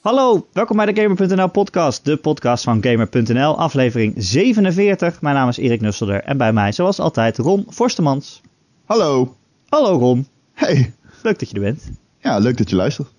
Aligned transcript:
Hallo, 0.00 0.46
welkom 0.52 0.76
bij 0.76 0.86
de 0.92 1.00
Gamer.nl 1.02 1.48
podcast, 1.48 2.04
de 2.04 2.16
podcast 2.16 2.64
van 2.64 2.82
Gamer.nl, 2.84 3.58
aflevering 3.58 4.14
47. 4.16 5.20
Mijn 5.20 5.34
naam 5.34 5.48
is 5.48 5.56
Erik 5.56 5.80
Nusselder 5.80 6.22
en 6.24 6.36
bij 6.36 6.52
mij, 6.52 6.72
zoals 6.72 6.98
altijd, 7.00 7.38
Ron 7.38 7.66
Forstemans. 7.68 8.40
Hallo. 8.84 9.36
Hallo 9.68 9.98
Ron, 9.98 10.26
Hey. 10.52 10.92
leuk 11.22 11.38
dat 11.38 11.48
je 11.48 11.54
er 11.54 11.60
bent. 11.60 11.90
Ja, 12.18 12.38
leuk 12.38 12.56
dat 12.56 12.70
je 12.70 12.76
luistert. 12.76 13.08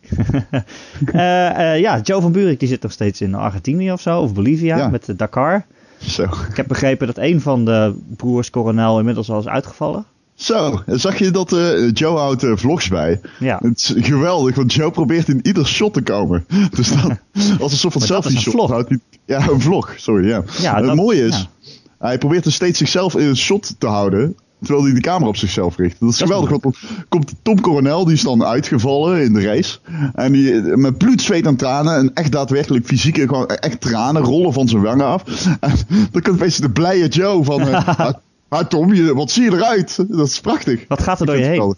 Eh, 1.06 1.74
eh, 1.74 1.80
ja, 1.80 2.00
Joe 2.00 2.22
van 2.22 2.32
Buurik 2.32 2.60
die 2.60 2.68
zit 2.68 2.82
nog 2.82 2.92
steeds 2.92 3.22
in 3.22 3.36
Argentinië 3.36 3.92
of 3.92 4.02
zo, 4.02 4.22
of 4.22 4.34
Bolivia, 4.34 4.78
Ja. 4.78 4.88
met 4.88 5.06
de 5.06 5.16
Dakar. 5.16 5.66
Zo. 6.00 6.24
Ik 6.24 6.56
heb 6.56 6.68
begrepen 6.68 7.08
dat 7.08 7.18
een 7.18 7.42
van 7.42 7.66
de 7.66 7.96
broers 8.18 8.50
coronel 8.50 9.00
inmiddels 9.00 9.30
al 9.30 9.40
is 9.40 9.48
uitgevallen. 9.48 10.06
Zo, 10.42 10.82
zag 10.88 11.18
je 11.20 11.32
dat 11.32 11.54
eh, 11.54 11.92
Joe 11.94 12.18
houdt 12.18 12.44
eh, 12.44 12.52
vlogs 12.56 12.88
bij? 12.88 13.22
Ja, 13.40 13.60
Het 13.64 13.78
is 13.78 13.94
geweldig, 14.08 14.56
want 14.56 14.74
Joe 14.74 14.92
probeert 14.92 15.28
in 15.28 15.40
ieder 15.44 15.66
shot 15.68 15.94
te 15.94 16.02
komen. 16.02 16.46
Dus 16.76 16.90
dan, 16.90 17.18
als 17.60 17.72
een 17.72 17.78
soort 17.78 17.94
van 17.94 18.02
Maar 18.02 18.10
dat 18.12 18.26
is 18.26 18.32
selfie 18.32 18.36
een 18.36 18.42
shot. 18.42 18.54
vlog. 18.54 18.70
houdt 18.70 18.90
hij- 18.90 19.00
ja, 19.26 19.50
een 19.50 19.62
vlog, 19.62 19.94
sorry. 19.98 20.28
Ja. 20.28 20.44
Ja, 20.62 20.84
het 20.84 20.96
mooie 20.96 21.26
is, 21.26 21.48
ja. 21.62 21.72
hij 22.00 22.18
probeert 22.18 22.44
dus 22.44 22.56
steeds 22.56 22.78
zichzelf 22.78 23.16
in 23.16 23.28
een 23.28 23.38
shot 23.38 23.76
te 23.78 23.88
houden. 23.88 24.36
Terwijl 24.62 24.86
hij 24.86 24.94
de 24.94 25.00
camera 25.02 25.28
op 25.28 25.36
zichzelf 25.36 25.78
richt. 25.78 26.00
Dat 26.00 26.10
is 26.10 26.18
Dat 26.18 26.28
is 26.28 26.34
geweldig, 26.36 26.50
want 26.50 26.64
dan 26.64 26.74
komt 27.10 27.34
Tom 27.42 27.62
Coronel, 27.62 28.06
die 28.06 28.14
is 28.14 28.22
dan 28.22 28.44
uitgevallen 28.44 29.24
in 29.24 29.34
de 29.34 29.42
race. 29.42 29.78
En 30.16 30.32
die 30.32 30.54
met 30.62 30.98
bloed, 30.98 31.22
zweet 31.22 31.46
en 31.46 31.56
tranen, 31.56 31.96
en 31.96 32.12
echt 32.14 32.32
daadwerkelijk 32.32 32.86
fysieke, 32.86 33.22
gewoon 33.28 33.48
echt 33.48 33.82
tranen 33.82 34.22
rollen 34.22 34.54
van 34.54 34.68
zijn 34.68 34.82
wangen 34.82 35.06
af. 35.06 35.24
En 35.60 35.72
dan 36.12 36.22
komt 36.22 36.36
opeens 36.36 36.58
de 36.58 36.70
blije 36.70 37.08
Joe 37.08 37.44
van, 37.44 37.62
eh, 37.62 38.10
ah, 38.52 38.60
ah, 38.60 38.68
Tom, 38.68 38.94
je, 38.94 39.14
wat 39.14 39.32
zie 39.32 39.44
je 39.44 39.52
eruit? 39.52 39.96
Dat 40.18 40.28
is 40.28 40.40
prachtig. 40.42 40.86
wat 40.88 41.02
gaat 41.02 41.20
er 41.20 41.26
door 41.26 41.36
Ik 41.36 41.42
je 41.42 41.48
vind 41.48 41.58
het 41.62 41.68
heen? 41.68 41.76
geweldig. 41.76 41.78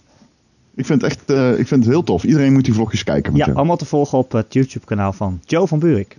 Ik 0.76 0.86
vind 0.86 1.02
het 1.02 1.12
echt 1.12 1.30
eh, 1.30 1.60
ik 1.60 1.68
vind 1.68 1.84
het 1.84 1.94
heel 1.94 2.04
tof. 2.04 2.24
Iedereen 2.24 2.54
moet 2.54 2.66
die 2.66 2.74
vlogjes 2.74 3.04
kijken. 3.04 3.36
Ja, 3.36 3.46
allemaal 3.54 3.78
te 3.78 3.86
volgen 3.86 4.18
op 4.18 4.32
het 4.32 4.54
YouTube 4.54 4.86
kanaal 4.86 5.14
van 5.14 5.40
Joe 5.46 5.68
van 5.68 5.80
Buurik. 5.80 6.18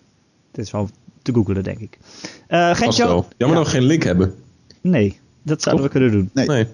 Dit 0.52 0.64
is 0.64 0.70
wel 0.70 0.88
te 1.22 1.32
googlen, 1.32 1.62
denk 1.62 1.78
ik. 1.78 1.98
Eh, 2.46 2.74
geen 2.74 2.92
wel. 2.96 3.28
Jammer 3.36 3.58
dat 3.58 3.66
we 3.66 3.72
geen 3.72 3.82
link 3.86 4.02
hebben. 4.02 4.34
Nee, 4.80 5.18
dat 5.42 5.62
zouden 5.62 5.84
we 5.84 5.90
kunnen 5.90 6.10
doen. 6.10 6.30
Nee, 6.32 6.46
Nee. 6.46 6.66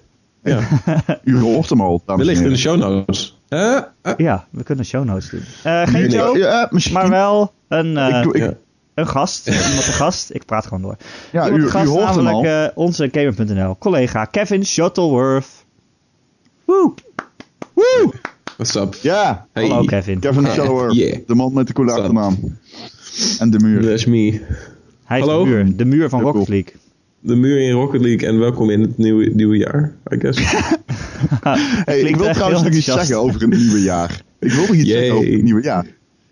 Ja. 0.43 0.67
u 1.23 1.39
hoort 1.39 1.69
hem 1.69 1.81
al. 1.81 2.01
Wellicht 2.05 2.41
in 2.41 2.49
de 2.49 2.57
show 2.57 2.77
notes. 2.77 3.39
Eh. 3.47 3.79
Ja, 4.17 4.47
we 4.49 4.63
kunnen 4.63 4.85
show 4.85 5.03
notes 5.05 5.29
doen. 5.29 5.41
Eh, 5.63 5.81
geen 5.87 6.01
Nee. 6.01 6.09
Joe, 6.09 6.37
Ja, 6.37 6.67
misschien. 6.71 6.93
maar 6.95 7.09
wel 7.09 7.53
een, 7.67 7.97
eh, 7.97 8.21
ik, 8.21 8.37
Ja. 8.37 8.53
Een 9.01 9.07
gast. 9.07 9.47
Iemand 9.47 9.87
een 9.87 9.93
gast. 9.93 10.29
Ik 10.33 10.45
praat 10.45 10.65
gewoon 10.65 10.81
door. 10.81 10.95
ja, 11.31 11.43
Iemand 11.45 11.61
u, 11.63 11.65
u 11.65 11.69
gast, 11.69 11.89
hem 11.95 11.97
al. 12.07 12.13
namelijk 12.13 12.47
eh, 12.71 12.77
onze 12.77 13.09
Gamer.nl 13.11 13.77
collega 13.77 14.25
Kevin 14.25 14.65
Shuttleworth. 14.65 15.47
Woe! 16.65 16.93
Woe! 17.73 18.11
What's 18.57 18.75
up? 18.75 18.95
Ja, 19.01 19.47
Hey. 19.53 19.67
Hallo 19.67 19.83
Kevin. 19.85 20.19
Kevin 20.19 20.45
Shuttleworth. 20.45 20.95
Yeah. 20.95 21.17
De 21.27 21.35
man 21.35 21.53
met 21.53 21.67
de 21.67 21.73
coole 21.73 21.91
achternaam. 21.91 22.57
En 23.39 23.49
de 23.49 23.59
muur. 23.59 23.81
That's 23.81 24.05
me. 24.05 24.41
Hij 25.03 25.19
is 25.19 25.25
Hallo. 25.25 25.43
de 25.43 25.49
muur. 25.49 25.75
De 25.75 25.85
muur 25.85 26.09
van 26.09 26.19
Heel 26.19 26.27
Rocket 26.31 26.45
cool. 26.45 26.55
League. 26.57 26.79
De 27.19 27.35
muur 27.35 27.59
in 27.61 27.71
Rocket 27.71 28.01
League 28.01 28.27
en 28.27 28.39
welkom 28.39 28.69
in 28.69 28.81
het 28.81 28.97
nieuwe, 28.97 29.29
nieuwe 29.33 29.57
jaar, 29.57 29.93
I 30.13 30.19
guess. 30.19 30.39
Hey, 31.85 31.99
ik 31.99 32.15
wil 32.15 32.33
trouwens 32.33 32.63
nog 32.63 32.73
iets 32.73 32.85
zeggen 32.85 33.17
over 33.19 33.41
het 33.41 33.49
nieuwe 33.49 33.81
jaar. 33.81 34.21
Ik 34.39 34.51
wil 34.51 34.61
nog 34.65 34.75
iets 34.75 34.87
Yay. 34.89 34.97
zeggen 34.97 35.15
over 35.17 35.31
het 35.31 35.43
nieuwe 35.43 35.61
jaar. 35.63 35.85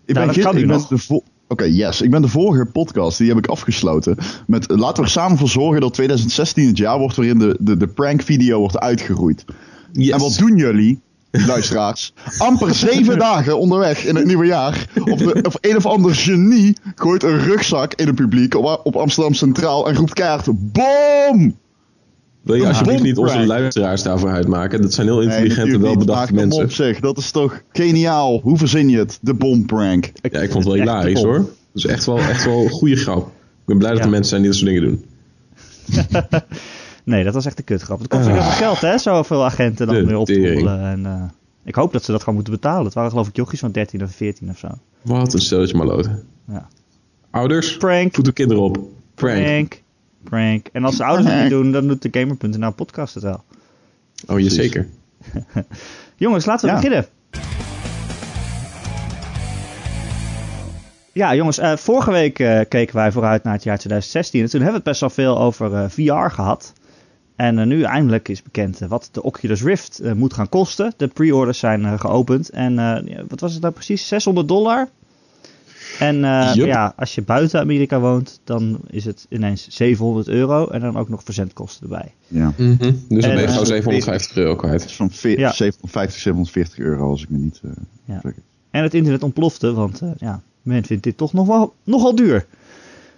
Ik 0.04 0.14
Nou, 0.14 0.26
dat 0.26 0.34
gisteren- 0.34 0.42
kan 0.44 0.54
nu 0.54 0.60
ik 0.60 0.66
ben 0.66 0.76
nog. 0.76 0.88
de 0.88 1.22
Oké, 1.52 1.64
yes. 1.64 2.00
Ik 2.00 2.10
ben 2.10 2.22
de 2.22 2.28
vorige 2.28 2.66
podcast, 2.66 3.18
die 3.18 3.28
heb 3.28 3.38
ik 3.38 3.46
afgesloten. 3.46 4.16
Met 4.46 4.70
laten 4.70 4.96
we 4.96 5.02
er 5.02 5.08
samen 5.08 5.38
voor 5.38 5.48
zorgen 5.48 5.80
dat 5.80 5.94
2016 5.94 6.66
het 6.66 6.76
jaar 6.76 6.98
wordt 6.98 7.16
waarin 7.16 7.38
de, 7.38 7.56
de, 7.60 7.76
de 7.76 7.86
prank 7.86 8.22
video 8.22 8.58
wordt 8.58 8.78
uitgegroeid. 8.78 9.44
Yes. 9.92 10.10
En 10.10 10.18
wat 10.18 10.36
doen 10.36 10.56
jullie, 10.56 11.00
luisteraars? 11.30 12.12
Amper 12.38 12.74
zeven 12.74 13.18
dagen 13.18 13.58
onderweg 13.58 14.04
in 14.04 14.16
het 14.16 14.24
nieuwe 14.24 14.46
jaar. 14.46 14.86
Of, 15.04 15.18
de, 15.18 15.42
of 15.42 15.56
een 15.60 15.76
of 15.76 15.86
ander 15.86 16.14
genie 16.14 16.76
gooit 16.94 17.22
een 17.22 17.38
rugzak 17.38 17.94
in 17.94 18.06
het 18.06 18.16
publiek 18.16 18.54
op, 18.54 18.80
op 18.82 18.96
Amsterdam 18.96 19.34
Centraal 19.34 19.88
en 19.88 19.96
roept 19.96 20.12
kaart: 20.12 20.72
BOOM! 20.72 21.56
Wil 22.42 22.54
je 22.54 22.62
Een 22.62 22.68
alsjeblieft 22.68 23.02
niet 23.02 23.18
onze 23.18 23.46
luisteraars 23.46 24.02
daarvoor 24.02 24.30
uitmaken? 24.30 24.82
Dat 24.82 24.92
zijn 24.92 25.06
heel 25.06 25.16
Nee, 25.16 25.26
intelligente, 25.26 25.70
niet. 25.70 25.80
welbedachte 25.80 26.34
mensen. 26.34 26.64
op 26.64 26.72
zeg, 26.72 27.00
dat 27.00 27.18
is 27.18 27.30
toch 27.30 27.62
geniaal. 27.72 28.40
Hoe 28.40 28.56
verzin 28.58 28.88
je 28.88 28.98
het? 28.98 29.18
De 29.22 29.34
bomprank. 29.34 30.12
Ja, 30.22 30.40
ik 30.40 30.50
vond 30.50 30.64
het 30.64 30.72
wel 30.72 30.82
Echt 30.82 30.82
hilarisch 30.90 31.22
hoor. 31.22 31.36
Dat 31.38 31.46
is 31.72 31.86
echt 31.86 32.04
wel, 32.04 32.18
echt 32.18 32.44
wel 32.44 32.62
een 32.62 32.70
goede 32.70 32.96
grap. 32.96 33.26
Ik 33.26 33.66
ben 33.66 33.78
blij 33.78 33.90
dat 33.90 33.98
Ja. 33.98 34.04
er 34.04 34.10
mensen 34.10 34.28
zijn 34.28 34.42
die 34.42 34.50
dat 34.50 34.60
soort 34.60 34.70
dingen 34.70 34.88
doen. 34.88 35.04
Nee, 37.04 37.24
dat 37.24 37.34
was 37.34 37.46
echt 37.46 37.58
een 37.58 37.64
kutgrap. 37.64 37.98
Het 37.98 38.08
kost 38.08 38.26
ook 38.26 38.32
heel 38.32 38.42
veel 38.42 38.50
geld, 38.50 38.80
hè? 38.80 38.98
Zoveel 38.98 39.44
agenten 39.44 39.86
dan 39.86 39.96
De 39.96 40.04
weer 40.04 40.16
optrommelen. 40.16 40.80
En, 40.80 41.06
eh, 41.06 41.22
ik 41.64 41.74
hoop 41.74 41.92
dat 41.92 42.04
ze 42.04 42.10
dat 42.10 42.20
gewoon 42.20 42.34
moeten 42.34 42.52
betalen. 42.52 42.84
Het 42.84 42.94
waren 42.94 43.10
geloof 43.10 43.28
ik 43.28 43.36
jochies 43.36 43.60
van 43.60 43.72
13 43.72 44.02
of 44.02 44.10
14 44.12 44.50
of 44.50 44.58
zo. 44.58 44.68
Wat 45.02 45.34
een 45.34 45.40
stelletje 45.40 45.76
maloten. 45.76 46.22
Ja. 46.48 46.68
Ouders, 47.30 47.76
Prank, 47.76 48.14
voed 48.14 48.26
uw 48.26 48.32
kinderen 48.32 48.62
op. 48.62 48.78
Prank. 49.14 49.44
prank, 49.44 49.82
prank. 50.24 50.66
En 50.72 50.84
als 50.84 50.96
de 50.96 51.04
ouders 51.04 51.28
het 51.32 51.40
niet 51.40 51.50
doen, 51.60 51.72
dan 51.72 51.86
doet 51.88 52.02
de 52.02 52.20
Gamer.nl 52.20 52.72
podcast 52.72 53.14
het 53.14 53.22
wel. 53.22 53.42
Oh, 54.26 54.38
je 54.40 54.50
zeker. 54.50 54.88
Jongens, 56.16 56.44
laten 56.46 56.66
we 56.68 56.74
Ja. 56.74 56.80
beginnen. 56.80 57.06
Ja, 61.12 61.34
jongens, 61.34 61.58
eh, 61.58 61.76
vorige 61.76 62.10
week 62.10 62.38
eh, 62.38 62.60
keken 62.68 62.94
wij 62.96 63.12
vooruit 63.12 63.42
naar 63.44 63.52
het 63.52 63.62
jaar 63.62 63.78
2016. 63.78 64.42
En 64.42 64.50
toen 64.50 64.60
hebben 64.60 64.82
we 64.82 64.90
het 64.90 64.98
best 64.98 65.00
wel 65.16 65.26
veel 65.26 65.38
over 65.40 65.74
eh, 65.74 65.84
VR 65.88 66.34
gehad. 66.34 66.72
En 67.36 67.68
nu 67.68 67.82
eindelijk 67.82 68.28
is 68.28 68.42
bekend 68.42 68.78
wat 68.78 69.08
de 69.12 69.22
Oculus 69.22 69.62
Rift 69.62 70.00
moet 70.14 70.34
gaan 70.34 70.48
kosten. 70.48 70.92
De 70.96 71.08
pre-orders 71.08 71.58
zijn 71.58 71.98
geopend. 71.98 72.48
En 72.50 72.78
eh, 72.78 73.18
wat 73.28 73.40
was 73.40 73.52
het 73.52 73.62
nou 73.62 73.74
precies? 73.74 74.08
600 74.08 74.48
dollar? 74.48 74.88
En 75.98 76.24
eh, 76.24 76.54
ja, 76.54 76.92
als 76.96 77.14
je 77.14 77.22
buiten 77.22 77.60
Amerika 77.60 78.00
woont, 78.00 78.40
dan 78.44 78.78
is 78.90 79.04
het 79.04 79.26
ineens 79.28 79.66
700 79.68 80.28
euro. 80.28 80.66
En 80.68 80.80
dan 80.80 80.96
ook 80.96 81.08
nog 81.08 81.22
verzendkosten 81.24 81.82
erbij. 81.82 82.12
Ja. 82.28 82.52
Mhm. 82.56 82.76
Dus 82.78 82.90
dan 83.08 83.18
En, 83.18 83.20
ben 83.20 83.30
je 83.40 83.42
eh, 83.46 83.52
gauw 83.52 83.64
750 83.64 84.36
euro 84.36 84.50
Het 84.50 84.58
kwijt. 84.60 84.84
is 84.84 84.96
van 84.96 85.10
ve- 85.10 85.28
Ja. 85.38 85.52
750, 85.52 86.20
740 86.20 86.78
euro 86.78 87.10
als 87.10 87.22
ik 87.22 87.30
me 87.30 87.38
niet... 87.38 87.60
eh, 87.64 87.70
Ja. 88.04 88.20
vergis. 88.20 88.42
En 88.70 88.82
het 88.82 88.94
internet 88.94 89.22
ontplofte, 89.22 89.72
want 89.72 90.00
eh, 90.00 90.08
ja, 90.18 90.42
men 90.62 90.84
vindt 90.84 91.02
dit 91.04 91.16
toch 91.16 91.32
nog 91.32 91.46
wel, 91.46 91.74
nogal 91.84 92.14
duur. 92.14 92.46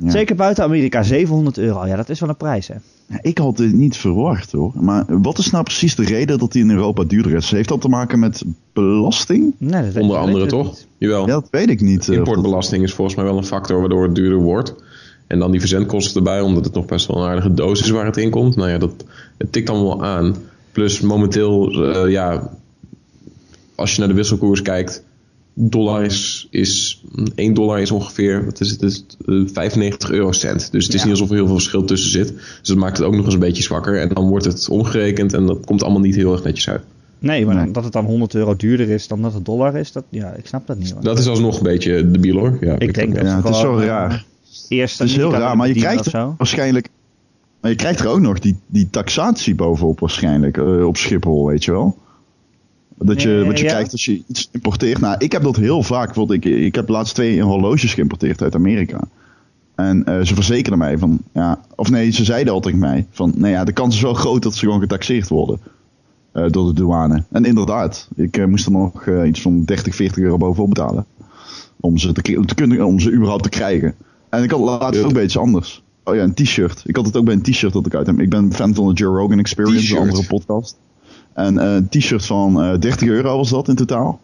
Ja. 0.05 0.11
Zeker 0.11 0.37
buiten 0.37 0.65
Amerika, 0.65 1.03
700 1.03 1.59
euro. 1.59 1.87
Ja, 1.87 1.97
dat 1.97 2.09
is 2.09 2.21
wel 2.21 2.29
een 2.29 2.37
prijs, 2.37 2.69
hè? 2.69 2.75
Ja, 3.07 3.19
Ik 3.23 3.39
had 3.39 3.57
dit 3.57 3.73
niet 3.73 3.97
verwacht 3.97 4.53
hoor. 4.53 4.73
Maar 4.75 5.05
wat 5.23 5.39
is 5.39 5.51
nou 5.51 5.65
precies 5.65 5.95
de 5.95 6.05
reden 6.05 6.39
dat 6.39 6.53
die 6.53 6.63
in 6.63 6.71
Europa 6.71 7.05
duurder 7.05 7.33
is? 7.35 7.51
Heeft 7.51 7.69
dat 7.69 7.81
te 7.81 7.89
maken 7.89 8.19
met 8.19 8.43
belasting? 8.73 9.55
Nee, 9.59 9.91
dat 9.93 10.03
Onder 10.03 10.17
andere 10.17 10.47
toch? 10.47 10.67
niet. 10.67 10.87
Jawel. 10.99 11.21
Ja, 11.27 11.33
dat 11.33 11.49
weet 11.51 11.69
ik 11.71 11.81
niet. 11.81 12.09
eh, 12.09 12.17
Importbelasting 12.17 12.85
is 12.85 12.93
volgens 12.93 13.17
mij 13.17 13.25
wel 13.27 13.37
een 13.37 13.45
factor 13.45 13.81
waardoor 13.81 14.03
het 14.03 14.15
duurder 14.15 14.39
wordt. 14.39 14.75
En 15.27 15.39
dan 15.39 15.51
die 15.51 15.61
verzendkosten 15.61 16.17
erbij, 16.17 16.41
omdat 16.41 16.65
het 16.65 16.75
nog 16.75 16.85
best 16.87 17.07
wel 17.07 17.17
een 17.23 17.29
aardige 17.29 17.55
doos 17.55 17.81
is 17.81 17.91
waar 17.91 18.07
het 18.07 18.17
in 18.17 18.31
komt. 18.31 18.57
Nou 18.57 18.71
ja, 18.71 18.79
dat 18.79 19.05
het 19.39 19.53
tikt 19.53 19.71
allemaal 19.71 20.05
aan. 20.05 20.35
Plus 20.73 21.01
momenteel, 21.01 21.71
eh, 21.93 22.11
ja, 22.11 22.51
als 23.75 23.93
je 23.95 23.99
naar 23.99 24.09
de 24.09 24.15
wisselkoers 24.15 24.63
kijkt, 24.63 25.05
dollar 25.55 26.05
is, 26.05 26.47
is 26.51 27.03
1 27.35 27.55
dollar 27.55 27.81
is 27.81 27.91
ongeveer, 27.91 28.45
wat 28.45 28.61
is 28.61 28.71
het, 28.71 28.83
is 28.83 28.97
het, 28.97 29.17
eh, 29.27 29.35
95 29.53 30.11
eurocent. 30.11 30.73
Dus 30.73 30.85
het 30.85 30.95
is 30.95 31.01
Ja. 31.01 31.07
niet 31.07 31.15
alsof 31.15 31.29
er 31.31 31.35
heel 31.37 31.47
veel 31.47 31.55
verschil 31.55 31.85
tussen 31.85 32.11
zit. 32.11 32.29
Dus 32.35 32.69
dat 32.69 32.77
maakt 32.77 32.97
het 32.97 33.07
ook 33.07 33.15
nog 33.15 33.25
eens 33.25 33.35
een 33.35 33.41
beetje 33.41 33.63
zwakker. 33.63 34.01
En 34.01 34.09
dan 34.09 34.29
wordt 34.29 34.45
het 34.45 34.69
omgerekend 34.69 35.33
en 35.33 35.47
dat 35.47 35.65
komt 35.65 35.83
allemaal 35.83 36.01
niet 36.01 36.15
heel 36.15 36.33
erg 36.33 36.43
netjes 36.43 36.69
uit. 36.69 36.83
Nee, 37.19 37.47
maar 37.47 37.55
Nee. 37.55 37.71
dat 37.71 37.85
het 37.85 37.93
dan 37.93 38.05
100 38.05 38.35
euro 38.35 38.57
duurder 38.57 38.89
is 38.91 39.09
dan 39.09 39.23
dat 39.23 39.35
het 39.35 39.45
dollar 39.45 39.77
is, 39.77 39.93
dat, 39.93 40.05
ja, 40.09 40.33
ik 40.33 40.47
snap 40.47 40.67
dat 40.67 40.79
niet. 40.79 40.91
hoor. 40.93 41.03
Dat 41.03 41.19
is 41.19 41.27
alsnog 41.27 41.57
een 41.57 41.63
beetje 41.63 42.11
debiel 42.11 42.37
hoor. 42.39 42.57
Ja, 42.61 42.79
ik 42.79 42.95
denk 42.95 43.15
dat 43.15 43.25
Ja, 43.25 43.37
het 43.37 43.49
is 43.49 43.61
zo 43.61 43.77
raar. 43.79 44.25
Eerst 44.69 44.99
Het 44.99 45.09
is 45.09 45.17
heel 45.17 45.33
raar, 45.33 45.57
maar 45.57 45.69
je 45.69 45.75
krijgt 45.75 46.13
er 46.13 46.35
waarschijnlijk... 46.37 46.89
Maar 47.61 47.71
je 47.71 47.77
krijgt 47.77 48.01
er 48.01 48.07
ook 48.09 48.21
nog 48.21 48.39
die, 48.39 48.57
die 48.67 48.89
taxatie 48.91 49.55
bovenop 49.55 50.01
waarschijnlijk, 50.01 50.57
eh, 50.57 50.87
op 50.87 50.97
Schiphol, 50.97 51.47
weet 51.47 51.65
je 51.65 51.71
wel. 51.71 51.99
Dat 53.05 53.23
je, 53.23 53.45
wat 53.47 53.59
je 53.59 53.65
ja. 53.65 53.71
krijgt 53.71 53.93
als 53.93 54.05
je 54.05 54.23
iets 54.27 54.49
importeert. 54.53 55.01
Nou, 55.01 55.15
ik 55.19 55.33
heb 55.33 55.43
dat 55.43 55.57
heel 55.57 55.83
vaak. 55.83 56.07
Bijvoorbeeld, 56.07 56.45
ik, 56.45 56.53
ik 56.53 56.75
heb 56.75 56.89
laatst 56.89 57.15
twee 57.15 57.43
horloges 57.43 57.95
geïmporteerd 57.95 58.43
uit 58.43 58.55
Amerika. 58.55 59.01
En 59.75 60.05
eh, 60.05 60.21
ze 60.21 60.35
verzekerden 60.35 60.79
mij 60.79 60.99
van, 60.99 61.19
ja, 61.33 61.61
of 61.77 61.91
nee, 61.91 62.11
ze 62.11 62.25
zeiden 62.25 62.53
altijd 62.53 62.77
mij 62.77 63.07
van, 63.11 63.33
nou 63.37 63.53
ja, 63.53 63.65
de 63.65 63.73
kans 63.73 63.95
is 63.95 64.03
wel 64.03 64.15
groot 64.15 64.43
dat 64.43 64.55
ze 64.55 64.65
gewoon 64.65 64.81
getaxeerd 64.81 65.29
worden 65.29 65.61
eh, 66.33 66.45
door 66.49 66.67
de 66.67 66.73
douane. 66.73 67.25
En 67.31 67.45
inderdaad, 67.45 68.09
ik 68.17 68.37
eh, 68.37 68.45
moest 68.45 68.67
er 68.67 68.73
nog 68.73 69.07
eh, 69.07 69.27
iets 69.27 69.41
van 69.41 69.65
30, 69.65 69.95
40 69.95 70.23
euro 70.23 70.37
bovenop 70.37 70.69
betalen. 70.69 71.07
Om 71.81 71.99
ze, 71.99 72.13
te, 72.13 72.55
kunnen, 72.55 72.87
om 72.87 73.01
ze 73.01 73.13
überhaupt 73.13 73.43
te 73.43 73.49
krijgen. 73.49 73.95
En 74.29 74.43
ik 74.43 74.51
had 74.51 74.61
laatst 74.61 74.95
Ja. 74.95 75.01
ook 75.01 75.07
een 75.07 75.13
beetje 75.13 75.39
anders. 75.39 75.83
Oh 76.05 76.15
ja, 76.15 76.23
een 76.23 76.35
t-shirt. 76.35 76.83
Ik 76.87 76.97
had 76.97 77.07
het 77.07 77.17
ook 77.17 77.25
bij 77.25 77.35
een 77.35 77.43
t-shirt 77.43 77.73
dat 77.73 77.87
ik 77.87 77.95
uit 77.95 78.07
heb. 78.07 78.21
Ik 78.21 78.31
ben 78.31 78.53
fan 78.53 78.75
van 78.75 78.89
de 78.89 78.93
Joe 78.93 79.19
Rogan 79.19 79.39
Experience, 79.39 79.95
een 79.95 80.01
andere 80.01 80.27
podcast. 80.27 80.79
En 81.35 81.59
eh, 81.59 81.75
een 81.75 81.89
t-shirt 81.89 82.27
van 82.27 82.63
eh 82.63 82.79
30 82.79 83.09
euro 83.09 83.37
was 83.37 83.51
dat 83.51 83.69
in 83.69 83.75
totaal. 83.75 84.21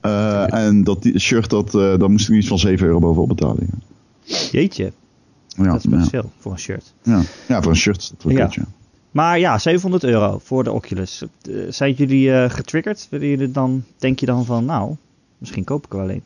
Eh, 0.00 0.54
En 0.54 0.84
dat 0.84 1.10
shirt, 1.18 1.50
dat, 1.50 1.74
eh 1.74 1.98
daar 1.98 2.10
moest 2.10 2.28
ik 2.28 2.36
iets 2.36 2.48
van 2.48 2.58
7 2.58 2.86
euro 2.86 2.98
bovenop 2.98 3.28
betalen. 3.28 3.68
Jeetje, 4.22 4.92
ja, 5.46 5.64
dat 5.64 5.84
is 5.84 5.86
best 5.86 6.02
ja. 6.02 6.08
veel 6.08 6.30
voor 6.38 6.52
een 6.52 6.58
shirt. 6.58 6.94
Ja. 7.02 7.22
ja, 7.48 7.62
voor 7.62 7.70
een 7.72 7.78
shirt. 7.78 8.14
Dat 8.18 8.32
Ja. 8.32 8.48
ja. 8.50 8.64
Maar 9.10 9.38
ja, 9.38 9.58
700 9.58 10.04
euro 10.04 10.38
voor 10.44 10.64
de 10.64 10.72
Oculus. 10.72 11.22
Eh, 11.42 11.54
zijn 11.68 11.92
jullie 11.92 12.32
eh, 12.32 12.50
getriggerd? 12.50 13.06
Willen 13.10 13.28
jullie 13.28 13.50
dan, 13.50 13.84
denk 13.98 14.20
je 14.20 14.26
dan 14.26 14.44
van, 14.44 14.64
nou, 14.64 14.96
misschien 15.38 15.64
koop 15.64 15.84
ik 15.84 15.92
er 15.92 15.98
wel 15.98 16.10
een? 16.10 16.22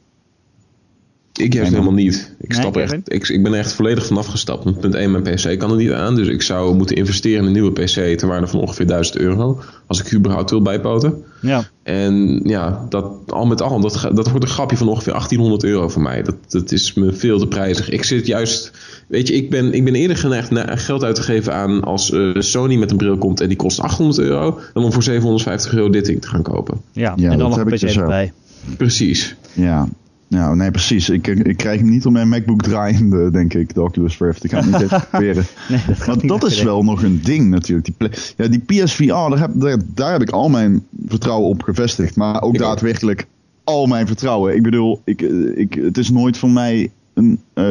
Ik 1.37 1.53
juist 1.53 1.71
helemaal 1.71 1.93
niet. 1.93 2.35
Ik, 2.41 2.49
Nee, 2.49 2.59
stap 2.61 2.77
echt, 2.77 3.13
ik, 3.13 3.29
ik 3.29 3.43
ben 3.43 3.53
er 3.53 3.59
echt 3.59 3.73
volledig 3.73 4.07
vanaf 4.07 4.27
gestapt. 4.27 4.65
Want 4.65 4.81
punt 4.81 4.95
1, 4.95 5.11
mijn 5.11 5.23
PC 5.23 5.59
kan 5.59 5.71
er 5.71 5.77
niet 5.77 5.91
aan. 5.93 6.15
Dus 6.15 6.29
ik 6.29 6.43
zou 6.43 6.77
moeten 6.77 6.97
investeren 6.97 7.39
in 7.41 7.47
een 7.47 7.53
nieuwe 7.53 7.73
PC 7.73 8.19
ter 8.19 8.27
waarde 8.29 8.47
van 8.47 8.61
ongeveer 8.61 8.87
1000 8.87 9.17
euro. 9.17 9.61
Als 9.87 10.01
ik 10.01 10.15
überhaupt 10.15 10.51
wil 10.51 10.63
bijpoten. 10.63 11.15
Ja. 11.41 11.65
En 11.83 12.41
ja, 12.45 12.87
dat, 12.89 13.13
al 13.27 13.47
met 13.47 13.63
al, 13.63 13.81
dat, 13.81 14.09
dat 14.15 14.29
wordt 14.31 14.45
een 14.45 14.51
grapje 14.51 14.77
van 14.77 14.89
ongeveer 14.89 15.13
1800 15.13 15.65
euro 15.65 15.89
voor 15.89 16.03
mij. 16.03 16.23
Dat, 16.23 16.35
dat 16.49 16.73
is 16.73 16.95
me 16.95 17.13
veel 17.13 17.39
te 17.39 17.47
prijzig. 17.47 17.91
Ik 17.91 18.05
zit 18.05 18.27
juist, 18.27 18.73
weet 19.09 19.29
je, 19.29 19.35
ik 19.35 19.51
ben, 19.51 19.73
ik 19.73 19.85
ben 19.85 19.95
eerder 19.95 20.17
geneigd 20.17 20.51
na- 20.51 20.77
geld 20.77 21.05
uit 21.05 21.15
te 21.15 21.23
geven 21.23 21.55
aan 21.55 21.83
als 21.85 22.11
eh, 22.13 22.31
Sony 22.39 22.77
met 22.77 22.91
een 22.91 22.97
bril 22.97 23.19
komt 23.19 23.41
en 23.41 23.49
die 23.49 23.57
kost 23.57 23.81
800 23.81 24.19
euro. 24.19 24.59
Dan 24.73 24.85
om 24.85 24.93
voor 24.93 25.03
750 25.03 25.75
euro 25.75 25.91
dit 25.91 26.05
ding 26.07 26.21
te 26.23 26.29
gaan 26.29 26.43
kopen. 26.43 26.81
Ja, 26.93 27.13
Ja, 27.17 27.31
en 27.31 27.39
dan 27.39 27.49
nog 27.49 27.59
een 27.59 27.65
PC 27.67 27.81
dus 27.81 27.97
erbij. 27.97 28.33
Precies. 28.77 29.37
Ja. 29.53 29.89
Ja, 30.29 30.55
nee, 30.55 30.71
precies. 30.71 31.09
Ik, 31.11 31.27
ik 31.27 31.57
krijg 31.57 31.81
hem 31.81 31.89
niet 31.89 32.07
op 32.07 32.13
mijn 32.13 32.29
MacBook 32.29 32.63
draaiende, 32.63 33.31
denk 33.31 33.55
ik, 33.55 33.75
de 33.75 33.83
Oculus 33.83 34.19
Rift. 34.19 34.45
Ik 34.45 34.51
ga 34.51 34.57
het 34.57 34.67
niet 34.67 34.81
eens 34.93 35.05
proberen. 35.11 35.45
Nee, 35.69 35.81
dat 35.89 36.07
Maar 36.07 36.27
dat 36.27 36.45
is 36.45 36.63
wel 36.63 36.83
nog 36.83 37.03
een 37.03 37.21
ding 37.23 37.51
natuurlijk. 37.51 37.87
Die, 37.99 38.11
ja, 38.37 38.49
die 38.49 38.83
PSVR, 38.85 39.05
daar 39.07 39.39
heb, 39.39 39.51
daar, 39.55 39.79
daar 39.95 40.13
heb 40.13 40.23
ik 40.23 40.31
al 40.31 40.49
mijn 40.49 40.87
vertrouwen 41.07 41.49
op 41.49 41.63
gevestigd. 41.63 42.17
Maar 42.17 42.43
ook 42.43 42.55
Ik 42.55 42.61
ook. 42.61 42.67
daadwerkelijk 42.67 43.27
al 43.65 43.87
mijn 43.87 44.07
vertrouwen. 44.07 44.55
Ik 44.55 44.63
bedoel, 44.63 45.01
ik, 45.05 45.23
eh, 45.23 45.59
ik, 45.59 45.75
het 45.75 45.99
is 45.99 46.11
nooit 46.11 46.37
voor 46.39 46.51
mij 46.51 46.91
een... 47.15 47.41
eh, 47.55 47.69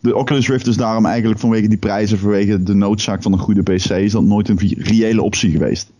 de 0.00 0.14
Oculus 0.16 0.48
Rift 0.48 0.66
is 0.66 0.76
daarom 0.76 1.06
eigenlijk 1.06 1.40
vanwege 1.40 1.68
die 1.68 1.78
prijzen, 1.78 2.18
vanwege 2.18 2.62
de 2.62 2.74
noodzaak 2.74 3.22
van 3.22 3.32
een 3.32 3.38
goede 3.38 3.62
PC, 3.62 3.90
is 3.90 4.12
dat 4.12 4.22
nooit 4.22 4.48
een 4.48 4.58
reële 4.78 5.22
optie 5.22 5.50
geweest. 5.50 5.90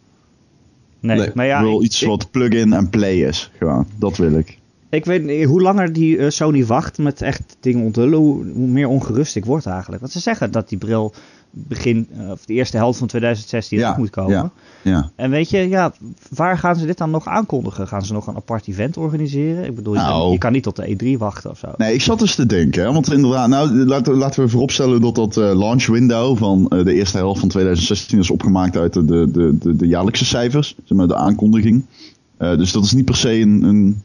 Nee, 1.01 1.19
Nee, 1.19 1.31
maar 1.35 1.47
ja, 1.47 1.59
ik 1.59 1.65
wil 1.65 1.79
ik, 1.79 1.85
iets 1.85 2.03
wat 2.03 2.31
plug-in 2.31 2.73
en 2.73 2.91
play 2.91 3.17
is. 3.21 3.51
Gewoon, 3.59 3.87
dat 3.99 4.17
wil 4.17 4.39
ik. 4.39 4.59
Ik 4.93 5.05
weet 5.05 5.25
niet, 5.25 5.45
hoe 5.45 5.63
langer 5.63 5.93
die 5.93 6.19
eh, 6.19 6.31
Sony 6.31 6.67
wacht 6.67 6.99
met 6.99 7.23
echt 7.23 7.57
dingen 7.61 7.85
onthullen, 7.85 8.19
hoe, 8.19 8.45
hoe 8.55 8.67
meer 8.69 8.89
ongerust 8.89 9.37
ik 9.37 9.45
word 9.45 9.67
eigenlijk. 9.67 10.01
Want 10.01 10.13
ze 10.13 10.21
zeggen 10.21 10.51
dat 10.51 10.69
die 10.69 10.79
bril 10.79 11.15
begin, 11.51 12.09
eh, 12.19 12.31
of 12.31 12.45
de 12.45 12.53
eerste 12.53 12.77
helft 12.77 12.99
van 12.99 13.07
2016 13.09 13.79
Ja, 13.79 13.95
moet 13.99 14.11
komen. 14.11 14.33
ja. 14.33 14.51
Ja. 14.83 15.11
En 15.17 15.31
weet 15.31 15.51
je, 15.51 15.69
ja, 15.69 15.93
waar 16.35 16.59
gaan 16.59 16.77
ze 16.77 16.87
dit 16.87 16.99
dan 16.99 17.11
nog 17.11 17.27
aankondigen? 17.27 17.89
Gaan 17.89 18.05
ze 18.05 18.13
nog 18.13 18.27
een 18.27 18.37
apart 18.37 18.69
event 18.69 18.97
organiseren? 18.97 19.65
Ik 19.65 19.75
bedoel, 19.75 19.95
je, 19.95 19.99
Nou. 20.01 20.21
kan, 20.23 20.33
je 20.33 20.39
kan 20.39 20.53
niet 20.53 20.63
tot 20.63 20.77
de 20.77 20.97
E3 21.15 21.19
wachten 21.19 21.51
of 21.51 21.59
zo. 21.59 21.69
Nee, 21.77 21.95
ik 21.95 22.01
zat 22.01 22.19
dus 22.19 22.35
te 22.35 22.47
denken. 22.47 22.83
Hè, 22.85 22.93
want 22.93 23.13
inderdaad, 23.13 23.49
nou, 23.49 23.87
laten, 23.87 24.15
laten 24.15 24.43
we 24.43 24.49
vooropstellen 24.49 25.01
dat 25.01 25.15
dat 25.15 25.37
eh, 25.37 25.43
launch 25.59 25.87
window 25.87 26.37
van 26.39 26.65
de 26.69 26.95
eerste 26.95 27.17
helft 27.17 27.41
van 27.41 27.49
2016 27.49 28.19
is 28.19 28.31
opgemaakt 28.31 28.77
uit 28.77 28.93
de, 28.93 29.05
de, 29.05 29.31
de, 29.31 29.59
de, 29.59 29.77
de 29.77 29.87
jaarlijkse 29.87 30.25
cijfers. 30.25 30.77
Zeg 30.85 30.99
maar, 30.99 31.09
de 31.09 31.17
aankondiging. 31.17 31.85
Dus 32.39 32.73
dat 32.73 32.85
is 32.85 32.93
niet 32.93 33.05
per 33.05 33.17
se 33.17 33.41
een... 33.41 33.63
een 33.63 34.03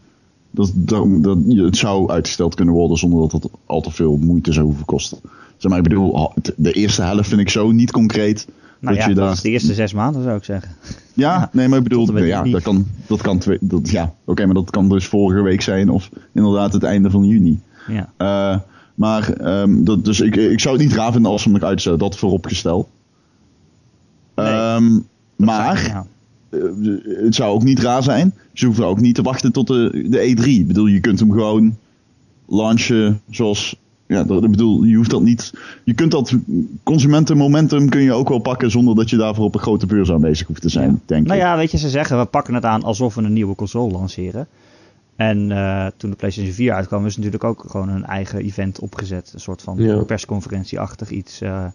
dat, 0.57 0.71
dat, 0.75 1.23
dat, 1.23 1.37
het 1.47 1.77
zou 1.77 2.09
uitgesteld 2.09 2.55
kunnen 2.55 2.73
worden 2.73 2.97
zonder 2.97 3.19
dat 3.19 3.31
het 3.31 3.51
al 3.65 3.81
te 3.81 3.91
veel 3.91 4.17
moeite 4.17 4.51
zou 4.53 4.65
hoeven 4.65 4.85
kosten. 4.85 5.17
Zeg 5.57 5.69
maar, 5.71 5.77
ik 5.79 5.87
bedoel, 5.87 6.31
de 6.55 6.71
eerste 6.71 7.01
helft 7.01 7.29
vind 7.29 7.41
ik 7.41 7.49
zo 7.49 7.71
niet 7.71 7.91
concreet. 7.91 8.47
nou 8.79 8.95
dat 8.95 9.03
ja, 9.03 9.09
je 9.09 9.15
dat 9.15 9.23
daar- 9.23 9.33
is 9.33 9.41
de 9.41 9.49
eerste 9.49 9.73
zes 9.73 9.93
maanden 9.93 10.23
zou 10.23 10.37
ik 10.37 10.43
zeggen. 10.43 10.71
Ja, 11.13 11.33
Ja, 11.33 11.49
nee, 11.53 11.67
maar 11.67 11.77
ik 11.77 11.83
bedoel, 11.83 12.17
ja, 12.23 12.43
dat 12.43 12.61
kan, 12.61 12.85
dat 13.07 13.21
kan 13.21 13.37
twee, 13.37 13.57
dat, 13.61 13.89
ja, 13.89 14.13
oké, 14.25 14.45
maar 14.45 14.53
dat 14.55 14.69
kan 14.69 14.89
dus 14.89 15.07
vorige 15.07 15.41
week 15.41 15.61
zijn 15.61 15.89
of 15.89 16.09
inderdaad 16.33 16.73
het 16.73 16.83
einde 16.83 17.09
van 17.09 17.23
juni. 17.23 17.59
Ja. 17.87 18.09
Eh, 18.17 18.59
maar, 18.95 19.29
ehm, 19.33 19.83
dat, 19.83 20.05
dus 20.05 20.19
ik, 20.19 20.35
ik 20.35 20.59
zou 20.59 20.77
het 20.77 20.83
niet 20.87 20.93
raar 20.95 21.11
vinden 21.11 21.31
als 21.31 21.41
ze 21.41 21.49
hem 21.51 21.63
uitstellen, 21.63 21.99
dat 21.99 22.17
vooropgesteld. 22.17 22.87
Nee, 24.35 24.45
Ehm, 24.47 24.99
maar 25.35 26.05
het 27.23 27.35
zou 27.35 27.53
ook 27.53 27.63
niet 27.63 27.79
raar 27.79 28.03
zijn. 28.03 28.33
Ze 28.53 28.65
hoeven 28.65 28.85
ook 28.85 28.99
niet 28.99 29.15
te 29.15 29.21
wachten 29.21 29.51
tot 29.51 29.67
de, 29.67 30.05
de 30.09 30.35
E3. 30.35 30.43
Ik 30.43 30.67
bedoel, 30.67 30.85
je 30.85 30.99
kunt 30.99 31.19
hem 31.19 31.31
gewoon 31.31 31.75
launchen 32.47 33.21
zoals. 33.29 33.79
Ja, 34.07 34.23
dat, 34.23 34.43
ik 34.43 34.51
bedoel, 34.51 34.83
je 34.83 34.95
hoeft 34.95 35.09
dat 35.09 35.21
niet. 35.21 35.53
Je 35.83 35.93
kunt 35.93 36.11
dat 36.11 36.35
consumentenmomentum 36.83 37.89
kun 37.89 38.01
je 38.01 38.13
ook 38.13 38.29
wel 38.29 38.39
pakken 38.39 38.71
zonder 38.71 38.95
dat 38.95 39.09
je 39.09 39.17
daarvoor 39.17 39.45
op 39.45 39.53
een 39.55 39.59
grote 39.61 39.85
beurs 39.85 40.11
aanwezig 40.11 40.47
hoeft 40.47 40.61
te 40.61 40.69
zijn, 40.69 40.91
Ja. 40.91 40.99
denk 41.05 41.25
Nou 41.27 41.39
ik. 41.39 41.45
ja, 41.45 41.57
weet 41.57 41.71
je, 41.71 41.77
ze 41.77 41.89
zeggen 41.89 42.19
we 42.19 42.25
pakken 42.25 42.53
het 42.53 42.65
aan 42.65 42.83
alsof 42.83 43.15
we 43.15 43.21
een 43.21 43.33
nieuwe 43.33 43.55
console 43.55 43.91
lanceren. 43.91 44.47
En 45.15 45.51
eh, 45.51 45.87
toen 45.97 46.09
de 46.09 46.15
PlayStation 46.15 46.53
4 46.53 46.73
uitkwam, 46.73 47.05
is 47.05 47.15
natuurlijk 47.15 47.43
ook 47.43 47.63
gewoon 47.67 47.89
een 47.89 48.05
eigen 48.05 48.39
event 48.39 48.79
opgezet. 48.79 49.31
Een 49.33 49.39
soort 49.39 49.61
van 49.61 49.75
Ja. 49.77 50.03
persconferentie-achtig 50.03 51.09
iets 51.09 51.41
eh, 51.41 51.65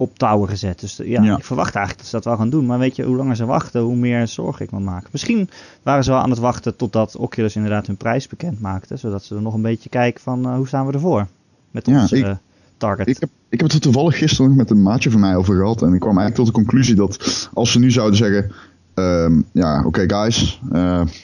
op 0.00 0.18
touwen 0.18 0.48
gezet. 0.48 0.80
Dus 0.80 0.98
eh, 1.00 1.08
ja, 1.08 1.22
Ja. 1.22 1.36
ik 1.36 1.44
verwacht 1.44 1.74
eigenlijk 1.74 1.96
dat 1.98 2.06
ze 2.06 2.16
dat 2.16 2.24
wel 2.24 2.36
gaan 2.36 2.50
doen. 2.50 2.66
Maar 2.66 2.78
weet 2.78 2.96
je, 2.96 3.04
hoe 3.04 3.16
langer 3.16 3.36
ze 3.36 3.44
wachten, 3.44 3.80
hoe 3.80 3.96
meer 3.96 4.28
zorgen 4.28 4.64
ik 4.64 4.70
me 4.70 4.80
maken. 4.80 5.08
Misschien 5.12 5.50
waren 5.82 6.04
ze 6.04 6.10
wel 6.10 6.20
aan 6.20 6.30
het 6.30 6.38
wachten 6.38 6.76
totdat 6.76 7.16
Oculus 7.16 7.56
inderdaad 7.56 7.86
hun 7.86 7.96
prijs 7.96 8.26
bekend 8.28 8.60
maakte. 8.60 8.96
Zodat 8.96 9.24
ze 9.24 9.34
er 9.34 9.42
nog 9.42 9.54
een 9.54 9.62
beetje 9.62 9.88
kijken 9.88 10.22
van 10.22 10.44
eh, 10.46 10.54
hoe 10.56 10.66
staan 10.66 10.86
we 10.86 10.92
ervoor 10.92 11.26
met 11.70 11.86
Ja, 11.86 12.00
onze 12.00 12.16
ik- 12.16 12.24
eh, 12.24 12.32
target. 12.76 13.08
Ik 13.08 13.16
heb, 13.20 13.28
ik 13.48 13.60
heb 13.60 13.68
het 13.68 13.72
er 13.72 13.80
toevallig 13.82 14.18
gisteren 14.18 14.56
met 14.56 14.70
een 14.70 14.82
maatje 14.82 15.10
van 15.10 15.20
mij 15.20 15.36
over 15.36 15.56
gehad. 15.56 15.82
En 15.82 15.92
ik 15.94 16.00
kwam 16.00 16.18
eigenlijk 16.18 16.34
tot 16.36 16.46
de 16.46 16.52
conclusie 16.62 16.94
dat 16.94 17.48
als 17.54 17.72
ze 17.72 17.78
nu 17.78 17.90
zouden 17.90 18.16
zeggen: 18.16 18.52
ehm, 18.94 19.40
Ja, 19.52 19.82
oké, 19.86 20.04
guys, 20.08 20.60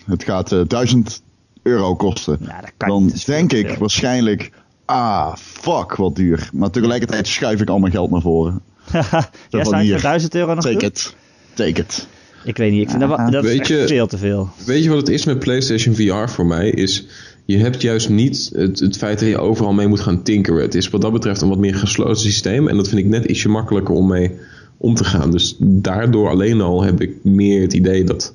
het 0.07 0.23
gaat 0.25 0.53
eh 0.53 0.61
1000 0.67 1.23
euro 1.63 1.95
kosten. 1.95 2.39
ja, 2.41 2.61
dan 2.77 3.13
denk 3.27 3.53
ik 3.53 3.79
waarschijnlijk: 3.79 4.51
Ah, 4.85 5.37
fuck, 5.37 5.95
wat 5.95 6.17
duur. 6.17 6.49
Maar 6.53 6.71
tegelijkertijd 6.71 7.27
schuif 7.27 7.61
ik 7.61 7.69
al 7.69 7.79
mijn 7.79 7.93
geld 7.93 8.11
naar 8.11 8.21
voren. 8.21 8.61
ja, 8.93 9.81
hier. 9.81 9.93
voor 9.93 10.01
1000 10.01 10.35
euro 10.35 10.55
nog 10.55 10.65
Take 10.65 10.87
it. 10.87 11.15
Take 11.55 11.81
it. 11.81 12.07
Ik 12.45 12.57
weet 12.57 12.73
niet, 12.73 12.83
ik 12.83 12.89
vind 12.91 13.01
dat, 13.01 13.17
dat 13.31 13.45
is 13.45 13.51
Weet 13.51 13.59
echt 13.61 13.69
je- 13.69 13.87
veel 13.87 14.07
te 14.07 14.19
veel. 14.19 14.49
Weet 14.67 14.83
je 14.83 14.89
wat 14.89 14.99
het 14.99 15.09
is 15.09 15.25
met 15.25 15.39
PlayStation 15.39 15.95
VR 15.95 16.29
voor 16.33 16.47
mij? 16.47 16.71
Is 16.71 17.07
je 17.45 17.59
hebt 17.59 17.83
juist 17.83 18.09
niet 18.09 18.51
het, 18.55 18.79
het 18.81 18.97
feit 18.97 19.19
dat 19.19 19.29
je 19.29 19.39
overal 19.39 19.73
mee 19.73 19.87
moet 19.87 20.01
gaan 20.01 20.23
tinkeren. 20.23 20.63
Het 20.63 20.75
is 20.75 20.89
wat 20.89 21.01
dat 21.01 21.13
betreft 21.13 21.41
een 21.41 21.49
wat 21.49 21.59
meer 21.59 21.75
gesloten 21.75 22.17
systeem. 22.17 22.69
En 22.69 22.77
dat 22.77 22.89
vind 22.89 23.01
ik 23.01 23.07
net 23.07 23.25
ietsje 23.25 23.49
makkelijker 23.49 23.95
om 23.95 24.07
mee 24.09 24.31
om 24.77 24.95
te 24.95 25.05
gaan. 25.05 25.31
Dus 25.31 25.57
daardoor 25.59 26.29
alleen 26.31 26.61
al 26.61 26.83
heb 26.83 27.01
ik 27.01 27.25
meer 27.25 27.61
het 27.63 27.73
idee 27.73 28.05
dat 28.05 28.35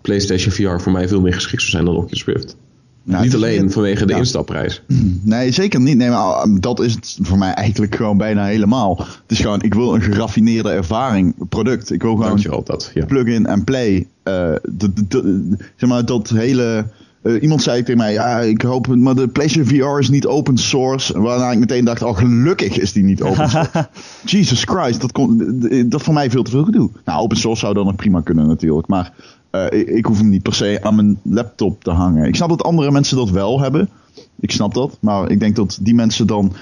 PlayStation 0.00 0.52
VR 0.52 0.82
voor 0.82 0.92
mij 0.92 1.08
veel 1.08 1.20
meer 1.20 1.34
geschikt 1.34 1.60
zou 1.62 1.72
zijn 1.72 1.84
dan 1.84 1.96
Oculus 1.96 2.24
Rift. 2.24 2.56
Nou, 3.02 3.24
niet 3.24 3.34
alleen 3.34 3.70
vanwege 3.70 4.06
de 4.06 4.14
instapprijs. 4.14 4.82
Nee, 5.22 5.52
zeker 5.52 5.80
niet. 5.80 5.96
Nee, 5.96 6.08
maar 6.08 6.18
ah, 6.18 6.56
dat 6.60 6.80
is 6.80 6.92
het 6.94 7.18
voor 7.22 7.38
mij 7.38 7.52
eigenlijk 7.52 7.94
gewoon 7.94 8.16
bijna 8.16 8.44
helemaal. 8.44 8.96
Het 8.98 9.20
is 9.26 9.40
gewoon, 9.40 9.62
ik 9.62 9.74
wil 9.74 9.94
een 9.94 10.02
geraffineerde 10.02 10.70
ervaring, 10.70 11.34
product. 11.48 11.90
Ik 11.92 12.02
wil 12.02 12.10
gewoon 12.14 12.28
Dankjewel 12.28 12.62
dat. 12.64 12.90
Ja. 12.94 13.04
plug-in 13.04 13.46
en 13.46 13.64
play. 13.64 14.06
eh, 14.22 14.32
de, 14.62 14.92
de- 14.92 15.06
de- 15.08 15.56
zeg 15.76 15.88
maar 15.88 16.04
dat 16.04 16.28
hele. 16.28 16.86
eh, 17.22 17.42
iemand 17.42 17.62
zei 17.62 17.82
tegen 17.82 17.96
mij, 17.96 18.12
ja, 18.12 18.38
ik 18.40 18.62
hoop, 18.62 18.86
maar 18.96 19.14
de 19.14 19.28
PlayStation 19.28 19.66
VR 19.94 19.98
is 20.00 20.08
niet 20.10 20.26
open 20.26 20.56
source. 20.58 21.20
Waarna 21.20 21.50
ik 21.50 21.58
meteen 21.58 21.84
dacht, 21.84 22.02
oh, 22.02 22.16
gelukkig 22.16 22.78
is 22.78 22.92
die 22.92 23.04
niet 23.04 23.22
open 23.22 23.50
source. 23.50 23.88
Jesus 24.36 24.64
Christ, 24.64 25.00
dat, 25.00 25.12
kon, 25.12 25.58
dat 25.86 26.02
voor 26.02 26.14
mij 26.14 26.30
veel 26.30 26.42
te 26.42 26.50
veel 26.50 26.64
gedoe. 26.64 26.90
Nou, 27.04 27.20
open 27.22 27.36
source 27.36 27.60
zou 27.60 27.74
dan 27.74 27.84
nog 27.86 27.96
prima 27.96 28.20
kunnen 28.20 28.46
natuurlijk, 28.46 28.86
maar 28.88 29.12
eh, 29.50 29.80
ik, 29.80 29.88
ik 29.88 30.04
hoef 30.04 30.18
hem 30.18 30.28
niet 30.28 30.42
per 30.42 30.54
se 30.54 30.78
aan 30.82 30.94
mijn 30.94 31.20
laptop 31.22 31.84
te 31.84 31.90
hangen. 31.90 32.26
Ik 32.26 32.36
snap 32.36 32.48
dat 32.48 32.62
andere 32.62 32.90
mensen 32.90 33.16
dat 33.16 33.30
wel 33.30 33.60
hebben. 33.60 33.88
Ik 34.40 34.50
snap 34.50 34.74
dat, 34.74 34.98
maar 35.00 35.30
ik 35.30 35.40
denk 35.40 35.56
dat 35.56 35.78
die 35.82 35.94
mensen 35.94 36.26
dan 36.26 36.52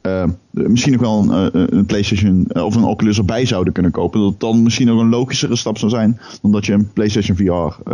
eh, 0.00 0.24
misschien 0.50 0.92
nog 0.92 1.00
wel 1.00 1.22
een, 1.22 1.52
eh, 1.52 1.62
een 1.78 1.86
PlayStation 1.86 2.46
of 2.52 2.74
een 2.74 2.84
Oculus 2.84 3.18
erbij 3.18 3.46
zouden 3.46 3.72
kunnen 3.72 3.92
kopen. 3.92 4.20
Dat 4.20 4.30
het 4.30 4.40
dan 4.40 4.62
misschien 4.62 4.86
nog 4.86 5.00
een 5.00 5.08
logischere 5.08 5.56
stap 5.56 5.78
zou 5.78 5.90
zijn 5.90 6.20
dan 6.42 6.52
dat 6.52 6.66
je 6.66 6.72
een 6.72 6.92
PlayStation 6.92 7.36
VR 7.36 7.92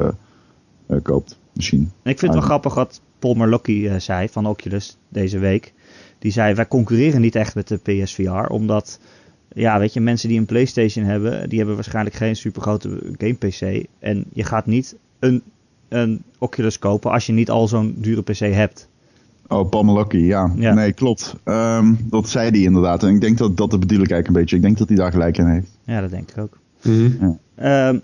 koopt. 1.03 1.39
Misschien. 1.53 1.91
En 2.03 2.11
ik 2.11 2.19
vind 2.19 2.21
het 2.21 2.31
wel 2.31 2.41
Ah, 2.41 2.45
grappig 2.45 2.75
wat 2.75 3.01
Paul 3.19 3.35
Marlocki 3.35 3.89
eh, 3.89 3.99
zei 3.99 4.29
van 4.29 4.47
Oculus 4.47 4.97
deze 5.09 5.39
week. 5.39 5.73
Die 6.19 6.33
zei, 6.33 6.55
wij 6.55 6.69
concurreren 6.69 7.21
niet 7.21 7.35
echt 7.35 7.55
met 7.55 7.69
de 7.69 7.77
PSVR, 7.77 8.47
omdat, 8.49 8.99
ja, 9.55 9.79
weet 9.79 9.93
je, 9.93 10.01
mensen 10.01 10.29
die 10.29 10.39
een 10.39 10.47
PlayStation 10.47 11.05
hebben, 11.05 11.49
die 11.49 11.59
hebben 11.59 11.75
waarschijnlijk 11.77 12.17
geen 12.17 12.37
supergrote 12.37 12.89
game 13.19 13.35
PC. 13.35 13.87
En 13.99 14.25
je 14.33 14.45
gaat 14.45 14.67
niet 14.67 14.97
een, 15.19 15.43
een 15.89 16.23
Oculus 16.39 16.79
kopen 16.79 17.11
als 17.11 17.27
je 17.27 17.33
niet 17.33 17.51
al 17.51 17.69
zo'n 17.69 17.95
dure 17.99 18.23
PC 18.23 18.39
hebt. 18.39 18.89
Oh, 19.49 19.69
Paul 19.69 19.83
Malocki, 19.85 20.27
ja. 20.27 20.53
Ja. 20.57 20.75
Nee, 20.75 20.93
klopt. 20.93 21.35
Ehm, 21.45 21.95
dat 22.03 22.29
zei 22.29 22.51
hij 22.51 22.61
inderdaad. 22.61 23.03
En 23.03 23.09
ik 23.15 23.21
denk 23.21 23.39
dat 23.39 23.57
dat 23.57 23.71
de 23.71 23.79
bedoel 23.79 24.01
ik 24.03 24.11
eigenlijk 24.11 24.29
een 24.29 24.41
beetje. 24.43 24.57
Ik 24.57 24.63
denk 24.63 24.79
dat 24.79 24.89
hij 24.89 24.97
daar 24.97 25.11
gelijk 25.13 25.39
in 25.39 25.47
heeft. 25.47 25.79
Ja, 25.85 26.01
dat 26.01 26.11
denk 26.11 26.31
ik 26.31 26.39
ook. 26.39 26.59
Mhm. 26.83 27.31
Ehm, 27.55 27.99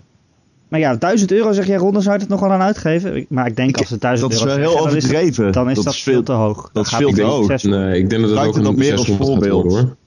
maar 0.67 0.79
ja, 0.79 0.97
1000 0.97 1.31
euro 1.31 1.51
zeg 1.51 1.67
jij, 1.67 1.77
Ronde, 1.77 2.01
zou 2.01 2.15
je 2.15 2.21
het 2.21 2.29
nog 2.29 2.39
wel 2.39 2.51
aan 2.51 2.61
uitgeven? 2.61 3.25
Maar 3.29 3.47
ik 3.47 3.55
denk 3.55 3.69
Ik- 3.69 3.77
als 3.77 3.89
het 3.89 4.01
1000 4.01 4.31
dat 4.31 4.39
is 4.39 4.45
euro 4.45 4.59
wel 4.59 4.69
heel 4.69 4.77
is 4.77 4.93
dat- 4.93 5.03
overdreven. 5.11 5.51
Dan 5.51 5.69
is 5.69 5.75
dat, 5.75 5.83
Dat 5.85 5.93
is 5.93 6.03
veel 6.03 6.23
te 6.23 6.31
hoog. 6.31 6.69
dat 6.73 6.83
is 6.85 6.89
gaat 6.89 6.99
veel 6.99 7.07
niet 7.07 7.17
te 7.17 7.21
hoog. 7.23 7.45
600. 7.45 7.83
Nee, 7.83 8.01
ik 8.01 8.09
denk 8.09 8.21
dat 8.21 8.29
het 8.31 8.39
ook 8.39 8.55
een 8.57 8.67
ook 8.67 8.75
meer 8.75 8.91
als 8.91 9.05
600 9.05 9.17
gaat 9.17 9.27
voorbeeld. 9.49 9.63
worden, 9.71 9.87
hoor. 9.87 9.97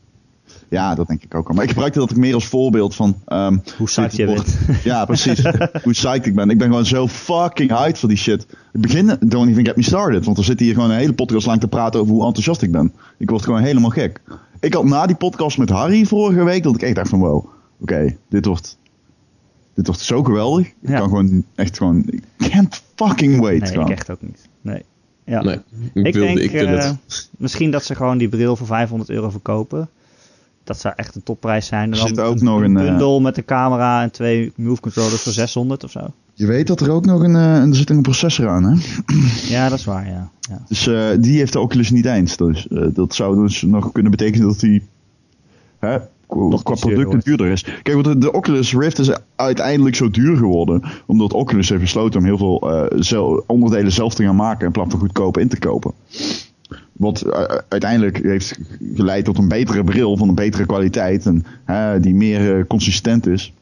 Ja, 0.73 0.95
dat 0.95 1.07
denk 1.07 1.23
ik 1.25 1.35
ook 1.35 1.49
al. 1.49 1.55
Maar 1.55 1.63
ik 1.65 1.71
gebruikte 1.71 1.99
dat 1.99 2.11
ook 2.11 2.17
meer 2.17 2.35
als 2.35 2.47
voorbeeld 2.47 2.95
van... 2.95 3.17
ehm, 3.27 3.57
Hoe 3.79 3.87
psyched 3.87 4.17
je 4.17 4.25
bent. 4.27 4.37
wordt- 4.37 4.85
Ja, 4.85 5.05
precies. 5.05 5.43
Hoe 5.85 5.93
psyched 5.93 6.27
ik 6.27 6.35
ben. 6.35 6.51
Ik 6.51 6.59
ben 6.59 6.67
gewoon 6.69 6.87
zo 6.87 7.09
fucking 7.09 7.71
hyped 7.79 7.99
voor 7.99 8.09
die 8.09 8.19
shit. 8.19 8.47
Het 8.73 8.81
begin, 8.81 9.17
don't 9.21 9.49
even 9.51 9.67
get 9.67 9.77
me 9.77 9.83
started. 9.83 10.25
Want 10.25 10.37
we 10.37 10.43
zitten 10.43 10.67
hier 10.67 10.75
gewoon 10.75 10.91
een 10.91 10.97
hele 10.97 11.13
podcast 11.13 11.47
lang 11.47 11.61
te 11.61 11.69
praten 11.69 12.01
over 12.01 12.13
hoe 12.13 12.25
enthousiast 12.25 12.63
ik 12.63 12.71
ben. 12.73 12.93
Ik 13.19 13.31
word 13.31 13.43
gewoon 13.43 13.63
helemaal 13.63 13.91
gek. 13.91 14.21
Ik 14.61 14.75
had 14.75 14.85
na 14.85 15.07
die 15.07 15.17
podcast 15.17 15.59
met 15.59 15.71
Harry 15.71 16.05
vorige 16.05 16.45
week, 16.45 16.63
dat 16.63 16.75
ik 16.75 16.83
echt 16.83 16.95
dacht 16.95 17.09
van 17.09 17.19
wow, 17.21 17.47
oké, 17.81 18.17
dit 18.29 18.45
wordt... 18.45 18.79
Dit 19.75 19.87
wordt 19.87 20.01
zo 20.01 20.23
geweldig. 20.23 20.67
Ik 20.67 20.75
Ja. 20.81 20.99
kan 20.99 21.09
gewoon 21.09 21.45
echt 21.55 21.77
gewoon... 21.77 22.05
Ik 22.09 22.23
can't 22.51 22.83
fucking 22.95 23.41
wait. 23.41 23.61
Nee, 23.61 23.71
gewoon. 23.71 23.87
ik 23.87 23.93
echt 23.93 24.11
ook 24.11 24.23
niet. 24.23 24.49
Nee. 24.61 24.83
Ja. 25.25 25.43
Nee, 25.43 25.55
ik, 25.95 26.07
Ik 26.07 26.15
wilde, 26.15 26.35
denk 26.35 26.39
ik 26.39 26.53
eh, 26.53 26.69
het. 26.85 27.29
misschien 27.39 27.71
dat 27.71 27.85
ze 27.85 27.95
gewoon 27.95 28.19
die 28.19 28.29
bril 28.29 28.57
voor 28.57 28.67
500 28.67 29.11
euro 29.11 29.31
verkopen. 29.31 29.89
Dat 30.65 30.81
zou 30.81 30.95
echt 30.97 31.15
een 31.15 31.23
topprijs 31.23 31.67
zijn. 31.67 31.91
Er 31.91 31.97
zit 31.97 32.21
ook 32.21 32.41
nog 32.41 32.61
een, 32.61 32.77
eh, 32.77 32.85
bundel 32.85 33.21
met 33.21 33.37
een 33.37 33.45
camera 33.45 34.03
en 34.03 34.11
twee 34.11 34.53
move 34.57 34.81
controllers 34.81 35.23
voor 35.23 35.33
600 35.33 35.85
of 35.85 35.91
zo. 35.91 36.01
Je 36.35 36.47
weet 36.47 36.67
dat 36.67 36.81
er 36.81 36.91
ook 36.91 37.05
nog 37.05 37.23
een, 37.23 37.37
eh, 37.37 37.67
er 37.67 37.75
zit 37.75 37.91
een 37.91 38.03
processor 38.03 38.49
aan, 38.49 38.65
hè? 38.65 38.77
Ja, 39.55 39.69
dat 39.69 39.79
is 39.79 39.85
waar, 39.85 40.09
ja. 40.09 40.31
ja. 40.41 40.63
Dus 40.69 40.87
eh, 40.87 41.09
die 41.19 41.39
heeft 41.39 41.53
de 41.53 41.61
Oculus 41.61 41.91
niet 41.91 42.05
eens. 42.05 42.37
Dus 42.37 42.67
dat 42.95 43.15
zou 43.15 43.43
dus 43.43 43.63
nog 43.63 43.93
kunnen 43.93 44.11
betekenen 44.11 44.47
dat 44.47 44.61
die 44.61 44.83
hè, 45.79 45.99
qua, 46.27 46.49
Nog 46.49 46.63
qua 46.63 46.73
iets 46.73 46.83
duurder 46.83 47.05
producten 47.05 47.31
duurder 47.31 47.53
is. 47.53 47.63
Kijk, 47.83 48.03
want 48.03 48.21
de, 48.21 48.33
Oculus 48.33 48.75
Rift 48.75 48.99
is 48.99 49.11
uiteindelijk 49.37 49.97
zo 49.97 50.11
duur 50.11 50.37
geworden. 50.37 50.83
Omdat 51.07 51.33
Oculus 51.33 51.69
heeft 51.69 51.81
besloten 51.81 52.21
om 52.21 52.27
heel 52.27 52.39
veel 52.39 53.45
onderdelen 53.47 53.93
zelf 53.93 54.15
te 54.15 54.25
gaan 54.25 54.37
maken. 54.37 54.67
In 54.67 54.73
plaats 54.73 54.91
van 54.91 55.01
goedkoop 55.01 55.39
in 55.39 55.49
te 55.49 55.59
kopen. 55.59 55.93
Wat 57.03 57.21
eh, 57.23 57.43
uiteindelijk 57.69 58.23
heeft 58.23 58.59
geleid 58.95 59.25
tot 59.25 59.39
een 59.39 59.49
betere 59.49 59.85
bril 59.85 60.17
van 60.17 60.29
een 60.29 60.35
betere 60.35 60.67
kwaliteit. 60.67 61.27
En 61.27 61.45
hè, 61.65 62.01
die 62.01 62.15
meer 62.15 62.59
eh, 62.59 62.65
consistent 62.67 63.27
is. 63.27 63.53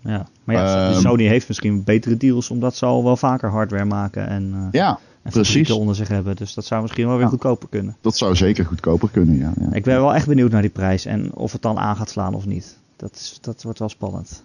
ja. 0.00 0.26
Maar 0.44 0.56
ja, 0.56 0.90
Ehm. 0.90 1.00
Sony 1.00 1.24
heeft 1.26 1.48
misschien 1.48 1.84
betere 1.84 2.16
deals, 2.16 2.50
omdat 2.50 2.76
ze 2.76 2.86
al 2.86 3.04
wel 3.04 3.16
vaker 3.16 3.50
hardware 3.50 3.84
maken 3.84 4.28
en, 4.28 4.52
eh 4.54 4.66
Ja, 4.70 4.98
en 5.22 5.30
precies. 5.32 5.70
onder 5.70 5.94
zich 5.94 6.08
hebben. 6.08 6.36
Dus 6.36 6.54
dat 6.54 6.64
zou 6.64 6.82
misschien 6.82 7.04
wel 7.06 7.14
weer 7.14 7.24
Ja. 7.24 7.30
goedkoper 7.30 7.68
kunnen. 7.68 7.96
dat 8.00 8.16
zou 8.16 8.36
zeker 8.36 8.64
goedkoper 8.64 9.08
kunnen. 9.12 9.38
Ja, 9.38 9.52
ja. 9.60 9.72
Ik 9.72 9.84
ben 9.84 9.96
wel 10.00 10.14
echt 10.14 10.26
benieuwd 10.26 10.50
naar 10.50 10.60
die 10.62 10.70
prijs 10.70 11.04
en 11.04 11.34
of 11.34 11.52
het 11.52 11.62
dan 11.62 11.78
aan 11.78 11.96
gaat 11.96 12.10
slaan 12.10 12.34
of 12.34 12.46
niet. 12.46 12.76
Dat, 12.96 13.14
is, 13.14 13.38
dat 13.40 13.62
wordt 13.62 13.78
wel 13.78 13.88
spannend. 13.88 14.44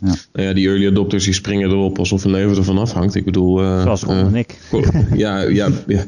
Nou 0.00 0.16
ja, 0.32 0.52
die 0.52 0.68
early 0.68 0.86
adopters 0.86 1.24
die 1.24 1.32
springen 1.34 1.70
erop 1.70 1.98
alsof 1.98 2.22
hun 2.22 2.32
leven 2.32 2.56
ervan 2.56 2.78
afhangt. 2.78 3.14
Ik 3.14 3.24
bedoel... 3.24 3.62
eh, 3.62 3.82
Zoals 3.82 4.02
Ron 4.02 4.16
en 4.16 4.34
ik. 4.34 4.58
Ja, 5.14 5.40
ja, 5.40 5.68
ja. 5.86 6.04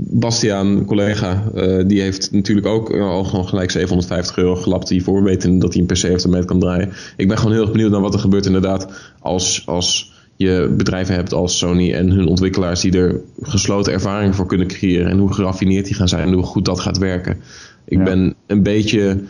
Bastiaan, 0.00 0.84
collega, 0.84 1.50
eh, 1.54 1.84
die 1.86 2.00
heeft 2.00 2.32
natuurlijk 2.32 2.66
ook 2.66 2.90
eh, 2.90 3.00
al 3.00 3.24
gewoon 3.24 3.48
gelijk 3.48 3.70
750 3.70 4.36
euro 4.36 4.54
gelapt 4.56 4.88
hiervoor, 4.88 5.22
weten 5.22 5.58
dat 5.58 5.72
hij 5.72 5.82
een 5.82 5.88
PC 5.88 5.98
heeft 6.02 6.24
ermee 6.24 6.44
kan 6.44 6.60
draaien. 6.60 6.92
Ik 7.16 7.28
ben 7.28 7.36
gewoon 7.38 7.52
heel 7.52 7.62
erg 7.62 7.72
benieuwd 7.72 7.90
naar 7.90 8.00
wat 8.00 8.14
er 8.14 8.20
gebeurt 8.20 8.46
inderdaad 8.46 9.12
als, 9.20 9.62
als 9.66 10.12
je 10.36 10.74
bedrijven 10.76 11.14
hebt 11.14 11.32
als 11.32 11.58
Sony 11.58 11.92
en 11.92 12.10
hun 12.10 12.26
ontwikkelaars 12.26 12.80
die 12.80 12.98
er 12.98 13.20
gesloten 13.42 13.92
ervaring 13.92 14.34
voor 14.34 14.46
kunnen 14.46 14.66
creëren 14.66 15.10
en 15.10 15.18
hoe 15.18 15.32
geraffineerd 15.32 15.84
die 15.86 15.94
gaan 15.94 16.08
zijn 16.08 16.26
en 16.26 16.32
hoe 16.32 16.42
goed 16.42 16.64
dat 16.64 16.80
gaat 16.80 16.98
werken. 16.98 17.36
Ik 17.84 17.98
Ja. 17.98 18.04
ben 18.04 18.34
een 18.46 18.62
beetje 18.62 19.20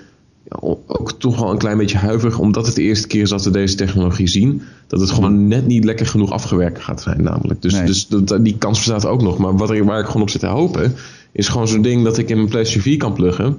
ook 0.86 1.12
toch 1.18 1.38
wel 1.40 1.50
een 1.50 1.58
klein 1.58 1.78
beetje 1.78 1.98
huiverig, 1.98 2.38
omdat 2.38 2.66
het 2.66 2.74
de 2.74 2.82
eerste 2.82 3.06
keer 3.06 3.22
is 3.22 3.28
dat 3.28 3.44
we 3.44 3.50
deze 3.50 3.74
technologie 3.76 4.28
zien. 4.28 4.62
Dat 4.86 5.00
het 5.00 5.10
gewoon 5.10 5.48
net 5.48 5.66
niet 5.66 5.84
lekker 5.84 6.06
genoeg 6.06 6.30
afgewerkt 6.30 6.80
gaat 6.80 7.02
zijn, 7.02 7.22
namelijk. 7.22 7.62
Dus, 7.62 7.72
Nee. 7.72 7.86
dus 7.86 8.06
dat, 8.06 8.44
die 8.44 8.58
kans 8.58 8.78
bestaat 8.78 9.06
ook 9.06 9.22
nog. 9.22 9.38
Maar 9.38 9.56
wat 9.56 9.70
er, 9.70 9.84
waar 9.84 10.00
ik 10.00 10.06
gewoon 10.06 10.22
op 10.22 10.30
zit 10.30 10.40
te 10.40 10.46
hopen, 10.46 10.94
is 11.32 11.48
gewoon 11.48 11.68
zo'n 11.68 11.82
ding 11.82 12.04
dat 12.04 12.18
ik 12.18 12.28
in 12.28 12.36
mijn 12.36 12.48
PlayStation 12.48 12.82
4 12.82 12.96
kan 12.96 13.12
pluggen. 13.12 13.58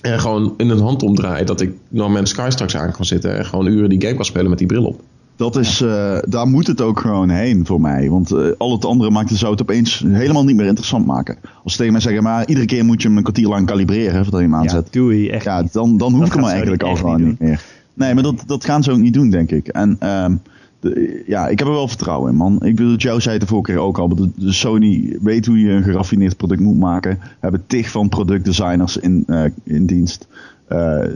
En 0.00 0.20
gewoon 0.20 0.54
in 0.56 0.70
een 0.70 0.80
hand 0.80 1.02
omdraai 1.02 1.44
dat 1.44 1.60
ik 1.60 1.72
No 1.88 2.08
Man's 2.08 2.30
Sky 2.30 2.48
straks 2.50 2.76
aan 2.76 2.92
kan 2.92 3.04
zitten. 3.04 3.36
En 3.36 3.44
gewoon 3.44 3.66
uren 3.66 3.88
die 3.88 4.00
game 4.00 4.14
kan 4.14 4.24
spelen 4.24 4.48
met 4.50 4.58
die 4.58 4.66
bril 4.66 4.84
op. 4.84 5.00
Dat 5.40 5.56
is, 5.56 5.80
eh, 5.80 6.18
daar 6.28 6.46
moet 6.48 6.66
het 6.66 6.80
ook 6.80 7.00
gewoon 7.00 7.28
heen 7.28 7.66
voor 7.66 7.80
mij. 7.80 8.10
Want 8.10 8.32
eh, 8.32 8.46
al 8.58 8.72
het 8.72 8.84
andere 8.84 9.10
maakt 9.10 9.30
het, 9.30 9.38
zou 9.38 9.52
het 9.52 9.60
opeens 9.62 10.04
helemaal 10.06 10.44
niet 10.44 10.56
meer 10.56 10.66
interessant 10.66 11.06
maken. 11.06 11.36
Als 11.64 11.72
ze 11.72 11.78
tegen 11.78 11.92
mij 11.92 12.02
zeggen, 12.02 12.22
maar 12.22 12.46
iedere 12.46 12.66
keer 12.66 12.84
moet 12.84 13.02
je 13.02 13.08
hem 13.08 13.16
een 13.16 13.22
kwartier 13.22 13.48
lang 13.48 13.66
kalibreren 13.66 14.22
voordat 14.22 14.40
je 14.40 14.46
hem 14.46 14.54
Ja, 14.54 14.60
aanzet. 14.60 14.92
doei, 14.92 15.28
echt 15.28 15.44
Ja, 15.44 15.62
dan, 15.72 15.96
dan 15.96 16.14
hoef 16.14 16.26
ik 16.26 16.32
hem 16.32 16.44
eigenlijk 16.44 16.82
al 16.82 16.96
gewoon 16.96 17.24
niet 17.24 17.38
meer. 17.40 17.64
Nee, 17.94 18.14
maar 18.14 18.22
dat, 18.22 18.42
dat 18.46 18.64
gaan 18.64 18.82
ze 18.82 18.90
ook 18.90 18.98
niet 18.98 19.14
doen, 19.14 19.30
denk 19.30 19.50
ik. 19.50 19.68
En 19.68 19.96
ehm, 19.98 20.34
de, 20.80 21.22
ja, 21.26 21.48
ik 21.48 21.58
heb 21.58 21.68
er 21.68 21.74
wel 21.74 21.88
vertrouwen 21.88 22.30
in, 22.30 22.36
man. 22.36 22.54
Ik 22.62 22.76
bedoel, 22.76 22.96
Joe 22.96 23.20
zei 23.20 23.32
het 23.32 23.42
de 23.42 23.48
vorige 23.48 23.72
keer 23.72 23.80
ook 23.80 23.98
al. 23.98 24.08
De, 24.08 24.30
de 24.36 24.52
Sony 24.52 25.18
weet 25.22 25.46
hoe 25.46 25.60
je 25.60 25.70
een 25.70 25.82
geraffineerd 25.82 26.36
product 26.36 26.60
moet 26.60 26.78
maken. 26.78 27.18
We 27.20 27.26
hebben 27.40 27.64
tig 27.66 27.90
van 27.90 28.08
productdesigners 28.08 28.96
in, 28.96 29.24
eh, 29.26 29.44
in 29.62 29.86
dienst. 29.86 30.26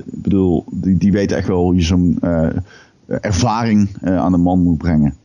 Ik 0.07 0.23
bedoel, 0.23 0.65
die, 0.71 0.97
die 0.99 1.13
weten 1.13 1.37
echt 1.37 1.49
wel 1.49 1.63
hoe 1.63 1.75
je 1.75 1.83
zo'n 1.83 2.19
ervaring 3.07 3.89
eh, 4.01 4.17
aan 4.17 4.33
de 4.33 4.39
man 4.39 4.59
moet 4.63 4.79
brengen. 4.79 5.17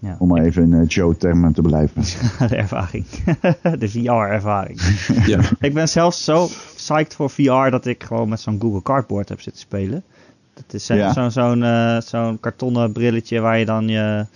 Ja. 0.00 0.16
Om 0.18 0.28
maar 0.28 0.42
even 0.42 0.62
in 0.62 0.74
eh, 0.74 0.86
Joe-termen 0.88 1.52
te 1.52 1.62
blijven. 1.62 2.02
de 2.48 2.56
ervaring. 2.56 3.04
de 3.78 3.88
VR-ervaring. 3.88 4.80
Ja, 5.26 5.40
ik 5.60 5.74
ben 5.74 5.88
zelfs 5.88 6.24
zo 6.24 6.46
psyched 6.76 7.14
voor 7.14 7.30
VR 7.30 7.70
dat 7.70 7.86
ik 7.86 8.02
gewoon 8.04 8.28
met 8.28 8.40
zo'n 8.40 8.60
Google 8.60 8.82
Cardboard 8.82 9.28
heb 9.28 9.40
zitten 9.40 9.62
spelen. 9.62 10.02
Dat 10.54 10.64
is 10.74 10.88
eh, 10.90 10.96
Ja. 10.96 11.12
zo'n 11.12 11.30
zo'n 11.30 11.62
eh, 11.62 12.00
zo'n 12.00 12.40
kartonnen 12.40 12.92
brilletje 12.92 13.40
waar 13.40 13.58
je 13.58 13.64
dan 13.64 13.88
je, 13.88 14.26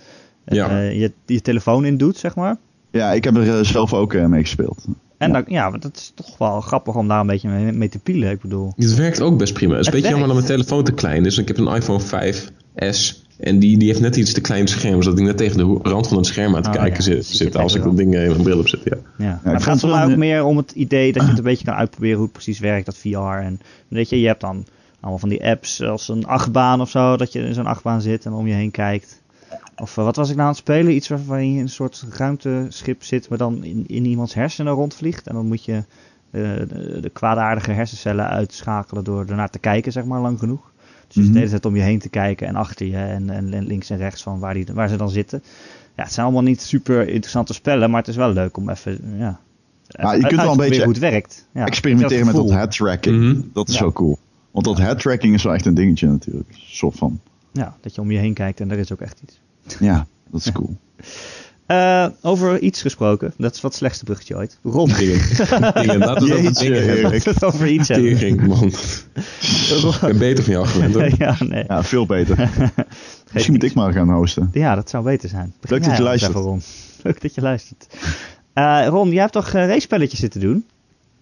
eh, 0.45 0.55
Ja. 0.57 0.79
je, 0.79 1.11
je 1.25 1.41
telefoon 1.41 1.85
in 1.85 1.97
doet, 1.97 2.17
zeg 2.17 2.35
maar. 2.35 2.57
Ja, 2.91 3.11
ik 3.11 3.23
heb 3.23 3.35
er 3.35 3.57
eh, 3.57 3.63
zelf 3.63 3.93
ook 3.93 4.13
eh, 4.13 4.25
mee 4.25 4.41
gespeeld. 4.41 4.85
En 5.23 5.31
Ja. 5.31 5.41
Dan, 5.41 5.43
ja, 5.47 5.69
maar 5.69 5.79
dat 5.79 5.95
is 5.95 6.11
toch 6.15 6.37
wel 6.37 6.61
grappig 6.61 6.95
om 6.95 7.07
daar 7.07 7.19
een 7.19 7.27
beetje 7.27 7.49
mee, 7.49 7.71
mee 7.71 7.89
te 7.89 7.99
pielen. 7.99 8.31
Ik 8.31 8.41
bedoel, 8.41 8.73
het 8.75 8.95
werkt 8.95 9.21
ook 9.21 9.37
best 9.37 9.53
prima. 9.53 9.71
Het 9.71 9.81
is 9.81 9.85
een 9.87 9.93
beetje 9.93 10.09
jammer 10.09 10.27
dat 10.27 10.35
mijn 10.35 10.47
telefoon 10.47 10.83
te 10.83 10.93
klein 10.93 11.25
is. 11.25 11.37
Ik 11.37 11.47
heb 11.47 11.57
een 11.57 11.75
iPhone 11.75 12.01
5S. 12.01 13.21
En 13.39 13.59
die, 13.59 13.77
die 13.77 13.87
heeft 13.87 13.99
net 13.99 14.15
iets 14.15 14.33
te 14.33 14.41
klein 14.41 14.67
scherm. 14.67 15.01
Zodat 15.03 15.19
ik 15.19 15.25
net 15.25 15.37
tegen 15.37 15.57
de 15.57 15.79
rand 15.89 16.07
van 16.07 16.17
het 16.17 16.25
scherm 16.25 16.55
aan 16.55 16.61
te 16.61 16.69
Oh, 16.69 16.75
kijken 16.75 17.15
ja. 17.15 17.21
zit, 17.21 17.55
als 17.55 17.75
ik 17.75 17.83
dat 17.83 17.97
ding 17.97 18.15
eh, 18.15 18.23
in 18.23 18.29
mijn 18.29 18.43
bril 18.43 18.59
op 18.59 18.67
zet. 18.67 18.81
Ja. 18.83 18.97
ja. 19.17 19.39
maar 19.43 19.53
het 19.53 19.63
gaat 19.63 19.79
voor 19.79 19.89
mij 19.89 20.05
ook 20.05 20.15
meer 20.15 20.43
om 20.43 20.57
het 20.57 20.71
idee 20.71 21.13
dat 21.13 21.21
je 21.23 21.29
het 21.29 21.37
een 21.37 21.43
beetje 21.43 21.65
kan 21.65 21.73
uitproberen 21.73 22.15
hoe 22.15 22.23
het 22.23 22.33
precies 22.33 22.59
werkt, 22.59 22.85
dat 22.85 22.97
VR. 22.97 23.17
En 23.17 23.59
weet 23.87 24.09
je, 24.09 24.19
je 24.19 24.27
hebt 24.27 24.41
dan 24.41 24.65
allemaal 24.99 25.19
van 25.19 25.29
die 25.29 25.45
apps 25.45 25.81
als 25.81 26.07
een 26.07 26.25
achtbaan 26.25 26.81
of 26.81 26.89
zo, 26.89 27.17
dat 27.17 27.31
je 27.31 27.39
in 27.39 27.53
zo'n 27.53 27.65
achtbaan 27.65 28.01
zit 28.01 28.25
en 28.25 28.33
om 28.33 28.47
je 28.47 28.53
heen 28.53 28.71
kijkt. 28.71 29.21
Of 29.77 29.97
eh, 29.97 30.03
wat 30.03 30.15
was 30.15 30.29
ik 30.29 30.35
nou 30.35 30.47
aan 30.47 30.53
het 30.53 30.63
spelen? 30.63 30.93
Iets 30.93 31.07
waarvan 31.07 31.47
je 31.47 31.55
in 31.55 31.61
een 31.61 31.69
soort 31.69 32.05
ruimteschip 32.09 33.03
zit, 33.03 33.29
maar 33.29 33.37
dan 33.37 33.63
in, 33.63 33.83
in 33.87 34.05
iemands 34.05 34.33
hersenen 34.33 34.73
rondvliegt. 34.73 35.27
En 35.27 35.35
dan 35.35 35.47
moet 35.47 35.65
je 35.65 35.73
eh, 36.31 36.41
de, 36.67 36.97
de 37.01 37.09
kwaadaardige 37.09 37.71
hersencellen 37.71 38.27
uitschakelen 38.29 39.03
door 39.03 39.25
ernaar 39.25 39.49
te 39.49 39.59
kijken, 39.59 39.91
zeg 39.91 40.05
maar, 40.05 40.21
lang 40.21 40.39
genoeg. 40.39 40.71
Dus 41.07 41.25
je 41.25 41.31
de 41.31 41.37
hele 41.37 41.49
tijd 41.49 41.65
om 41.65 41.75
je 41.75 41.81
heen 41.81 41.99
te 41.99 42.09
kijken 42.09 42.47
en 42.47 42.55
achter 42.55 42.85
je 42.85 42.97
en, 42.97 43.29
en, 43.29 43.53
en 43.53 43.65
links 43.65 43.89
en 43.89 43.97
rechts 43.97 44.23
van 44.23 44.39
waar, 44.39 44.53
die, 44.53 44.65
waar 44.73 44.89
ze 44.89 44.95
dan 44.95 45.09
zitten. 45.09 45.43
Ja, 45.95 46.03
het 46.03 46.13
zijn 46.13 46.25
allemaal 46.25 46.43
niet 46.43 46.61
super 46.61 47.07
interessante 47.07 47.53
spellen, 47.53 47.89
maar 47.89 47.99
het 47.99 48.09
is 48.09 48.15
wel 48.15 48.31
leuk 48.31 48.57
om 48.57 48.69
even, 48.69 48.99
ja... 49.17 49.39
Ja, 49.87 50.13
je 50.13 50.27
kunt 50.27 50.41
wel 50.41 50.51
een 50.51 50.57
beetje 50.57 50.83
hoe 50.83 50.91
het 50.91 51.01
werkt. 51.01 51.47
Ja, 51.53 51.65
experimenteren 51.65 52.25
met 52.25 52.35
dat 52.35 52.43
gevoel. 52.43 52.57
head 52.57 52.71
tracking. 52.71 53.21
Mhm. 53.21 53.41
Dat 53.53 53.69
is 53.69 53.75
Ja. 53.75 53.81
wel 53.81 53.91
cool. 53.91 54.17
Want 54.51 54.65
dat 54.65 54.77
head 54.77 54.99
tracking 54.99 55.33
is 55.33 55.43
wel 55.43 55.53
echt 55.53 55.65
een 55.65 55.73
dingetje 55.73 56.07
natuurlijk. 56.07 56.49
Soort 56.51 56.95
van. 56.95 57.19
Ja, 57.51 57.75
dat 57.81 57.95
je 57.95 58.01
om 58.01 58.11
je 58.11 58.17
heen 58.17 58.33
kijkt 58.33 58.59
en 58.59 58.71
er 58.71 58.77
is 58.77 58.91
ook 58.91 59.01
echt 59.01 59.21
iets. 59.23 59.39
Ja, 59.79 60.05
dat 60.31 60.45
is 60.45 60.51
cool. 60.51 60.75
Eh, 61.65 62.07
over 62.21 62.59
iets 62.59 62.81
gesproken, 62.81 63.33
dat 63.37 63.55
is 63.55 63.61
wat 63.61 63.71
het 63.71 63.79
slechtste 63.79 64.03
bruggetje 64.03 64.35
ooit. 64.35 64.59
Ron, 64.63 64.89
Dingen. 64.97 65.19
Dingen. 65.73 65.97
Laten 65.97 66.27
we 66.27 66.33
het 66.33 66.43
over 66.43 66.43
Jeetje, 66.43 66.69
dingen 66.69 66.85
hebben. 66.85 67.03
laten 67.11 67.23
we 67.23 67.29
het 67.29 67.43
over 67.43 67.67
iets 67.67 67.87
hebben. 67.87 68.17
Tering, 68.17 68.47
man. 68.47 68.67
Ik 68.67 69.99
ben 70.01 70.17
beter 70.17 70.43
van 70.43 70.53
jou 70.53 70.65
gewend 70.67 70.93
hoor. 70.93 71.09
ja, 71.17 71.35
nee. 71.39 71.63
Ja, 71.67 71.83
veel 71.83 72.05
beter. 72.05 72.49
Misschien 73.31 73.53
moet 73.53 73.63
ik 73.63 73.73
maar 73.73 73.93
gaan 73.93 74.09
hosten. 74.09 74.49
Ja, 74.53 74.75
dat 74.75 74.89
zou 74.89 75.03
beter 75.03 75.29
zijn. 75.29 75.53
Begin 75.59 75.77
Leuk 75.77 75.87
dat 75.87 75.97
je 75.97 76.03
luistert. 76.03 76.33
Ron. 76.33 76.61
Leuk 77.03 77.21
dat 77.21 77.35
je 77.35 77.41
luistert. 77.41 77.87
Eh, 78.53 78.85
Ron, 78.87 79.09
jij 79.09 79.21
hebt 79.21 79.33
toch 79.33 79.47
uh, 79.53 79.67
race-spelletjes 79.67 80.19
zitten 80.19 80.41
doen? 80.41 80.65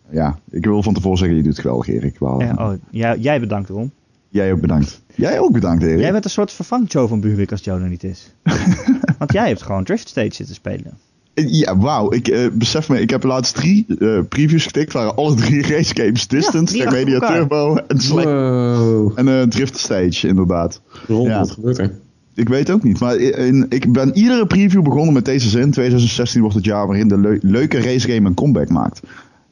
Ja, 0.09 0.39
ik 0.49 0.65
wil 0.65 0.83
van 0.83 0.93
tevoren 0.93 1.17
zeggen, 1.17 1.37
je 1.37 1.43
doet 1.43 1.51
het 1.51 1.61
geweldig 1.61 1.87
Erik. 1.87 2.19
Wauw. 2.19 2.41
Ja, 2.41 2.53
oh, 2.57 2.73
jij, 2.89 3.17
jij 3.17 3.39
bedankt, 3.39 3.69
Ron. 3.69 3.91
Jij 4.31 4.51
ook 4.51 4.61
bedankt. 4.61 5.01
Jij 5.15 5.39
ook 5.39 5.51
bedankt 5.51 5.83
Erik. 5.83 5.99
Jij 5.99 6.11
bent 6.11 6.23
een 6.25 6.29
soort 6.29 6.51
vervang 6.51 6.91
Joe 6.91 7.07
van 7.07 7.19
Buurwijk 7.19 7.51
als 7.51 7.63
Joe 7.63 7.79
er 7.79 7.89
niet 7.89 8.03
is. 8.03 8.31
Want 9.19 9.33
jij 9.33 9.47
hebt 9.47 9.61
gewoon 9.61 9.83
Drift 9.83 10.07
Stage 10.09 10.33
zitten 10.33 10.55
spelen. 10.55 10.97
Ja, 11.33 11.77
wauw. 11.77 12.11
Ik 12.13 12.27
eh, 12.27 12.47
besef 12.53 12.89
me, 12.89 12.99
ik 13.01 13.09
heb 13.09 13.23
laatst 13.23 13.55
drie 13.55 13.85
eh, 13.99 14.19
previews 14.29 14.65
getikt. 14.65 14.93
waren 14.93 15.15
alle 15.15 15.35
drie 15.35 15.61
race 15.75 15.95
games. 15.95 16.27
Distance, 16.27 16.83
achter 16.85 17.05
Media. 17.05 17.19
Turbo 17.19 17.75
en, 17.75 17.99
Slack, 17.99 18.23
Wow. 18.25 19.11
en 19.19 19.27
eh, 19.27 19.41
Drift 19.41 19.77
Stage, 19.77 20.27
inderdaad. 20.27 20.81
Ja. 21.07 21.39
wat 21.39 21.51
gebeurt 21.51 21.77
er? 21.77 21.99
Ik 22.33 22.49
weet 22.49 22.69
ook 22.69 22.83
niet, 22.83 22.99
maar 22.99 23.15
in, 23.17 23.65
ik 23.69 23.91
ben 23.91 24.17
iedere 24.17 24.45
preview 24.45 24.81
begonnen 24.83 25.13
met 25.13 25.25
deze 25.25 25.49
zin. 25.49 25.71
2016 25.71 26.41
wordt 26.41 26.55
het 26.55 26.65
jaar 26.65 26.87
waarin 26.87 27.07
de 27.07 27.17
leu- 27.17 27.39
leuke 27.41 27.81
racegame 27.81 28.27
een 28.27 28.33
comeback 28.33 28.69
maakt. 28.69 29.01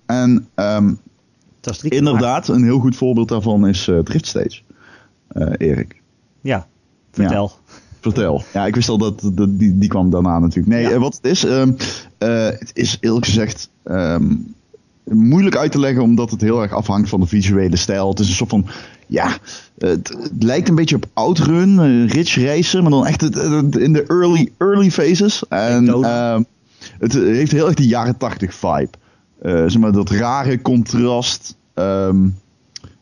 En 0.05 0.47
ehm, 0.55 0.93
inderdaad, 1.83 2.47
een 2.47 2.63
heel 2.63 2.79
goed 2.79 2.95
voorbeeld 2.95 3.27
daarvan 3.29 3.67
is 3.67 3.87
eh, 3.87 3.99
Drift 3.99 4.25
Stage. 4.27 4.61
Eh, 5.29 5.67
Erik. 5.67 6.01
Ja, 6.41 6.67
vertel. 7.11 7.51
vertel. 7.99 8.43
Ja, 8.53 8.65
ik 8.65 8.75
wist 8.75 8.89
al 8.89 8.97
dat, 8.97 9.29
dat 9.33 9.59
die, 9.59 9.77
die 9.77 9.89
kwam 9.89 10.09
daarna 10.09 10.39
natuurlijk. 10.39 10.67
Nee, 10.67 10.83
Ja. 10.83 10.89
eh, 10.91 10.97
wat 10.99 11.15
het 11.15 11.25
is, 11.25 11.43
ehm, 11.45 11.71
eh, 12.17 12.45
het 12.45 12.71
is 12.73 12.97
eerlijk 12.99 13.25
gezegd 13.25 13.69
ehm, 13.83 14.35
moeilijk 15.03 15.55
uit 15.57 15.71
te 15.71 15.79
leggen 15.79 16.03
omdat 16.03 16.31
het 16.31 16.41
heel 16.41 16.61
erg 16.61 16.73
afhangt 16.73 17.09
van 17.09 17.19
de 17.19 17.27
visuele 17.27 17.75
stijl. 17.75 18.09
Het 18.09 18.19
is 18.19 18.27
een 18.29 18.35
soort 18.35 18.49
van, 18.49 18.65
ja, 19.07 19.37
het, 19.77 20.07
het 20.21 20.43
lijkt 20.43 20.69
een 20.69 20.75
beetje 20.75 20.95
op 20.95 21.05
Outrun, 21.13 22.07
Ridge 22.07 22.45
Racer, 22.45 22.81
maar 22.81 22.91
dan 22.91 23.05
echt 23.05 23.21
het- 23.21 23.35
het- 23.35 23.75
in 23.77 23.93
de 23.93 24.03
early, 24.03 24.51
early 24.57 24.91
phases. 24.91 25.43
En 25.49 25.87
ehm, 25.87 26.43
het 26.99 27.13
heeft 27.13 27.51
heel 27.51 27.65
erg 27.65 27.75
die 27.75 27.87
jaren 27.87 28.17
80 28.17 28.53
vibe. 28.55 28.89
Zeg 29.41 29.77
maar 29.77 29.91
dat 29.91 30.09
rare 30.09 30.61
contrast. 30.61 31.55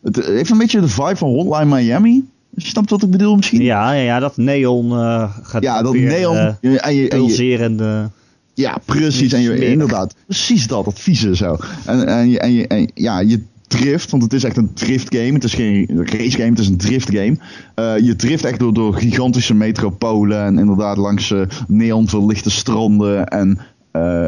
Het 0.01 0.25
heeft 0.25 0.49
een 0.49 0.57
beetje 0.57 0.81
de 0.81 0.87
vibe 0.87 1.15
van 1.15 1.29
Hotline 1.29 1.75
Miami. 1.75 2.25
Je 2.49 2.67
snapt 2.67 2.89
wat 2.89 3.03
ik 3.03 3.11
bedoel 3.11 3.35
misschien? 3.35 3.61
Ja, 3.61 3.91
ja, 3.91 4.01
ja, 4.01 4.19
dat 4.19 4.37
neon 4.37 4.91
uh, 4.91 5.37
gaat 5.41 5.63
Ja, 5.63 5.81
dat 5.81 5.93
weer, 5.93 6.07
neon. 6.07 6.35
eh, 6.35 6.45
en 6.45 6.71
je, 6.71 6.79
en 6.79 6.95
je, 6.95 7.07
pulserende... 7.07 8.09
Ja, 8.53 8.77
precies. 8.85 9.33
En 9.33 9.41
je, 9.41 9.69
inderdaad, 9.69 10.15
precies 10.25 10.67
dat, 10.67 10.85
dat 10.85 10.99
vieze 10.99 11.35
zo. 11.35 11.57
En, 11.85 12.07
en, 12.07 12.29
je, 12.29 12.39
en, 12.39 12.53
je, 12.53 12.67
en 12.67 12.91
ja, 12.93 13.19
je 13.19 13.43
drift, 13.67 14.11
want 14.11 14.23
het 14.23 14.33
is 14.33 14.43
echt 14.43 14.57
een 14.57 14.73
drift 14.73 15.15
game. 15.15 15.33
Het 15.33 15.43
is 15.43 15.53
geen 15.53 15.87
race 16.05 16.37
game, 16.37 16.49
het 16.49 16.59
is 16.59 16.67
een 16.67 16.77
drift 16.77 17.09
game. 17.11 17.37
Eh, 17.75 18.05
je 18.05 18.15
drift 18.15 18.45
echt 18.45 18.59
door, 18.59 18.73
door 18.73 18.93
gigantische 18.93 19.53
metropolen 19.53 20.43
en 20.45 20.59
inderdaad 20.59 20.97
langs 20.97 21.31
eh 21.31 21.41
neonverlichte 21.67 22.49
stranden 22.49 23.25
en, 23.27 23.59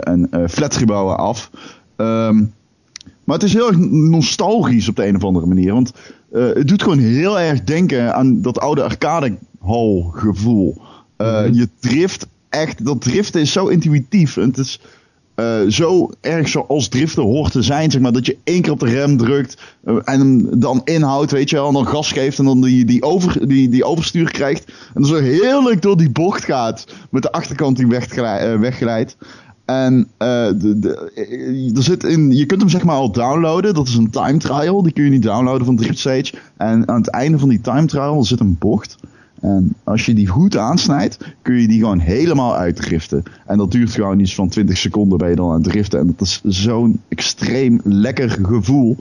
en 0.04 0.30
flatgebouwen 0.50 1.18
af. 1.18 1.50
Ehm, 1.96 2.44
maar 3.30 3.38
het 3.38 3.48
is 3.48 3.54
heel 3.54 3.68
erg 3.68 3.78
nostalgisch 3.90 4.90
op 4.90 4.96
de 4.96 5.08
een 5.08 5.16
of 5.16 5.24
andere 5.24 5.46
manier. 5.46 5.74
Want 5.74 5.92
eh, 6.32 6.48
het 6.54 6.68
doet 6.68 6.84
gewoon 6.84 7.00
heel 7.00 7.40
erg 7.40 7.64
denken 7.64 8.16
aan 8.16 8.42
dat 8.42 8.60
oude 8.60 8.84
arcadehal 8.84 10.12
gevoel. 10.16 10.82
Eh, 11.18 11.46
Je 11.52 11.70
drift 11.80 12.28
echt, 12.50 12.86
dat 12.86 13.02
driften 13.02 13.42
is 13.42 13.52
zo 13.52 13.68
intuïtief. 13.68 14.38
En 14.38 14.48
het 14.48 14.58
is 14.58 14.82
eh, 15.36 15.60
zo 15.68 16.10
erg 16.22 16.48
zoals 16.48 16.88
driften 16.88 17.24
hoort 17.24 17.52
te 17.52 17.62
zijn. 17.62 17.92
Zeg 17.92 18.02
maar, 18.02 18.12
dat 18.12 18.26
je 18.26 18.38
één 18.44 18.62
keer 18.62 18.72
op 18.72 18.80
de 18.80 18.90
rem 18.90 19.18
drukt 19.18 19.58
en 19.84 20.20
hem 20.20 20.60
dan 20.60 20.82
inhoudt, 20.84 21.32
weet 21.32 21.50
je 21.50 21.56
wel. 21.56 21.68
En 21.68 21.74
dan 21.74 21.88
gas 21.88 22.12
geeft 22.12 22.40
en 22.40 22.46
dan 22.46 22.62
die, 22.62 22.86
die, 22.86 23.04
over, 23.04 23.48
die, 23.48 23.70
die 23.70 23.84
overstuur 23.84 24.32
krijgt. 24.32 24.66
En 24.68 25.02
dan 25.02 25.06
zo 25.06 25.16
heerlijk 25.16 25.82
door 25.82 25.98
die 25.98 26.12
bocht 26.12 26.44
gaat. 26.44 26.86
Met 27.10 27.22
de 27.22 27.32
achterkant 27.32 27.78
die 27.78 27.88
wegglijdt. 28.60 29.18
En 29.70 30.08
eh, 30.18 30.48
de, 30.58 30.80
de, 30.80 31.12
eh, 31.16 31.78
er 31.78 31.84
zit 31.84 32.04
in, 32.04 32.32
je 32.32 32.46
kunt 32.46 32.62
hem 32.62 32.70
zeg 32.70 32.84
maar 32.84 32.96
al 32.96 33.12
downloaden. 33.12 33.74
Dat 33.74 33.88
is 33.88 33.96
een 33.96 34.10
time 34.10 34.38
trial. 34.38 34.84
Die 34.84 34.94
kun 34.94 35.04
je 35.04 35.10
niet 35.10 35.24
downloaden 35.24 35.66
van 35.66 35.76
Drift 35.76 36.00
Stage. 36.00 36.34
En 36.58 36.88
aan 36.88 37.02
het 37.02 37.10
einde 37.10 37.40
van 37.40 37.50
die 37.50 37.62
time 37.62 37.86
trial 37.86 38.24
zit 38.24 38.40
een 38.40 38.56
bocht. 38.60 38.98
En 39.40 39.76
als 39.84 40.06
je 40.06 40.14
die 40.14 40.28
goed 40.28 40.58
aansnijdt, 40.58 41.18
kun 41.42 41.56
je 41.56 41.68
die 41.68 41.80
gewoon 41.80 42.00
helemaal 42.00 42.56
uitdriften. 42.56 43.24
En 43.46 43.58
dat 43.58 43.72
duurt 43.72 43.92
gewoon 43.92 44.20
iets 44.20 44.36
van 44.36 44.50
20 44.50 44.78
seconden 44.78 45.18
ben 45.18 45.30
je 45.30 45.36
dan 45.36 45.50
aan 45.50 45.62
het 45.62 45.64
driften. 45.64 46.00
En 46.00 46.08
dat 46.18 46.22
is 46.22 46.42
zo'n 46.44 47.02
extreem 47.08 47.82
lekker 47.84 48.30
gevoel. 48.30 48.98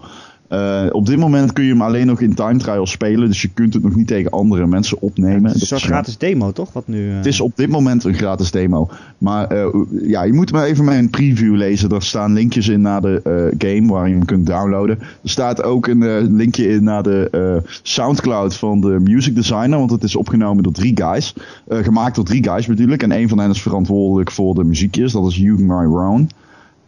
Eh, 0.49 0.87
op 0.91 1.07
dit 1.07 1.19
moment 1.19 1.53
kun 1.53 1.65
je 1.65 1.71
hem 1.71 1.83
alleen 1.83 2.07
nog 2.07 2.21
in 2.21 2.35
time 2.35 2.59
trial 2.59 2.87
spelen. 2.87 3.29
Dus 3.29 3.43
je 3.43 3.49
kunt 3.49 3.75
het 3.75 3.83
nog 3.83 3.95
niet 3.95 4.07
tegen 4.07 4.31
andere 4.31 4.67
mensen 4.67 5.01
opnemen. 5.01 5.51
Het 5.51 5.63
is 5.63 5.71
een 5.71 5.79
gratis 5.79 6.19
demo, 6.19 6.53
toch? 6.53 6.73
Wat 6.73 6.89
nu, 6.89 7.11
eh, 7.11 7.17
het 7.17 7.27
is 7.27 7.41
op 7.41 7.53
dit 7.55 7.69
moment 7.69 8.05
een 8.05 8.15
gratis 8.15 8.51
demo. 8.51 8.89
Maar 9.19 9.47
eh, 9.47 9.67
ja, 10.03 10.23
je 10.23 10.33
moet 10.33 10.53
maar 10.53 10.65
even 10.65 10.85
mijn 10.85 11.11
preview 11.11 11.57
lezen. 11.57 11.89
Daar 11.89 12.03
staan 12.03 12.33
linkjes 12.33 12.69
in 12.69 12.81
naar 12.81 13.01
de 13.01 13.53
game 13.59 13.93
waar 13.93 14.09
je 14.09 14.15
hem 14.15 14.25
kunt 14.25 14.47
downloaden. 14.47 14.99
Er 14.99 15.31
staat 15.31 15.63
ook 15.63 15.87
een 15.87 16.37
linkje 16.37 16.69
in 16.69 16.85
naar 16.85 17.03
de 17.03 17.63
Soundcloud 17.83 18.57
van 18.57 18.81
de 18.81 18.99
music 19.01 19.35
designer. 19.35 19.79
Want 19.79 19.91
het 19.91 20.03
is 20.03 20.17
opgenomen 20.17 20.63
door 20.63 20.73
drie 20.73 20.97
guys. 20.97 21.35
Gemaakt 21.69 22.15
door 22.15 22.25
drie 22.25 22.45
guys 22.45 22.67
natuurlijk. 22.67 23.03
En 23.03 23.13
een 23.13 23.29
van 23.29 23.39
hen 23.39 23.51
is 23.51 23.63
verantwoordelijk 23.63 24.31
voor 24.31 24.55
de 24.55 24.65
muziekjes. 24.65 25.13
Dat 25.13 25.27
is 25.27 25.37
Hugh 25.37 25.63
Myron. 25.63 26.29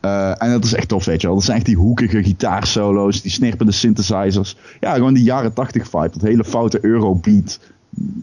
Eh, 0.00 0.42
en 0.42 0.50
dat 0.50 0.64
is 0.64 0.74
echt 0.74 0.88
tof, 0.88 1.04
weet 1.04 1.20
je 1.20 1.26
wel. 1.26 1.36
Dat 1.36 1.44
zijn 1.44 1.56
echt 1.56 1.66
die 1.66 1.76
hoekige 1.76 2.22
gitaarsolo's, 2.22 3.22
die 3.22 3.30
snirpende 3.30 3.72
synthesizers. 3.72 4.56
Ja, 4.80 4.94
gewoon 4.94 5.14
die 5.14 5.22
jaren 5.24 5.52
80 5.52 5.88
vibe. 5.88 6.10
Dat 6.12 6.22
hele 6.22 6.44
foute 6.44 6.78
Eurobeat 6.82 7.60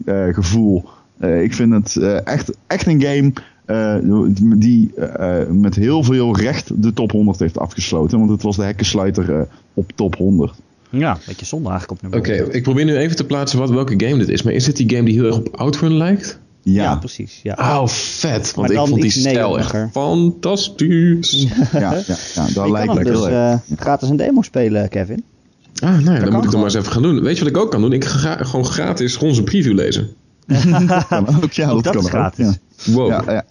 eh, 0.04 0.34
gevoel. 0.34 0.84
Eh, 1.18 1.42
ik 1.42 1.54
vind 1.54 1.72
het 1.72 1.96
eh, 1.96 2.26
echt, 2.26 2.50
echt 2.66 2.86
een 2.86 3.02
game 3.02 3.32
eh, 3.64 3.96
die 4.56 4.94
eh, 4.94 5.46
met 5.50 5.74
heel 5.74 6.02
veel 6.02 6.36
recht 6.36 6.82
de 6.82 6.92
top 6.92 7.10
100 7.10 7.38
heeft 7.38 7.58
afgesloten. 7.58 8.18
Want 8.18 8.30
het 8.30 8.42
was 8.42 8.56
de 8.56 8.62
hekkensluiter 8.62 9.34
eh, 9.34 9.40
op 9.74 9.92
top 9.94 10.16
100. 10.16 10.52
Ja, 10.90 11.12
een 11.12 11.18
beetje 11.26 11.46
zonde 11.46 11.68
eigenlijk 11.68 12.02
op 12.02 12.10
nummer 12.10 12.30
Oké, 12.30 12.56
ik 12.56 12.62
probeer 12.62 12.84
nu 12.84 12.96
even 12.96 13.16
te 13.16 13.24
plaatsen 13.24 13.58
wat, 13.58 13.70
welke 13.70 13.94
game 14.06 14.18
dit 14.18 14.28
is. 14.28 14.42
Maar 14.42 14.52
is 14.52 14.64
dit 14.64 14.76
die 14.76 14.90
game 14.90 15.04
die 15.04 15.14
heel 15.14 15.24
erg 15.24 15.36
op 15.36 15.56
Outrun 15.56 15.96
lijkt? 15.96 16.40
Ja, 16.72 16.82
Ja, 16.82 16.96
precies. 16.96 17.40
Ja. 17.42 17.54
Oh, 17.58 17.86
vet. 17.86 18.42
Maar 18.42 18.52
Want 18.54 18.70
ik 18.70 18.76
dan 18.76 18.88
vond 18.88 19.00
die 19.02 19.10
stijl 19.10 19.58
echt 19.58 19.74
fantastisch. 19.92 21.46
ja, 21.72 21.78
ja, 21.80 22.16
ja, 22.34 22.46
daar 22.54 22.66
Je 22.66 22.72
lijkt 22.72 22.92
het 22.94 23.04
dus 23.06 23.14
heel 23.16 23.28
erg. 23.28 23.60
eh, 23.70 23.76
gratis 23.78 24.08
een 24.08 24.16
demo 24.16 24.42
spelen, 24.42 24.88
Kevin. 24.88 25.24
Ah, 25.80 25.98
nou 25.98 26.14
ja, 26.14 26.20
dan 26.24 26.32
moet 26.32 26.44
ik 26.44 26.50
dat 26.50 26.52
maar 26.60 26.64
eens 26.64 26.74
even 26.74 26.92
gaan 26.92 27.02
doen. 27.02 27.20
Weet 27.22 27.38
je 27.38 27.44
wat 27.44 27.52
ik 27.52 27.58
ook 27.58 27.70
kan 27.70 27.80
doen? 27.80 27.92
Ik 27.92 28.04
ga 28.04 28.36
gewoon 28.36 28.64
gratis 28.64 29.16
onze 29.18 29.42
preview 29.42 29.74
lezen. 29.74 30.08
Kan 31.08 31.42
ook, 31.42 31.52
ja, 31.52 31.70
Ook 31.70 31.82
dat 31.82 31.92
kan 31.94 32.02
is 32.02 32.08
gratis. 32.08 32.58
ja. 32.84 32.92
Wow. 32.92 33.08
Ja, 33.08 33.22
ja. 33.26 33.44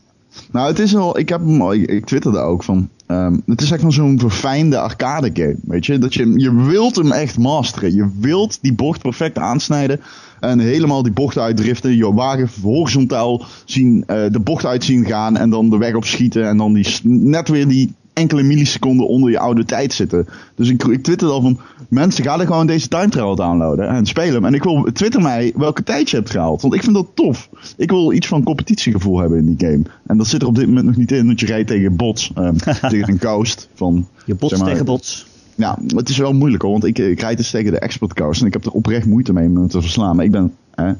Nou, 0.51 0.67
het 0.67 0.79
is 0.79 0.91
wel. 0.91 1.19
Ik 1.19 1.29
heb 1.29 1.39
hem 1.39 1.61
al. 1.61 1.73
Ik, 1.73 1.89
ik 1.89 2.05
twitterde 2.05 2.37
ook 2.39 2.63
van. 2.63 2.89
ehm, 3.07 3.37
het 3.45 3.61
is 3.61 3.71
echt 3.71 3.81
wel 3.81 3.91
zo'n 3.91 4.19
verfijnde 4.19 4.79
arcade 4.79 5.29
game. 5.33 5.55
Weet 5.63 5.85
je, 5.85 5.97
dat 5.97 6.13
je, 6.13 6.39
je 6.39 6.55
wilt 6.65 6.95
hem 6.95 7.11
echt 7.11 7.37
masteren. 7.37 7.95
Je 7.95 8.09
wilt 8.19 8.57
die 8.61 8.73
bocht 8.73 9.01
perfect 9.01 9.37
aansnijden. 9.37 10.01
En 10.39 10.59
helemaal 10.59 11.03
die 11.03 11.11
bocht 11.11 11.37
uitdriften. 11.37 11.95
Je 11.97 12.13
wagen 12.13 12.49
horizontaal 12.61 13.45
zien, 13.65 14.03
eh, 14.07 14.23
de 14.31 14.39
bocht 14.39 14.65
uit 14.65 14.83
zien 14.83 15.05
gaan. 15.05 15.37
En 15.37 15.49
dan 15.49 15.69
de 15.69 15.77
weg 15.77 15.93
op 15.95 16.05
schieten. 16.05 16.47
En 16.47 16.57
dan 16.57 16.73
die, 16.73 16.99
net 17.03 17.49
weer 17.49 17.67
die 17.67 17.93
enkele 18.13 18.43
milliseconden 18.43 19.07
onder 19.07 19.31
je 19.31 19.39
oude 19.39 19.65
tijd 19.65 19.93
zitten. 19.93 20.27
Dus 20.55 20.69
ik, 20.69 20.83
ik 20.83 21.03
twitterde 21.03 21.33
al 21.33 21.41
van. 21.41 21.59
Mensen, 21.89 22.23
ga 22.23 22.39
er 22.39 22.45
gewoon 22.45 22.67
deze 22.67 22.87
time 22.87 23.09
trial 23.09 23.35
downloaden. 23.35 23.87
En 23.87 24.05
spelen 24.05 24.33
hem. 24.33 24.45
En 24.45 24.53
ik 24.53 24.63
wil. 24.63 24.89
Twitter 24.93 25.21
mij 25.21 25.53
welke 25.55 25.83
tijd 25.83 26.09
je 26.09 26.15
hebt 26.15 26.29
gehaald. 26.29 26.61
Want 26.61 26.73
ik 26.73 26.83
vind 26.83 26.95
dat 26.95 27.07
tof. 27.13 27.49
Ik 27.77 27.89
wil 27.89 28.11
iets 28.11 28.27
van 28.27 28.43
competitiegevoel 28.43 29.19
hebben 29.19 29.37
in 29.37 29.55
die 29.55 29.67
game. 29.67 29.83
En 30.07 30.17
dat 30.17 30.27
zit 30.27 30.41
er 30.41 30.47
op 30.47 30.55
dit 30.55 30.67
moment 30.67 30.85
nog 30.85 30.95
niet 30.95 31.11
in. 31.11 31.25
Want 31.25 31.39
je 31.39 31.45
rijdt 31.45 31.67
tegen 31.67 31.95
bots. 31.95 32.31
ehm, 32.35 32.55
tegen 32.89 33.09
een 33.09 33.19
coast. 33.19 33.69
Van, 33.73 34.07
Je 34.25 34.35
bots 34.35 34.53
zeg 34.53 34.61
maar, 34.61 34.69
tegen 34.71 34.85
bots. 34.85 35.25
Ja, 35.57 35.77
het 35.95 36.09
is 36.09 36.17
wel 36.17 36.33
moeilijk 36.33 36.61
hoor. 36.63 36.71
Want 36.71 36.83
ik, 36.85 36.97
ik 36.97 37.19
rijd 37.19 37.37
dus 37.37 37.49
tegen 37.49 37.71
de 37.71 37.79
expert 37.79 38.13
coast. 38.13 38.41
En 38.41 38.47
ik 38.47 38.53
heb 38.53 38.65
er 38.65 38.71
oprecht 38.71 39.05
moeite 39.05 39.33
mee 39.33 39.47
om 39.47 39.55
hem 39.57 39.67
te 39.67 39.81
verslaan. 39.81 40.15
Maar 40.15 40.25
ik 40.25 40.31
ben, 40.31 40.55
eh, 40.75 40.91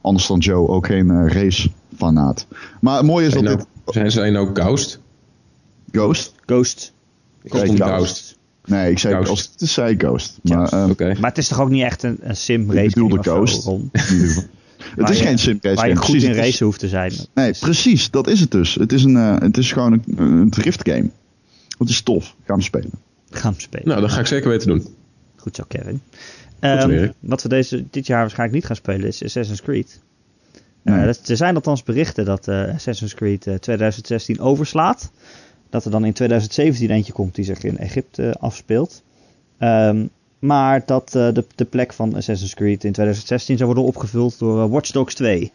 anders 0.00 0.26
dan 0.26 0.38
Joe, 0.38 0.68
ook 0.68 0.86
geen 0.86 1.10
eh, 1.10 1.26
race-fanaat. 1.32 2.46
Maar 2.80 2.96
het 2.96 3.06
mooie 3.06 3.26
is 3.26 3.32
Zijn, 3.32 3.44
dat 3.44 3.54
nou, 3.56 3.66
dit... 3.84 3.94
zijn 3.94 4.10
zij 4.10 4.30
nou 4.30 4.50
Ghost? 4.54 5.00
Ghost? 5.90 6.34
Ghost. 6.46 6.92
Ik 7.42 7.50
Zei 7.54 7.64
stond 7.64 7.80
Ghost. 7.82 7.96
Ghost. 7.96 8.38
Nee, 8.64 8.90
ik 8.90 8.98
zei 8.98 9.14
Ghost. 9.14 9.28
Ghost. 9.28 9.54
Het 9.60 9.68
zei 9.68 9.94
Ghost. 9.98 10.38
Maar, 10.42 10.66
Ghost, 10.68 11.00
ehm. 11.00 11.20
Maar 11.20 11.30
het 11.30 11.38
is 11.38 11.48
toch 11.48 11.60
ook 11.60 11.70
niet 11.70 11.82
echt 11.82 12.02
een, 12.02 12.16
een 12.20 12.36
sim 12.36 12.72
race 12.72 13.00
ik 13.04 13.18
of 13.18 13.24
zo, 13.24 13.34
Ghost. 13.34 13.68
Het 14.96 15.08
is 15.10 15.18
je- 15.18 15.24
geen 15.24 15.38
sim 15.38 15.58
race 15.60 15.76
Waar 15.76 15.88
je 15.88 15.92
game. 15.94 16.04
goed 16.06 16.10
Precies, 16.14 16.28
in 16.28 16.34
racen 16.34 16.66
hoeft 16.66 16.78
te 16.80 16.88
zijn. 16.88 17.12
Nee, 17.34 17.48
Dus- 17.48 17.58
precies. 17.58 18.10
Dat 18.10 18.26
is 18.28 18.40
het 18.40 18.50
dus. 18.50 18.74
Het 18.74 18.92
is, 18.92 19.04
een, 19.04 19.16
eh, 19.16 19.38
het 19.38 19.56
is 19.56 19.72
gewoon 19.72 19.92
een, 19.92 20.02
een 20.16 20.50
drift 20.50 20.88
game. 20.88 21.10
Het 21.78 21.88
is 21.88 22.02
tof. 22.02 22.24
Ik 22.24 22.46
ga 22.46 22.52
hem 22.52 22.62
spelen. 22.62 22.90
Gaan 23.36 23.54
spelen. 23.56 23.88
Nou, 23.88 24.00
dat 24.00 24.10
ga 24.10 24.20
ik 24.20 24.26
zeker 24.26 24.48
weten 24.48 24.68
doen. 24.68 24.86
Goed 25.36 25.56
zo, 25.56 25.64
Kevin. 25.68 26.00
Ehm, 26.60 27.10
wat 27.20 27.42
we 27.42 27.48
deze, 27.48 27.84
dit 27.90 28.06
jaar 28.06 28.20
waarschijnlijk 28.20 28.58
niet 28.58 28.66
gaan 28.66 28.76
spelen 28.76 29.06
is 29.08 29.22
Assassin's 29.24 29.62
Creed. 29.62 30.00
Eh, 30.82 30.94
Nee. 30.94 31.06
er 31.26 31.36
zijn 31.36 31.54
althans 31.54 31.82
berichten 31.82 32.24
dat 32.24 32.48
eh, 32.48 32.74
Assassin's 32.74 33.14
Creed 33.14 33.46
eh, 33.46 33.54
2016 33.54 34.40
overslaat. 34.40 35.10
Dat 35.70 35.84
er 35.84 35.90
dan 35.90 36.04
in 36.04 36.12
2017 36.12 36.90
eentje 36.90 37.12
komt 37.12 37.34
die 37.34 37.44
zich 37.44 37.62
in 37.62 37.78
Egypte 37.78 38.22
eh, 38.28 38.42
afspeelt. 38.42 39.02
Ehm, 39.58 40.06
maar 40.38 40.82
dat 40.86 41.14
eh, 41.14 41.32
de, 41.32 41.44
de 41.54 41.64
plek 41.64 41.92
van 41.92 42.14
Assassin's 42.14 42.54
Creed 42.54 42.84
in 42.84 42.92
2016 42.92 43.56
zou 43.56 43.66
worden 43.74 43.88
opgevuld 43.88 44.38
door 44.38 44.62
eh, 44.62 44.70
Watch 44.70 44.90
Dogs 44.90 45.14
2. 45.14 45.52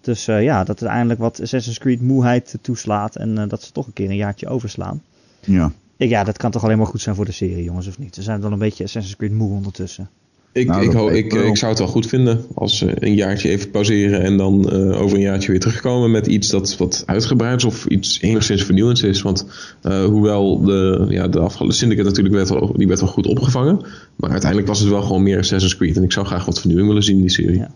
Dus 0.00 0.28
eh, 0.28 0.42
ja, 0.42 0.64
dat 0.64 0.80
er 0.80 0.86
eindelijk 0.86 1.20
wat 1.20 1.40
Assassin's 1.42 1.78
Creed 1.78 2.00
moeheid 2.00 2.58
toeslaat 2.60 3.16
en 3.16 3.38
eh, 3.38 3.48
dat 3.48 3.62
ze 3.62 3.72
toch 3.72 3.86
een 3.86 3.92
keer 3.92 4.10
een 4.10 4.16
jaartje 4.16 4.48
overslaan. 4.48 5.02
Ja. 5.40 5.72
Ik- 6.00 6.08
Ja, 6.10 6.24
dat 6.24 6.36
kan 6.36 6.50
toch 6.50 6.64
alleen 6.64 6.78
maar 6.78 6.86
goed 6.86 7.00
zijn 7.00 7.14
voor 7.14 7.24
de 7.24 7.32
serie, 7.32 7.64
jongens, 7.64 7.86
of 7.88 7.98
niet? 7.98 8.16
We 8.16 8.22
zijn 8.22 8.40
wel 8.40 8.52
een 8.52 8.58
beetje 8.58 8.84
Assassin's 8.84 9.16
Creed 9.16 9.32
moe 9.32 9.50
ondertussen. 9.52 10.08
Ik, 10.52 10.66
Nou, 10.66 10.82
ik, 11.14 11.24
ik, 11.24 11.32
ik 11.32 11.56
zou 11.56 11.70
het 11.70 11.78
wel 11.80 11.88
goed 11.88 12.06
vinden 12.06 12.44
als 12.54 12.78
ze 12.78 13.04
een 13.04 13.14
jaartje 13.14 13.48
even 13.48 13.70
pauzeren 13.70 14.22
en 14.22 14.36
dan 14.36 14.70
eh, 14.70 15.00
over 15.00 15.16
een 15.16 15.22
jaartje 15.22 15.50
weer 15.50 15.60
terugkomen 15.60 16.10
met 16.10 16.26
iets 16.26 16.48
dat 16.48 16.76
wat 16.76 17.02
uitgebreid 17.06 17.56
is 17.56 17.64
of 17.64 17.86
iets 17.86 18.20
enigszins 18.20 18.62
vernieuwends 18.64 19.02
is. 19.02 19.22
Want 19.22 19.46
eh, 19.82 20.04
hoewel 20.04 20.60
de, 20.62 21.06
ja, 21.08 21.28
de 21.28 21.38
afgelopen 21.38 21.76
Syndicate 21.76 22.08
natuurlijk 22.08 22.34
werd 22.34 22.48
wel, 22.48 22.72
die 22.76 22.86
werd 22.88 23.00
wel 23.00 23.08
goed 23.08 23.26
opgevangen, 23.26 23.80
maar 24.16 24.30
uiteindelijk 24.30 24.68
was 24.70 24.80
het 24.80 24.88
wel 24.88 25.02
gewoon 25.02 25.22
meer 25.22 25.38
Assassin's 25.38 25.76
Creed 25.76 25.96
en 25.96 26.02
ik 26.02 26.12
zou 26.12 26.26
graag 26.26 26.44
wat 26.44 26.58
vernieuwing 26.58 26.88
willen 26.88 27.02
zien 27.04 27.16
in 27.16 27.20
die 27.22 27.30
serie. 27.30 27.58
Ja. 27.58 27.70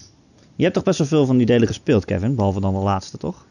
Je 0.57 0.63
hebt 0.63 0.75
toch 0.75 0.85
best 0.85 0.99
wel 0.99 1.07
veel 1.07 1.27
van 1.27 1.37
die 1.37 1.47
delen 1.47 1.67
gespeeld, 1.69 2.05
Kevin? 2.05 2.35
Behalve 2.35 2.61
dan 2.61 2.73
de 2.75 2.81
laatste, 2.81 3.17
toch? 3.19 3.47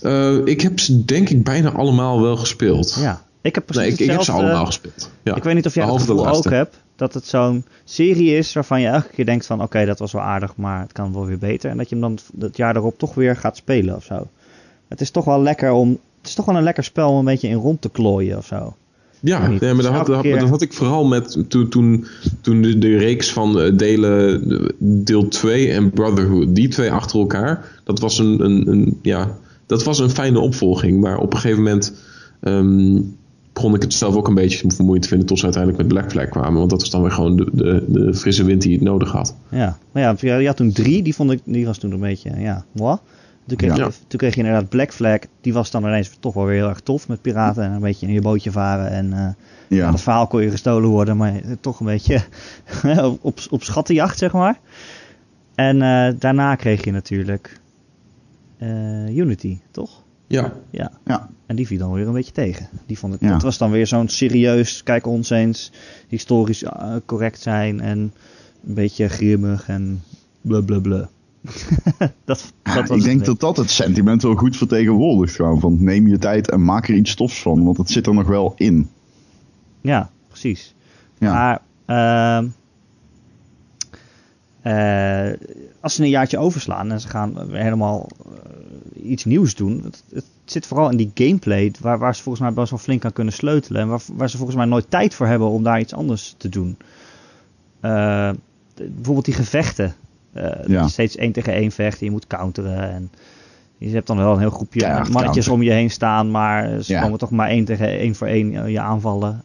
Eh, 0.00 0.36
ik 0.44 0.60
heb 0.60 0.80
ze 0.80 1.04
denk 1.04 1.28
ik 1.28 1.44
bijna 1.44 1.72
allemaal 1.72 2.20
wel 2.20 2.36
gespeeld. 2.36 2.96
Ja. 3.00 3.22
Ik 3.42 3.54
heb 3.54 3.66
precies 3.66 3.82
nee, 3.82 3.92
ik, 3.92 4.00
ik 4.00 4.10
heb 4.10 4.20
ze 4.22 4.32
allemaal 4.32 4.66
gespeeld. 4.66 5.10
Ja. 5.22 5.34
Ik 5.34 5.42
weet 5.42 5.54
niet 5.54 5.66
of 5.66 5.74
jij 5.74 5.84
het 5.84 5.92
Behalve 5.92 6.14
de 6.14 6.22
gevoel 6.22 6.36
ook 6.36 6.50
hebt 6.50 6.76
dat 6.96 7.14
het 7.14 7.26
zo'n 7.26 7.64
serie 7.84 8.36
is 8.36 8.52
waarvan 8.52 8.80
je 8.80 8.86
elke 8.86 9.08
keer 9.08 9.26
denkt 9.26 9.46
van 9.46 9.62
oké, 9.62 9.84
dat 9.84 9.98
was 9.98 10.12
wel 10.12 10.22
aardig, 10.22 10.56
maar 10.56 10.80
het 10.80 10.92
kan 10.92 11.12
wel 11.12 11.26
weer 11.26 11.38
beter. 11.38 11.70
En 11.70 11.76
dat 11.76 11.88
je 11.88 11.96
hem 11.96 12.04
dan 12.04 12.18
het 12.40 12.56
jaar 12.56 12.76
erop 12.76 12.98
toch 12.98 13.14
weer 13.14 13.36
gaat 13.36 13.56
spelen 13.56 13.96
of 13.96 14.04
zo. 14.04 14.26
Het 14.88 15.00
is 15.00 15.10
toch 15.10 15.24
wel 15.24 15.42
lekker 15.42 15.72
om. 15.72 15.90
Het 16.18 16.30
is 16.30 16.34
toch 16.34 16.44
wel 16.44 16.56
een 16.56 16.62
lekker 16.62 16.84
spel 16.84 17.10
om 17.10 17.18
een 17.18 17.24
beetje 17.24 17.48
in 17.48 17.56
rond 17.56 17.80
te 17.80 17.90
klooien 17.90 18.38
of 18.38 18.46
zo. 18.46 18.76
Ja, 19.20 19.48
nee, 19.48 19.74
maar 19.74 19.82
dat 19.82 19.92
had, 19.92 19.94
Elke 19.94 20.10
dat, 20.10 20.20
keer- 20.20 20.38
dat 20.38 20.48
had 20.48 20.62
ik 20.62 20.72
vooral 20.72 21.04
met 21.04 21.44
toen, 21.48 21.68
toen, 21.68 22.06
toen 22.40 22.62
de, 22.62 22.78
de 22.78 22.96
reeks 22.96 23.32
van 23.32 23.60
eh, 23.60 23.76
delen 23.76 24.74
deel 24.78 25.28
2 25.28 25.72
en 25.72 25.90
Brotherhood, 25.90 26.54
die 26.54 26.68
twee 26.68 26.90
achter 26.90 27.18
elkaar, 27.18 27.80
dat 27.84 28.00
was 28.00 28.18
een, 28.18 28.44
een, 28.44 28.68
een, 28.68 28.98
ja, 29.02 29.36
dat 29.66 29.84
was 29.84 29.98
een 29.98 30.10
fijne 30.10 30.38
opvolging. 30.38 31.00
Maar 31.00 31.18
op 31.18 31.32
een 31.32 31.38
gegeven 31.38 31.62
moment 31.62 31.94
ehm, 32.40 33.00
begon 33.62 33.76
ik 33.76 33.82
het 33.82 33.94
zelf 33.94 34.14
ook 34.14 34.28
een 34.28 34.34
beetje 34.34 34.70
vermoeiend 34.70 35.02
te 35.02 35.08
vinden 35.08 35.26
tot 35.26 35.38
ze 35.38 35.44
uiteindelijk 35.44 35.82
met 35.82 35.92
Black 35.92 36.10
Flag 36.10 36.28
kwamen. 36.28 36.58
Want 36.58 36.70
dat 36.70 36.80
was 36.80 36.90
dan 36.90 37.02
weer 37.02 37.10
gewoon 37.10 37.36
de, 37.36 37.48
de, 37.52 37.84
de 37.88 38.14
frisse 38.14 38.44
wind 38.44 38.62
die 38.62 38.72
het 38.72 38.82
nodig 38.82 39.12
had. 39.12 39.34
Ja, 39.48 39.78
maar 39.92 40.02
ja, 40.02 40.14
je 40.18 40.26
je 40.32 40.46
had 40.46 40.56
toen 40.56 40.72
drie, 40.72 41.02
die 41.02 41.14
vond 41.14 41.30
ik, 41.30 41.40
die 41.44 41.66
was 41.66 41.78
toen 41.78 41.92
een 41.92 42.00
beetje, 42.00 42.40
ja, 42.40 42.64
moi. 42.72 42.96
Toen 43.46 43.56
kreeg, 43.56 43.76
Ja. 43.76 43.84
je, 43.84 43.92
toen 44.06 44.18
kreeg 44.18 44.34
je 44.34 44.40
inderdaad 44.40 44.68
Black 44.68 44.92
Flag. 44.92 45.18
Die 45.40 45.52
was 45.52 45.70
dan 45.70 45.82
ineens 45.82 46.16
toch 46.20 46.34
wel 46.34 46.44
weer 46.44 46.54
heel 46.56 46.68
erg 46.68 46.80
tof 46.80 47.08
met 47.08 47.22
piraten. 47.22 47.62
En 47.64 47.72
een 47.72 47.80
beetje 47.80 48.06
in 48.06 48.12
je 48.12 48.20
bootje 48.20 48.50
varen. 48.50 48.90
En 48.90 49.12
eh 49.12 49.18
ja. 49.68 49.76
Ja, 49.78 49.90
het 49.90 50.00
verhaal 50.00 50.26
kon 50.26 50.42
je 50.42 50.50
gestolen 50.50 50.88
worden. 50.88 51.16
Maar 51.16 51.40
toch 51.60 51.80
een 51.80 51.86
beetje 51.86 52.20
op, 53.20 53.38
op 53.50 53.62
schattenjacht, 53.62 54.18
zeg 54.18 54.32
maar. 54.32 54.58
En 55.54 55.82
eh, 55.82 56.12
daarna 56.18 56.54
kreeg 56.54 56.84
je 56.84 56.90
natuurlijk 56.92 57.60
eh, 58.58 59.16
Unity, 59.16 59.58
toch? 59.70 60.02
Ja, 60.26 60.52
Ja. 60.70 60.90
ja. 61.04 61.28
En 61.52 61.58
die 61.58 61.66
viel 61.66 61.78
dan 61.78 61.92
weer 61.92 62.06
een 62.06 62.12
beetje 62.12 62.32
tegen. 62.32 62.68
Die 62.86 62.98
vond 62.98 63.14
ik, 63.14 63.20
Ja. 63.20 63.32
Dat 63.32 63.42
was 63.42 63.58
dan 63.58 63.70
weer 63.70 63.86
zo'n 63.86 64.08
serieus, 64.08 64.82
kijk 64.82 65.06
ons 65.06 65.30
eens, 65.30 65.72
historisch 66.08 66.62
eh, 66.62 66.94
correct 67.06 67.40
zijn 67.40 67.80
en 67.80 67.98
een 68.66 68.74
beetje 68.74 69.08
grimmig 69.08 69.68
en 69.68 70.02
blablabla. 70.40 71.08
dat, 71.40 71.52
dat 72.24 72.52
Ja, 72.62 72.80
ik 72.80 72.88
het 72.88 73.02
denk 73.02 73.24
dat 73.24 73.40
dat 73.40 73.56
het 73.56 73.70
sentiment 73.70 74.22
wel 74.22 74.34
goed 74.34 74.56
vertegenwoordigt. 74.56 75.34
Gewoon 75.34 75.60
van 75.60 75.84
neem 75.84 76.08
je 76.08 76.18
tijd 76.18 76.50
en 76.50 76.64
maak 76.64 76.88
er 76.88 76.94
iets 76.94 77.14
tofs 77.14 77.42
van. 77.42 77.64
Want 77.64 77.76
het 77.76 77.90
zit 77.90 78.06
er 78.06 78.14
nog 78.14 78.26
wel 78.26 78.52
in. 78.56 78.90
Ja, 79.80 80.10
precies. 80.28 80.74
Ja. 81.18 81.32
Maar 81.32 81.62
ehm, 81.84 82.48
eh, 84.62 85.32
als 85.80 85.94
ze 85.94 86.02
een 86.02 86.08
jaartje 86.08 86.38
overslaan 86.38 86.90
en 86.90 87.00
ze 87.00 87.08
gaan 87.08 87.50
helemaal 87.50 88.08
eh, 88.24 89.10
iets 89.10 89.24
nieuws 89.24 89.54
doen. 89.54 89.82
Het, 89.84 90.04
het 90.12 90.24
zit 90.44 90.66
vooral 90.66 90.90
in 90.90 90.96
die 90.96 91.10
gameplay 91.14 91.72
waar, 91.80 91.98
waar 91.98 92.14
ze 92.16 92.22
volgens 92.22 92.44
mij 92.44 92.52
best 92.54 92.70
wel 92.70 92.78
flink 92.78 93.04
aan 93.04 93.12
kunnen 93.12 93.32
sleutelen. 93.32 93.80
En 93.82 93.88
waar, 93.88 94.00
waar 94.12 94.30
ze 94.30 94.36
volgens 94.36 94.56
mij 94.56 94.66
nooit 94.66 94.86
tijd 94.90 95.14
voor 95.14 95.26
hebben 95.26 95.48
om 95.48 95.62
daar 95.62 95.80
iets 95.80 95.94
anders 95.94 96.34
te 96.36 96.48
doen. 96.48 96.76
Eh, 97.80 98.30
de- 98.74 98.90
bijvoorbeeld 98.94 99.24
die 99.24 99.34
gevechten. 99.34 99.94
eh, 100.32 100.42
dat 100.44 100.66
Ja. 100.66 100.82
je 100.82 100.88
steeds 100.88 101.16
één 101.16 101.32
tegen 101.32 101.52
één 101.52 101.70
vecht 101.70 102.00
en 102.00 102.04
je 102.06 102.10
moet 102.12 102.26
counteren. 102.26 102.90
En 102.92 103.10
je 103.78 103.88
hebt 103.90 104.06
dan 104.06 104.16
wel 104.16 104.32
een 104.32 104.38
heel 104.38 104.50
groepje 104.50 105.02
mannetjes 105.10 105.48
om 105.48 105.62
je 105.62 105.70
heen 105.70 105.90
staan. 105.90 106.30
Maar 106.30 106.82
ze 106.82 106.92
Ja. 106.92 107.02
komen 107.02 107.18
toch 107.18 107.30
maar 107.30 107.48
één 107.48 107.64
tegen 107.64 107.86
één 107.88 108.14
voor 108.14 108.26
één 108.26 108.54
eh, 108.54 108.70
je 108.70 108.80
aanvallen. 108.80 109.42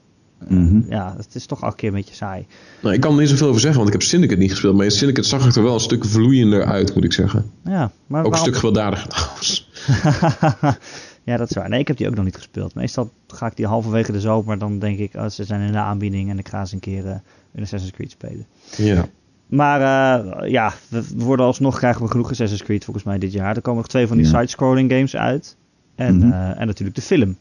Mhm. 0.47 0.81
Ja, 0.89 1.13
het 1.17 1.36
is 1.36 1.45
toch 1.45 1.62
elke 1.63 1.75
keer 1.75 1.89
een 1.89 1.95
beetje 1.95 2.15
saai. 2.15 2.45
nou, 2.81 2.95
ik 2.95 3.01
kan 3.01 3.13
er 3.13 3.19
niet 3.19 3.29
zoveel 3.29 3.47
over 3.47 3.60
zeggen, 3.62 3.79
want 3.81 3.93
ik 3.93 3.99
heb 3.99 4.07
Syndicate 4.10 4.39
niet 4.39 4.51
gespeeld. 4.51 4.75
Maar 4.77 4.91
Syndicate 4.91 5.27
zag 5.27 5.55
er 5.55 5.63
wel 5.63 5.73
een 5.73 5.79
stuk 5.79 6.05
vloeiender 6.05 6.65
uit, 6.65 6.95
moet 6.95 7.03
ik 7.03 7.13
zeggen. 7.13 7.51
Ja, 7.63 7.91
maar 8.07 8.25
Ook 8.25 8.31
een 8.33 8.38
stuk 8.39 8.55
gewelddadiger 8.55 9.07
trouwens. 9.17 9.66
ja, 11.23 11.38
dat 11.38 11.50
is 11.50 11.56
waar. 11.56 11.69
Nee, 11.69 11.80
ik 11.80 11.88
heb 11.88 11.97
die 11.97 12.08
ook 12.08 12.15
nog 12.15 12.26
niet 12.26 12.36
gespeeld. 12.36 12.76
Meestal 12.76 13.12
ga 13.28 13.45
ik 13.47 13.56
die 13.56 13.65
halverwege 13.67 14.12
de 14.12 14.19
zomer. 14.19 14.58
Dan 14.58 14.80
denk 14.80 15.00
ik, 15.00 15.13
oh, 15.15 15.28
ze 15.30 15.43
zijn 15.43 15.62
in 15.62 15.71
de 15.71 15.78
aanbieding 15.78 16.30
en 16.30 16.39
ik 16.39 16.47
ga 16.50 16.60
eens 16.60 16.71
een 16.71 16.80
keer 16.80 17.06
eh 17.08 17.15
een 17.54 17.63
Assassin's 17.63 17.93
Creed 17.93 18.12
spelen. 18.12 18.45
Ja. 18.78 19.06
Maar 19.47 19.82
eh, 19.82 20.50
ja, 20.50 20.73
we 20.89 21.04
worden 21.15 21.45
alsnog 21.45 21.78
krijgen 21.78 22.04
we 22.04 22.12
genoeg 22.12 22.30
Assassin's 22.32 22.63
Creed 22.63 22.84
volgens 22.84 23.06
mij 23.06 23.17
dit 23.17 23.32
jaar. 23.34 23.56
Er 23.56 23.62
komen 23.62 23.80
nog 23.80 23.89
twee 23.89 24.08
van 24.08 24.17
die 24.17 24.26
Ja. 24.26 24.32
side-scrolling 24.39 24.91
games 24.91 25.15
uit. 25.15 25.56
En, 25.95 26.17
Mhm. 26.17 26.32
eh, 26.32 26.60
en 26.60 26.67
natuurlijk 26.67 26.95
de 26.95 27.02
film. 27.02 27.38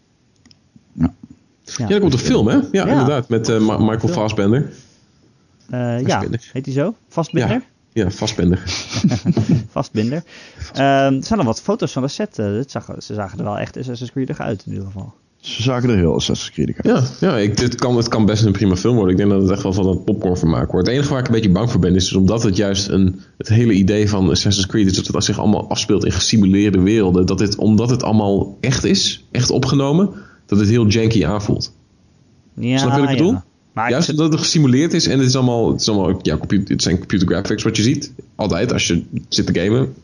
Ja. 0.92 1.14
Ja, 1.64 1.88
er 1.88 2.00
komt 2.00 2.12
een 2.12 2.18
film, 2.18 2.46
hè? 2.48 2.58
Ja, 2.72 2.86
inderdaad. 2.86 3.28
Met 3.28 3.48
Michael. 3.58 4.08
Fassbender. 4.08 4.72
Ja, 6.06 6.24
heet 6.52 6.64
die 6.64 6.72
zo? 6.74 6.94
Vastbinder? 7.08 7.62
Ja, 7.96 8.10
Fassbender. 8.10 8.62
Vastbinder. 9.68 10.22
Ehm, 10.72 11.14
er 11.14 11.24
zijn 11.24 11.38
al 11.38 11.44
wat 11.44 11.62
foto's 11.62 11.92
van 11.92 12.02
de 12.02 12.08
set. 12.08 12.34
dit 12.34 12.70
zag, 12.70 12.94
ze 12.98 13.14
zagen 13.14 13.38
er 13.38 13.44
wel 13.44 13.58
echt 13.58 13.76
Assassin's 13.76 14.10
Creed 14.10 14.38
uit 14.38 14.62
in 14.66 14.72
ieder 14.72 14.86
geval. 14.86 15.14
Ze 15.36 15.62
zagen 15.62 15.90
er 15.90 15.96
heel 15.96 16.14
Assassin's 16.14 16.52
Creed 16.52 16.74
uit. 16.76 17.18
Ja, 17.20 17.28
ja 17.28 17.36
ik, 17.38 17.56
dit 17.56 17.74
kan, 17.74 17.96
het 17.96 18.08
kan 18.08 18.26
best 18.26 18.44
een 18.44 18.52
prima 18.52 18.76
film 18.76 18.94
worden. 18.94 19.12
Ik 19.12 19.18
denk 19.18 19.30
dat 19.30 19.42
het 19.42 19.50
echt 19.50 19.62
wel 19.62 19.72
van 19.72 19.86
een 19.86 20.04
popcornvermaak 20.04 20.70
wordt. 20.70 20.86
Het 20.86 20.96
enige 20.96 21.10
waar 21.10 21.20
ik 21.20 21.26
een 21.26 21.32
beetje 21.32 21.50
bang 21.50 21.70
voor 21.70 21.80
ben, 21.80 21.94
is 21.94 22.04
dus 22.04 22.16
omdat 22.18 22.42
het 22.42 22.56
juist 22.56 22.88
een, 22.88 23.20
het 23.38 23.48
hele 23.48 23.72
idee 23.72 24.08
van 24.08 24.30
Assassin's 24.30 24.66
Creed 24.66 24.86
is 24.86 24.94
dat 24.94 25.06
het 25.06 25.24
zich 25.24 25.38
allemaal 25.38 25.68
afspeelt 25.68 26.04
in 26.04 26.12
gesimuleerde 26.12 26.80
werelden. 26.80 27.26
Dat 27.26 27.38
dit, 27.38 27.56
omdat 27.56 27.90
het 27.90 28.02
allemaal 28.02 28.56
echt 28.60 28.84
is, 28.84 29.26
echt 29.30 29.50
opgenomen, 29.50 30.10
dat 30.46 30.58
het 30.58 30.68
heel 30.68 30.86
janky 30.86 31.26
aanvoelt. 31.26 31.72
Ja, 32.54 32.78
Snap 32.78 32.94
je 32.94 33.00
wat 33.00 33.10
ik 33.10 33.18
ja. 33.18 33.44
Maar 33.76 33.90
Juist 33.90 34.08
omdat 34.10 34.32
het 34.32 34.40
gesimuleerd 34.40 34.92
is 34.94 35.06
en 35.06 35.18
het 35.18 35.28
is 35.28 35.36
allemaal, 35.36 35.70
het 35.72 35.80
is 35.80 35.88
allemaal 35.88 36.18
ja, 36.22 36.36
computer, 36.36 36.72
het 36.74 36.82
zijn 36.82 36.98
computer 36.98 37.28
graphics 37.28 37.62
wat 37.62 37.76
je 37.76 37.82
ziet. 37.82 38.12
Altijd 38.34 38.72
als 38.72 38.86
je 38.86 39.04
zit 39.28 39.46
te 39.46 39.60
gamen. 39.60 39.94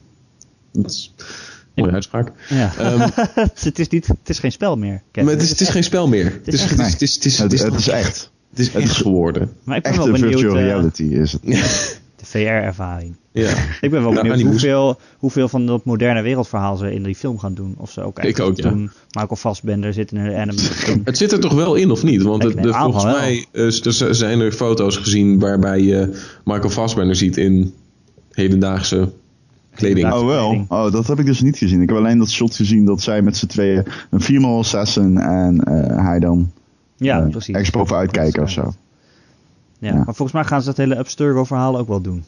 Dat 0.73 0.91
is 0.91 1.15
een 1.19 1.25
mooie 1.83 1.93
uitspraak. 1.93 2.33
ja. 2.49 2.73
Ehm, 2.79 3.09
het, 3.65 3.79
is 3.79 3.89
niet, 3.89 4.07
het 4.07 4.29
is 4.29 4.39
geen 4.39 4.53
spel 4.53 4.77
meer. 4.77 5.03
Maar 5.15 5.25
het 5.25 5.43
is, 5.43 5.51
het 5.51 5.61
is 5.61 5.69
geen 5.69 5.85
spel 5.85 6.09
meer. 6.09 6.25
Het 6.45 6.55
is, 6.55 6.63
echt- 6.63 6.71
het 6.71 7.03
is, 7.03 7.15
het 7.15 7.25
is, 7.25 7.39
het 7.39 7.53
is, 7.53 7.61
Het, 7.63 7.73
het 7.73 7.81
is, 7.81 7.87
het 7.87 7.87
is 7.87 7.89
echt. 7.89 8.31
het 8.51 8.59
is 8.59 8.71
echt 8.73 8.91
geworden. 8.91 9.53
Maar 9.65 9.77
ik 9.77 9.83
ben 9.83 9.97
wel 9.97 10.07
Echte 10.07 10.21
benieuwd. 10.21 10.41
virtual 10.41 10.59
eh, 10.59 10.65
reality 10.65 11.03
is 11.03 11.33
het. 11.33 11.43
de 12.17 12.25
VR-ervaring. 12.27 13.17
Ja. 13.33 13.49
Ik 13.81 13.91
ben 13.91 14.03
wel 14.03 14.13
Nou, 14.13 14.29
benieuwd 14.29 14.49
hoeveel, 14.51 14.99
hoeveel 15.19 15.49
van 15.49 15.67
dat 15.67 15.85
moderne 15.85 16.23
wereldverhaal 16.23 16.77
ze 16.77 16.95
in 16.95 17.03
die 17.03 17.15
film 17.15 17.39
gaan 17.39 17.55
doen. 17.55 17.75
Of 17.79 17.91
ze 17.91 18.03
ook 18.03 18.19
echt 18.19 18.29
Ik 18.29 18.41
ook, 18.41 18.57
ja. 18.57 18.69
doen. 18.69 18.91
Michael 19.11 19.37
Fassbender 19.37 19.93
zit 19.93 20.13
in 20.13 20.19
een 20.19 20.35
anime. 20.35 20.61
Het 21.05 21.17
zit 21.17 21.33
er 21.33 21.41
toch 21.41 21.55
wel 21.55 21.75
in, 21.75 21.91
of 21.91 22.03
niet? 22.03 22.23
Want 22.23 22.43
het, 22.43 22.63
de- 22.63 22.73
volgens 22.73 23.05
mij 23.05 23.47
eh, 23.53 23.71
dus, 23.83 24.01
eh, 24.01 24.09
zijn 24.11 24.41
er 24.41 24.53
foto's 24.53 24.97
gezien 24.97 25.39
waarbij 25.39 25.81
je 25.81 26.21
Michael 26.45 26.71
Fassbender 26.71 27.17
ziet 27.17 27.37
in 27.37 27.75
hedendaagse 28.31 29.13
kleding. 29.75 30.13
Oh 30.13 30.27
wel? 30.27 30.65
Oh, 30.69 30.93
dat 30.93 31.07
heb 31.07 31.19
ik 31.19 31.27
dus 31.27 31.41
niet 31.41 31.59
gezien. 31.59 31.83
Ik 31.83 31.89
heb 31.89 31.99
alleen 31.99 32.19
dat 32.19 32.31
shot 32.31 32.57
gezien 32.57 32.85
dat 32.85 33.01
zij 33.03 33.23
met 33.23 33.37
z'n 33.37 33.47
tweeën 33.47 33.85
een 34.11 34.21
female 34.21 34.59
assassin 34.59 35.19
en 35.19 35.61
eh, 35.65 36.05
hij 36.07 36.19
dan 36.19 36.53
Ja, 36.97 37.23
eh, 37.23 37.29
precies. 37.31 37.55
ergens 37.55 37.71
bovenuit 37.71 38.11
kijken 38.11 38.43
of 38.43 38.51
zo. 38.51 38.73
Ja, 39.79 39.89
Ja. 39.89 39.95
maar 39.95 40.05
volgens 40.05 40.33
mij 40.33 40.45
gaan 40.45 40.61
ze 40.61 40.67
dat 40.67 40.77
hele 40.77 40.97
Abstergo 40.99 41.45
verhaal 41.45 41.79
ook 41.79 41.89
wel 41.89 42.01
doen. 42.01 42.25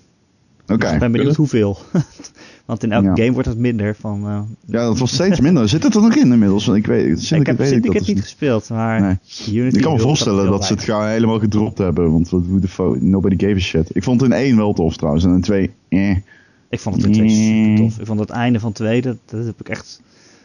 Oké. 0.69 0.93
Ik 0.93 0.99
ben 0.99 1.13
benieuwd 1.13 1.37
hoeveel. 1.37 1.79
Want 2.65 2.83
in 2.83 2.93
elke 2.93 3.07
Ja. 3.07 3.15
game 3.15 3.33
wordt 3.33 3.49
het 3.49 3.59
minder 3.59 3.97
van... 4.01 4.29
eh, 4.29 4.41
Ja, 4.67 4.85
dat 4.85 4.99
was 4.99 5.13
steeds 5.15 5.41
minder. 5.41 5.69
Zit 5.69 5.83
het 5.83 5.95
er 5.95 6.03
nog 6.03 6.15
in 6.15 6.33
inmiddels? 6.33 6.69
Ik 6.69 6.87
weet, 6.87 7.23
Syndicate 7.23 7.41
ik 7.41 7.59
heb 7.59 7.67
Syndicate 7.67 7.99
dat 7.99 8.07
niet 8.15 8.21
gespeeld, 8.23 8.69
maar 8.71 9.01
Nee. 9.01 9.17
Unity 9.63 9.77
Ik 9.77 9.83
kan 9.83 9.93
me 9.93 9.99
voorstellen 10.01 10.51
dat 10.51 10.65
ze 10.65 10.73
het 10.73 10.83
gaan 10.83 11.09
helemaal 11.09 11.39
gedropt 11.39 11.79
hebben. 11.79 12.13
Want 12.13 12.29
hoe 12.31 12.59
de 12.61 12.69
fo- 12.69 12.97
nobody 13.01 13.37
gave 13.39 13.55
a 13.57 13.59
shit. 13.59 13.91
Ik 13.97 14.03
vond 14.03 14.21
het 14.21 14.31
in 14.31 14.37
één 14.37 14.57
wel 14.57 14.73
tof 14.73 14.97
trouwens. 14.97 15.25
En 15.25 15.31
in 15.35 15.41
twee, 15.41 15.71
eh. 15.89 16.17
Ik 16.69 16.81
vond 16.81 16.97
het 16.97 17.05
in 17.05 17.13
twee 17.13 17.29
super 17.31 17.77
tof. 17.77 17.99
Ik 18.01 18.07
vond 18.07 18.21
het 18.21 18.31
einde 18.31 18.61
van 18.61 18.73
twee, 18.73 19.03
dat, 19.03 19.17
dat 19.25 19.45
heb 19.45 19.61
ik 19.61 19.69
echt... 19.69 20.01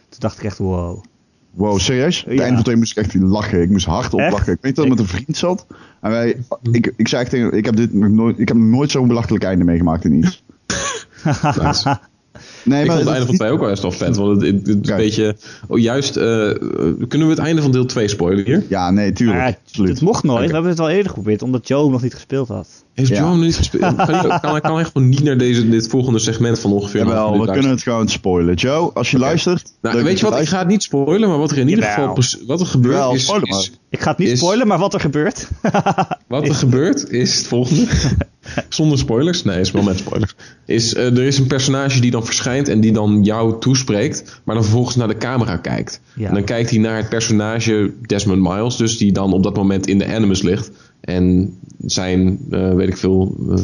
Toen 0.08 0.18
dacht 0.20 0.38
ik 0.38 0.44
echt, 0.44 0.58
wow. 0.58 1.02
Wow, 1.50 1.78
serieus? 1.78 2.24
Het 2.24 2.34
Ja. 2.34 2.40
einde 2.40 2.54
van 2.54 2.64
twee 2.64 2.76
moest 2.76 2.96
ik 2.98 3.04
echt 3.04 3.14
lachen. 3.14 3.62
Ik 3.62 3.70
moest 3.70 3.86
hardop 3.86 4.20
Echt? 4.20 4.32
lachen. 4.32 4.52
Ik 4.52 4.58
weet 4.60 4.76
dat 4.76 4.84
ik 4.84 4.90
met 4.90 5.00
een 5.00 5.06
vriend 5.06 5.36
zat. 5.36 5.66
En 6.00 6.10
wij, 6.10 6.36
ik, 6.72 6.92
ik 6.96 7.08
zei 7.08 7.22
echt 7.22 7.30
tegen 7.30 7.52
ik 7.52 7.64
heb, 7.64 7.76
dit 7.76 7.92
nog 7.94 8.10
nooit, 8.10 8.38
ik 8.38 8.48
heb 8.48 8.56
nooit 8.56 8.90
zo'n 8.90 9.08
belachelijk 9.08 9.44
einde 9.44 9.64
meegemaakt 9.64 10.04
in 10.04 10.12
iets. 10.12 10.42
Nice. 11.62 11.98
Nee, 12.64 12.80
ik 12.80 12.86
maar 12.86 12.96
vond 12.96 13.08
het 13.08 13.08
einde 13.08 13.26
van 13.26 13.34
twee 13.34 13.50
ook 13.50 13.60
wel 13.60 13.68
best 13.68 13.82
wel 13.82 13.92
vet. 13.92 14.16
Want 14.16 14.42
het, 14.42 14.66
het, 14.66 14.88
een 14.88 14.96
beetje... 14.96 15.36
Oh, 15.68 15.78
juist, 15.78 16.16
eh, 16.16 16.24
kunnen 17.08 17.26
we 17.28 17.28
het 17.28 17.38
einde 17.38 17.62
van 17.62 17.72
deel 17.72 17.86
2 17.86 18.08
spoilen 18.08 18.44
hier? 18.44 18.64
Ja, 18.68 18.90
nee, 18.90 19.12
tuurlijk. 19.12 19.58
Absoluut. 19.66 19.90
het 19.90 20.00
mocht 20.00 20.22
nooit. 20.24 20.46
We 20.46 20.52
hebben 20.52 20.70
het 20.70 20.80
al 20.80 20.88
eerder 20.90 21.08
geprobeerd, 21.08 21.42
omdat 21.42 21.68
Joe 21.68 21.82
hem 21.82 21.92
nog 21.92 22.02
niet 22.02 22.14
gespeeld 22.14 22.48
had. 22.48 22.68
Heeft 22.94 23.10
Ja. 23.10 23.28
Nog 23.28 23.40
niet 23.40 23.56
gespeeld? 23.56 23.96
Kan, 23.96 24.14
hij- 24.50 24.60
kan, 24.60 24.74
hij 24.74 24.84
gewoon 24.84 25.08
niet 25.08 25.22
naar 25.22 25.38
deze, 25.38 25.68
dit 25.68 25.88
volgende 25.88 26.18
segment 26.18 26.58
van 26.58 26.72
ongeveer... 26.72 27.00
Jawel, 27.00 27.40
we 27.40 27.52
kunnen 27.52 27.70
het 27.70 27.82
gewoon 27.82 28.08
spoilen. 28.08 28.54
Joe, 28.54 28.92
als 28.92 29.10
je 29.10 29.18
luistert... 29.18 29.72
Nou, 29.82 30.02
weet 30.02 30.18
je 30.20 30.30
wat? 30.30 30.40
Ik 30.40 30.48
ga 30.48 30.58
het 30.58 30.68
niet 30.68 30.82
spoilen, 30.82 31.28
maar 31.28 31.38
wat 31.38 31.50
er 31.50 31.58
in 31.58 31.68
ieder 31.68 31.84
geval 31.84 32.18
wat 32.46 32.60
er 32.60 32.66
gebeurt 32.66 32.94
Jawel, 32.94 33.42
is, 33.42 33.72
Ik 33.90 34.00
ga 34.00 34.08
het 34.10 34.18
niet 34.18 34.28
Is- 34.28 34.38
spoilen, 34.38 34.66
maar 34.66 34.78
wat 34.78 34.94
er 34.94 35.00
gebeurt. 35.00 35.48
wat 36.28 36.48
er 36.48 36.54
gebeurt 36.54 37.10
is 37.10 37.36
het 37.36 37.46
volgende. 37.46 37.86
Zonder 38.68 38.98
spoilers, 38.98 39.44
nee, 39.44 39.60
is 39.60 39.70
wel 39.70 39.82
met 39.82 39.98
spoilers. 39.98 40.34
Is 40.66 40.94
eh, 40.94 41.04
er 41.16 41.22
is 41.22 41.38
een 41.38 41.46
personage 41.46 42.00
die 42.00 42.10
dan 42.10 42.24
verschijnt 42.24 42.68
en 42.68 42.80
die 42.80 42.92
dan 42.92 43.24
jou 43.24 43.60
toespreekt, 43.60 44.40
maar 44.44 44.54
dan 44.54 44.64
vervolgens 44.64 44.96
naar 44.96 45.08
de 45.08 45.16
camera 45.16 45.56
kijkt. 45.56 46.00
Ja. 46.14 46.28
En 46.28 46.34
dan 46.34 46.44
kijkt 46.44 46.70
hij 46.70 46.78
naar 46.78 46.96
het 46.96 47.08
personage 47.08 47.92
Desmond 48.06 48.42
Miles, 48.42 48.76
dus 48.76 48.98
die 48.98 49.12
dan 49.12 49.32
op 49.32 49.42
dat 49.42 49.56
moment 49.56 49.86
in 49.86 49.98
de 49.98 50.14
Animus 50.14 50.42
ligt 50.42 50.70
en 51.00 51.54
zijn, 51.86 52.38
eh, 52.50 52.74
weet 52.74 52.88
ik 52.88 52.96
veel, 52.96 53.36
eh, 53.48 53.54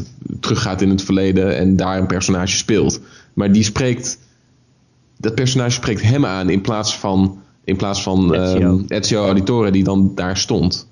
teruggaat 0.41 0.81
in 0.81 0.91
het 0.91 1.03
verleden 1.03 1.57
en 1.57 1.77
daar 1.77 1.99
een 1.99 2.07
personage 2.07 2.57
speelt. 2.57 3.01
Maar 3.35 3.53
die 3.53 3.63
spreekt 3.63 4.19
dat 5.17 5.35
personage 5.35 5.71
spreekt 5.71 6.03
hem 6.03 6.25
aan 6.25 6.51
in 6.51 6.61
plaats 6.61 6.99
van, 6.99 7.39
in 7.65 7.77
plaats 7.77 8.03
van 8.03 8.35
Ezio. 8.35 8.61
ehm, 8.61 8.83
Ezio 8.89 9.25
Auditore 9.25 9.71
die 9.71 9.85
dan 9.85 10.13
daar 10.15 10.37
stond. 10.37 10.89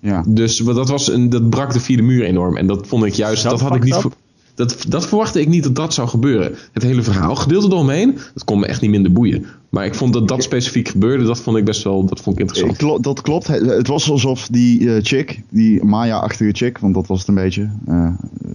Ja. 0.00 0.24
Dus 0.28 0.60
wat 0.60 0.74
dat, 0.74 0.88
was 0.88 1.08
een, 1.08 1.30
dat 1.30 1.50
brak 1.50 1.72
de 1.72 1.80
vierde 1.80 2.02
muur 2.02 2.24
enorm. 2.24 2.56
En 2.56 2.66
dat 2.66 2.86
vond 2.86 3.04
ik 3.04 3.12
juist, 3.12 3.42
Zo 3.42 3.48
dat 3.48 3.60
had 3.60 3.74
ik 3.74 3.84
niet... 3.84 4.06
Dat, 4.54 4.84
dat 4.88 5.06
verwachtte 5.06 5.40
ik 5.40 5.48
niet 5.48 5.62
dat 5.62 5.74
dat 5.74 5.94
zou 5.94 6.08
gebeuren. 6.08 6.54
Het 6.72 6.82
hele 6.82 7.02
verhaal, 7.02 7.34
gedeelte 7.34 7.66
eromheen, 7.66 8.18
dat 8.34 8.44
kon 8.44 8.58
me 8.60 8.66
echt 8.66 8.80
niet 8.80 8.90
minder 8.90 9.12
boeien. 9.12 9.46
Maar 9.68 9.84
ik 9.86 9.94
vond 9.94 10.12
dat 10.12 10.28
dat 10.28 10.42
specifiek 10.42 10.88
gebeurde, 10.88 11.24
dat 11.24 11.38
vond 11.40 11.56
ik 11.56 11.64
best 11.64 11.82
wel, 11.84 12.04
dat 12.04 12.20
vond 12.20 12.38
ik 12.38 12.42
interessant. 12.48 13.04
dat 13.04 13.20
klopt. 13.20 13.46
Het, 13.46 13.86
was 13.86 14.10
alsof 14.10 14.46
die 14.50 14.94
eh, 14.94 15.02
chick, 15.02 15.42
die 15.50 15.84
Maya-achtige 15.84 16.52
chick, 16.52 16.78
want 16.78 16.94
dat 16.94 17.06
was 17.06 17.18
het 17.18 17.28
een 17.28 17.34
beetje, 17.34 17.70
eh, 17.86 18.08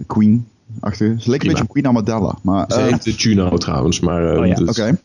Queen-achtige. 0.08 1.16
Ze 1.18 1.30
leek 1.30 1.44
een 1.44 1.48
Prima. 1.48 1.48
beetje 1.48 1.64
op 1.64 1.70
Queen 1.70 1.88
Amadella. 1.88 2.38
Maar, 2.42 2.66
Ze 2.68 2.76
eh, 2.80 2.86
heet 2.86 3.04
de 3.04 3.12
Juno 3.12 3.58
trouwens, 3.58 4.00
maar... 4.00 4.38
Oh 4.38 4.46
ja. 4.46 4.56
dus- 4.56 4.70
Oké. 4.70 4.98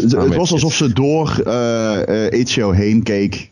Het 0.00 0.34
was 0.36 0.52
alsof 0.52 0.74
ze 0.74 0.92
door 0.92 1.38
Ezio 2.30 2.70
heen 2.70 3.02
keek, 3.02 3.50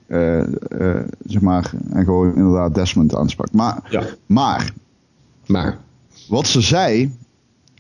zeg 1.26 1.40
maar, 1.40 1.72
en 1.90 2.04
gewoon 2.04 2.34
inderdaad 2.37 2.74
Desmond 2.74 3.14
aansprak. 3.14 3.52
Maar, 3.52 3.78
Ja. 3.90 4.02
maar 4.26 4.72
Maar, 5.46 5.78
wat 6.28 6.46
ze 6.46 6.60
zei, 6.60 7.16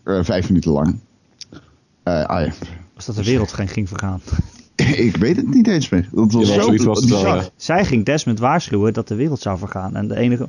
eh, 0.04 0.18
vijf 0.22 0.48
minuten 0.48 0.70
lang, 0.72 0.98
eh, 2.02 2.24
ah 2.24 2.46
ja, 2.46 2.52
Was 2.94 3.06
dat 3.06 3.14
de 3.16 3.24
wereld 3.24 3.52
geen 3.52 3.68
ging 3.68 3.88
vergaan? 3.88 4.20
ik 5.06 5.16
weet 5.16 5.36
het 5.36 5.54
niet 5.54 5.66
eens 5.66 5.88
meer. 5.88 6.08
Dat 6.12 6.32
was 6.32 6.48
Ja, 6.48 6.54
zo 6.54 6.60
zoiets 6.60 6.84
was 6.84 7.00
het 7.00 7.08
wel, 7.08 7.22
bizar. 7.22 7.36
ja. 7.36 7.48
Zij 7.56 7.84
ging 7.84 8.04
Desmond 8.04 8.38
waarschuwen 8.38 8.92
dat 8.92 9.08
de 9.08 9.14
wereld 9.14 9.40
zou 9.40 9.58
vergaan. 9.58 9.96
En 9.96 10.08
de 10.08 10.16
enige, 10.16 10.48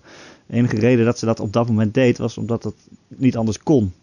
enige 0.49 0.75
reden 0.79 1.05
dat 1.05 1.19
ze 1.19 1.25
dat 1.25 1.39
op 1.39 1.53
dat 1.53 1.67
moment 1.67 1.93
deed, 1.93 2.17
was 2.17 2.37
omdat 2.37 2.63
het 2.63 2.75
niet 3.07 3.37
anders 3.37 3.59
kon. 3.59 3.93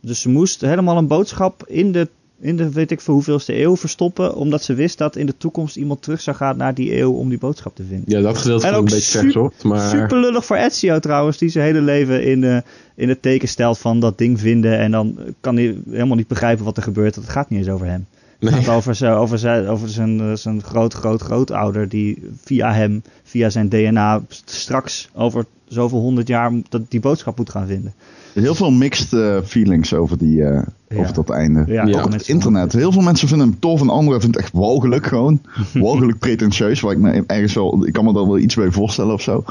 Dus 0.00 0.20
ze 0.20 0.28
moest 0.28 0.60
helemaal 0.60 0.96
een 0.96 1.06
boodschap 1.06 1.66
in 1.66 1.92
de, 1.92 2.08
in 2.40 2.56
de 2.56 2.70
weet 2.70 2.90
ik 2.90 3.00
veel 3.00 3.14
hoeveelste 3.14 3.60
eeuw 3.60 3.76
verstoppen, 3.76 4.34
omdat 4.34 4.62
ze 4.62 4.74
wist 4.74 4.98
dat 4.98 5.16
in 5.16 5.26
de 5.26 5.36
toekomst 5.36 5.76
iemand 5.76 6.02
terug 6.02 6.20
zou 6.20 6.36
gaan 6.36 6.56
naar 6.56 6.74
die 6.74 6.96
eeuw 6.96 7.12
om 7.12 7.28
die 7.28 7.38
boodschap 7.38 7.74
te 7.76 7.84
vinden. 7.84 8.16
Ja, 8.16 8.20
dat 8.20 8.38
gedeelte 8.38 8.70
ook 8.70 8.76
een 8.76 8.84
beetje 8.84 9.18
verzocht. 9.18 9.64
Maar 9.64 9.88
Super 9.88 10.18
lullig 10.18 10.44
voor 10.44 10.56
Ezio 10.56 10.98
trouwens, 10.98 11.38
die 11.38 11.48
zijn 11.48 11.64
hele 11.64 11.80
leven 11.80 12.24
in, 12.24 12.44
eh, 12.44 12.56
in 12.94 13.08
het 13.08 13.22
teken 13.22 13.48
stelt 13.48 13.78
van 13.78 14.00
dat 14.00 14.18
ding 14.18 14.40
vinden. 14.40 14.78
En 14.78 14.90
dan 14.90 15.18
kan 15.40 15.56
hij 15.56 15.78
helemaal 15.90 16.16
niet 16.16 16.28
begrijpen 16.28 16.64
wat 16.64 16.76
er 16.76 16.82
gebeurt. 16.82 17.14
Het 17.14 17.28
gaat 17.28 17.50
niet 17.50 17.58
eens 17.58 17.68
over 17.68 17.86
hem. 17.86 18.06
Het 18.38 18.54
gaat 18.54 18.68
over, 18.68 18.94
zijn, 18.94 19.12
over, 19.12 19.38
zijn, 19.38 19.66
over 19.66 19.88
zijn, 19.88 20.20
eh, 20.20 20.32
zijn 20.34 20.62
groot, 20.62 20.94
groot, 20.94 21.22
grootouder 21.22 21.88
die 21.88 22.22
via 22.44 22.72
hem, 22.72 23.02
via 23.22 23.50
zijn 23.50 23.68
DNA, 23.68 24.22
straks 24.44 25.08
over 25.14 25.44
zoveel 25.68 26.00
honderd 26.00 26.28
jaar 26.28 26.52
dat 26.68 26.90
die 26.90 27.00
boodschap 27.00 27.36
moet 27.36 27.50
gaan 27.50 27.66
vinden. 27.66 27.94
Heel 28.34 28.54
veel 28.54 28.70
mixed 28.70 29.12
eh, 29.12 29.36
feelings 29.44 29.94
over, 29.94 30.18
die, 30.18 30.44
eh, 30.44 30.62
Ja. 30.88 30.96
over 31.00 31.14
dat 31.14 31.30
einde. 31.30 31.64
Ja, 31.66 32.04
Op 32.04 32.12
het 32.12 32.28
internet. 32.28 32.72
Heel 32.72 32.92
veel 32.92 33.02
mensen 33.02 33.28
vinden 33.28 33.48
hem 33.48 33.58
tof 33.58 33.80
en 33.80 33.88
anderen 33.88 34.20
vinden 34.20 34.40
het 34.40 34.50
echt 34.50 34.60
walgelijk 34.60 35.06
gewoon. 35.06 35.40
walgelijk 35.72 36.18
pretentieus. 36.18 36.80
Waar 36.80 36.92
ik 36.92 36.98
me 36.98 37.24
ergens 37.26 37.54
wel, 37.54 37.86
ik 37.86 37.92
kan 37.92 38.04
me 38.04 38.12
daar 38.12 38.26
wel 38.26 38.38
iets 38.38 38.54
bij 38.54 38.70
voorstellen 38.70 39.14
of 39.14 39.22
zo. 39.22 39.44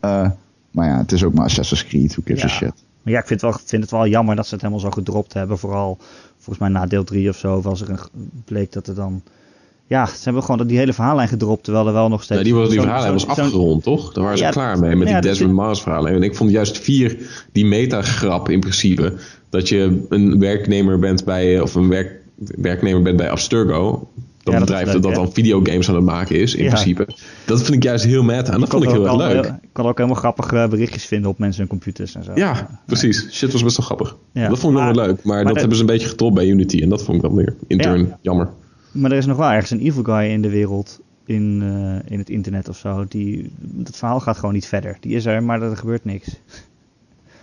Eh, 0.00 0.30
maar 0.70 0.88
ja, 0.88 0.98
het 0.98 1.12
is 1.12 1.24
ook 1.24 1.34
maar 1.34 1.44
Assassin's 1.44 1.86
Creed. 1.86 2.12
Who 2.12 2.22
gives 2.24 2.44
a 2.44 2.48
shit. 2.48 2.72
Maar 3.02 3.12
ja, 3.12 3.18
ik 3.18 3.26
vind, 3.26 3.40
het 3.40 3.50
wel, 3.50 3.60
vind 3.64 3.82
het 3.82 3.90
wel 3.90 4.06
jammer 4.06 4.36
dat 4.36 4.46
ze 4.46 4.52
het 4.54 4.62
helemaal 4.62 4.84
zo 4.84 4.90
gedropt 4.90 5.32
hebben. 5.32 5.58
Vooral 5.58 5.98
volgens 6.36 6.58
mij 6.58 6.68
na 6.68 6.86
deel 6.86 7.04
3 7.04 7.28
of 7.28 7.36
zo, 7.36 7.60
als 7.64 7.80
er 7.80 7.90
een, 7.90 7.98
bleek 8.44 8.72
dat 8.72 8.86
er 8.86 8.94
dan... 8.94 9.22
Ja, 9.86 10.06
ze 10.06 10.20
hebben 10.24 10.42
gewoon 10.42 10.66
die 10.66 10.78
hele 10.78 10.92
verhaallijn 10.92 11.28
gedropt, 11.28 11.64
terwijl 11.64 11.86
er 11.86 11.92
wel 11.92 12.08
nog 12.08 12.22
steeds... 12.22 12.40
Ja, 12.48 12.56
die, 12.56 12.68
die 12.68 12.80
verhaallijn 12.80 13.12
was 13.12 13.26
afgerond, 13.26 13.82
toch? 13.82 14.12
Daar 14.12 14.22
waren 14.24 14.38
ze 14.38 14.44
Ja, 14.44 14.50
klaar 14.50 14.78
mee 14.78 14.96
met 14.96 15.08
ja, 15.08 15.20
die 15.20 15.28
dat 15.30 15.38
Desmond 15.38 15.52
Miles 15.60 15.82
verhaallijn. 15.82 16.14
En 16.14 16.22
ik 16.22 16.34
vond 16.34 16.50
juist 16.50 16.78
vier 16.78 17.16
die 17.52 17.66
metagrap 17.66 18.48
in 18.48 18.60
principe. 18.60 19.12
Dat 19.50 19.68
je 19.68 20.06
een 20.08 20.38
werknemer 20.38 20.98
bent 20.98 21.24
bij, 21.24 21.60
of 21.60 21.74
een 21.74 21.88
werk, 21.88 22.12
werknemer 22.36 23.02
bent 23.02 23.16
bij 23.16 23.30
Abstergo. 23.30 24.08
Dat 24.42 24.52
Ja, 24.52 24.58
dat 24.58 24.68
bedrijf 24.68 24.92
leuk, 24.92 25.02
dat 25.02 25.10
hè? 25.10 25.16
dan 25.16 25.32
videogames 25.32 25.88
aan 25.88 25.94
het 25.94 26.04
maken 26.04 26.36
is, 26.40 26.54
in 26.54 26.66
principe. 26.66 27.08
Dat 27.44 27.62
vind 27.62 27.74
ik 27.74 27.82
juist 27.82 28.04
heel 28.04 28.22
meta. 28.22 28.52
En 28.52 28.60
dat 28.60 28.68
vond 28.68 28.84
ik 28.84 28.90
heel 28.90 29.04
erg 29.06 29.16
leuk. 29.16 29.44
Ik 29.44 29.52
kon 29.72 29.86
ook 29.86 29.96
helemaal 29.96 30.18
grappige 30.18 30.66
berichtjes 30.70 31.04
vinden 31.04 31.30
op 31.30 31.38
mensen 31.38 31.60
hun 31.60 31.68
computers 31.70 32.14
en 32.14 32.24
zo. 32.24 32.32
Ja, 32.34 32.80
precies. 32.86 33.28
Shit 33.32 33.52
was 33.52 33.62
best 33.62 33.76
wel 33.76 33.86
grappig. 33.86 34.16
Dat 34.32 34.58
vond 34.58 34.76
ik 34.78 34.84
nog 34.84 34.94
wel 34.94 35.06
leuk. 35.06 35.22
Maar, 35.24 35.34
maar 35.34 35.44
dat 35.44 35.52
de- 35.54 35.58
hebben 35.58 35.76
ze 35.76 35.82
een 35.84 35.90
beetje 35.90 36.08
getopt 36.08 36.34
bij 36.34 36.46
Unity. 36.46 36.80
En 36.82 36.88
dat 36.88 37.02
vond 37.02 37.16
ik 37.16 37.22
dan 37.22 37.34
weer 37.34 37.54
intern 37.66 38.16
jammer. 38.20 38.48
Maar 38.94 39.10
er 39.10 39.18
is 39.18 39.26
nog 39.26 39.36
wel 39.36 39.50
ergens 39.50 39.70
een 39.70 39.80
evil 39.80 40.02
guy 40.02 40.30
in 40.30 40.42
de 40.42 40.50
wereld, 40.50 41.00
in, 41.26 41.62
eh, 41.62 42.12
in 42.12 42.18
het 42.18 42.30
internet 42.30 42.68
of 42.68 42.76
zo. 42.76 43.04
Die, 43.08 43.50
het 43.84 43.96
verhaal 43.96 44.20
gaat 44.20 44.36
gewoon 44.36 44.54
niet 44.54 44.66
verder. 44.66 44.96
Die 45.00 45.16
is 45.16 45.26
er, 45.26 45.42
maar 45.42 45.62
er 45.62 45.76
gebeurt 45.76 46.04
niks. 46.04 46.28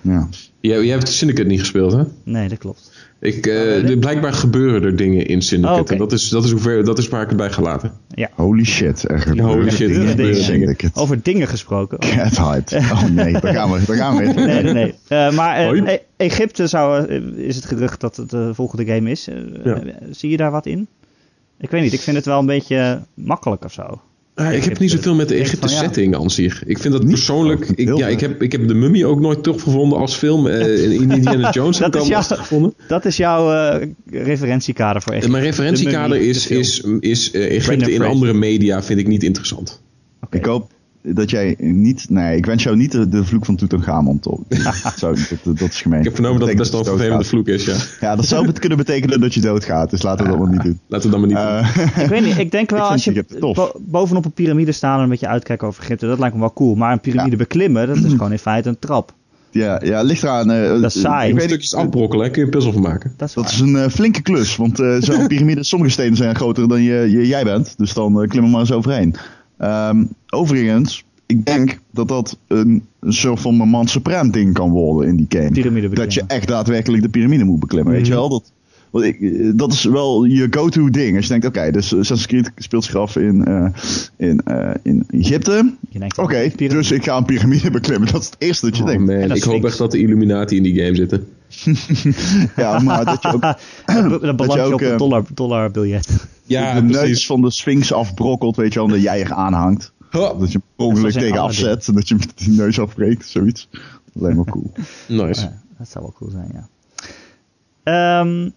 Ja. 0.01 0.27
Jij, 0.59 0.83
jij 0.83 0.93
hebt 0.93 1.09
Syndicate 1.09 1.47
niet 1.47 1.59
gespeeld, 1.59 1.91
hè? 1.91 2.03
Nee, 2.23 2.49
dat 2.49 2.57
klopt. 2.57 2.91
Ik, 3.19 3.47
eh, 3.47 3.91
Oh, 3.91 3.99
blijkbaar 3.99 4.33
gebeuren 4.33 4.83
er 4.83 4.95
dingen 4.95 5.25
in 5.25 5.41
Syndicate. 5.41 5.93
Oh, 5.93 5.99
dat 5.99 6.11
is, 6.11 6.29
dat, 6.29 6.43
is 6.43 6.51
hoever, 6.51 6.83
dat 6.83 6.97
is 6.97 7.07
waar 7.07 7.21
ik 7.21 7.27
het 7.27 7.37
bij 7.37 7.51
ga 7.51 7.61
laten. 7.61 7.91
Ja. 8.07 8.29
Holy 8.35 8.63
shit. 8.63 9.09
Er 9.09 9.19
gebeuren 9.19 9.53
holy 9.53 9.69
shit, 9.69 9.79
er 9.81 9.87
dingen 9.87 10.07
gebeuren 10.07 10.35
in 10.35 10.43
dingen. 10.43 10.43
Syndicate. 10.43 10.99
Over 10.99 11.23
dingen 11.23 11.47
gesproken. 11.47 11.99
Cat 11.99 12.37
hype. 12.37 12.75
Oh 12.77 13.03
nee, 13.03 13.31
daar 13.31 13.53
gaan 13.53 13.71
we. 13.71 13.85
Daar 13.85 13.95
gaan 13.95 14.17
we. 14.17 14.23
Nee, 14.41 14.63
nee, 14.63 14.73
nee. 14.73 14.93
Eh, 15.07 15.31
maar 15.31 15.73
Egypte 16.17 16.67
zou, 16.67 17.07
is 17.35 17.55
het 17.55 17.65
gerucht 17.65 18.01
dat 18.01 18.15
het 18.15 18.29
de 18.29 18.53
volgende 18.53 18.85
game 18.85 19.09
is. 19.11 19.27
Ja. 19.63 19.81
Zie 20.09 20.29
je 20.29 20.37
daar 20.37 20.51
wat 20.51 20.65
in? 20.65 20.87
Ik 21.61 21.69
weet 21.69 21.81
niet, 21.81 21.93
ik 21.93 21.99
vind 21.99 22.15
het 22.15 22.25
wel 22.25 22.39
een 22.39 22.45
beetje 22.45 23.01
makkelijk 23.13 23.63
of 23.65 23.73
zo. 23.73 24.01
Ah, 24.35 24.53
ik 24.53 24.63
heb 24.63 24.79
niet 24.79 24.91
zoveel 24.91 25.15
met 25.15 25.27
de 25.27 25.33
Ik 25.35 25.39
denk 25.39 25.49
Egypte 25.51 25.67
van, 25.67 25.77
ja. 25.77 25.83
setting 25.83 26.15
aan 26.15 26.29
zich. 26.29 26.63
Ik 26.65 26.77
vind 26.79 26.93
dat 26.93 27.05
persoonlijk... 27.07 27.65
Ik, 27.75 27.97
ja, 27.97 28.07
ik, 28.07 28.19
heb, 28.19 28.41
ik 28.41 28.51
heb 28.51 28.67
de 28.67 28.73
Mummy 28.73 29.03
ook 29.03 29.19
nooit 29.19 29.43
tof 29.43 29.61
gevonden 29.61 29.97
als 29.99 30.15
film. 30.15 30.47
Eh, 30.47 30.83
in 30.91 31.11
Indiana 31.11 31.51
Jones 31.57 31.77
heb 31.77 31.87
ik 31.87 31.93
Dat 31.93 32.01
al 32.01 32.09
lastig 32.09 32.35
jouw- 32.37 32.45
gevonden. 32.45 32.73
Dat 32.87 33.05
is 33.05 33.17
jouw 33.17 33.53
eh, 33.53 33.87
referentiekader 34.11 35.01
voor 35.01 35.11
Egypte. 35.11 35.31
Mijn 35.31 35.43
referentiekader 35.43 36.09
Mummy, 36.09 36.25
is, 36.29 36.47
is, 36.47 36.81
is 36.99 37.31
eh, 37.31 37.55
Egypte 37.55 37.73
in 37.91 37.95
Fraser. 37.95 38.05
andere 38.05 38.33
media 38.33 38.83
vind 38.83 38.99
ik 38.99 39.07
niet 39.07 39.23
interessant. 39.23 39.81
Oké. 40.21 40.37
Ik 40.37 40.45
hoop 40.45 40.71
dat 41.03 41.29
jij 41.29 41.55
niet... 41.59 42.05
Nee, 42.09 42.37
ik 42.37 42.45
wens 42.45 42.63
jou 42.63 42.75
niet 42.75 42.91
de, 42.91 43.09
de 43.09 43.23
vloek 43.25 43.45
van 43.45 43.55
Tutankhamon 43.55 44.19
toe. 44.19 44.39
dat, 44.83 44.93
zou, 44.95 45.17
dat, 45.43 45.57
dat 45.57 45.69
is 45.69 45.81
gemeen. 45.81 45.99
Ik 45.99 46.05
heb 46.05 46.13
vernomen 46.13 46.39
dat 46.39 46.49
het 46.49 46.57
best 46.57 46.71
wel 46.71 46.79
een 46.79 46.85
vervelende 46.85 47.17
dat 47.17 47.27
vloek 47.27 47.47
is, 47.47 47.65
ja. 47.65 47.75
Ja, 47.99 48.15
dat 48.15 48.25
zou 48.25 48.47
het 48.47 48.59
kunnen 48.59 48.77
betekenen 48.77 49.19
dat 49.21 49.33
je 49.33 49.41
doodgaat. 49.41 49.89
Dus 49.89 50.01
laten 50.01 50.25
we 50.25 50.31
dat 50.31 50.39
maar 50.39 50.49
niet 50.51 50.63
doen. 50.63 50.79
Laten 50.87 51.09
we 51.11 51.17
dat 51.19 51.27
maar 51.29 51.29
niet 51.63 51.73
doen. 51.75 51.93
Eh, 51.95 52.03
Ik 52.03 52.09
weet 52.09 52.23
niet, 52.23 52.37
ik 52.37 52.51
denk 52.51 52.69
wel 52.79 52.85
Ik 52.85 52.91
als 52.91 53.03
je 53.03 53.25
bo- 53.39 53.71
bovenop 53.79 54.25
een 54.25 54.31
piramide 54.31 54.71
staan 54.71 54.97
en 54.97 55.03
een 55.03 55.09
beetje 55.09 55.27
uitkijken 55.27 55.67
over 55.67 55.83
Egypte, 55.83 56.07
dat 56.07 56.19
lijkt 56.19 56.33
me 56.33 56.39
wel 56.39 56.53
cool. 56.53 56.75
Maar 56.75 56.91
een 56.91 56.99
piramide 56.99 57.31
Ja. 57.31 57.37
beklimmen, 57.37 57.87
dat 57.87 57.97
is 57.97 58.11
gewoon 58.17 58.31
in 58.31 58.39
feite 58.39 58.69
een 58.69 58.79
trap. 58.79 59.13
ja, 59.51 59.81
ja, 59.83 60.01
ligt 60.01 60.23
eraan. 60.23 60.51
eh, 60.51 60.81
Dat 60.81 60.95
is 60.95 61.01
saai. 61.01 61.25
Ik 61.27 61.33
Een 61.33 61.39
weet 61.39 61.47
stukjes 61.49 61.75
afbrokkelen, 61.75 62.25
hè, 62.25 62.31
kun 62.31 62.39
je 62.39 62.45
een 62.45 62.53
puzzel 62.53 62.71
van 62.73 62.81
maken. 62.81 63.13
Dat 63.17 63.27
is 63.27 63.33
dat 63.33 63.57
een 63.61 63.75
eh, 63.75 63.89
flinke 63.89 64.21
klus. 64.21 64.55
Want 64.55 64.79
eh, 64.79 64.95
zo'n 64.99 65.27
piramide, 65.33 65.63
sommige 65.63 65.91
stenen 65.91 66.15
zijn 66.17 66.35
groter 66.35 66.67
dan 66.67 66.81
je, 66.81 67.07
je- 67.11 67.27
jij 67.27 67.43
bent. 67.43 67.73
Dus 67.77 67.93
dan 67.93 68.21
eh, 68.21 68.27
klim 68.29 68.43
er 68.43 68.49
maar 68.49 68.59
eens 68.59 68.71
overheen. 68.71 69.15
Ehm, 69.61 70.03
overigens, 70.29 71.05
ik 71.25 71.45
denk 71.45 71.79
dat 71.91 72.07
dat 72.07 72.37
een, 72.47 72.85
een 72.99 73.13
soort 73.13 73.39
van 73.39 73.55
moment 73.55 73.89
supreme 73.89 74.31
ding 74.31 74.53
kan 74.53 74.69
worden 74.69 75.09
in 75.09 75.15
die 75.15 75.25
game. 75.29 75.89
Dat 75.89 76.13
je 76.13 76.23
echt 76.27 76.47
daadwerkelijk 76.47 77.03
de 77.03 77.09
piramide 77.09 77.43
moet 77.43 77.59
beklimmen. 77.59 77.93
Weet 77.93 78.07
je 78.07 78.13
wel? 78.13 78.29
Dat, 78.29 78.51
want 78.91 79.05
ik, 79.05 79.21
eh, 79.21 79.51
dat 79.55 79.73
is 79.73 79.83
wel 79.83 80.23
je 80.23 80.47
go-to 80.49 80.89
ding. 80.89 81.15
Als 81.15 81.25
je 81.25 81.31
denkt, 81.31 81.45
oké, 81.45 81.71
dus 81.71 81.95
Assassin's 81.95 82.25
Creed 82.25 82.51
speelt 82.55 82.83
zich 82.83 82.95
af 82.95 83.15
in, 83.15 83.45
eh, 83.45 83.67
in, 84.17 84.41
eh, 84.43 84.71
in 84.83 85.03
Egypte. 85.09 85.73
Oké, 86.15 86.51
dus 86.55 86.91
ik 86.91 87.03
ga 87.03 87.17
een 87.17 87.25
piramide 87.25 87.71
beklimmen. 87.71 88.11
Dat 88.11 88.21
is 88.21 88.25
het 88.25 88.35
eerste 88.37 88.65
dat 88.65 88.75
je 88.75 88.83
Oh 88.83 88.89
denkt. 88.89 89.05
man, 89.05 89.35
ik 89.35 89.43
hoop 89.43 89.65
echt 89.65 89.77
dat 89.77 89.91
de 89.91 89.99
Illuminati 89.99 90.55
in 90.55 90.63
die 90.63 90.83
game 90.83 90.95
zitten. 90.95 91.27
Ja, 92.55 92.79
maar 92.79 93.05
dat 93.05 93.21
je 93.21 93.33
ook 93.33 93.41
dat 94.21 94.35
beland 94.35 94.53
je 94.53 94.61
ook, 94.61 94.73
op 94.73 94.81
een 94.81 94.97
dollar, 94.97 95.23
dollarbiljet. 95.33 96.27
Ja, 96.43 96.73
de 96.73 96.81
neus 96.81 96.97
precies. 96.97 97.25
van 97.25 97.41
de 97.41 97.51
Sphinx 97.51 97.93
afbrokkelt, 97.93 98.55
weet 98.55 98.73
je 98.73 98.79
wel, 98.79 98.87
en 98.87 98.93
dat 98.93 99.03
jij 99.03 99.21
er 99.21 99.33
aanhangt. 99.33 99.93
Dat 100.11 100.51
je 100.51 100.61
ongeluk 100.75 101.11
tegen 101.11 101.39
afzet 101.41 101.87
en 101.87 101.93
dat 101.93 102.07
je 102.07 102.15
met 102.15 102.31
die 102.35 102.49
neus 102.49 102.79
afbreekt, 102.79 103.27
zoiets. 103.27 103.69
Alleen 104.19 104.35
maar 104.35 104.45
cool. 104.45 104.71
nice. 105.07 105.41
Ja, 105.41 105.61
dat 105.77 105.89
zou 105.89 106.03
wel 106.03 106.13
cool 106.17 106.31
zijn, 106.31 106.51
ja. 106.53 106.69
Ehm, 107.83 108.37
nou 108.37 108.51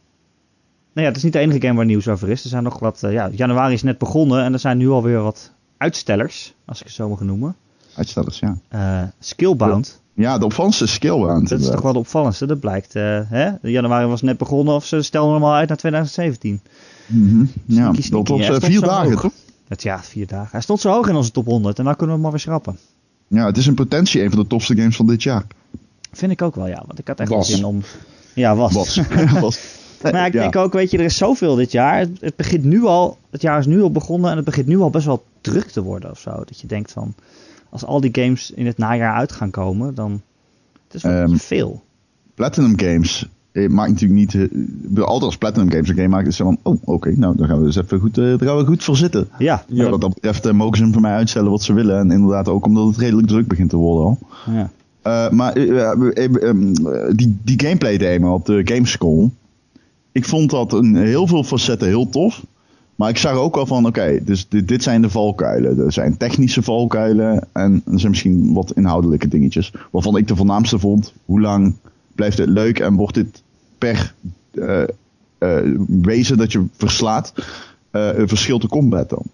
ja, 1.02 1.02
het 1.02 1.16
is 1.16 1.22
niet 1.22 1.32
de 1.32 1.38
enige 1.38 1.60
game 1.60 1.74
waar 1.74 1.84
nieuws 1.84 2.08
over 2.08 2.28
is. 2.28 2.42
Er 2.42 2.48
zijn 2.48 2.62
nog 2.62 2.78
wat, 2.78 3.02
eh, 3.02 3.12
ja, 3.12 3.28
januari 3.32 3.74
is 3.74 3.82
net 3.82 3.98
begonnen 3.98 4.44
en 4.44 4.52
er 4.52 4.58
zijn 4.58 4.78
nu 4.78 4.88
alweer 4.90 5.22
wat 5.22 5.50
uitstellers, 5.76 6.54
als 6.64 6.78
ik 6.80 6.86
het 6.86 6.94
zo 6.94 7.08
mag 7.08 7.20
noemen. 7.20 7.56
Uitstellers, 7.96 8.38
ja. 8.38 8.56
Eh, 8.68 9.02
Skillbound, 9.18 10.00
Ja, 10.14 10.38
de 10.38 10.44
opvallendste 10.44 10.86
skill 10.86 11.28
aan. 11.28 11.44
dat 11.44 11.60
is 11.60 11.66
toch 11.66 11.80
wel 11.82 11.92
de 11.92 11.98
opvallendste. 11.98 12.46
Dat 12.46 12.60
blijkt, 12.60 12.94
eh, 12.96 13.20
hè? 13.24 13.50
januari 13.62 14.06
was 14.06 14.22
net 14.22 14.38
begonnen 14.38 14.74
of 14.74 14.86
ze 14.86 15.02
stellen 15.02 15.32
hem 15.32 15.44
al 15.44 15.54
uit 15.54 15.68
naar 15.68 15.76
2017. 15.76 16.60
Mhm. 17.06 17.44
Ja, 17.64 17.92
Sneaky, 17.92 18.10
dat 18.10 18.48
was 18.48 18.58
vier 18.70 18.80
dagen, 18.80 19.10
hoog. 19.10 19.20
toch? 19.20 19.32
Het, 19.68 19.82
ja, 19.82 20.02
vier 20.02 20.26
dagen. 20.26 20.48
Hij 20.50 20.60
stond 20.60 20.80
zo 20.80 20.90
hoog 20.92 21.08
in 21.08 21.14
onze 21.16 21.30
top 21.30 21.44
100 21.46 21.78
en 21.78 21.84
nou 21.84 21.96
kunnen 21.96 22.16
we 22.16 22.22
hem 22.22 22.30
maar 22.30 22.40
weer 22.40 22.46
schrappen. 22.46 22.78
Ja, 23.28 23.46
het 23.46 23.56
is 23.56 23.66
in 23.66 23.74
potentie 23.74 24.22
een 24.22 24.30
van 24.30 24.38
de 24.38 24.46
tofste 24.46 24.76
games 24.76 24.96
van 24.96 25.06
dit 25.06 25.22
jaar. 25.22 25.44
Vind 26.12 26.32
ik 26.32 26.42
ook 26.42 26.54
wel, 26.54 26.66
ja. 26.66 26.82
Want 26.86 26.98
ik 26.98 27.08
had 27.08 27.20
echt 27.20 27.30
Was. 27.30 27.50
zin 27.50 27.64
om... 27.64 27.82
Ja, 28.34 28.56
was. 28.56 28.72
Was. 28.72 29.00
was. 29.40 29.58
Maar 30.12 30.26
ik 30.26 30.32
Ja. 30.32 30.40
denk 30.40 30.56
ook, 30.56 30.72
weet 30.72 30.90
je, 30.90 30.98
er 30.98 31.04
is 31.04 31.16
zoveel 31.16 31.54
dit 31.54 31.72
jaar. 31.72 31.98
Het, 31.98 32.10
het 32.20 32.36
begint 32.36 32.64
nu 32.64 32.84
al, 32.84 33.18
het 33.30 33.42
jaar 33.42 33.58
is 33.58 33.66
nu 33.66 33.82
al 33.82 33.90
begonnen 33.90 34.30
en 34.30 34.36
het 34.36 34.44
begint 34.44 34.66
nu 34.66 34.78
al 34.78 34.90
best 34.90 35.06
wel 35.06 35.24
druk 35.40 35.66
te 35.70 35.82
worden 35.82 36.10
of 36.10 36.18
zo. 36.18 36.30
Dat 36.30 36.60
je 36.60 36.66
denkt 36.66 36.92
van, 36.92 37.14
als 37.70 37.84
al 37.84 38.00
die 38.00 38.10
games 38.12 38.50
in 38.50 38.66
het 38.66 38.78
najaar 38.78 39.14
uit 39.14 39.32
gaan 39.32 39.50
komen, 39.50 39.94
dan 39.94 40.20
het 40.86 40.94
is 40.94 41.02
wel 41.02 41.12
een 41.12 41.18
Ehm, 41.28 41.36
veel. 41.36 41.82
Platinum 42.34 42.78
Games 42.80 43.28
eh, 43.52 43.68
maakt 43.68 43.90
natuurlijk 43.90 44.20
niet... 44.20 44.34
eh, 44.94 45.02
altijd 45.04 45.22
als 45.22 45.36
Platinum 45.38 45.70
Games 45.70 45.88
een 45.88 45.94
game 45.94 46.08
maakt, 46.08 46.26
is 46.26 46.38
het 46.38 46.46
van... 46.46 46.58
Oh, 46.62 46.80
oké, 46.84 47.12
nou, 47.16 47.36
daar 47.36 47.48
gaan 47.48 47.58
we 47.58 47.64
dus 47.64 47.76
even 47.76 48.00
goed, 48.00 48.14
daar 48.14 48.38
gaan 48.38 48.56
we 48.56 48.64
goed 48.64 48.84
voor 48.84 48.96
zitten. 48.96 49.28
Ja, 49.38 49.64
Ja, 49.68 49.90
wat 49.90 50.00
dat 50.00 50.14
betreft 50.14 50.46
eh, 50.46 50.52
mogen 50.52 50.76
ze 50.76 50.82
hem 50.82 50.92
van 50.92 51.02
mij 51.02 51.12
uitstellen 51.14 51.50
wat 51.50 51.62
ze 51.62 51.72
willen. 51.72 51.98
En 51.98 52.10
inderdaad 52.10 52.48
ook 52.48 52.66
omdat 52.66 52.86
het 52.86 52.96
redelijk 52.96 53.26
druk 53.28 53.46
begint 53.46 53.70
te 53.70 53.76
worden 53.76 54.04
al. 54.04 54.18
ja. 54.54 54.70
Eh, 55.02 55.30
maar 55.30 55.52
eh, 55.52 55.80
eh, 55.80 56.24
eh, 56.24 56.50
eh, 56.50 56.56
die, 57.16 57.36
die 57.42 57.60
gameplay 57.60 57.96
demo 57.98 58.34
op 58.34 58.46
de 58.46 58.60
Gamescom. 58.64 59.34
Ik 60.14 60.24
vond 60.24 60.50
dat 60.50 60.72
in 60.72 60.96
heel 60.96 61.26
veel 61.26 61.44
facetten 61.44 61.88
heel 61.88 62.08
tof. 62.08 62.42
Maar 62.94 63.08
ik 63.08 63.18
zag 63.18 63.32
ook 63.32 63.54
wel 63.54 63.66
van, 63.66 63.86
oké, 63.86 64.18
dus 64.24 64.48
dit, 64.48 64.68
dit 64.68 64.82
zijn 64.82 65.02
de 65.02 65.10
valkuilen. 65.10 65.78
Er 65.78 65.92
zijn 65.92 66.16
technische 66.16 66.62
valkuilen 66.62 67.48
en 67.52 67.82
er 67.86 67.98
zijn 67.98 68.10
misschien 68.10 68.52
wat 68.52 68.72
inhoudelijke 68.72 69.28
dingetjes. 69.28 69.72
Waarvan 69.90 70.16
ik 70.16 70.28
de 70.28 70.36
voornaamste 70.36 70.78
vond, 70.78 71.12
hoe 71.24 71.40
lang 71.40 71.74
blijft 72.14 72.38
het 72.38 72.48
leuk 72.48 72.78
en 72.78 72.94
wordt 72.94 73.14
dit 73.14 73.42
per 73.78 74.14
eh, 74.50 74.82
eh, 75.38 75.76
wezen 75.88 76.36
dat 76.36 76.52
je 76.52 76.66
verslaat 76.76 77.32
eh, 77.90 78.18
een 78.18 78.28
verschil 78.28 78.58
te 78.58 78.68
combat 78.68 79.08
dan? 79.08 79.24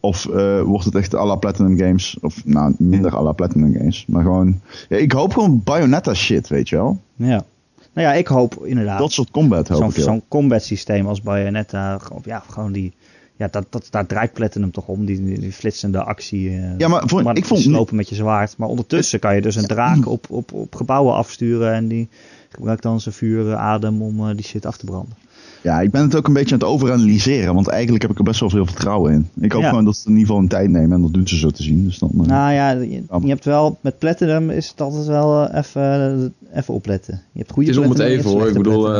Of 0.00 0.24
wordt 0.64 0.84
het 0.84 0.94
echt 0.94 1.14
à 1.14 1.26
la 1.26 1.34
Platinum 1.34 1.78
Games? 1.78 2.16
Of 2.20 2.44
nou, 2.44 2.74
minder 2.78 3.16
à 3.16 3.22
la 3.22 3.32
Platinum 3.32 3.74
Games. 3.74 4.04
Maar 4.06 4.22
gewoon... 4.22 4.60
Ja, 4.88 4.96
ik 4.96 5.12
hoop 5.12 5.32
gewoon 5.32 5.60
Bayonetta 5.64 6.14
shit, 6.14 6.48
weet 6.48 6.68
je 6.68 6.76
wel? 6.76 7.00
ja. 7.16 7.44
Nou 7.92 8.06
ja, 8.06 8.12
ik 8.14 8.26
hoop 8.26 8.66
inderdaad 8.66 8.98
Dat 8.98 9.12
soort 9.12 9.30
combat 9.30 9.68
hoop 9.68 9.78
zo'n 9.78 9.88
ik 9.88 9.94
zo'n 10.02 10.22
combat 10.28 10.62
systeem 10.62 11.06
als 11.06 11.22
Bayonetta. 11.22 12.00
Ja, 12.24 12.42
gewoon 12.48 12.72
die... 12.72 12.92
Ja, 13.36 13.48
dat, 13.50 13.66
dat, 13.70 13.86
daar 13.90 14.06
draait 14.06 14.32
Platinum 14.32 14.70
toch 14.70 14.86
om, 14.86 15.04
die, 15.04 15.38
die, 15.38 15.52
flitsende 15.52 16.02
actie. 16.02 16.48
eh, 16.50 16.78
Ja, 16.78 16.88
maar 16.88 17.02
voor- 17.06 17.36
ik 17.36 17.44
vond- 17.44 17.60
Slopen 17.60 17.96
met 17.96 18.08
je 18.08 18.14
zwaard. 18.14 18.56
Maar 18.56 18.68
ondertussen 18.68 19.18
kan 19.18 19.34
je 19.34 19.40
dus 19.42 19.56
een 19.56 19.66
draak 19.66 20.06
op, 20.08 20.26
op, 20.30 20.52
op 20.52 20.74
gebouwen 20.74 21.14
afsturen. 21.14 21.72
En 21.72 21.88
die 21.88 22.08
gebruikt 22.48 22.82
dan 22.82 23.00
zijn 23.00 23.14
vuuradem 23.14 24.02
om 24.02 24.28
eh, 24.28 24.36
die 24.36 24.44
shit 24.44 24.66
af 24.66 24.76
te 24.76 24.84
branden. 24.84 25.14
Ja, 25.62 25.80
ik 25.80 25.90
ben 25.90 26.02
het 26.02 26.16
ook 26.16 26.26
een 26.26 26.32
beetje 26.32 26.54
aan 26.54 26.60
het 26.60 26.68
overanalyseren, 26.68 27.54
want 27.54 27.68
eigenlijk 27.68 28.02
heb 28.02 28.10
ik 28.10 28.18
er 28.18 28.24
best 28.24 28.40
wel 28.40 28.50
veel 28.50 28.66
vertrouwen 28.66 29.12
in. 29.12 29.28
Ik 29.40 29.52
hoop 29.52 29.62
Ja. 29.62 29.68
gewoon 29.68 29.84
dat 29.84 29.96
ze 29.96 30.02
in 30.04 30.10
ieder 30.10 30.26
geval 30.26 30.42
een 30.42 30.48
tijd 30.48 30.70
nemen 30.70 30.92
en 30.92 31.02
dat 31.02 31.12
doen 31.14 31.28
ze 31.28 31.36
zo 31.38 31.50
te 31.50 31.62
zien. 31.62 31.84
Dus 31.84 31.98
dan, 31.98 32.10
eh, 32.20 32.26
Nou 32.26 32.52
ja, 32.52 32.70
je, 32.70 32.90
je 33.22 33.28
hebt 33.28 33.44
wel... 33.44 33.78
Met 33.80 33.98
Platinum 33.98 34.50
is 34.50 34.68
het 34.68 34.80
altijd 34.80 35.06
wel 35.06 35.48
eh, 35.48 35.58
even 35.58 36.34
even 36.54 36.74
opletten. 36.74 37.22
Je 37.32 37.38
hebt 37.38 37.52
goede 37.52 37.68
Het 37.68 37.78
is 37.78 37.84
om 37.84 37.90
het 37.90 37.98
even 38.00 38.30
hoor. 38.30 38.48
Ik 38.48 38.54
bedoel, 38.54 38.86
eh, 38.88 38.94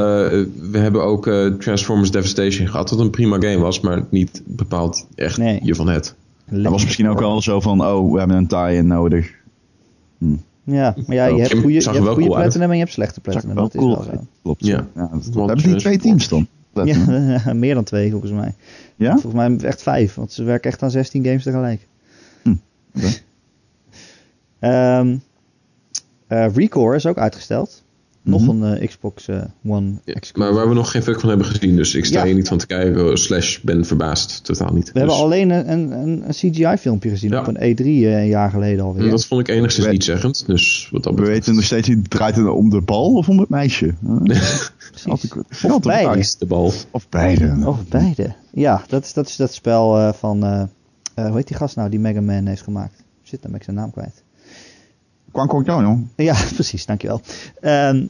we 0.71 0.79
hebben 0.79 1.03
ook 1.05 1.27
eh, 1.27 1.47
Transformers 1.47 2.11
Devastation 2.11 2.69
gehad. 2.69 2.91
Wat 2.91 2.99
een 3.01 3.11
prima 3.11 3.37
game 3.41 3.59
was, 3.59 3.81
maar 3.81 4.05
niet 4.11 4.43
bepaald 4.47 5.07
echt 5.15 5.39
Nee. 5.39 5.61
je 5.63 5.75
van 5.75 5.89
het. 5.89 6.15
dat 6.51 6.73
was 6.73 6.85
misschien 6.85 7.09
ook 7.09 7.19
wel 7.21 7.43
zo 7.43 7.61
van, 7.61 7.85
oh, 7.85 8.13
we 8.13 8.19
hebben 8.19 8.37
een 8.37 8.47
tie-in 8.47 8.87
nodig. 8.87 9.31
Ja, 10.71 10.95
maar 11.07 11.17
ja, 11.17 11.27
je 11.27 11.41
hebt 11.41 11.53
goede, 11.53 11.73
je 11.73 11.81
hebt 11.81 11.97
goede 11.97 12.15
cool 12.15 12.37
uit. 12.37 12.43
Platinum 12.43 12.69
en 12.69 12.75
je 12.75 12.83
hebt 12.83 12.93
slechte 12.93 13.21
Platinum. 13.21 13.55
wel 13.55 13.65
Dat 13.65 13.75
is 13.75 13.81
wel 13.81 14.03
zo. 14.03 14.27
Klopt. 14.43 14.67
Ja. 14.67 14.87
ja 14.95 15.09
dat, 15.13 15.35
Want 15.35 15.49
hebben 15.49 15.67
die 15.67 15.77
twee 15.77 15.99
teams 15.99 16.29
dan? 16.29 16.47
Ja, 16.85 17.53
meer 17.53 17.75
dan 17.75 17.85
twee 17.85 18.11
volgens 18.11 18.33
mij. 18.33 18.55
Ja? 18.97 19.19
Volgens 19.19 19.35
mij 19.35 19.69
echt 19.69 19.83
vijf, 19.83 20.15
want 20.15 20.33
ze 20.33 20.43
werken 20.45 20.71
echt 20.71 20.83
aan 20.83 20.91
16 20.91 21.25
games 21.25 21.43
tegelijk. 21.43 21.87
Hm. 22.43 22.55
Ehm, 24.59 25.17
eh, 26.27 26.55
Recore 26.55 26.97
is 26.97 27.07
ook 27.07 27.19
uitgesteld. 27.19 27.83
Nog 28.23 28.47
Mhm. 28.47 28.63
een 28.63 28.77
eh, 28.79 28.89
Xbox 28.89 29.29
eh, 29.29 29.43
One 29.67 29.93
Ja, 30.05 30.15
maar 30.35 30.55
waar 30.55 30.69
we 30.69 30.75
nog 30.75 30.91
geen 30.91 31.03
fuck 31.03 31.21
van 31.21 31.29
hebben 31.29 31.47
gezien. 31.47 31.77
Dus 31.77 31.95
ik 31.95 32.05
sta 32.05 32.19
Ja. 32.19 32.25
hier 32.25 32.35
niet 32.35 32.49
van 32.49 32.59
te 32.59 32.67
kijken. 32.67 33.19
Slash 33.19 33.59
ben 33.61 33.85
verbaasd. 33.85 34.45
Totaal 34.45 34.73
niet. 34.73 34.93
We 34.93 34.99
hebben 34.99 35.17
Dus, 35.17 35.25
alleen 35.25 35.51
een, 35.51 35.71
een, 35.73 35.93
een, 35.93 36.25
CGI-filmpje 36.31 37.09
gezien 37.11 37.31
Ja. 37.31 37.41
op 37.41 37.47
een 37.47 37.57
E3 37.77 37.85
eh, 37.87 38.19
een 38.21 38.27
jaar 38.27 38.51
geleden 38.51 38.85
alweer. 38.85 39.11
Dat 39.11 39.27
vond 39.27 39.41
ik 39.41 39.49
enigszins 39.49 39.87
We- 39.87 39.93
niet 39.93 40.05
zeggend. 40.05 40.47
Dus 40.47 40.89
wat 40.93 41.03
dat 41.03 41.15
We 41.15 41.23
weten 41.23 41.55
nog 41.55 41.65
steeds 41.65 41.89
niet, 41.89 42.11
draait 42.11 42.37
het 42.37 42.47
om 42.49 42.71
de 42.71 42.81
bal 42.81 43.15
of 43.15 43.29
om 43.29 43.39
het 43.39 43.49
meisje? 43.49 43.95
Huh? 44.07 44.17
Precies. 44.25 45.07
Altijd- 45.07 45.73
Of 45.73 45.81
beide. 45.81 46.35
de 46.39 46.47
bal. 46.47 46.73
Of 46.91 47.09
beide. 47.09 47.57
Of 47.65 47.89
beide. 47.89 48.35
Ja, 48.53 48.83
dat 48.89 49.05
is 49.05 49.13
dat, 49.13 49.29
is 49.29 49.37
dat 49.37 49.53
spel 49.55 49.99
eh, 49.99 50.13
van... 50.13 50.45
eh, 50.45 50.63
eh, 51.15 51.27
hoe 51.27 51.37
heet 51.37 51.49
die 51.49 51.57
gast 51.57 51.77
nou 51.77 51.91
die 51.91 51.99
Mega 52.01 52.21
Man 52.21 52.47
heeft 52.47 52.63
gemaakt? 52.63 53.03
Shit, 53.25 53.43
dan 53.43 53.51
ben 53.51 53.61
ik 53.61 53.65
zijn 53.67 53.77
naam 53.77 53.91
kwijt. 53.91 54.23
Kwam 55.33 55.65
jou, 55.65 55.83
joh. 55.83 55.99
Ja, 56.17 56.37
precies, 56.55 56.87
dankjewel. 56.87 57.21
Ehm 57.61 58.07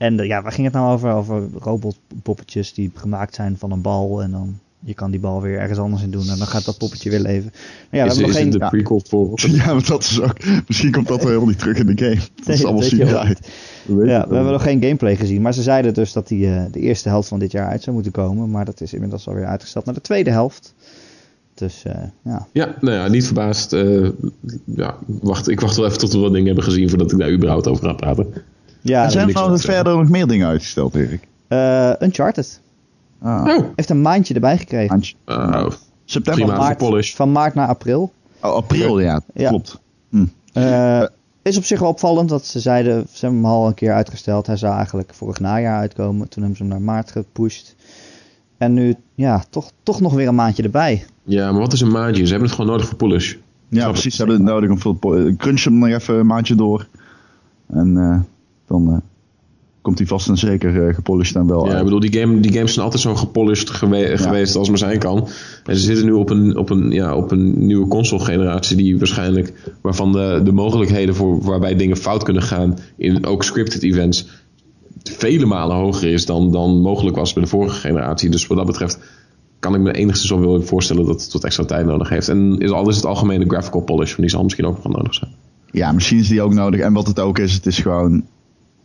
en 0.00 0.20
eh, 0.20 0.26
ja, 0.26 0.42
waar 0.42 0.52
ging 0.52 0.66
het 0.66 0.74
nou 0.74 0.92
over? 0.92 1.12
Over 1.12 1.48
robotpoppetjes 1.58 2.74
die 2.74 2.90
gemaakt 2.94 3.34
zijn 3.34 3.56
van 3.58 3.70
een 3.70 3.80
bal. 3.80 4.22
En 4.22 4.30
dan 4.30 4.58
je 4.84 4.94
kan 4.94 5.10
die 5.10 5.20
bal 5.20 5.42
weer 5.42 5.58
ergens 5.58 5.78
anders 5.78 6.02
in 6.02 6.10
doen. 6.10 6.28
En 6.28 6.38
dan 6.38 6.46
gaat 6.46 6.64
dat 6.64 6.78
poppetje 6.78 7.10
weer 7.10 7.20
leven. 7.20 7.52
Nou 7.90 8.04
ja, 8.04 8.04
we 8.04 8.10
is 8.10 8.16
hebben 8.16 8.22
nog 8.22 8.30
is 8.30 8.36
geen... 8.36 8.44
het 8.44 8.52
de 8.52 8.58
ja. 8.58 8.68
prequel 8.68 9.02
voor? 9.08 9.40
Ja, 9.50 9.72
maar 9.72 9.86
dat 9.86 10.02
is 10.02 10.20
ook... 10.20 10.36
Misschien 10.66 10.92
komt 10.92 11.08
dat 11.08 11.18
wel 11.18 11.26
helemaal 11.26 11.48
niet 11.48 11.58
terug 11.58 11.76
in 11.76 11.86
de 11.86 12.04
game. 12.04 12.20
Dat 12.44 12.54
is 12.54 12.64
allemaal 12.64 12.82
CGI. 12.82 13.34
We 13.86 14.06
Ja, 14.06 14.28
we 14.28 14.34
hebben 14.34 14.52
nog 14.52 14.62
geen 14.62 14.82
gameplay 14.82 15.16
gezien. 15.16 15.42
Maar 15.42 15.54
ze 15.54 15.62
zeiden 15.62 15.94
dus 15.94 16.12
dat 16.12 16.28
die 16.28 16.54
eh, 16.54 16.62
de 16.70 16.80
eerste 16.80 17.08
helft 17.08 17.28
van 17.28 17.38
dit 17.38 17.52
jaar 17.52 17.68
uit 17.68 17.82
zou 17.82 17.94
moeten 17.94 18.12
komen. 18.12 18.50
Maar 18.50 18.64
dat 18.64 18.80
is 18.80 18.92
inmiddels 18.92 19.28
alweer 19.28 19.46
uitgesteld 19.46 19.84
naar 19.84 19.94
de 19.94 20.00
tweede 20.00 20.30
helft. 20.30 20.74
Dus 21.60 21.84
eh, 21.84 21.94
ja. 22.24 22.46
Ja, 22.52 22.74
nou 22.80 22.96
ja, 22.96 23.08
niet 23.08 23.24
verbaasd. 23.24 23.72
Eh, 23.72 24.08
ja, 24.64 24.96
wacht, 25.06 25.48
ik 25.48 25.60
wacht 25.60 25.76
wel 25.76 25.86
even 25.86 25.98
tot 25.98 26.12
we 26.12 26.18
wat 26.18 26.32
dingen 26.32 26.46
hebben 26.46 26.64
gezien 26.64 26.88
voordat 26.88 27.12
ik 27.12 27.18
daar 27.18 27.30
überhaupt 27.32 27.66
over 27.68 27.84
ga 27.86 27.92
praten. 27.92 28.32
Ja, 28.80 29.04
Er 29.04 29.10
zijn 29.10 29.28
trouwens 29.28 29.60
te 29.64 29.72
verder 29.72 29.96
nog 29.96 30.08
meer 30.08 30.26
dingen 30.26 30.46
uitgesteld, 30.46 30.94
Erik. 30.94 31.26
eh, 31.48 31.92
Uncharted 32.00 32.60
Ah, 33.22 33.46
Oh, 33.56 33.64
heeft 33.76 33.90
een 33.90 34.00
maandje 34.02 34.34
erbij 34.34 34.58
gekregen. 34.58 34.88
maandje. 34.88 35.14
eh, 35.24 35.66
September. 36.04 36.46
Van 36.46 36.56
maart, 36.56 37.10
van 37.14 37.32
maart 37.32 37.54
naar 37.54 37.68
april. 37.68 38.12
Oh, 38.42 38.52
april, 38.54 39.00
ja. 39.00 39.20
Ja. 39.34 39.48
Klopt. 39.48 39.78
Eh, 40.52 41.02
is 41.42 41.56
op 41.56 41.64
zich 41.64 41.80
wel 41.80 41.88
opvallend 41.88 42.28
dat 42.28 42.46
ze 42.46 42.60
zeiden, 42.60 43.06
ze 43.12 43.20
hebben 43.26 43.42
hem 43.42 43.50
al 43.50 43.66
een 43.66 43.74
keer 43.74 43.92
uitgesteld. 43.92 44.46
Hij 44.46 44.56
zou 44.56 44.74
eigenlijk 44.74 45.14
vorig 45.14 45.40
najaar 45.40 45.78
uitkomen. 45.78 46.28
Toen 46.28 46.42
hebben 46.42 46.56
ze 46.56 46.62
hem 46.62 46.72
naar 46.72 46.82
maart 46.94 47.10
gepusht. 47.10 47.74
En 48.60 48.72
nu, 48.72 48.94
ja, 49.14 49.44
toch, 49.50 49.70
toch 49.82 50.00
nog 50.00 50.14
weer 50.14 50.28
een 50.28 50.34
maandje 50.34 50.62
erbij. 50.62 51.04
ja, 51.24 51.50
maar 51.50 51.60
wat 51.60 51.72
is 51.72 51.80
een 51.80 51.90
maandje? 51.90 52.24
Ze 52.24 52.30
hebben 52.30 52.48
het 52.48 52.56
gewoon 52.56 52.70
nodig 52.70 52.86
voor 52.88 52.96
polish. 52.96 53.34
Ja, 53.68 53.80
Snap 53.80 53.92
precies. 53.92 54.16
Ze 54.16 54.22
hebben 54.22 54.36
het 54.36 54.46
nodig 54.54 54.70
om 54.70 54.78
veel... 54.78 54.92
po- 54.92 55.34
Crunch 55.36 55.64
hem 55.64 55.78
nog 55.78 55.88
even 55.88 56.14
een 56.14 56.26
maandje 56.26 56.54
door. 56.54 56.86
En 57.72 57.96
eh, 57.96 58.20
dan 58.66 58.90
eh, 58.90 58.96
komt 59.82 59.98
hij 59.98 60.06
vast 60.06 60.28
en 60.28 60.36
zeker 60.38 60.86
eh, 60.86 60.94
gepolished 60.94 61.36
en 61.36 61.46
wel 61.46 61.66
Ja, 61.66 61.78
ik 61.78 61.84
bedoel, 61.84 62.00
die, 62.00 62.12
game, 62.12 62.40
die 62.40 62.52
games 62.52 62.72
zijn 62.72 62.84
altijd 62.84 63.02
zo 63.02 63.14
gepolished 63.14 63.70
gewe- 63.70 64.16
geweest 64.18 64.56
als 64.56 64.68
maar 64.68 64.78
zijn 64.78 64.98
kan. 64.98 65.28
En 65.64 65.76
ze 65.76 65.82
zitten 65.82 66.04
nu 66.04 66.12
op 66.12 66.30
een, 66.30 66.56
op 66.56 66.70
een, 66.70 66.90
ja, 66.90 67.14
op 67.14 67.30
een 67.30 67.66
nieuwe 67.66 67.88
console-generatie 67.88 68.76
die 68.76 68.98
waarschijnlijk, 68.98 69.52
waarvan 69.80 70.12
de, 70.12 70.40
de 70.44 70.52
mogelijkheden 70.52 71.14
voor 71.14 71.40
waarbij 71.42 71.76
dingen 71.76 71.96
fout 71.96 72.22
kunnen 72.22 72.42
gaan 72.42 72.78
in 72.96 73.26
ook 73.26 73.44
scripted 73.44 73.82
events 73.82 74.28
vele 75.02 75.46
malen 75.46 75.76
hoger 75.76 76.12
is 76.12 76.26
dan, 76.26 76.52
dan 76.52 76.80
mogelijk 76.80 77.16
was 77.16 77.32
bij 77.32 77.42
de 77.42 77.48
vorige 77.48 77.80
generatie. 77.80 78.30
Dus 78.30 78.46
wat 78.46 78.56
dat 78.56 78.66
betreft 78.66 78.98
kan 79.58 79.74
ik 79.74 79.80
me 79.80 79.92
enigszins 79.92 80.30
wel 80.30 80.62
voorstellen 80.62 81.06
dat 81.06 81.22
het 81.22 81.32
wat 81.32 81.44
extra 81.44 81.64
tijd 81.64 81.86
nodig 81.86 82.08
heeft. 82.08 82.28
En 82.28 82.58
is 82.58 82.70
al 82.70 82.88
is 82.88 82.96
het 82.96 83.06
algemene 83.06 83.44
graphical 83.48 83.80
polish, 83.80 84.16
die 84.16 84.28
zal 84.28 84.42
misschien 84.42 84.64
ook 84.64 84.74
nog 84.74 84.82
wel 84.82 84.92
nodig 84.92 85.14
zijn. 85.14 85.30
Ja, 85.72 85.92
misschien 85.92 86.18
is 86.18 86.28
die 86.28 86.42
ook 86.42 86.54
nodig. 86.54 86.80
En 86.80 86.92
wat 86.92 87.06
het 87.06 87.20
ook 87.20 87.38
is, 87.38 87.52
het 87.52 87.66
is 87.66 87.78
gewoon... 87.78 88.24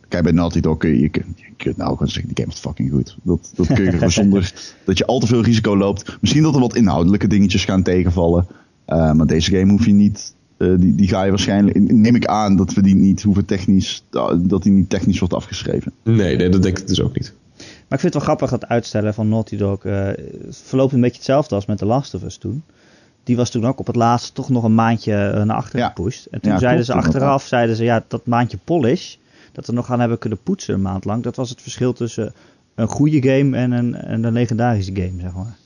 Kijk, 0.08 0.22
bij 0.22 0.32
Naughty 0.32 0.60
Dog 0.60 0.76
kun 0.76 0.90
je, 0.90 1.00
je, 1.00 1.08
kunt, 1.08 1.38
je 1.38 1.52
kunt 1.56 1.76
nou 1.76 1.92
gewoon 1.92 2.08
zeggen, 2.08 2.34
die 2.34 2.44
game 2.44 2.56
is 2.56 2.60
fucking 2.60 2.90
goed. 2.90 3.16
Dat, 3.22 3.52
dat 3.54 3.66
kun 3.66 3.84
je 3.84 3.92
gewoon 3.92 4.10
zonder 4.22 4.52
dat 4.84 4.98
je 4.98 5.06
al 5.06 5.18
te 5.18 5.26
veel 5.26 5.42
risico 5.42 5.76
loopt. 5.76 6.16
Misschien 6.20 6.42
dat 6.42 6.54
er 6.54 6.60
wat 6.60 6.76
inhoudelijke 6.76 7.26
dingetjes 7.26 7.64
gaan 7.64 7.82
tegenvallen. 7.82 8.46
Eh, 8.84 9.12
maar 9.12 9.26
deze 9.26 9.50
game 9.50 9.70
hoef 9.70 9.86
je 9.86 9.92
niet... 9.92 10.34
eh, 10.56 10.68
die, 10.78 10.94
die 10.94 11.08
ga 11.08 11.22
je 11.22 11.30
waarschijnlijk... 11.30 11.80
Neem 11.92 12.14
ik 12.14 12.26
aan 12.26 12.56
dat 12.56 12.72
we 12.74 12.82
die 12.82 12.94
niet 12.94 13.22
hoeven 13.22 13.44
technisch... 13.44 14.04
Dat 14.38 14.62
die 14.62 14.72
niet 14.72 14.88
technisch 14.90 15.18
wordt 15.18 15.34
afgeschreven. 15.34 15.92
Nee, 16.02 16.36
nee, 16.36 16.48
dat 16.48 16.62
denk 16.62 16.78
ik 16.78 16.88
dus 16.88 17.00
ook 17.02 17.14
niet. 17.18 17.32
Maar 17.56 17.98
ik 17.98 18.00
vind 18.00 18.02
het 18.02 18.14
wel 18.14 18.22
grappig 18.22 18.50
dat 18.50 18.68
uitstellen 18.68 19.14
van 19.14 19.28
Naughty 19.28 19.56
Dog. 19.56 19.84
eh, 19.84 20.04
het 20.46 20.62
verloopt 20.64 20.92
een 20.92 21.00
beetje 21.00 21.16
hetzelfde 21.16 21.54
als 21.54 21.66
met 21.66 21.78
The 21.78 21.86
Last 21.86 22.14
of 22.14 22.22
Us 22.22 22.36
toen. 22.36 22.62
Die 23.24 23.36
was 23.36 23.50
toen 23.50 23.66
ook 23.66 23.78
op 23.78 23.86
het 23.86 23.96
laatst 23.96 24.34
toch 24.34 24.48
nog 24.48 24.64
een 24.64 24.74
maandje 24.74 25.14
eh, 25.14 25.42
naar 25.42 25.56
achter 25.56 25.78
Ja. 25.78 25.86
gepusht. 25.94 26.26
En 26.26 26.40
toen 26.40 26.52
Ja, 26.52 26.58
zeiden 26.58 26.84
klopt, 26.84 27.02
ze 27.02 27.08
achteraf, 27.08 27.46
zeiden 27.46 27.76
ze 27.76 27.84
ja, 27.84 28.04
dat 28.08 28.26
maandje 28.26 28.58
polish, 28.64 29.14
dat 29.52 29.66
we 29.66 29.72
nog 29.72 29.86
gaan 29.86 30.00
hebben 30.00 30.18
kunnen 30.18 30.38
poetsen 30.42 30.74
een 30.74 30.82
maand 30.82 31.04
lang. 31.04 31.22
Dat 31.22 31.36
was 31.36 31.50
het 31.50 31.62
verschil 31.62 31.92
tussen 31.92 32.32
een 32.74 32.88
goede 32.88 33.22
game 33.30 33.56
en 33.56 33.72
een, 33.72 33.94
en 33.94 34.24
een 34.24 34.32
legendarische 34.32 34.94
game, 34.94 35.20
zeg 35.20 35.34
maar. 35.34 35.56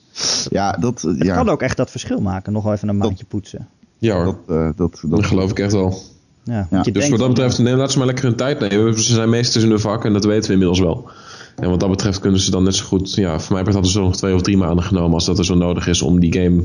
Ja, 0.50 0.72
dat... 0.72 1.02
Het 1.02 1.24
ja, 1.24 1.34
kan 1.34 1.48
ook 1.48 1.62
echt 1.62 1.76
dat 1.76 1.90
verschil 1.90 2.20
maken, 2.20 2.52
nog 2.52 2.62
wel 2.64 2.72
even 2.72 2.88
een 2.88 2.98
Dat- 2.98 3.06
maandje 3.06 3.24
poetsen. 3.24 3.68
Ja 4.00 4.14
hoor, 4.14 4.24
dat, 4.24 4.36
eh, 4.46 4.64
dat, 4.76 4.76
dat, 4.76 5.10
dat 5.10 5.26
geloof 5.26 5.50
ik 5.50 5.58
echt 5.58 5.72
wel. 5.72 5.98
Ja, 6.44 6.68
je 6.82 6.92
Dus 6.92 7.08
wat 7.08 7.18
dat 7.18 7.28
betreft, 7.28 7.58
nee, 7.58 7.74
laten 7.74 7.92
ze 7.92 7.98
maar 7.98 8.06
lekker 8.06 8.24
hun 8.24 8.36
tijd 8.36 8.60
nemen. 8.60 9.00
Ze 9.00 9.14
zijn 9.14 9.30
meesters 9.30 9.64
in 9.64 9.70
hun 9.70 9.80
vak 9.80 10.04
en 10.04 10.12
dat 10.12 10.24
weten 10.24 10.46
we 10.46 10.52
inmiddels 10.52 10.80
wel. 10.80 11.10
En 11.56 11.70
wat 11.70 11.80
dat 11.80 11.90
betreft 11.90 12.18
kunnen 12.18 12.40
ze 12.40 12.50
dan 12.50 12.62
net 12.62 12.74
zo 12.74 12.84
goed... 12.84 13.14
Ja, 13.14 13.40
voor 13.40 13.54
mij 13.54 13.72
hadden 13.72 13.90
ze 13.90 14.00
nog 14.00 14.16
twee 14.16 14.34
of 14.34 14.42
drie 14.42 14.56
maanden 14.56 14.84
genomen... 14.84 15.14
als 15.14 15.24
dat 15.24 15.38
er 15.38 15.44
zo 15.44 15.54
nodig 15.54 15.86
is 15.86 16.02
om 16.02 16.20
die 16.20 16.32
game 16.32 16.64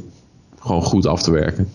gewoon 0.60 0.82
goed 0.82 1.06
af 1.06 1.24
te 1.24 1.32
werken. 1.32 1.70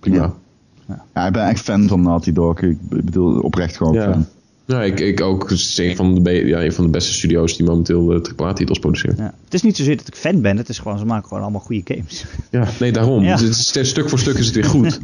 Prima. 0.00 0.16
Ja. 0.16 1.04
Ja, 1.14 1.26
ik 1.26 1.32
ben 1.32 1.46
echt 1.46 1.60
fan 1.60 1.88
van 1.88 2.02
Naughty 2.02 2.32
Dog. 2.32 2.60
Ik 2.60 2.78
bedoel, 2.88 3.40
oprecht 3.40 3.76
gewoon 3.76 3.92
Ja, 3.92 4.12
fan. 4.12 4.26
Ja. 4.70 4.82
ik, 4.82 5.00
ik 5.00 5.20
ook. 5.20 5.50
Het 5.50 5.58
is 5.58 5.78
een 5.78 5.96
van, 5.96 6.22
de 6.22 6.30
ja, 6.30 6.64
een 6.64 6.72
van 6.72 6.84
de 6.84 6.90
beste 6.90 7.12
studio's 7.12 7.56
die 7.56 7.66
momenteel 7.66 8.14
uh, 8.14 8.20
AAA-titels 8.36 8.78
produceren. 8.78 9.16
ja. 9.18 9.34
Het 9.44 9.54
is 9.54 9.62
niet 9.62 9.76
zozeer 9.76 9.96
dat 9.96 10.06
ik 10.06 10.14
fan 10.14 10.40
ben, 10.40 10.56
het 10.56 10.68
is 10.68 10.78
gewoon, 10.78 10.98
ze 10.98 11.04
maken 11.04 11.28
gewoon 11.28 11.42
allemaal 11.42 11.60
goede 11.60 11.94
games. 11.94 12.24
Ja, 12.50 12.68
nee, 12.80 12.92
daarom. 12.92 13.22
Ja. 13.30 13.30
Het 13.30 13.40
is 13.40 13.68
steeds 13.68 13.88
stuk 13.88 14.08
voor 14.08 14.18
stuk 14.18 14.38
is 14.38 14.46
het 14.46 14.54
weer 14.54 14.64
goed. 14.64 15.00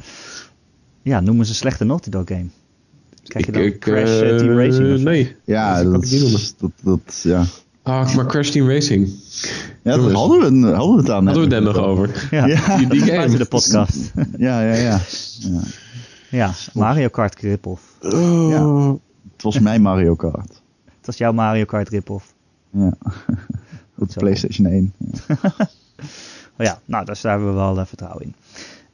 ja, 1.03 1.21
noemen 1.21 1.45
ze 1.45 1.51
een 1.51 1.57
slechte 1.57 1.85
Naughty 1.85 2.11
Dog 2.11 2.25
game. 2.27 2.47
Krijg 3.25 3.47
je 3.47 3.53
dan 3.53 3.63
ik, 3.63 3.81
Crash 3.81 4.21
eh, 4.21 4.31
eh, 4.31 4.37
Team 4.37 4.59
Racing 4.59 4.95
of? 4.95 5.01
Nee. 5.01 5.37
Ja, 5.45 5.85
dat 5.85 5.93
dat, 5.93 6.55
dat, 6.59 6.71
dat, 6.83 7.21
ja. 7.23 7.45
Ah, 7.83 8.15
maar 8.15 8.27
Crash 8.27 8.51
Team 8.51 8.69
Racing. 8.69 9.09
Ja, 9.83 9.97
daar 9.97 9.99
hadden 9.99 10.61
we, 10.61 10.67
hadden 10.67 10.95
we 10.95 11.01
het 11.01 11.11
aan. 11.11 11.27
Hadden 11.27 11.49
we 11.49 11.55
het 11.55 11.65
nog 11.65 11.77
over. 11.77 12.29
Ja, 12.31 12.47
Ja. 12.47 12.77
Die, 12.89 13.01
game. 13.01 13.37
de 13.37 13.45
podcast. 13.45 14.13
Ja, 14.39 14.61
ja, 14.61 14.75
ja. 14.75 15.01
ja. 15.39 15.61
ja, 16.31 16.53
Mario 16.73 17.09
Kart 17.09 17.41
rip-off. 17.41 17.83
Ja. 18.01 18.97
Het 19.37 19.43
was 19.43 19.59
mijn 19.59 19.83
Mario 19.83 20.15
Kart. 20.15 20.63
Het 20.97 21.07
was 21.07 21.17
jouw 21.17 21.33
Mario 21.33 21.65
Kart 21.65 21.89
rip-off. 21.89 22.35
Ja. 22.71 22.93
Op 23.99 24.07
de 24.07 24.13
Zo. 24.13 24.21
PlayStation 24.21 24.67
1. 24.67 24.93
Oh 26.59 26.67
ja, 26.67 26.81
nou, 26.85 27.05
daar 27.05 27.19
hebben 27.23 27.49
we 27.49 27.55
wel 27.55 27.79
eh, 27.79 27.87
vertrouwen 27.87 28.23
in. 28.23 28.35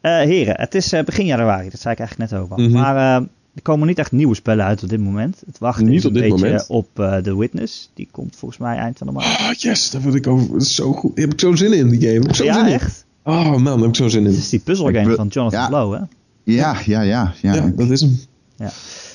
Eh, 0.00 0.10
heren, 0.12 0.54
het 0.60 0.74
is 0.74 0.92
eh, 0.92 1.04
begin 1.04 1.26
januari, 1.26 1.70
dat 1.70 1.80
zei 1.80 1.94
ik 1.94 2.00
eigenlijk 2.00 2.30
net 2.30 2.40
ook 2.40 2.50
al. 2.50 2.58
Mhm. 2.58 2.72
Maar 2.72 2.96
eh, 2.96 3.26
er 3.54 3.62
komen 3.62 3.86
niet 3.86 3.98
echt 3.98 4.12
nieuwe 4.12 4.34
spellen 4.34 4.64
uit 4.64 4.82
op 4.82 4.88
dit 4.88 5.00
moment. 5.00 5.42
Het 5.46 5.58
wachten 5.58 5.84
Niet 5.84 5.94
is 5.94 6.02
een 6.02 6.08
op 6.08 6.14
dit 6.14 6.22
beetje 6.22 6.44
moment. 6.44 6.66
op 6.68 6.98
eh 6.98 7.16
The 7.16 7.38
Witness. 7.38 7.90
Die 7.94 8.08
komt 8.10 8.36
volgens 8.36 8.60
mij 8.60 8.76
eind 8.76 8.98
van 8.98 9.06
de 9.06 9.12
maand. 9.12 9.38
Ah, 9.38 9.52
yes, 9.52 9.90
daar 9.90 10.02
wil 10.02 10.14
ik 10.14 10.26
over. 10.26 10.48
Dat 10.52 10.62
is 10.62 10.74
zo 10.74 10.92
goed. 10.92 11.16
Daar 11.16 11.24
heb 11.24 11.34
ik 11.34 11.40
zo 11.40 11.54
zin 11.54 11.72
in, 11.72 11.88
die 11.88 12.00
game. 12.00 12.12
Heb 12.12 12.24
ik 12.24 12.34
zo 12.34 12.44
ja, 12.44 12.54
zin 12.54 12.66
in. 12.66 12.72
echt? 12.72 13.04
Oh 13.22 13.50
man, 13.50 13.64
daar 13.64 13.76
heb 13.76 13.88
ik 13.88 13.96
zo 13.96 14.08
zin 14.08 14.20
in. 14.20 14.26
Het 14.26 14.36
is 14.36 14.48
die 14.48 14.60
puzzelgame 14.60 15.14
van 15.14 15.26
Jonathan 15.26 15.60
ja. 15.60 15.68
Blow, 15.68 15.92
hè? 15.92 16.00
Ja, 16.44 16.76
ja, 16.84 17.00
ja. 17.00 17.34
ja. 17.40 17.54
Ja, 17.54 17.72
dat 17.76 17.90
is 17.90 18.00
hem. 18.00 18.18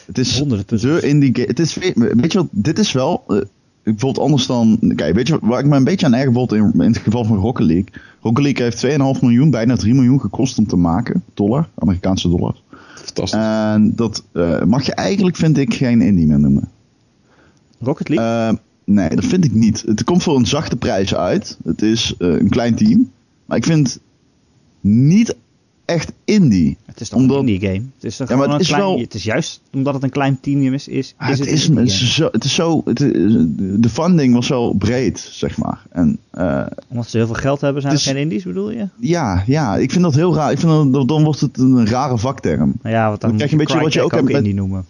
Het 0.07 0.17
is 0.17 0.43
de 0.81 1.01
indie. 1.01 1.31
Het 1.33 1.59
is, 1.59 1.73
weet 1.95 2.31
je 2.31 2.37
wat, 2.37 2.47
dit 2.51 2.79
is 2.79 2.91
wel... 2.91 3.23
eh, 3.27 3.37
bijvoorbeeld 3.83 4.25
anders 4.25 4.45
dan... 4.45 4.93
Kijk, 4.95 5.15
weet 5.15 5.27
je 5.27 5.39
waar 5.41 5.59
ik 5.59 5.65
me 5.65 5.75
een 5.75 5.83
beetje 5.83 6.05
aan 6.05 6.13
erg 6.13 6.31
bijvoorbeeld 6.31 6.73
in, 6.73 6.81
in 6.81 6.87
het 6.93 6.97
geval 6.97 7.25
van 7.25 7.37
Rocket 7.37 7.65
League. 7.65 7.87
Rocket 8.21 8.43
League 8.43 8.63
heeft 8.63 9.15
2,5 9.17 9.21
miljoen, 9.21 9.49
bijna 9.49 9.75
3 9.75 9.93
miljoen 9.93 10.21
gekost 10.21 10.57
om 10.57 10.67
te 10.67 10.75
maken. 10.75 11.23
Dollar, 11.33 11.69
Amerikaanse 11.75 12.29
dollar. 12.29 12.55
Fantastisch. 12.95 13.39
En 13.39 13.91
dat 13.95 14.23
eh, 14.31 14.63
mag 14.63 14.85
je 14.85 14.93
eigenlijk, 14.93 15.35
vind 15.35 15.57
ik, 15.57 15.73
geen 15.73 16.01
indie 16.01 16.27
meer 16.27 16.39
noemen. 16.39 16.69
Rocket 17.79 18.09
League? 18.09 18.49
Eh, 18.49 18.55
nee, 18.83 19.09
dat 19.09 19.25
vind 19.25 19.45
ik 19.45 19.53
niet. 19.53 19.83
Het 19.85 20.03
komt 20.03 20.23
voor 20.23 20.35
een 20.35 20.47
zachte 20.47 20.75
prijs 20.75 21.15
uit. 21.15 21.57
Het 21.63 21.81
is 21.81 22.15
een 22.17 22.49
klein 22.49 22.75
team. 22.75 23.11
Maar 23.45 23.57
ik 23.57 23.65
vind 23.65 23.99
niet 24.81 25.35
echt 25.87 26.11
indie. 26.25 26.77
het 26.85 27.01
is 27.01 27.09
toch 27.09 27.19
omdat- 27.19 27.37
een 27.41 27.47
indie 27.47 27.67
game? 27.69 27.81
Het 27.95 28.03
is, 28.03 28.17
toch 28.17 28.29
Ja, 28.29 28.35
maar 28.35 28.43
gewoon 28.45 28.59
het 28.59 28.69
een 28.69 28.75
is 28.75 28.81
klein, 28.81 28.93
wel- 28.95 28.99
het 29.03 29.13
is 29.13 29.23
juist 29.23 29.61
omdat 29.73 29.93
het 29.93 30.03
een 30.03 30.09
klein 30.09 30.39
team 30.39 30.73
is, 30.73 30.87
is, 30.87 31.13
Ah, 31.17 31.29
is 31.29 31.39
het, 31.39 31.49
het 31.49 31.57
is, 31.57 31.67
het 31.67 31.89
zo, 31.91 32.29
het 32.31 32.43
is 32.43 32.53
zo 32.53 32.81
het 32.85 32.99
is- 32.99 33.11
de 33.79 33.89
funding 33.89 34.33
was 34.33 34.47
wel 34.47 34.73
breed, 34.73 35.19
zeg 35.19 35.57
maar. 35.57 35.81
En 35.91 36.17
eh, 36.31 36.65
Omdat 36.87 37.07
ze 37.09 37.17
heel 37.17 37.25
veel 37.25 37.35
geld 37.35 37.61
hebben, 37.61 37.81
zijn 37.81 37.93
Het 37.93 38.01
er 38.03 38.07
is- 38.09 38.13
geen 38.15 38.23
indies, 38.23 38.43
bedoel 38.43 38.71
je? 38.71 38.87
ja, 38.99 39.43
ja, 39.45 39.75
ik 39.77 39.91
vind 39.91 40.03
dat 40.03 40.15
heel 40.15 40.35
raar. 40.35 40.51
Ik 40.51 40.59
vind 40.59 40.93
dat, 40.93 41.07
dan 41.07 41.23
wordt 41.23 41.39
het 41.39 41.57
een 41.57 41.87
rare 41.87 42.17
vakterm. 42.17 42.73
Nou 42.81 42.95
ja, 42.95 43.09
dan, 43.09 43.17
Dan 43.19 43.29
krijg 43.35 43.43
je 43.51 43.51
een 43.57 43.63
beetje 43.65 43.79
wat 43.79 43.93
je 43.93 44.01
ook 44.01 44.11
hebt 44.11 44.23
met- 44.23 44.35
indie 44.35 44.53
noemen. 44.53 44.85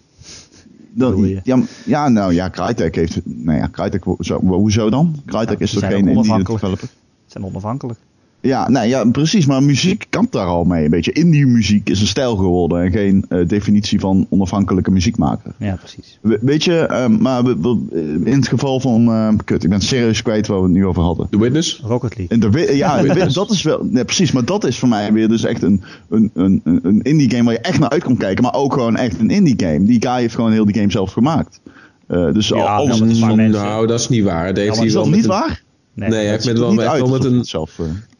Dan, 0.92 1.40
ja, 1.44 1.58
ja, 1.86 2.08
nou 2.08 2.34
ja, 2.34 2.50
Crytek 2.50 2.94
heeft... 2.94 3.20
Nou 3.24 3.58
ja, 3.58 3.68
Crytek, 3.72 4.04
zo, 4.20 4.40
hoezo 4.40 4.90
dan? 4.90 5.16
Crytek 5.26 5.58
Ja, 5.58 5.64
is 5.64 5.70
toch 5.72 5.80
geen 5.80 5.92
ook 5.92 5.98
indie 5.98 6.44
developer? 6.44 6.78
Ze 6.78 6.86
zijn 7.26 7.44
onafhankelijk. 7.44 7.98
Ja, 8.40 8.68
nee, 8.68 8.88
ja, 8.88 9.04
precies. 9.04 9.46
Maar 9.46 9.62
muziek 9.62 10.06
kan 10.10 10.26
daar 10.30 10.46
al 10.46 10.64
mee. 10.64 10.84
Een 10.84 10.90
beetje 10.90 11.12
indie 11.12 11.46
muziek 11.46 11.88
is 11.88 12.00
een 12.00 12.06
stijl 12.06 12.36
geworden. 12.36 12.82
En 12.82 12.90
geen 12.90 13.24
eh, 13.28 13.46
definitie 13.46 14.00
van 14.00 14.26
onafhankelijke 14.30 14.90
muziekmaker. 14.90 15.52
Ja, 15.58 15.74
precies. 15.76 16.18
We- 16.22 16.38
weet 16.40 16.64
je, 16.64 16.74
ehm, 16.86 17.16
maar 17.22 17.44
we- 17.44 17.56
we- 17.60 18.20
in 18.24 18.36
het 18.36 18.48
geval 18.48 18.80
van... 18.80 19.08
ehm, 19.08 19.36
kut, 19.44 19.64
ik 19.64 19.70
ben 19.70 19.80
serieus 19.80 20.22
kwijt 20.22 20.46
waar 20.46 20.56
we 20.58 20.62
het 20.64 20.72
nu 20.72 20.86
over 20.86 21.02
hadden. 21.02 21.28
The 21.30 21.38
Witness? 21.38 21.80
Rocket 21.84 22.16
League. 22.16 22.38
In 22.38 22.50
de, 22.50 22.76
ja, 22.76 23.02
dat 23.32 23.50
is 23.50 23.62
wel... 23.62 23.84
Nee, 23.90 24.04
precies, 24.04 24.32
maar 24.32 24.44
dat 24.44 24.64
is 24.66 24.78
voor 24.78 24.88
mij 24.88 25.12
weer 25.12 25.28
dus 25.28 25.44
echt 25.44 25.62
een, 25.62 25.82
een, 26.10 26.30
een, 26.34 26.60
een- 26.64 27.02
indie 27.02 27.30
game 27.30 27.42
waar 27.44 27.52
je 27.52 27.60
echt 27.60 27.78
naar 27.78 27.90
uit 27.90 28.02
kan 28.02 28.16
kijken. 28.16 28.42
Maar 28.42 28.54
ook 28.54 28.72
gewoon 28.72 28.96
echt 28.96 29.20
een 29.20 29.30
indie 29.30 29.54
game. 29.56 29.84
Die 29.84 30.02
guy 30.02 30.20
heeft 30.20 30.34
gewoon 30.34 30.52
heel 30.52 30.64
die 30.64 30.74
game 30.74 30.90
zelf 30.90 31.12
gemaakt. 31.12 31.60
Eh, 32.06 32.32
dus 32.32 32.48
Ja, 32.48 32.54
al- 32.56 32.66
alles 32.66 32.98
wel 32.98 33.06
met 33.06 33.16
is 33.16 33.18
van... 33.22 33.50
Nou, 33.50 33.86
dat 33.86 34.00
is 34.00 34.08
niet 34.08 34.24
waar. 34.24 34.46
Dat 34.46 34.56
hij 34.56 34.84
Is 34.86 34.92
wel 34.94 35.02
dat 35.04 35.12
niet 35.12 35.24
een- 35.24 35.30
waar? 35.30 35.62
Nee, 35.94 36.08
Nee, 36.08 36.18
hij 36.20 36.28
heeft 36.30 36.44
met 36.46 36.58
wel, 36.58 36.82
echt 36.82 36.98
wel 36.98 37.08
met 37.08 37.24
een, 37.24 37.44
zelf... 37.44 37.78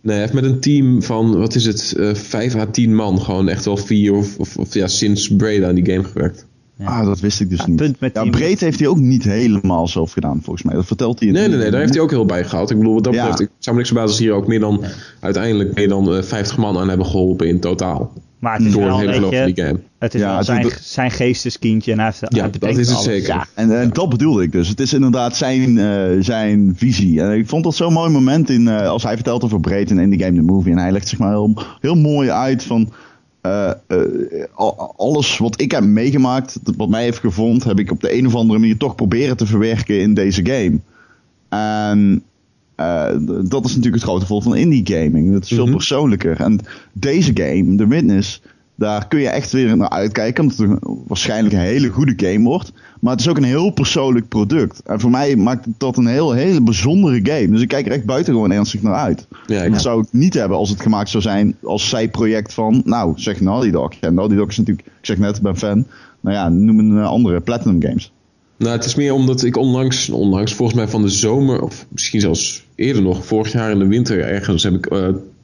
nee, 0.08 0.16
hij 0.16 0.20
heeft 0.20 0.32
met 0.42 0.44
een 0.52 0.60
team 0.60 1.02
van, 1.02 1.38
wat 1.38 1.54
is 1.54 1.64
het, 1.64 1.94
eh 1.98 2.14
5 2.14 2.54
à 2.54 2.66
10 2.66 2.94
man 2.94 3.20
gewoon 3.20 3.48
echt 3.48 3.64
wel 3.64 3.76
vier 3.76 4.12
of, 4.14 4.38
of, 4.38 4.56
of 4.56 4.74
ja, 4.74 4.86
sinds 4.86 5.36
Breda 5.36 5.68
aan 5.68 5.74
die 5.74 5.86
game 5.92 6.04
gewerkt. 6.04 6.46
Ja. 6.78 6.84
Ah, 6.84 7.04
dat 7.06 7.20
wist 7.20 7.40
ik 7.40 7.48
dus 7.50 7.58
Ja, 7.58 7.66
niet. 7.66 7.76
punt 7.76 8.00
met 8.00 8.14
ja, 8.14 8.22
die- 8.22 8.30
Breed 8.30 8.60
heeft 8.60 8.78
hij 8.78 8.88
ook 8.88 8.98
niet 8.98 9.24
helemaal 9.24 9.88
zelf 9.88 10.12
gedaan, 10.12 10.40
volgens 10.42 10.64
mij. 10.64 10.74
Dat 10.74 10.86
vertelt 10.86 11.18
hij. 11.18 11.28
in- 11.28 11.34
Nee, 11.34 11.48
nee, 11.48 11.58
nee, 11.58 11.70
daar 11.70 11.80
heeft 11.80 11.94
hij 11.94 12.02
ook 12.02 12.10
heel 12.10 12.24
bij 12.26 12.44
gehaald. 12.44 12.70
Ik 12.70 12.76
bedoel, 12.78 12.94
wat 12.94 13.04
dat 13.04 13.14
Ja. 13.14 13.28
betreft, 13.28 13.40
ik 13.50 13.56
zou 13.58 13.76
me 13.76 13.82
niks 13.82 13.92
verbazen 13.92 14.16
als 14.16 14.26
hier 14.26 14.32
ook 14.32 14.46
meer 14.46 14.60
dan, 14.60 14.84
uiteindelijk 15.20 15.74
meer 15.74 15.88
dan 15.88 16.14
eh, 16.14 16.22
50 16.22 16.56
man 16.56 16.78
aan 16.78 16.88
hebben 16.88 17.06
geholpen 17.06 17.48
in 17.48 17.60
totaal. 17.60 18.12
Maar 18.38 18.56
het 18.56 18.66
is 18.66 18.72
Door 18.72 18.82
wel 18.82 18.98
het 18.98 19.10
hele 19.10 19.24
een 19.24 19.30
beetje, 19.30 19.52
die 19.52 19.64
game. 19.64 19.80
het 19.98 20.14
is 20.14 20.20
Ja, 20.20 20.26
wel 20.26 20.36
het 20.36 20.46
zijn, 20.46 20.62
doet- 20.62 20.78
zijn 20.82 21.10
geesteskindje 21.10 21.92
en 21.92 21.98
hij, 21.98 22.06
heeft, 22.06 22.20
Ja, 22.34 22.40
hij 22.40 22.50
dat 22.58 22.70
is 22.70 22.76
het 22.76 22.88
alles. 22.90 23.04
zeker. 23.04 23.28
Ja, 23.28 23.46
en, 23.54 23.78
en 23.80 23.90
dat 23.92 24.08
bedoelde 24.08 24.42
ik 24.42 24.52
dus. 24.52 24.68
Het 24.68 24.80
is 24.80 24.92
inderdaad 24.92 25.36
zijn, 25.36 25.78
eh, 25.78 26.16
zijn 26.20 26.72
visie. 26.76 27.20
En 27.22 27.32
ik 27.38 27.48
vond 27.48 27.64
dat 27.64 27.74
zo'n 27.74 27.92
mooi 27.92 28.10
moment 28.10 28.50
in, 28.50 28.68
eh, 28.68 28.88
als 28.88 29.02
hij 29.02 29.14
vertelt 29.14 29.44
over 29.44 29.60
Breed 29.60 29.90
in 29.90 29.98
Indie 29.98 30.22
Game 30.22 30.36
The 30.36 30.42
Movie. 30.42 30.72
En 30.72 30.78
hij 30.78 30.92
legt 30.92 31.08
zeg 31.08 31.18
maar 31.18 31.30
heel, 31.30 31.62
heel 31.80 31.94
mooi 31.96 32.30
uit 32.30 32.62
van... 32.64 32.92
eh, 33.40 33.70
eh, 33.70 33.74
al- 34.54 34.94
alles 34.96 35.38
wat 35.38 35.60
ik 35.60 35.70
heb 35.70 35.84
meegemaakt, 35.84 36.58
wat 36.76 36.88
mij 36.88 37.02
heeft 37.02 37.18
gevonden, 37.18 37.68
heb 37.68 37.78
ik 37.78 37.90
op 37.90 38.00
de 38.00 38.16
een 38.18 38.26
of 38.26 38.34
andere 38.34 38.58
manier 38.58 38.76
toch 38.76 38.94
proberen 38.94 39.36
te 39.36 39.46
verwerken 39.46 40.00
in 40.00 40.14
deze 40.14 40.46
game. 40.46 40.78
En 41.48 42.22
eh, 42.22 42.37
dat 43.48 43.64
is 43.64 43.68
natuurlijk 43.76 43.94
het 43.94 44.02
grote 44.02 44.26
voordeel 44.26 44.50
van 44.50 44.60
indie 44.60 44.86
gaming. 44.96 45.32
Dat 45.32 45.42
is 45.42 45.48
veel 45.48 45.64
Mhm. 45.66 45.74
persoonlijker. 45.76 46.40
En 46.40 46.60
deze 46.92 47.30
game, 47.34 47.74
The 47.74 47.86
Witness, 47.86 48.42
daar 48.74 49.08
kun 49.08 49.20
je 49.20 49.28
echt 49.28 49.52
weer 49.52 49.76
naar 49.76 49.88
uitkijken. 49.90 50.42
Omdat 50.42 50.58
het 50.58 50.68
een- 50.70 51.02
waarschijnlijk 51.06 51.54
een 51.54 51.60
hele 51.60 51.88
goede 51.88 52.12
game 52.26 52.44
wordt. 52.44 52.72
Maar 53.00 53.12
het 53.12 53.20
is 53.20 53.28
ook 53.28 53.36
een 53.36 53.42
heel 53.42 53.70
persoonlijk 53.70 54.28
product. 54.28 54.82
En 54.86 55.00
voor 55.00 55.10
mij 55.10 55.36
maakt 55.36 55.66
dat 55.78 55.96
een 55.96 56.06
heel, 56.06 56.32
hele 56.32 56.62
bijzondere 56.62 57.20
game. 57.22 57.50
Dus 57.50 57.60
ik 57.62 57.68
kijk 57.68 57.86
er 57.86 57.92
echt 57.92 58.04
buitengewoon 58.04 58.52
ernstig 58.52 58.82
naar 58.82 58.94
uit. 58.94 59.26
Ja, 59.46 59.62
ik, 59.62 59.72
Dat 59.72 59.80
zou 59.82 60.00
ik 60.02 60.08
niet 60.10 60.34
hebben 60.34 60.56
als 60.56 60.70
het 60.70 60.80
gemaakt 60.80 61.08
zou 61.10 61.22
zijn 61.22 61.56
als 61.62 61.88
zijproject 61.88 62.54
van, 62.54 62.82
nou, 62.84 63.12
zeg 63.16 63.40
Naughty 63.40 63.70
Dog. 63.70 63.92
Ja, 64.00 64.10
Naughty 64.10 64.36
Dog 64.36 64.48
is 64.48 64.56
natuurlijk, 64.56 64.86
ik 64.86 64.92
zeg 65.06 65.18
net, 65.18 65.36
ik 65.36 65.42
ben 65.42 65.56
fan. 65.56 65.84
Nou 66.20 66.36
ja, 66.36 66.48
noem 66.48 66.78
een 66.78 66.98
eh, 66.98 67.06
andere 67.06 67.40
Platinum 67.40 67.82
Games. 67.82 68.12
Nou, 68.58 68.76
het 68.76 68.84
is 68.84 68.94
meer 68.94 69.12
omdat 69.12 69.42
ik 69.42 69.56
onlangs, 69.56 70.10
onlangs 70.10 70.54
volgens 70.54 70.78
mij 70.78 70.88
van 70.88 71.02
de 71.02 71.08
zomer, 71.08 71.62
of 71.62 71.86
misschien 71.88 72.20
zelfs 72.20 72.64
eerder 72.74 73.02
nog, 73.02 73.26
vorig 73.26 73.52
jaar 73.52 73.70
in 73.70 73.78
de 73.78 73.86
winter 73.86 74.20
ergens, 74.20 74.62
heb 74.62 74.74
ik 74.74 74.88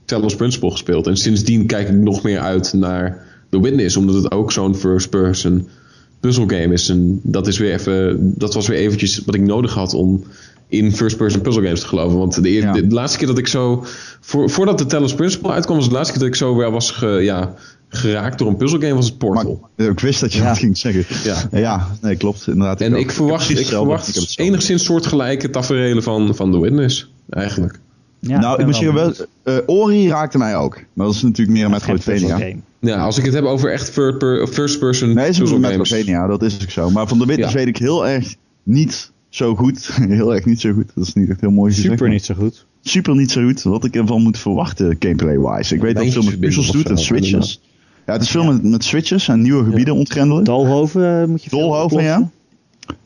Talos 0.04 0.36
Principle 0.36 0.70
gespeeld. 0.70 1.06
En 1.06 1.16
sindsdien 1.16 1.66
kijk 1.66 1.88
ik 1.88 1.94
nog 1.94 2.22
meer 2.22 2.38
uit 2.40 2.72
naar 2.72 3.24
The 3.50 3.60
Witness, 3.60 3.96
omdat 3.96 4.14
het 4.14 4.30
ook 4.32 4.52
zo'n 4.52 4.74
first-person 4.76 5.68
puzzelgame 6.20 6.72
is. 6.72 6.88
En 6.88 7.20
dat, 7.22 7.46
is 7.46 7.58
weer 7.58 7.72
even, 7.72 8.32
dat 8.38 8.54
was 8.54 8.66
weer 8.68 8.78
eventjes 8.78 9.22
wat 9.24 9.34
ik 9.34 9.40
nodig 9.40 9.74
had 9.74 9.94
om 9.94 10.24
in 10.68 10.92
first-person 10.92 11.40
puzzle 11.40 11.62
games 11.62 11.80
te 11.80 11.86
geloven. 11.86 12.18
Want 12.18 12.42
de, 12.42 12.52
Ja. 12.52 12.72
de, 12.72 12.86
de 12.86 12.94
laatste 12.94 13.18
keer 13.18 13.26
dat 13.26 13.38
ik 13.38 13.46
zo, 13.48 13.84
voor, 14.20 14.50
voordat 14.50 14.78
de 14.78 14.86
Talos 14.86 15.14
Principle 15.14 15.50
uitkwam, 15.50 15.76
was 15.76 15.88
de 15.88 15.94
laatste 15.94 16.12
keer 16.12 16.22
dat 16.22 16.30
ik 16.32 16.38
zo 16.38 16.56
wel 16.56 16.70
was 16.70 16.90
ge- 16.90 17.06
ja, 17.22 17.54
geraakt 17.96 18.38
door 18.38 18.48
een 18.48 18.56
puzzelgame, 18.56 18.94
was 18.94 19.06
het 19.08 19.22
Maar 19.22 19.30
Portal. 19.44 19.68
ik 19.76 20.00
wist 20.00 20.20
dat 20.20 20.32
je 20.32 20.38
Ja. 20.38 20.48
dat 20.48 20.58
ging 20.58 20.78
zeggen. 20.78 21.04
Ja. 21.24 21.58
Ja, 21.60 21.88
nee, 22.02 22.16
klopt. 22.16 22.46
Inderdaad. 22.46 22.80
En 22.80 22.94
ook. 22.94 23.00
ik 23.00 23.10
verwacht, 23.10 23.50
ik 23.50 23.66
verwacht 23.66 24.16
Ik 24.16 24.38
enigszins 24.46 24.84
soortgelijke 24.84 25.50
tafereelen 25.50 26.02
van, 26.02 26.34
van 26.34 26.52
The 26.52 26.60
Witness, 26.60 27.10
eigenlijk. 27.30 27.78
Ja, 28.18 28.38
nou, 28.40 28.62
ik 28.62 28.74
zeggen, 28.74 28.94
wel, 28.94 29.08
benieuwd. 29.08 29.28
eh, 29.42 29.56
Ori 29.66 30.08
raakte 30.08 30.38
mij 30.38 30.56
ook. 30.56 30.74
Maar 30.92 31.06
dat 31.06 31.14
is 31.14 31.22
natuurlijk 31.22 31.56
meer 31.56 31.66
een 31.66 31.72
Het 31.72 31.86
Metroidvania. 31.86 32.54
Ja, 32.80 32.96
als 33.04 33.18
ik 33.18 33.24
het 33.24 33.34
heb 33.34 33.44
over 33.44 33.72
echt 33.72 33.94
third 33.94 34.18
per- 34.18 34.46
first-person 34.46 35.08
Nee, 35.14 35.16
het 35.24 35.32
is 35.32 35.38
een 35.38 35.42
puzzelgames. 35.44 35.78
Metroidvania, 35.78 36.26
dat 36.26 36.42
is 36.42 36.58
ook 36.62 36.70
zo. 36.70 36.90
Maar 36.90 37.08
van 37.08 37.18
de 37.18 37.26
Witness 37.26 37.52
Ja. 37.52 37.58
weet 37.58 37.66
ik 37.68 37.76
heel 37.76 38.06
erg 38.06 38.34
niet 38.62 39.10
zo 39.28 39.54
goed. 39.54 39.90
heel 40.08 40.34
erg 40.34 40.44
niet 40.44 40.60
zo 40.60 40.72
goed. 40.72 40.90
Dat 40.94 41.06
is 41.06 41.14
niet 41.14 41.28
echt 41.30 41.40
heel 41.40 41.50
mooi 41.50 41.72
gezegd. 41.72 41.90
Super 41.92 42.08
niet 42.08 42.24
zo 42.24 42.34
goed. 42.34 42.66
Super 42.82 43.14
niet 43.14 43.30
zo 43.30 43.42
goed. 43.44 43.62
Wat 43.62 43.84
ik 43.84 43.94
ervan 43.96 44.22
moet 44.22 44.38
verwachten, 44.38 44.96
gameplay-wise. 44.98 45.74
Ik 45.74 45.80
weet 45.80 45.94
dat 45.94 46.04
het 46.04 46.12
veel 46.12 46.22
met 46.22 46.40
puzzels 46.40 46.70
doet 46.70 46.88
en 46.90 46.98
switches. 46.98 47.60
Ja, 48.06 48.12
het 48.12 48.22
is 48.22 48.30
veel 48.30 48.44
met, 48.44 48.62
met 48.62 48.84
switches 48.84 49.28
en 49.28 49.42
nieuwe 49.42 49.64
gebieden 49.64 49.94
ontgrendelen. 49.94 50.44
Dolhoven 50.44 51.20
eh, 51.20 51.26
moet 51.26 51.44
je 51.44 51.50
veel 51.50 51.58
Dolhoven, 51.58 52.02
ja. 52.02 52.30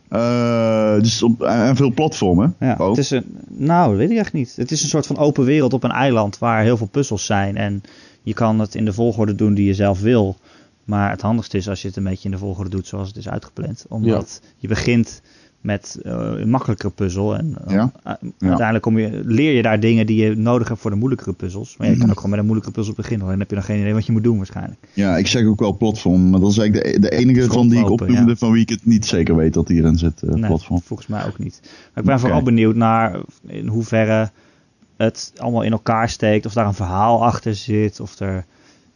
Eh, 0.09 1.03
dus 1.03 1.23
op, 1.23 1.43
en 1.43 1.67
en 1.67 1.77
veel 1.77 1.93
platformen. 1.93 2.55
Ja, 2.61 2.77
ook. 2.79 2.89
het 2.89 2.99
is 2.99 3.11
een, 3.11 3.25
nou, 3.49 3.89
dat 3.89 3.99
weet 3.99 4.11
ik 4.11 4.17
echt 4.17 4.33
niet. 4.33 4.57
Het 4.57 4.71
is 4.71 4.83
een 4.83 4.89
soort 4.89 5.07
van 5.07 5.19
open 5.19 5.45
wereld 5.45 5.73
op 5.73 5.85
een 5.85 5.91
eiland 5.91 6.39
waar 6.39 6.63
heel 6.63 6.77
veel 6.77 6.87
puzzels 6.87 7.27
zijn. 7.27 7.57
En 7.57 7.83
je 8.23 8.35
kan 8.35 8.59
het 8.59 8.75
in 8.75 8.85
de 8.85 8.93
volgorde 8.93 9.35
doen 9.35 9.55
die 9.55 9.67
je 9.67 9.75
zelf 9.75 10.01
wil. 10.01 10.37
Maar 10.85 11.11
het 11.11 11.21
handigste 11.21 11.57
is 11.57 11.69
als 11.69 11.83
je 11.83 11.89
het 11.89 11.97
een 11.97 12.05
beetje 12.05 12.25
in 12.25 12.31
de 12.31 12.39
volgorde 12.39 12.71
doet 12.71 12.87
zoals 12.87 13.09
het 13.09 13.17
is 13.17 13.29
uitgepland. 13.29 13.85
Omdat 13.89 14.41
je 14.57 14.69
begint 14.69 15.23
met 15.69 15.99
eh, 16.03 16.13
een 16.37 16.51
makkelijkere 16.51 16.91
puzzel. 16.93 17.37
En 17.37 17.55
eh, 17.67 17.75
Ja. 17.75 17.93
uh, 18.07 18.13
uiteindelijk 18.39 18.83
kom 18.83 18.99
je, 18.99 19.21
leer 19.25 19.53
je 19.53 19.63
daar 19.63 19.81
dingen 19.81 20.07
die 20.07 20.25
je 20.25 20.35
nodig 20.37 20.69
hebt 20.69 20.81
voor 20.81 20.91
de 20.91 20.97
moeilijkere 20.97 21.33
puzzels. 21.33 21.77
Maar 21.77 21.87
je 21.87 21.93
Mhm. 21.93 22.01
kan 22.01 22.11
ook 22.11 22.17
gewoon 22.17 22.31
met 22.31 22.39
een 22.39 22.45
moeilijke 22.47 22.73
puzzel 22.73 22.95
beginnen. 22.95 23.27
Dan 23.29 23.39
heb 23.39 23.51
je 23.51 23.57
nog 23.57 23.65
geen 23.65 23.81
idee 23.81 23.95
wat 23.95 24.07
je 24.07 24.13
moet 24.13 24.23
doen 24.25 24.37
waarschijnlijk. 24.37 24.79
Ja, 24.93 25.17
ik 25.17 25.27
zeg 25.27 25.47
ook 25.47 25.61
wel 25.61 25.77
platform. 25.77 26.31
Maar 26.31 26.41
dat 26.41 26.51
is 26.51 26.59
eigenlijk 26.59 26.93
de, 26.93 27.01
de 27.01 27.11
enige 27.11 27.47
van 27.47 27.69
die 27.69 27.79
ik 27.81 27.91
opnoemde 27.91 28.31
ja. 28.31 28.37
van 28.37 28.53
wie 28.53 28.63
ik 28.63 28.69
het 28.69 28.87
niet 28.87 29.07
zeker 29.07 29.37
weet 29.37 29.55
dat 29.55 29.67
die 29.67 29.79
erin 29.81 29.99
zit. 29.99 30.23
eh, 30.23 30.31
Nee, 30.31 30.47
platform. 30.47 30.81
volgens 30.83 31.09
mij 31.09 31.27
ook 31.27 31.39
niet. 31.39 31.61
Maar 31.63 32.03
ik 32.03 32.05
ben 32.11 32.21
vooral 32.21 32.43
benieuwd 32.43 32.75
naar 32.77 33.21
in 33.47 33.67
hoeverre 33.67 34.31
het 34.97 35.33
allemaal 35.37 35.63
in 35.63 35.73
elkaar 35.73 36.09
steekt. 36.09 36.47
Of 36.47 36.53
daar 36.53 36.67
een 36.67 36.75
verhaal 36.75 37.25
achter 37.25 37.55
zit. 37.55 38.01
Of 38.01 38.19
er, 38.21 38.45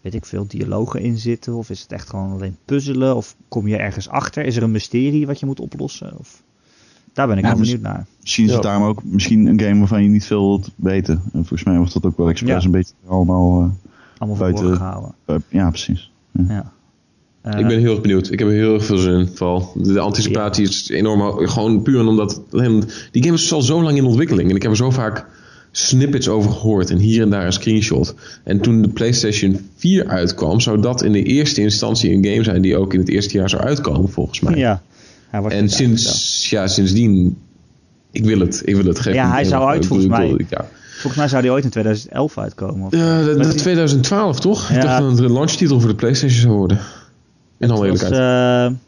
weet 0.01 0.15
ik 0.15 0.25
veel, 0.25 0.47
dialogen 0.47 1.01
in 1.01 1.19
zitten. 1.19 1.55
Of 1.55 1.71
is 1.71 1.81
het 1.81 1.93
echt 1.93 2.09
gewoon 2.11 2.33
alleen 2.33 2.57
puzzelen. 2.65 3.17
Of 3.17 3.37
kom 3.49 3.69
je 3.69 3.77
ergens 3.77 4.09
achter? 4.09 4.45
Is 4.45 4.57
er 4.57 4.63
een 4.63 4.71
mysterie 4.71 5.27
wat 5.27 5.41
je 5.41 5.47
moet 5.47 5.61
oplossen? 5.61 6.19
Of, 6.19 6.43
daar 7.13 7.27
ben 7.27 7.39
ik 7.39 7.45
wel 7.45 7.57
benieuwd 7.57 7.81
naar. 7.81 8.07
Misschien 8.21 8.45
is 8.45 8.53
het 8.53 8.63
Ja. 8.63 8.69
daarom 8.69 8.89
ook 8.89 9.01
misschien 9.05 9.47
een 9.47 9.61
game 9.61 9.79
waarvan 9.79 10.03
je 10.03 10.09
niet 10.09 10.25
veel 10.25 10.47
wilt 10.49 10.71
weten. 10.77 11.15
En 11.25 11.31
volgens 11.33 11.65
mij 11.65 11.77
wordt 11.77 11.93
dat 11.93 12.05
ook 12.07 12.17
wel 12.17 12.29
expres 12.29 12.51
Ja. 12.61 12.65
een 12.65 12.71
beetje 12.71 12.93
allemaal... 13.07 13.61
eh, 13.63 13.69
Allemaal 14.19 14.39
Buiten- 14.39 14.77
gehouden. 14.77 15.15
eh, 15.25 15.37
ja, 15.49 15.69
precies. 15.69 16.11
Ja. 16.49 16.73
Eh, 17.43 17.59
Ik 17.61 17.67
ben 17.67 17.79
heel 17.79 17.91
erg 17.91 18.01
benieuwd. 18.01 18.31
Ik 18.31 18.39
heb 18.39 18.49
er 18.49 18.55
heel 18.55 18.75
erg 18.75 18.85
veel 18.85 18.97
zin 18.97 19.13
in. 19.19 19.29
Vooral. 19.35 19.73
De, 19.77 19.99
anticipatie 20.01 20.65
is 20.69 20.89
enorm 20.89 21.21
hoog. 21.21 21.53
Gewoon 21.53 21.83
puur 21.83 22.07
omdat... 22.07 22.41
Die 23.11 23.23
game 23.23 23.35
is 23.35 23.53
al 23.53 23.63
zo 23.63 23.83
lang 23.83 23.97
in 23.97 24.05
ontwikkeling. 24.05 24.51
En 24.51 24.57
ik 24.57 24.63
heb 24.63 24.71
er 24.71 24.77
zo 24.77 24.91
vaak 24.91 25.27
snippets 25.71 26.29
over 26.29 26.51
gehoord. 26.51 26.91
En 26.91 26.99
hier 26.99 27.23
en 27.23 27.31
daar 27.31 27.47
een 27.47 27.53
screenshot. 27.53 28.15
En 28.45 28.61
toen 28.61 28.83
de 28.83 28.89
PlayStation 28.89 29.59
4 29.77 30.07
uitkwam... 30.09 30.61
zou 30.61 30.81
dat 30.81 31.03
in 31.03 31.13
de 31.13 31.23
eerste 31.23 31.61
instantie 31.61 32.11
een 32.13 32.25
game 32.25 32.45
zijn... 32.45 32.63
die 32.63 32.77
ook 32.77 32.93
in 32.95 33.01
het 33.01 33.09
eerste 33.09 33.37
jaar 33.39 33.49
zou 33.51 33.63
uitkomen, 33.63 34.09
volgens 34.11 34.41
mij. 34.41 34.57
ja. 34.57 34.83
En 35.33 35.69
sinds, 35.69 36.51
ja, 36.51 36.67
sindsdien... 36.67 37.39
Ik 38.11 38.25
wil 38.25 38.41
het. 38.41 38.63
Ik 38.65 38.75
wil 38.77 38.85
het. 38.85 38.99
Geef 39.01 39.15
Ja, 39.15 39.31
hij 39.31 39.45
zou 39.45 39.69
uit 39.69 39.87
volgens 39.87 40.09
mij. 40.09 40.45
Ja. 40.49 40.65
Volgens 40.91 41.17
mij 41.17 41.29
zou 41.29 41.43
die 41.43 41.51
ooit 41.51 41.65
in 41.65 41.71
2011 41.71 42.39
uitkomen. 42.39 42.87
Of, 42.87 42.93
Ja, 42.97 43.19
de, 43.23 43.31
de 43.33 43.37
Met 43.39 43.51
die- 43.51 43.61
2012 43.61 44.41
toch? 44.41 44.69
Ja. 44.69 44.75
Ik 44.75 44.83
dacht 44.83 44.99
dat 45.01 45.11
het 45.11 45.19
een 45.21 45.33
launchtitel 45.33 45.81
voor 45.81 45.89
de 45.89 45.95
PlayStation 45.97 46.41
zou 46.41 46.55
worden. 46.55 46.79
In 47.59 47.71
alle 47.71 47.85
eerlijkheid. 47.87 48.13
eh, 48.73 48.79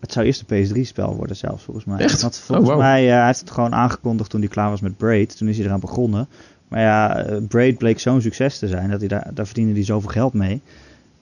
Het 0.00 0.12
zou 0.12 0.26
eerst 0.26 0.44
een 0.46 0.64
PS3-spel 0.66 1.14
worden 1.16 1.36
zelfs, 1.36 1.62
volgens 1.64 1.84
mij. 1.86 1.98
Echt? 1.98 2.20
Want 2.22 2.36
volgens 2.36 2.68
Oh, 2.68 2.74
wauw. 2.74 2.86
mij, 2.88 3.06
eh, 3.10 3.14
hij 3.16 3.26
heeft 3.26 3.40
het 3.40 3.50
gewoon 3.50 3.74
aangekondigd 3.74 4.30
toen 4.30 4.40
hij 4.40 4.48
klaar 4.48 4.70
was 4.70 4.80
met 4.80 4.96
Braid. 4.96 5.36
Toen 5.36 5.48
is 5.48 5.56
hij 5.56 5.66
eraan 5.66 5.80
begonnen. 5.80 6.28
Maar 6.68 6.80
ja, 6.80 7.16
eh, 7.16 7.36
Braid 7.48 7.78
bleek 7.78 8.00
zo'n 8.00 8.20
succes 8.20 8.58
te 8.58 8.68
zijn, 8.68 8.90
dat 8.90 8.98
hij 9.00 9.08
daar, 9.08 9.30
daar 9.34 9.46
verdiende 9.46 9.72
hij 9.72 9.84
zoveel 9.84 10.10
geld 10.10 10.32
mee. 10.32 10.60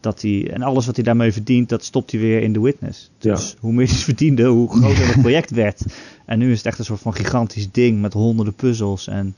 Dat 0.00 0.22
hij, 0.22 0.50
en 0.52 0.62
alles 0.62 0.86
wat 0.86 0.94
hij 0.94 1.04
daarmee 1.04 1.32
verdient, 1.32 1.68
dat 1.68 1.84
stopt 1.84 2.10
hij 2.10 2.20
weer 2.20 2.42
in 2.42 2.52
The 2.52 2.60
Witness. 2.60 3.10
Dus 3.18 3.56
hoe 3.60 3.72
meer 3.72 3.86
hij 3.86 3.96
verdiende, 3.96 4.44
hoe 4.44 4.68
groter 4.78 5.06
het 5.06 5.20
project 5.20 5.50
werd. 5.50 5.82
En 6.24 6.38
nu 6.38 6.50
is 6.50 6.56
het 6.56 6.66
echt 6.66 6.78
een 6.78 6.84
soort 6.84 7.00
van 7.00 7.14
gigantisch 7.14 7.70
ding 7.70 8.00
met 8.00 8.12
honderden 8.12 8.54
puzzels. 8.54 9.08
En 9.08 9.34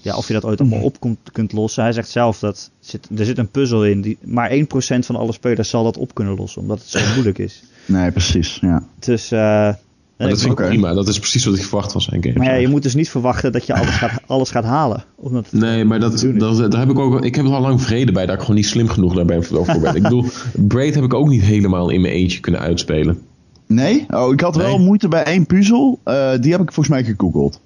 ja, 0.00 0.16
of 0.16 0.26
je 0.26 0.32
dat 0.32 0.44
ooit 0.44 0.60
allemaal 0.60 0.82
op 0.82 1.00
kunt, 1.00 1.18
kunt 1.32 1.52
lossen. 1.52 1.82
Hij 1.82 1.92
zegt 1.92 2.08
zelf 2.08 2.38
dat 2.38 2.70
zit, 2.80 3.08
er 3.16 3.24
zit 3.24 3.38
een 3.38 3.50
puzzel 3.50 3.84
in. 3.84 4.00
Die, 4.00 4.18
maar 4.20 4.50
1% 4.50 4.54
van 4.98 5.16
alle 5.16 5.32
spelers 5.32 5.68
zal 5.68 5.84
dat 5.84 5.96
op 5.96 6.14
kunnen 6.14 6.36
lossen, 6.36 6.60
omdat 6.60 6.78
het 6.78 6.88
zo 6.88 6.98
moeilijk 7.14 7.38
is. 7.38 7.62
Nee, 7.86 8.10
precies. 8.10 8.58
Ja. 8.60 8.82
Dus, 8.98 9.30
eh, 9.30 9.74
Maar 10.18 10.28
dat 10.28 10.40
vind 10.40 10.58
ik 10.58 10.66
prima. 10.66 10.94
Dat 10.94 11.08
is 11.08 11.18
precies 11.18 11.44
wat 11.44 11.54
ik 11.54 11.62
verwacht 11.64 11.92
van 11.92 12.00
zijn 12.00 12.22
game. 12.22 12.34
maar 12.38 12.46
ja, 12.46 12.54
je 12.54 12.68
moet 12.68 12.82
dus 12.82 12.94
niet 12.94 13.10
verwachten 13.10 13.52
dat 13.52 13.66
je 13.66 13.74
alles 13.74 13.94
gaat, 13.94 14.20
alles 14.26 14.50
gaat 14.50 14.64
halen. 14.64 15.04
Omdat 15.16 15.46
het 15.50 15.60
Nee, 15.60 15.84
maar 15.84 16.00
dat, 16.00 16.26
dat, 16.36 16.70
daar 16.70 16.80
heb 16.80 16.90
ik 16.90 16.98
ook. 16.98 17.24
Ik 17.24 17.34
heb 17.34 17.44
er 17.44 17.52
al 17.52 17.60
lang 17.60 17.82
vrede 17.82 18.12
bij 18.12 18.26
dat 18.26 18.34
ik 18.34 18.40
gewoon 18.40 18.56
niet 18.56 18.66
slim 18.66 18.88
genoeg 18.88 19.14
daarbij 19.14 19.42
voor 19.42 19.66
ben. 19.80 19.94
ik 19.94 20.02
bedoel, 20.02 20.24
Braid 20.68 20.94
heb 20.94 21.04
ik 21.04 21.14
ook 21.14 21.28
niet 21.28 21.42
helemaal 21.42 21.90
in 21.90 22.00
mijn 22.00 22.14
eentje 22.14 22.40
kunnen 22.40 22.60
uitspelen. 22.60 23.18
Nee? 23.66 24.06
Oh, 24.10 24.32
ik 24.32 24.40
had 24.40 24.56
wel 24.56 24.76
Nee. 24.76 24.86
moeite 24.86 25.08
bij 25.08 25.22
één 25.24 25.46
puzzel. 25.46 25.98
Eh, 26.04 26.30
die 26.40 26.52
heb 26.52 26.60
ik 26.60 26.72
volgens 26.72 26.88
mij 26.88 27.04
gegoogeld. 27.04 27.60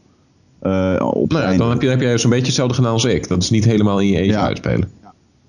Eh, 0.60 1.10
op 1.14 1.32
Nou 1.32 1.52
ja, 1.52 1.56
dan 1.58 1.70
heb 1.70 1.82
je, 1.82 1.88
heb 1.88 2.00
jij 2.00 2.18
zo'n 2.18 2.30
beetje 2.30 2.46
hetzelfde 2.46 2.74
gedaan 2.74 2.92
als 2.92 3.04
ik. 3.04 3.28
Dat 3.28 3.42
is 3.42 3.50
niet 3.50 3.64
helemaal 3.64 4.00
in 4.00 4.06
je 4.06 4.16
eentje 4.16 4.32
Ja. 4.32 4.44
uitspelen. 4.46 4.90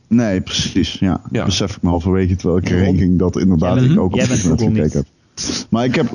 Nee, 0.07 0.41
precies. 0.41 0.97
Ja. 0.99 1.21
Besef 1.45 1.75
ik 1.75 1.81
me 1.81 1.89
halverwege 1.89 2.35
terwijl 2.35 2.57
ik 2.59 2.69
ranking 2.85 3.19
dat 3.19 3.37
inderdaad 3.37 3.81
ik 3.81 3.99
ook 3.99 4.13
op 4.13 4.19
internet 4.19 4.61
gekeken 4.61 4.91
heb. 4.91 5.05
Maar 5.69 5.85
ik 5.85 5.95
heb... 5.95 6.07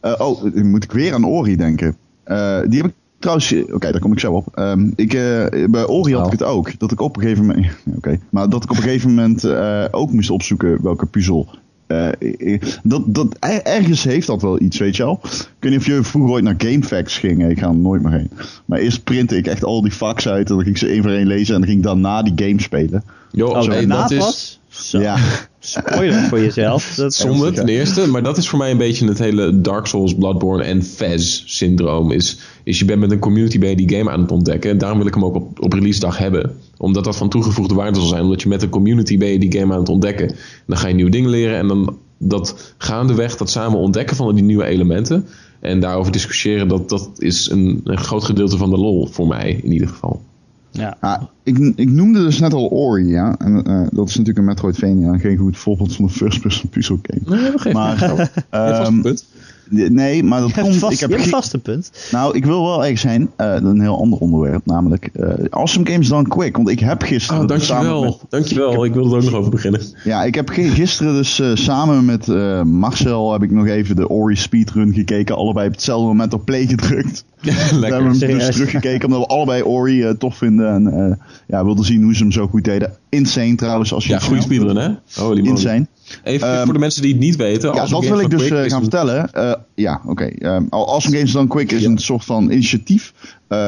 eh, 0.00 0.12
oh, 0.18 0.42
dan 0.54 0.70
moet 0.70 0.84
ik 0.84 0.92
weer 0.92 1.14
aan 1.14 1.26
Ori 1.26 1.56
denken. 1.56 1.96
Eh, 2.24 2.58
die 2.68 2.80
heb 2.80 2.90
ik 2.90 2.94
trouwens... 3.18 3.54
Oké, 3.72 3.90
daar 3.92 4.00
kom 4.00 4.12
ik 4.12 4.20
zo 4.20 4.32
op. 4.32 4.46
Ehm, 4.54 4.90
ik, 4.96 5.14
eh, 5.14 5.46
bij 5.70 5.86
Ori 5.86 6.14
had 6.14 6.26
ik 6.26 6.32
het 6.32 6.42
ook. 6.42 6.78
Dat 6.78 6.92
ik 6.92 7.00
op 7.00 7.16
een 7.16 7.22
gegeven 7.22 7.46
moment... 7.46 7.66
Oké. 7.96 8.18
maar 8.30 8.48
dat 8.48 8.64
ik 8.64 8.70
op 8.70 8.76
een 8.76 8.82
gegeven 8.82 9.08
moment 9.14 9.44
eh, 9.44 9.84
ook 9.90 10.12
moest 10.12 10.30
opzoeken 10.30 10.82
welke 10.82 11.06
puzzel... 11.06 11.48
eh, 11.86 12.08
eh, 12.38 12.60
dat, 12.82 13.02
dat, 13.06 13.36
er- 13.40 13.62
ergens 13.62 14.04
heeft 14.04 14.26
dat 14.26 14.42
wel 14.42 14.60
iets, 14.60 14.78
weet 14.78 14.96
je 14.96 15.02
wel. 15.02 15.20
Ik 15.22 15.56
weet 15.60 15.70
niet 15.70 15.80
of 15.80 15.86
je 15.86 16.02
vroeger 16.02 16.32
ooit 16.32 16.44
naar 16.44 16.54
GameFAQs 16.58 17.12
ging. 17.18 17.48
Ik 17.50 17.58
ga 17.58 17.68
er 17.68 17.74
nooit 17.76 18.02
meer 18.02 18.12
heen. 18.12 18.30
Maar 18.64 18.78
eerst 18.78 19.04
printte 19.04 19.36
ik 19.36 19.46
echt 19.46 19.64
al 19.64 19.82
die 19.82 19.92
facts 19.92 20.28
uit. 20.28 20.48
En 20.48 20.54
dan 20.54 20.64
ging 20.64 20.74
ik 20.74 20.80
ze 20.80 20.88
één 20.88 21.02
voor 21.02 21.10
één 21.10 21.26
lezen. 21.26 21.54
En 21.54 21.60
dan 21.60 21.68
ging 21.68 21.80
ik 21.80 21.86
daarna 21.86 22.22
die 22.22 22.46
game 22.46 22.60
spelen. 22.60 23.04
Jo, 23.30 23.46
Oh, 23.46 23.88
dat 23.88 24.10
is 24.10 24.18
pas? 24.18 24.59
Zo, 24.70 25.00
Ja. 25.00 25.16
spoiler 25.58 26.20
voor 26.22 26.40
jezelf. 26.40 26.94
Dat, 26.94 27.14
zonde 27.14 27.52
ten 27.52 27.68
eerste. 27.68 28.06
Maar 28.06 28.22
dat 28.22 28.36
is 28.36 28.48
voor 28.48 28.58
mij 28.58 28.70
een 28.70 28.76
beetje 28.78 29.06
het 29.06 29.18
hele 29.18 29.60
Dark 29.60 29.86
Souls, 29.86 30.14
Bloodborne 30.14 30.64
en 30.64 30.82
Fez 30.82 31.42
syndroom. 31.46 32.10
Is, 32.10 32.38
is 32.64 32.78
je 32.78 32.84
bent 32.84 33.00
met 33.00 33.10
een 33.10 33.18
community 33.18 33.58
bij 33.58 33.74
die 33.74 33.96
game 33.96 34.10
aan 34.10 34.20
het 34.20 34.30
ontdekken. 34.30 34.70
En 34.70 34.78
daarom 34.78 34.98
wil 34.98 35.06
ik 35.06 35.14
hem 35.14 35.24
ook 35.24 35.34
op, 35.34 35.62
op 35.62 35.72
release 35.72 36.00
dag 36.00 36.18
hebben. 36.18 36.56
Omdat 36.76 37.04
dat 37.04 37.16
van 37.16 37.28
toegevoegde 37.28 37.74
waarde 37.74 37.98
zal 37.98 38.08
zijn. 38.08 38.22
Omdat 38.22 38.42
je 38.42 38.48
met 38.48 38.62
een 38.62 38.68
community 38.68 39.18
ben 39.18 39.28
je 39.28 39.38
die 39.38 39.52
game 39.58 39.72
aan 39.72 39.80
het 39.80 39.88
ontdekken. 39.88 40.28
En 40.28 40.36
dan 40.66 40.76
ga 40.78 40.88
je 40.88 40.94
nieuwe 40.94 41.10
dingen 41.10 41.30
leren. 41.30 41.56
En 41.56 41.68
dan 41.68 41.98
dat 42.18 42.74
gaandeweg 42.78 43.36
dat 43.36 43.50
samen 43.50 43.78
ontdekken 43.78 44.16
van 44.16 44.34
die 44.34 44.44
nieuwe 44.44 44.64
elementen. 44.64 45.26
En 45.60 45.80
daarover 45.80 46.12
discussiëren. 46.12 46.68
Dat, 46.68 46.88
dat 46.88 47.10
is 47.18 47.50
een, 47.50 47.80
een 47.84 47.98
groot 47.98 48.24
gedeelte 48.24 48.56
van 48.56 48.70
de 48.70 48.78
lol 48.78 49.06
voor 49.06 49.26
mij 49.26 49.60
in 49.62 49.72
ieder 49.72 49.88
geval. 49.88 50.22
Ja. 50.70 50.96
Ah, 51.00 51.22
ik, 51.42 51.58
ik 51.76 51.90
noemde 51.90 52.22
dus 52.22 52.38
net 52.40 52.52
al 52.54 52.68
Ori, 52.68 53.06
ja. 53.06 53.34
En 53.38 53.64
eh, 53.64 53.80
dat 53.90 54.08
is 54.08 54.16
natuurlijk 54.16 54.38
een 54.38 54.44
Metroidvania. 54.44 55.18
Geen 55.18 55.36
goed 55.36 55.56
voorbeeld 55.58 55.94
van 55.94 56.04
een 56.04 56.10
first-person 56.10 56.68
puzzel 56.68 56.98
game. 57.02 57.40
Nee, 57.40 57.50
dat 57.52 57.72
Maar, 57.72 58.86
een 58.86 59.02
punt. 59.02 59.24
nee, 59.70 60.22
maar 60.22 60.40
dat 60.40 60.52
komt... 60.52 60.76
vast, 60.76 60.92
ik 60.92 61.00
heb 61.00 61.08
je 61.10 61.14
hebt 61.16 61.28
ge- 61.28 61.34
vast 61.34 61.52
een 61.54 61.60
punt. 61.60 62.08
Nou, 62.10 62.36
ik 62.36 62.44
wil 62.44 62.62
wel 62.64 62.84
erg 62.84 62.98
zijn. 62.98 63.30
eh, 63.36 63.54
een 63.60 63.80
heel 63.80 63.98
ander 64.00 64.18
onderwerp, 64.18 64.66
namelijk 64.66 65.06
eh, 65.12 65.28
Awesome 65.50 65.86
Games 65.90 66.08
Done 66.08 66.28
Quick. 66.28 66.56
Want 66.56 66.68
ik 66.68 66.80
heb 66.80 67.02
gisteren... 67.02 67.42
Oh, 67.50 67.58
samen 67.58 67.84
dankjewel. 67.84 68.02
met- 68.02 68.30
Dankjewel. 68.30 68.84
Ik 68.84 68.94
wilde 68.94 69.10
er 69.10 69.16
ook 69.16 69.22
nog 69.30 69.34
over 69.34 69.50
beginnen. 69.50 69.80
ja, 70.04 70.24
ik 70.24 70.34
heb 70.34 70.48
gisteren 70.48 71.14
dus 71.14 71.40
eh, 71.40 71.50
samen 71.54 72.04
met 72.04 72.28
eh, 72.28 72.62
Marcel... 72.62 73.32
heb 73.32 73.42
ik 73.42 73.50
nog 73.50 73.66
even 73.66 73.96
de 73.96 74.08
Ori 74.08 74.36
speedrun 74.36 74.92
gekeken. 74.94 75.36
Allebei 75.36 75.66
op 75.66 75.72
hetzelfde 75.72 76.06
moment 76.06 76.32
op 76.32 76.44
play 76.44 76.66
gedrukt. 76.66 77.24
We 77.50 77.50
hebben 77.52 77.80
Lekker. 77.80 78.02
hem 78.02 78.14
Serieus? 78.14 78.46
dus 78.46 78.54
teruggekeken 78.56 79.06
omdat 79.06 79.20
we 79.20 79.26
allebei 79.34 79.62
Ori 79.62 80.02
eh, 80.02 80.10
tof 80.10 80.36
vinden. 80.36 80.68
En 80.74 80.86
eh, 81.10 81.16
ja, 81.46 81.64
wilden 81.64 81.84
zien 81.84 82.02
hoe 82.02 82.14
ze 82.14 82.22
hem 82.22 82.32
zo 82.32 82.46
goed 82.46 82.64
deden. 82.64 82.92
Insane 83.08 83.54
trouwens. 83.54 83.92
Als 83.92 84.04
je 84.06 84.12
Ja, 84.12 84.18
goede 84.18 84.42
speedrun, 84.42 84.76
hè? 84.76 84.88
Holy. 85.14 85.46
Insane. 85.46 85.86
Even 86.24 86.48
Ehm, 86.52 86.64
voor 86.64 86.72
de 86.72 86.78
mensen 86.78 87.02
die 87.02 87.10
het 87.12 87.20
niet 87.20 87.36
weten. 87.36 87.74
Ja, 87.74 87.86
dat 87.86 88.04
wil 88.06 88.20
ik 88.20 88.30
dus 88.30 88.42
eh, 88.42 88.48
gaan 88.48 88.62
een- 88.64 88.70
vertellen. 88.80 89.30
Ja, 89.74 90.00
oké. 90.06 90.24
Ehm, 90.24 90.64
awesome 90.70 91.16
Games 91.16 91.32
Done 91.32 91.48
Quick 91.48 91.72
is 91.72 91.82
Ja. 91.82 91.88
een 91.88 91.98
soort 91.98 92.24
van 92.24 92.50
initiatief. 92.50 93.12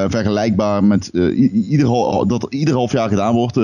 vergelijkbaar 0.08 0.84
met 0.84 1.06
ieder, 1.52 1.86
dat 2.26 2.46
ieder 2.50 2.74
half 2.74 2.92
jaar 2.92 3.08
gedaan 3.08 3.34
wordt. 3.34 3.58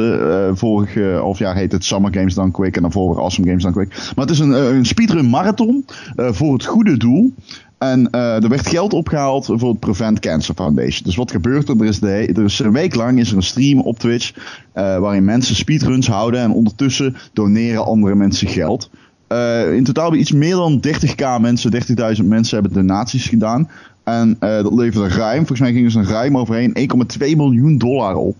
vorig 0.59 0.95
half 1.21 1.39
jaar 1.39 1.57
heet 1.57 1.73
het 1.73 1.85
Summer 1.85 2.15
Games 2.15 2.35
Done 2.35 2.51
Quick. 2.51 2.77
En 2.77 2.83
dan 2.83 2.93
vorig 2.93 3.19
Awesome 3.19 3.47
Games 3.49 3.63
Done 3.63 3.75
Quick. 3.75 3.89
Maar 4.17 4.25
het 4.27 4.31
is 4.35 4.39
een, 4.39 4.51
een 4.75 4.85
speedrun 4.85 5.29
marathon 5.31 5.85
voor 6.17 6.53
het 6.53 6.65
goede 6.65 6.97
doel. 6.97 7.33
En 7.79 8.11
eh, 8.11 8.43
er 8.43 8.49
werd 8.49 8.69
geld 8.69 8.93
opgehaald 8.93 9.45
voor 9.45 9.69
het 9.69 9.79
Prevent 9.79 10.21
Cancer 10.21 10.55
Foundation. 10.55 11.03
Dus 11.05 11.17
wat 11.17 11.31
gebeurt 11.31 11.69
er? 11.69 11.81
Er 11.81 12.45
is, 12.45 12.59
een 12.59 12.73
week 12.73 12.95
lang 12.95 13.19
is 13.19 13.31
er 13.31 13.37
een 13.37 13.43
stream 13.43 13.81
op 13.81 13.99
Twitch. 13.99 14.33
eh, 14.73 14.99
waarin 14.99 15.25
mensen 15.25 15.57
speedruns 15.57 16.07
houden. 16.07 16.41
En 16.41 16.53
ondertussen 16.53 17.17
doneren 17.33 17.85
andere 17.85 18.15
mensen 18.15 18.49
geld. 18.49 18.91
Eh, 19.27 19.73
in 19.73 19.85
totaal 19.85 20.03
hebben 20.03 20.21
iets 20.21 20.33
meer 20.33 20.55
dan 20.55 20.81
30k 20.81 21.41
mensen, 21.41 21.71
30.000 21.71 22.25
mensen 22.25 22.61
hebben 22.61 22.87
donaties 22.87 23.27
gedaan. 23.27 23.71
En 24.05 24.37
dat 24.39 24.75
leverde 24.75 25.15
ruim, 25.15 25.39
volgens 25.39 25.61
mij 25.61 25.73
gingen 25.73 25.91
ze 25.91 25.99
er 25.99 26.07
ruim 26.09 26.37
overheen, 26.37 26.73
1,2 26.75 27.37
miljoen 27.37 27.79
dollar 27.79 28.15
op. 28.15 28.37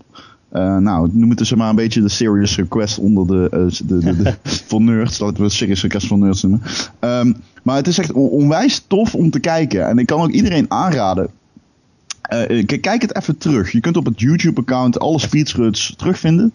Eh, 0.49 0.77
nou, 0.77 1.09
noem 1.13 1.29
het 1.29 1.37
dus 1.37 1.53
maar 1.53 1.69
een 1.69 1.75
beetje 1.75 2.01
de 2.01 2.09
serious 2.09 2.55
request 2.55 2.97
onder 2.97 3.27
de, 3.27 3.47
eh, 3.51 3.87
de, 3.87 3.97
de, 3.97 4.21
de 4.23 4.33
voor 4.67 4.81
nerds. 4.81 5.19
Laten 5.19 5.37
we 5.37 5.43
het 5.43 5.51
serious 5.53 5.81
request 5.81 6.07
voor 6.07 6.17
nerds 6.17 6.41
noemen. 6.41 6.61
Ehm, 6.99 7.33
maar 7.63 7.75
het 7.75 7.87
is 7.87 7.97
echt 7.97 8.11
on- 8.11 8.29
onwijs 8.29 8.83
tof 8.87 9.15
om 9.15 9.29
te 9.29 9.39
kijken. 9.39 9.87
En 9.87 9.97
ik 9.97 10.05
kan 10.05 10.21
ook 10.21 10.31
iedereen 10.31 10.65
aanraden. 10.71 11.27
Eh, 12.21 12.65
kijk 12.81 13.01
het 13.01 13.15
even 13.15 13.37
terug. 13.37 13.71
Je 13.71 13.79
kunt 13.79 13.97
op 13.97 14.05
het 14.05 14.19
YouTube-account 14.19 14.99
alle 14.99 15.19
speedruns 15.19 15.93
terugvinden. 15.97 16.53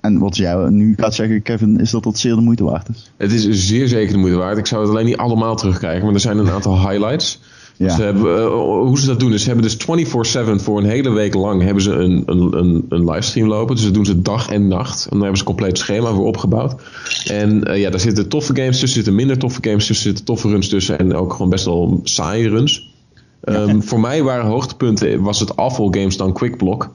En 0.00 0.18
wat 0.18 0.36
jij 0.36 0.68
nu 0.68 0.94
gaat 0.96 1.14
zeggen, 1.14 1.42
Kevin, 1.42 1.80
is 1.80 1.90
dat 1.90 2.02
dat 2.02 2.18
zeer 2.18 2.34
de 2.34 2.40
moeite 2.40 2.64
waard 2.64 2.88
is. 2.88 3.12
Het 3.16 3.32
is 3.32 3.48
zeer 3.66 3.88
zeker 3.88 4.12
de 4.12 4.18
moeite 4.18 4.38
waard. 4.38 4.58
Ik 4.58 4.66
zou 4.66 4.80
het 4.82 4.90
alleen 4.90 5.04
niet 5.04 5.16
allemaal 5.16 5.56
terugkijken, 5.56 6.04
maar 6.04 6.14
er 6.14 6.20
zijn 6.20 6.38
een 6.38 6.50
aantal 6.50 6.88
highlights. 6.88 7.40
Ja. 7.80 7.96
Ze 7.96 8.02
hebben, 8.02 8.36
eh, 8.36 8.46
hoe 8.86 8.98
ze 8.98 9.06
dat 9.06 9.20
doen, 9.20 9.32
is 9.32 9.42
ze 9.42 9.46
hebben 9.48 9.64
dus 9.64 9.76
24-7 9.76 10.60
voor 10.60 10.78
een 10.78 10.84
hele 10.84 11.10
week 11.10 11.34
lang 11.34 11.62
hebben 11.62 11.82
ze 11.82 11.92
een, 11.92 12.22
een, 12.26 12.58
een, 12.58 12.86
een 12.88 13.04
livestream 13.10 13.48
lopen. 13.48 13.74
Dus 13.74 13.84
dat 13.84 13.94
doen 13.94 14.06
ze 14.06 14.22
dag 14.22 14.50
en 14.50 14.68
nacht. 14.68 15.04
En 15.04 15.10
daar 15.10 15.18
hebben 15.20 15.36
ze 15.36 15.42
een 15.42 15.54
compleet 15.54 15.78
schema 15.78 16.12
voor 16.12 16.26
opgebouwd. 16.26 16.82
En 17.24 17.64
eh, 17.64 17.80
ja, 17.80 17.90
daar 17.90 18.00
zitten 18.00 18.28
toffe 18.28 18.56
games 18.56 18.70
tussen, 18.70 18.88
zitten 18.88 19.14
minder 19.14 19.38
toffe 19.38 19.58
games 19.62 19.86
tussen, 19.86 20.06
zitten 20.06 20.24
toffe 20.24 20.48
runs 20.48 20.68
tussen 20.68 20.98
en 20.98 21.14
ook 21.14 21.32
gewoon 21.32 21.50
best 21.50 21.64
wel 21.64 22.00
saaie 22.02 22.48
runs. 22.48 22.94
Ehm, 23.40 23.80
voor 23.80 24.00
mij 24.00 24.22
waren 24.22 24.46
hoogtepunten, 24.46 25.22
was 25.22 25.40
het 25.40 25.56
Awful 25.56 25.88
Games 25.90 26.16
dan 26.16 26.32
Quick 26.32 26.56
Block. 26.56 26.90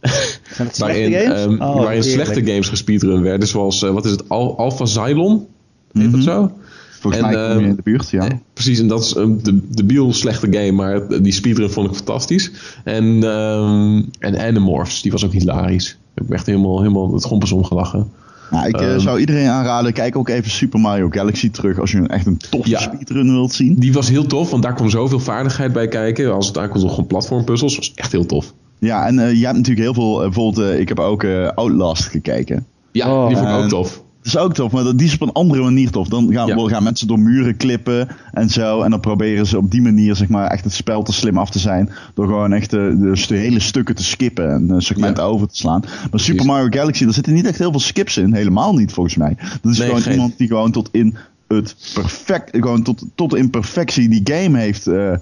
Waarin, 0.78 1.12
games? 1.12 1.38
ehm, 1.38 1.60
Oh, 1.62 1.76
waarin 1.82 2.02
slechte 2.02 2.44
games 2.46 2.68
gespeedrun 2.68 3.22
werden. 3.22 3.48
Zoals, 3.48 3.82
eh, 3.82 3.90
wat 3.90 4.04
is 4.04 4.10
het, 4.10 4.28
Al 4.28 4.58
Alpha 4.58 4.84
Xylon? 4.84 5.46
Heet 5.92 6.12
dat 6.12 6.22
zo? 6.22 6.52
Volgens 7.00 7.22
En, 7.22 7.28
mij 7.30 7.34
kom 7.34 7.52
je 7.52 7.58
ehm, 7.60 7.70
in 7.70 7.76
de 7.76 7.82
buurt, 7.82 8.10
ja. 8.10 8.22
Eh, 8.28 8.36
Precies, 8.52 8.78
en 8.78 8.86
dat 8.88 9.02
is 9.02 9.14
een 9.14 9.42
de, 9.42 9.60
debiel 9.68 10.12
slechte 10.12 10.46
game, 10.50 10.72
maar 10.72 11.22
die 11.22 11.32
speedrun 11.32 11.70
vond 11.70 11.88
ik 11.90 11.94
fantastisch. 11.96 12.50
En, 12.84 13.04
ehm 13.24 14.02
en 14.18 14.38
Animorphs, 14.40 15.02
die 15.02 15.12
was 15.12 15.24
ook 15.24 15.32
hilarisch. 15.32 15.88
Ik 16.14 16.22
heb 16.22 16.30
echt 16.30 16.46
helemaal, 16.46 16.78
helemaal 16.78 17.12
het 17.14 17.24
gompers 17.24 17.52
omgelachen. 17.52 18.10
Nou, 18.50 18.66
ik 18.68 18.76
eh, 18.80 18.90
ehm, 18.90 18.98
zou 19.00 19.20
iedereen 19.20 19.48
aanraden, 19.48 19.92
kijk 19.92 20.16
ook 20.16 20.28
even 20.28 20.50
Super 20.50 20.80
Mario 20.80 21.08
Galaxy 21.10 21.50
terug 21.50 21.78
als 21.80 21.90
je 21.90 22.06
echt 22.06 22.26
een 22.26 22.36
toffe 22.50 22.70
Ja. 22.70 22.80
speedrun 22.80 23.32
wilt 23.32 23.52
zien. 23.52 23.74
Die 23.74 23.92
was 23.92 24.08
heel 24.08 24.26
tof, 24.26 24.50
want 24.50 24.62
daar 24.62 24.74
kwam 24.74 24.90
zoveel 24.90 25.20
vaardigheid 25.20 25.72
bij 25.72 25.88
kijken. 25.88 26.34
Als 26.34 26.46
het 26.46 26.58
aankomt 26.58 26.82
op 26.84 26.90
gewoon 26.90 27.06
platformpuzzels, 27.06 27.76
was 27.76 27.92
echt 27.94 28.12
heel 28.12 28.26
tof. 28.26 28.52
Ja, 28.78 29.06
en 29.06 29.18
eh, 29.18 29.32
je 29.38 29.44
hebt 29.44 29.56
natuurlijk 29.56 29.84
heel 29.84 29.94
veel, 29.94 30.18
bijvoorbeeld, 30.18 30.78
ik 30.80 30.88
heb 30.88 30.98
ook 30.98 31.24
Outlast 31.54 32.04
gekeken. 32.04 32.66
Ja, 32.92 33.12
Oh. 33.14 33.26
die 33.28 33.36
vond 33.36 33.48
ik 33.48 33.54
ook 33.54 33.68
tof. 33.68 34.02
Dat 34.22 34.32
is 34.32 34.36
ook 34.38 34.54
tof, 34.54 34.72
maar 34.72 34.84
dat, 34.84 34.98
die 34.98 35.06
is 35.06 35.14
op 35.14 35.20
een 35.20 35.32
andere 35.32 35.62
manier 35.62 35.90
tof. 35.90 36.08
Dan 36.08 36.32
gaan, 36.32 36.46
Ja. 36.48 36.68
gaan 36.68 36.82
mensen 36.82 37.06
door 37.06 37.18
muren 37.18 37.56
klippen 37.56 38.08
en 38.32 38.48
zo. 38.48 38.80
En 38.82 38.90
dan 38.90 39.00
proberen 39.00 39.46
ze 39.46 39.56
op 39.56 39.70
die 39.70 39.82
manier 39.82 40.16
zeg 40.16 40.28
maar, 40.28 40.46
echt 40.50 40.64
het 40.64 40.72
spel 40.72 41.02
te 41.02 41.12
slim 41.12 41.38
af 41.38 41.50
te 41.50 41.58
zijn. 41.58 41.90
Door 42.14 42.26
gewoon 42.26 42.52
echt 42.52 42.70
de, 42.70 42.96
de, 43.00 43.24
de 43.28 43.36
hele 43.36 43.60
stukken 43.60 43.94
te 43.94 44.04
skippen 44.04 44.50
en 44.50 44.70
eh, 44.70 44.76
segmenten 44.78 45.22
Ja. 45.24 45.28
over 45.28 45.48
te 45.48 45.56
slaan. 45.56 45.82
Maar 46.10 46.20
Super 46.20 46.44
Mario 46.46 46.66
Galaxy, 46.70 47.04
daar 47.04 47.12
zitten 47.12 47.32
niet 47.32 47.46
echt 47.46 47.58
heel 47.58 47.70
veel 47.70 47.80
skips 47.80 48.16
in. 48.16 48.34
Helemaal 48.34 48.74
niet 48.74 48.92
volgens 48.92 49.16
mij. 49.16 49.36
Dat 49.62 49.72
is 49.72 49.78
Nee, 49.78 49.86
gewoon 49.86 50.02
geen. 50.02 50.12
iemand 50.12 50.38
die 50.38 50.48
gewoon 50.48 50.70
tot 50.70 50.88
in 50.92 51.16
het 51.48 51.74
perfect, 51.94 52.50
gewoon 52.56 52.82
tot, 52.82 53.04
tot 53.14 53.34
in 53.34 53.50
perfectie 53.50 54.08
die 54.08 54.20
game 54.36 54.58
heeft 54.58 54.86
eh, 54.86 55.12
eh, 55.12 55.18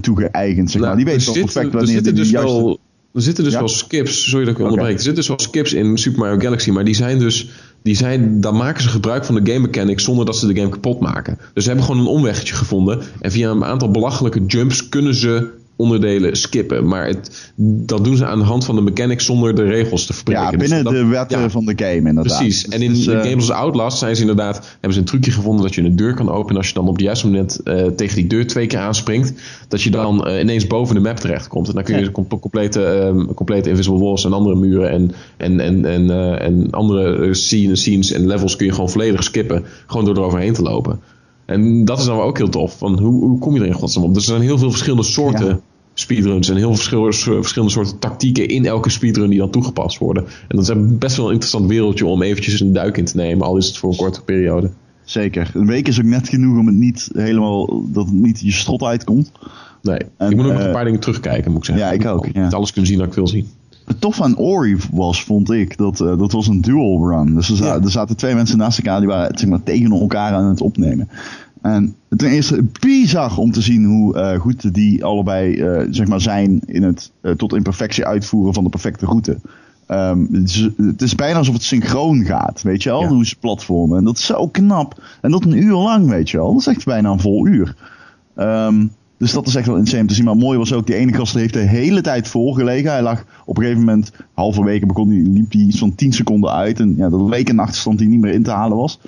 toegeëigend. 0.00 0.70
Zeg 0.70 0.80
maar. 0.80 0.90
Nou, 0.94 1.04
die 1.04 1.12
weet 1.12 1.20
er 1.20 1.26
toch 1.26 1.34
perfect 1.34 1.66
er 1.66 1.70
wanneer 1.72 1.94
zitten 1.94 2.14
die 2.14 2.22
dus 2.22 2.32
juiste... 2.32 2.52
wel, 2.56 2.78
er 3.14 3.22
zitten 3.22 3.44
dus 3.44 3.52
Ja? 3.52 3.58
wel 3.58 3.68
skips, 3.68 4.28
sorry 4.30 4.44
dat 4.44 4.54
ik 4.54 4.60
onderbreek. 4.60 4.86
Oké. 4.88 4.96
Er 4.98 5.04
zitten 5.04 5.14
dus 5.14 5.28
wel 5.28 5.38
skips 5.40 5.72
in 5.72 5.98
Super 5.98 6.18
Mario 6.20 6.38
Galaxy, 6.38 6.70
maar 6.70 6.84
die 6.84 6.94
zijn 6.94 7.18
dus 7.18 7.48
die 7.82 7.96
zijn, 7.96 8.40
dan 8.40 8.56
maken 8.56 8.82
ze 8.82 8.88
gebruik 8.88 9.24
van 9.24 9.34
de 9.34 9.52
game 9.52 9.66
mechanics 9.66 10.04
zonder 10.04 10.26
dat 10.26 10.36
ze 10.36 10.46
de 10.46 10.56
game 10.56 10.68
kapot 10.68 11.00
maken. 11.00 11.38
Dus 11.54 11.62
ze 11.62 11.68
hebben 11.68 11.86
gewoon 11.86 12.00
een 12.00 12.12
omweggetje 12.12 12.54
gevonden. 12.54 13.00
En 13.20 13.30
via 13.30 13.50
een 13.50 13.64
aantal 13.64 13.90
belachelijke 13.90 14.44
jumps 14.46 14.88
kunnen 14.88 15.14
ze 15.14 15.56
onderdelen 15.78 16.36
skippen. 16.36 16.86
Maar 16.88 17.06
het, 17.06 17.52
dat 17.56 18.04
doen 18.04 18.16
ze 18.16 18.26
aan 18.26 18.38
de 18.38 18.44
hand 18.44 18.64
van 18.64 18.74
de 18.74 18.80
mechanics 18.80 19.24
zonder 19.24 19.54
de 19.54 19.62
regels 19.64 20.06
te 20.06 20.12
verprikken. 20.12 20.44
Ja, 20.44 20.50
Dus 20.50 20.60
binnen 20.60 20.84
dat- 20.84 20.92
de 20.92 21.04
wetten 21.06 21.40
ja, 21.40 21.50
van 21.50 21.64
de 21.64 21.72
game 21.76 22.08
inderdaad. 22.08 22.36
Precies. 22.38 22.68
En 22.68 22.82
in 22.82 22.92
Dus, 22.92 23.04
de 23.04 23.12
eh, 23.12 23.28
games 23.30 23.48
als 23.50 23.58
Outlast 23.58 23.98
zijn 23.98 24.14
ze 24.14 24.20
inderdaad, 24.20 24.56
hebben 24.72 24.92
ze 24.92 24.98
een 24.98 25.04
trucje 25.04 25.30
gevonden 25.30 25.62
dat 25.64 25.74
je 25.74 25.82
een 25.82 25.96
deur 25.96 26.14
kan 26.14 26.30
openen. 26.30 26.56
Als 26.56 26.68
je 26.68 26.74
dan 26.74 26.86
op 26.88 26.92
het 26.94 27.02
juiste 27.02 27.26
moment 27.26 27.60
eh, 27.62 27.86
tegen 27.86 28.16
die 28.16 28.26
deur 28.26 28.46
twee 28.46 28.66
keer 28.66 28.78
aanspringt, 28.78 29.32
dat 29.68 29.82
je 29.82 29.90
dan 29.90 30.26
eh, 30.26 30.40
ineens 30.40 30.66
boven 30.66 30.94
de 30.94 31.00
map 31.00 31.16
terechtkomt. 31.16 31.68
En 31.68 31.74
dan 31.74 31.82
kun 31.84 31.98
je 31.98 32.04
Ja. 32.04 32.10
com- 32.10 32.26
complete, 32.40 32.84
ehm, 32.84 33.24
complete 33.34 33.68
invisible 33.70 33.98
walls 34.00 34.24
en 34.24 34.32
andere 34.32 34.56
muren 34.56 34.90
en, 34.90 35.12
en, 35.36 35.60
en, 35.60 35.84
en, 35.84 36.10
en 36.40 36.70
andere 36.70 37.34
scenes, 37.34 37.80
scenes 37.80 38.12
en 38.12 38.26
levels 38.26 38.56
kun 38.56 38.66
je 38.66 38.72
gewoon 38.72 38.90
volledig 38.90 39.22
skippen. 39.22 39.64
Gewoon 39.86 40.04
door 40.04 40.16
eroverheen 40.16 40.52
te 40.52 40.62
lopen. 40.62 41.00
En 41.46 41.84
dat 41.84 41.98
is 41.98 42.04
dan 42.04 42.20
ook 42.20 42.38
heel 42.38 42.48
tof. 42.48 42.78
Van 42.78 42.98
hoe, 42.98 43.24
hoe 43.24 43.38
kom 43.38 43.54
je 43.54 43.60
er 43.60 43.66
in 43.66 43.72
godsnaam 43.72 44.04
op? 44.04 44.14
Dus 44.14 44.22
er 44.22 44.28
zijn 44.30 44.42
heel 44.42 44.58
veel 44.58 44.70
verschillende 44.70 45.02
soorten 45.04 45.46
Ja. 45.46 45.60
Speedruns 46.00 46.48
en 46.48 46.56
heel 46.56 46.74
veel 46.74 47.04
verschillende, 47.12 47.72
soorten 47.72 47.98
tactieken 47.98 48.48
in 48.48 48.66
elke 48.66 48.90
speedrun 48.90 49.30
die 49.30 49.38
dan 49.38 49.50
toegepast 49.50 49.98
worden. 49.98 50.24
En 50.48 50.56
dat 50.56 50.68
is 50.68 50.74
best 50.98 51.16
wel 51.16 51.26
een 51.26 51.32
interessant 51.32 51.68
wereldje 51.68 52.06
om 52.06 52.22
eventjes 52.22 52.60
een 52.60 52.72
duik 52.72 52.96
in 52.96 53.04
te 53.04 53.16
nemen, 53.16 53.46
al 53.46 53.56
is 53.56 53.66
het 53.66 53.76
voor 53.76 53.90
een 53.90 53.96
korte 53.96 54.22
periode. 54.22 54.70
Zeker. 55.04 55.50
Een 55.54 55.66
week 55.66 55.88
is 55.88 55.98
ook 55.98 56.04
net 56.04 56.28
genoeg 56.28 56.58
om 56.58 56.66
het 56.66 56.76
niet 56.76 57.10
helemaal, 57.12 57.82
dat 57.86 58.04
het 58.04 58.14
niet 58.14 58.40
je 58.40 58.52
strot 58.52 58.82
uitkomt. 58.82 59.32
Nee, 59.82 59.98
En, 60.16 60.30
ik 60.30 60.36
moet 60.36 60.44
ook 60.46 60.52
nog 60.52 60.60
eh, 60.60 60.66
een 60.66 60.72
paar 60.72 60.84
dingen 60.84 61.00
terugkijken, 61.00 61.50
moet 61.50 61.60
ik 61.60 61.66
zeggen. 61.66 61.86
ja, 61.86 61.92
ik 61.92 62.06
ook, 62.06 62.24
moet 62.26 62.34
ja. 62.34 62.48
Alles 62.48 62.72
kunnen 62.72 62.90
zien 62.90 62.98
dat 62.98 63.08
ik 63.08 63.14
wil 63.14 63.28
zien. 63.28 63.48
Het 63.84 64.00
tof 64.00 64.20
aan 64.20 64.36
Ori 64.36 64.76
was, 64.92 65.22
vond 65.24 65.50
ik, 65.50 65.76
dat, 65.76 66.00
eh, 66.00 66.18
dat 66.18 66.32
was 66.32 66.46
een 66.46 66.60
dual 66.60 67.08
run. 67.08 67.34
Dus 67.34 67.48
er, 67.48 67.66
Ja. 67.66 67.80
er 67.80 67.90
zaten 67.90 68.16
twee 68.16 68.34
mensen 68.34 68.58
naast 68.58 68.78
elkaar 68.78 68.98
die 68.98 69.08
waren 69.08 69.38
zeg 69.38 69.48
maar, 69.48 69.62
tegen 69.62 69.92
elkaar 69.92 70.32
aan 70.32 70.44
het 70.44 70.60
opnemen. 70.60 71.08
En 71.62 71.94
ten 72.08 72.30
eerste 72.30 72.64
bizar 72.80 73.36
om 73.36 73.52
te 73.52 73.60
zien 73.60 73.84
hoe 73.84 74.14
eh, 74.18 74.40
goed 74.40 74.74
die 74.74 75.04
allebei 75.04 75.60
eh, 75.60 75.86
zeg 75.90 76.06
maar 76.06 76.20
zijn 76.20 76.60
in 76.66 76.82
het 76.82 77.12
eh, 77.20 77.32
tot 77.32 77.54
in 77.54 77.62
perfectie 77.62 78.06
uitvoeren 78.06 78.54
van 78.54 78.64
de 78.64 78.70
perfecte 78.70 79.06
route. 79.06 79.38
Ehm, 79.86 80.20
het, 80.32 80.48
is, 80.48 80.68
het 80.76 81.02
is 81.02 81.14
bijna 81.14 81.38
alsof 81.38 81.54
het 81.54 81.62
synchroon 81.62 82.24
gaat, 82.24 82.62
weet 82.62 82.82
je 82.82 82.88
wel, 82.88 83.00
Ja. 83.00 83.08
hoe 83.08 83.26
ze 83.26 83.36
platformen. 83.36 83.98
En 83.98 84.04
dat 84.04 84.18
is 84.18 84.26
zo 84.26 84.48
knap. 84.48 85.02
En 85.20 85.30
dat 85.30 85.44
een 85.44 85.62
uur 85.62 85.74
lang, 85.74 86.08
weet 86.08 86.30
je 86.30 86.36
wel. 86.36 86.52
Dat 86.52 86.60
is 86.60 86.66
echt 86.66 86.84
bijna 86.84 87.10
een 87.10 87.20
vol 87.20 87.46
uur. 87.46 87.76
Ehm, 88.34 88.86
dus 89.18 89.32
dat 89.32 89.46
is 89.46 89.54
echt 89.54 89.66
wel 89.66 89.76
insane 89.76 90.04
te 90.04 90.14
zien. 90.14 90.24
Maar 90.24 90.36
mooi 90.36 90.58
was 90.58 90.72
ook, 90.72 90.86
die 90.86 90.94
ene 90.94 91.14
gast 91.14 91.34
heeft 91.34 91.52
de 91.52 91.58
hele 91.58 92.00
tijd 92.00 92.28
volgelegen. 92.28 92.90
Hij 92.90 93.02
lag 93.02 93.24
op 93.44 93.56
een 93.56 93.62
gegeven 93.62 93.84
moment, 93.84 94.12
halverwege 94.34 94.86
begon 94.86 95.08
die, 95.08 95.28
liep 95.28 95.52
hij 95.52 95.60
iets 95.60 95.78
van 95.78 95.94
10 95.94 96.12
seconden 96.12 96.50
uit. 96.52 96.80
En 96.80 96.94
ja, 96.96 97.08
dat 97.08 97.20
leek 97.20 97.48
een 97.48 97.58
achterstand 97.58 97.98
die 97.98 98.08
niet 98.08 98.20
meer 98.20 98.32
in 98.32 98.42
te 98.42 98.50
halen 98.50 98.76
was. 98.76 99.00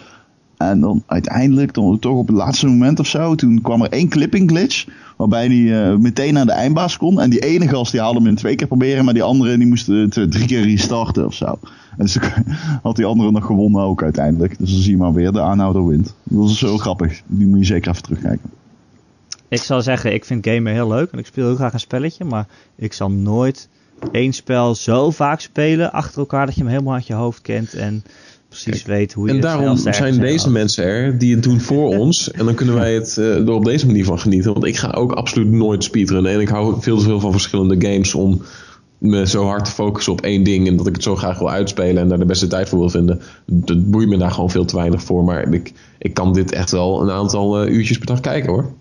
En 0.61 0.81
dan 0.81 1.03
uiteindelijk, 1.07 1.71
toch 1.71 2.05
op 2.05 2.27
het 2.27 2.37
laatste 2.37 2.67
moment 2.67 2.99
of 3.01 3.07
zo, 3.07 3.35
toen 3.35 3.61
kwam 3.61 3.83
er 3.83 3.91
één 3.91 4.09
clipping 4.09 4.51
glitch. 4.51 4.87
Waarbij 5.17 5.47
hij 5.47 5.91
eh, 5.91 5.97
meteen 5.97 6.35
naar 6.35 6.47
de 6.47 6.53
eindbaas 6.53 6.97
kon. 6.97 7.21
En 7.21 7.31
die 7.31 7.41
ene 7.41 7.69
gast 7.69 7.93
die 7.93 8.01
haalde 8.01 8.19
hem 8.19 8.29
in 8.29 8.35
twee 8.35 8.55
keer 8.55 8.67
proberen. 8.67 9.05
Maar 9.05 9.15
die 9.15 9.23
andere 9.23 9.59
die 9.59 9.67
moest 9.67 9.87
het 9.87 10.17
eh, 10.17 10.25
drie 10.25 10.47
keer 10.47 10.63
restarten 10.63 11.27
of 11.27 11.35
zo. 11.35 11.47
En 11.47 12.05
dus 12.05 12.19
had 12.83 12.97
die 12.97 13.05
andere 13.05 13.31
nog 13.31 13.47
gewonnen 13.47 13.83
ook 13.83 14.03
uiteindelijk. 14.03 14.59
Dus 14.59 14.71
dan 14.71 14.81
zie 14.81 14.91
je 14.91 14.97
maar 14.97 15.13
weer, 15.13 15.33
de 15.33 15.41
aanhouder 15.41 15.87
wint. 15.87 16.15
Dat 16.23 16.49
is 16.49 16.59
zo 16.59 16.79
grappig. 16.79 17.23
Die 17.27 17.47
moet 17.47 17.59
je 17.59 17.65
zeker 17.65 17.91
even 17.91 18.03
terugkijken. 18.03 18.51
Ik 19.49 19.63
zal 19.63 19.83
zeggen, 19.83 20.15
ik 20.15 20.25
vind 20.25 20.47
gamen 20.47 20.73
heel 20.73 20.89
leuk 20.89 21.11
en 21.11 21.19
ik 21.19 21.27
speel 21.27 21.47
heel 21.47 21.57
graag 21.57 21.73
een 21.73 21.81
spelletje, 21.81 22.25
maar 22.25 22.47
ik 22.77 22.93
zal 22.93 23.11
nooit 23.11 23.69
één 24.13 24.33
spel 24.33 24.75
zo 24.75 25.11
vaak 25.11 25.41
spelen 25.41 25.93
achter 25.93 26.19
elkaar 26.19 26.47
dat 26.47 26.55
je 26.55 26.61
hem 26.61 26.71
helemaal 26.71 26.95
uit 26.95 27.07
je 27.07 27.15
hoofd 27.15 27.43
kent 27.43 27.75
en 27.75 28.05
precies 28.51 28.83
Kijk, 28.83 28.87
weet 28.87 29.13
hoe 29.13 29.25
je 29.25 29.31
En 29.31 29.37
het 29.37 29.45
daarom 29.45 29.65
snelst 29.65 29.87
ergens 29.87 30.17
zijn 30.17 30.27
deze 30.27 30.51
mensen 30.51 30.85
er 30.85 31.19
die 31.19 31.35
het 31.35 31.43
doen 31.43 31.61
voor 31.61 31.89
ons. 31.99 32.31
En 32.31 32.45
dan 32.45 32.55
kunnen 32.55 32.75
wij 32.75 32.95
het 32.95 33.17
eh, 33.19 33.37
er 33.37 33.51
op 33.51 33.65
deze 33.65 33.87
manier 33.87 34.05
van 34.05 34.19
genieten. 34.19 34.53
Want 34.53 34.65
ik 34.65 34.77
ga 34.77 34.91
ook 34.91 35.13
absoluut 35.13 35.51
nooit 35.51 35.85
speedrunnen. 35.85 36.33
En 36.33 36.41
ik 36.41 36.49
hou 36.49 36.83
veel 36.83 36.99
te 36.99 37.05
veel 37.05 37.21
van 37.21 37.33
verschillende 37.33 37.87
games 37.89 38.15
om 38.15 38.43
me 38.99 39.27
zo 39.27 39.45
hard 39.45 39.65
te 39.65 39.71
focussen 39.71 40.13
op 40.13 40.21
één 40.21 40.43
ding. 40.43 40.69
En 40.69 40.77
dat 40.77 40.87
ik 40.87 40.95
het 40.95 41.03
zo 41.03 41.17
graag 41.17 41.39
wil 41.39 41.51
uitspelen 41.51 42.03
en 42.03 42.09
daar 42.09 42.19
de 42.19 42.25
beste 42.25 42.47
tijd 42.47 42.69
voor 42.69 42.79
wil 42.79 42.91
vinden. 42.91 43.21
Dat 43.47 43.91
boeit 43.91 44.09
me 44.09 44.17
daar 44.17 44.31
gewoon 44.31 44.51
veel 44.51 44.65
te 44.65 44.77
weinig 44.77 45.03
voor. 45.03 45.25
Maar 45.25 45.53
ik, 45.53 45.73
ik 45.99 46.15
kan 46.15 46.33
dit 46.33 46.53
echt 46.53 46.71
wel 46.71 47.03
een 47.03 47.11
aantal 47.11 47.63
eh, 47.63 47.73
uurtjes 47.73 47.99
per 47.99 48.07
dag 48.07 48.21
kijken 48.21 48.51
hoor. 48.51 48.73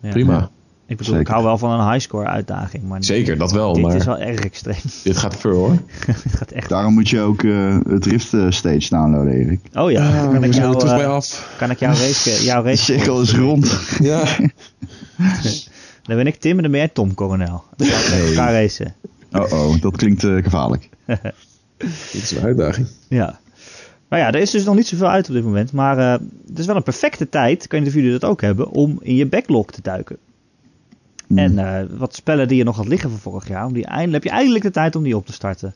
Ja. 0.00 0.10
Prima. 0.10 0.50
Ik 0.86 0.96
bedoel, 0.96 1.18
ik 1.18 1.26
hou 1.26 1.44
wel 1.44 1.58
van 1.58 1.80
een 1.80 1.90
highscore 1.90 2.26
uitdaging, 2.26 2.82
maar 2.82 3.04
Zeker, 3.04 3.38
dat 3.38 3.52
wel. 3.52 3.72
dit 3.72 3.82
maar 3.82 3.96
is 3.96 4.04
wel 4.04 4.18
erg 4.18 4.40
extreem. 4.40 4.76
dit 5.02 5.16
gaat 5.16 5.36
ver 5.36 5.52
hoor. 5.52 5.70
dit 6.24 6.34
gaat 6.34 6.50
echt... 6.50 6.68
Daarom 6.68 6.94
moet 6.94 7.08
je 7.08 7.20
ook 7.20 7.42
eh, 7.42 7.78
het 7.88 8.06
Rift 8.06 8.34
eh, 8.34 8.46
stage 8.48 8.88
downloaden, 8.88 9.32
Erik. 9.32 9.60
Oh 9.74 9.90
ja, 9.90 10.28
kan, 10.32 10.44
ik 10.44 10.54
jou, 10.54 10.84
bij 10.84 11.06
af. 11.06 11.54
kan 11.58 11.70
ik 11.70 11.78
jouw 11.78 11.92
race... 11.92 12.44
Jouw 12.44 12.62
De 12.62 12.68
race 12.68 12.84
cirkel 12.84 13.20
is 13.20 13.34
rond. 13.34 13.80
Ja. 13.98 14.24
dan 16.02 16.16
ben 16.16 16.26
ik 16.26 16.36
Tim 16.36 16.56
en 16.56 16.62
dan 16.62 16.70
ben 16.70 16.80
jij 16.80 16.88
Tom 16.88 17.14
Coronel. 17.14 17.64
We 17.76 18.26
elkaar 18.28 18.52
racen. 18.52 18.94
Oh 19.34 19.52
oh, 19.52 19.80
dat 19.80 19.96
klinkt 19.96 20.24
eh, 20.24 20.42
gevaarlijk. 20.42 20.88
Dit 21.76 22.22
is 22.22 22.30
een 22.30 22.42
uitdaging. 22.42 22.86
Ja. 23.08 23.38
Nou 24.08 24.22
ja, 24.22 24.32
er 24.32 24.40
is 24.40 24.50
dus 24.50 24.64
nog 24.64 24.74
niet 24.74 24.86
zoveel 24.86 25.08
uit 25.08 25.28
op 25.28 25.34
dit 25.34 25.44
moment. 25.44 25.72
Maar 25.72 25.98
eh, 25.98 26.20
het 26.48 26.58
is 26.58 26.66
wel 26.66 26.76
een 26.76 26.82
perfecte 26.82 27.28
tijd, 27.28 27.66
weet 27.68 27.80
niet 27.80 27.88
of 27.88 27.94
jullie 27.94 28.10
dat 28.10 28.24
ook 28.24 28.40
hebben, 28.40 28.70
om 28.70 28.98
in 29.02 29.14
je 29.14 29.26
backlog 29.26 29.66
te 29.70 29.82
duiken. 29.82 30.16
Hmm. 31.26 31.38
En 31.38 31.58
eh, 31.58 31.84
wat 31.98 32.14
spellen 32.14 32.48
die 32.48 32.56
je 32.56 32.64
nog 32.64 32.76
had 32.76 32.88
liggen 32.88 33.10
van 33.10 33.18
vorig 33.18 33.48
jaar, 33.48 33.66
om 33.66 33.72
die 33.72 33.86
eindelijk, 33.86 34.12
heb 34.24 34.32
je 34.32 34.38
eindelijk 34.38 34.64
de 34.64 34.70
tijd 34.70 34.96
om 34.96 35.02
die 35.02 35.16
op 35.16 35.26
te 35.26 35.32
starten. 35.32 35.74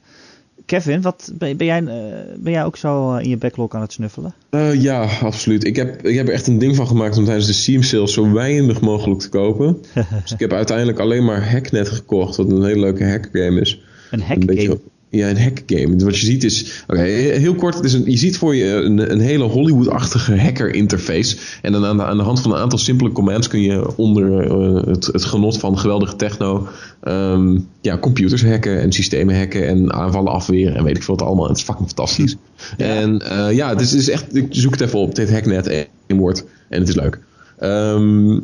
Kevin, 0.67 1.01
wat, 1.03 1.31
ben, 1.35 1.57
ben 1.57 1.67
jij, 1.67 1.79
eh, 1.79 2.37
ben 2.39 2.53
jij 2.53 2.65
ook 2.65 2.77
zo 2.77 3.15
eh, 3.15 3.23
in 3.25 3.29
je 3.31 3.37
backlog 3.37 3.75
aan 3.75 3.81
het 3.81 3.93
snuffelen? 3.93 4.35
Ja, 4.81 5.09
absoluut. 5.23 5.65
Ik 5.65 5.77
heb, 5.77 6.07
ik 6.07 6.17
heb 6.17 6.27
er 6.29 6.33
echt 6.35 6.47
een 6.47 6.59
ding 6.59 6.77
van 6.77 6.87
gemaakt 6.87 7.17
om 7.17 7.25
tijdens 7.25 7.47
de 7.47 7.53
Steam 7.53 7.83
sales 7.83 8.13
zo 8.13 8.33
weinig 8.33 8.81
mogelijk 8.81 9.21
te 9.21 9.29
kopen. 9.29 9.77
dus 10.23 10.33
ik 10.33 10.39
heb 10.39 10.53
uiteindelijk 10.53 10.99
alleen 10.99 11.25
maar 11.25 11.51
Hacknet 11.51 11.89
gekocht, 11.89 12.37
wat 12.37 12.51
een 12.51 12.65
hele 12.65 12.81
leuke 12.81 13.05
hackgame 13.09 13.61
is. 13.61 13.81
Een 14.11 14.21
Een 14.21 14.27
hack 14.27 14.47
beetje- 14.47 14.67
game. 14.69 14.81
Ja, 15.11 15.29
een 15.29 15.41
hackgame. 15.43 16.05
Wat 16.05 16.19
je 16.19 16.27
ziet 16.27 16.45
is... 16.45 16.83
Oké, 16.87 17.01
heel 17.01 17.55
kort. 17.55 17.75
Het 17.75 17.85
is 17.85 17.93
een, 17.93 18.11
je 18.11 18.17
ziet 18.17 18.39
voor 18.39 18.55
je 18.55 18.65
een, 18.65 19.13
een 19.13 19.21
hele 19.21 19.45
Hollywood-achtige 19.45 20.37
hacker 20.41 20.75
interface. 20.75 21.37
En 21.63 21.73
dan 21.73 21.85
aan 21.85 21.97
de, 21.97 22.05
aan 22.05 22.17
de 22.17 22.23
hand 22.23 22.41
van 22.41 22.53
een 22.53 22.59
aantal 22.59 22.79
simpele 22.79 23.13
commands 23.13 23.49
kun 23.49 23.61
je 23.61 23.97
onder 23.97 24.41
eh, 24.41 24.87
het, 24.87 25.07
het 25.07 25.25
genot 25.25 25.59
van 25.59 25.79
geweldige 25.79 26.17
techno... 26.17 26.69
ehm, 27.01 27.59
ja, 27.81 27.99
computers 27.99 28.45
hacken 28.45 28.81
en 28.81 28.93
systemen 28.93 29.39
hacken 29.39 29.67
en 29.67 29.93
aanvallen 29.93 30.33
afweren 30.33 30.75
en 30.75 30.85
weet 30.85 30.97
ik 30.97 31.03
veel 31.03 31.17
wat 31.17 31.27
allemaal. 31.27 31.49
Het 31.49 31.57
is 31.57 31.63
fucking 31.63 31.87
fantastisch. 31.87 32.37
En 32.77 33.21
eh, 33.21 33.57
ja, 33.57 33.69
het 33.69 33.81
is, 33.81 33.91
het 33.91 34.01
is 34.01 34.11
echt... 34.11 34.37
Ik 34.37 34.47
zoek 34.51 34.73
het 34.73 34.81
even 34.81 34.99
op. 34.99 35.15
Dit 35.15 35.31
hacknet 35.31 35.67
één 35.67 36.19
woord. 36.19 36.45
En 36.69 36.81
het 36.81 36.89
is 36.89 36.95
leuk. 36.95 37.19
Ehm, 37.59 38.39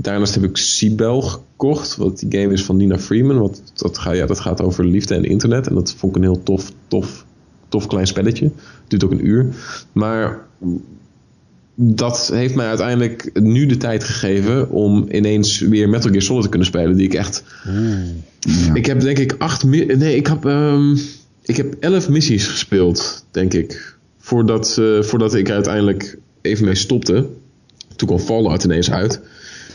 daarnaast 0.00 0.34
heb 0.34 0.44
ik 0.44 0.56
Cibel 0.56 1.22
gekocht. 1.22 1.96
Wat 1.96 2.18
die 2.18 2.40
game 2.40 2.52
is 2.52 2.64
van 2.64 2.76
Nina 2.76 2.98
Freeman. 2.98 3.38
Wat, 3.38 3.62
dat, 3.74 3.98
gaat, 3.98 4.16
ja, 4.16 4.26
dat 4.26 4.40
gaat 4.40 4.60
over 4.60 4.84
liefde 4.84 5.14
en 5.14 5.24
internet. 5.24 5.66
En 5.66 5.74
dat 5.74 5.92
vond 5.92 6.16
ik 6.16 6.22
een 6.22 6.28
heel 6.28 6.42
tof, 6.42 6.72
tof, 6.88 7.24
tof 7.68 7.86
klein 7.86 8.06
spelletje. 8.06 8.50
Duurt 8.88 9.04
ook 9.04 9.10
een 9.10 9.26
uur. 9.26 9.46
Maar 9.92 10.46
dat 11.74 12.30
heeft 12.32 12.54
mij 12.54 12.66
uiteindelijk 12.66 13.30
nu 13.40 13.66
de 13.66 13.76
tijd 13.76 14.04
gegeven 14.04 14.70
om 14.70 15.06
ineens 15.10 15.58
weer 15.58 15.88
Metal 15.88 16.10
Gear 16.10 16.22
Solid 16.22 16.42
te 16.42 16.48
kunnen 16.48 16.68
spelen. 16.68 16.96
Die 16.96 17.06
ik 17.06 17.14
echt... 17.14 17.44
Ja. 18.40 18.74
Ik 18.74 18.86
heb 18.86 19.00
denk 19.00 19.18
ik 19.18 19.34
acht... 19.38 19.64
Nee, 19.64 20.16
ik 20.16 20.26
heb, 20.26 20.44
ehm, 20.44 20.96
ik 21.42 21.56
heb 21.56 21.74
elf 21.80 22.08
missies 22.08 22.46
gespeeld, 22.46 23.24
denk 23.30 23.54
ik. 23.54 23.96
Voordat, 24.18 24.76
eh, 24.78 25.02
voordat 25.02 25.34
ik 25.34 25.50
uiteindelijk 25.50 26.18
even 26.42 26.64
mee 26.64 26.74
stopte. 26.74 27.28
Toen 27.96 28.08
kwam 28.08 28.20
Fallout 28.20 28.64
ineens 28.64 28.90
uit. 28.90 29.20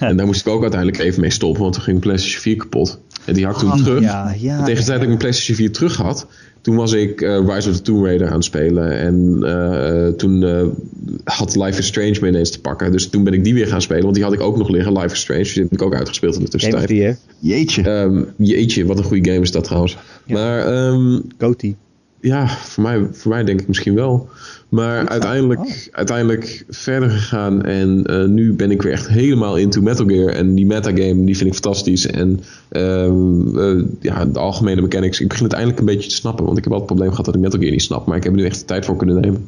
En 0.10 0.18
daar 0.18 0.26
moest 0.26 0.42
ik 0.42 0.48
ook 0.48 0.62
uiteindelijk 0.62 1.02
even 1.02 1.22
mee 1.22 1.30
stoppen, 1.30 1.62
want 1.62 1.74
toen 1.74 1.84
ging 1.84 1.98
mijn 1.98 2.08
PlayStation 2.08 2.42
4 2.42 2.56
kapot. 2.56 3.00
En 3.26 3.34
die 3.34 3.46
had 3.46 3.56
ik 3.56 3.62
toen 3.62 3.72
Oh, 3.72 3.78
terug. 3.78 4.02
Ja, 4.02 4.36
ja. 4.38 4.58
En 4.58 4.64
tegen 4.64 4.80
de 4.80 4.86
tijd 4.86 4.88
dat 4.88 5.02
ik 5.02 5.08
mijn 5.08 5.18
PlayStation 5.18 5.58
4 5.58 5.72
terug 5.72 5.96
had, 5.96 6.28
toen 6.62 6.76
was 6.76 6.94
ik 6.94 7.22
eh 7.22 7.40
Rise 7.48 7.70
of 7.70 7.76
the 7.76 7.82
Tomb 7.82 8.04
Raider 8.06 8.28
aan 8.28 8.34
het 8.34 8.44
spelen. 8.44 9.00
En 9.00 9.44
eh, 9.44 10.08
toen 10.08 10.44
eh, 10.44 10.66
had 11.24 11.56
Life 11.56 11.80
is 11.80 11.88
Strange 11.88 12.18
me 12.22 12.28
ineens 12.28 12.52
te 12.52 12.62
pakken. 12.62 12.92
Dus 12.92 13.10
toen 13.10 13.24
ben 13.24 13.34
ik 13.34 13.44
die 13.44 13.54
weer 13.54 13.68
gaan 13.68 13.82
spelen, 13.82 14.04
want 14.04 14.16
die 14.16 14.24
had 14.24 14.34
ik 14.34 14.42
ook 14.42 14.58
nog 14.58 14.70
liggen, 14.70 14.94
Life 14.94 15.14
is 15.14 15.20
Strange. 15.20 15.42
Dus 15.42 15.54
die 15.54 15.64
heb 15.64 15.72
ik 15.72 15.82
ook 15.82 15.96
uitgespeeld 15.96 16.36
in 16.36 16.46
de 16.46 16.60
Game 16.60 16.74
of 16.74 16.82
the 16.82 16.88
tussentijd. 16.88 17.18
Year. 17.40 17.58
Jeetje. 17.58 17.82
Ehm, 17.82 18.24
jeetje, 18.38 18.86
wat 18.86 18.98
een 18.98 19.04
goede 19.04 19.30
game 19.30 19.42
is 19.42 19.52
dat 19.52 19.64
trouwens. 19.64 19.98
Ja. 20.26 20.34
Maar 20.34 20.68
ehm, 20.68 21.20
Goatee. 21.38 21.76
Ja, 22.24 22.48
voor 22.48 22.84
mij, 22.84 23.08
voor 23.12 23.32
mij 23.32 23.44
denk 23.44 23.62
ik 23.62 23.68
misschien 23.68 23.96
wel. 23.96 24.30
Maar 24.70 25.08
uiteindelijk, 25.08 25.90
uiteindelijk 25.92 26.66
verder 26.70 27.10
gegaan. 27.10 27.64
En 27.64 28.06
eh, 28.06 28.24
nu 28.24 28.54
ben 28.54 28.72
ik 28.72 28.82
weer 28.82 28.92
echt 28.92 29.08
helemaal 29.08 29.58
into 29.58 29.82
Metal 29.82 30.06
Gear. 30.06 30.30
En 30.30 30.56
die 30.56 30.66
metagame, 30.66 31.26
die 31.26 31.38
vind 31.38 31.50
ik 31.50 31.54
fantastisch. 31.54 32.06
En 32.06 32.40
ehm, 32.70 33.58
eh, 33.58 33.84
ja, 34.00 34.26
de 34.26 34.40
algemene 34.40 34.82
mechanics. 34.82 35.20
Ik 35.20 35.28
begin 35.28 35.44
het 35.44 35.54
eindelijk 35.54 35.80
een 35.80 35.94
beetje 35.94 36.10
te 36.10 36.16
snappen. 36.16 36.46
Want 36.46 36.58
ik 36.58 36.64
heb 36.64 36.74
altijd 36.74 36.90
het 36.90 36.98
probleem 36.98 37.10
gehad 37.10 37.26
dat 37.26 37.36
ik 37.36 37.42
Metal 37.42 37.60
Gear 37.60 37.72
niet 37.72 37.82
snap. 37.82 38.06
Maar 38.06 38.18
ik 38.18 38.24
heb 38.24 38.34
er 38.34 38.40
nu 38.40 38.46
echt 38.46 38.60
de 38.60 38.66
tijd 38.66 38.86
voor 38.86 38.96
kunnen 38.96 39.22
nemen. 39.22 39.48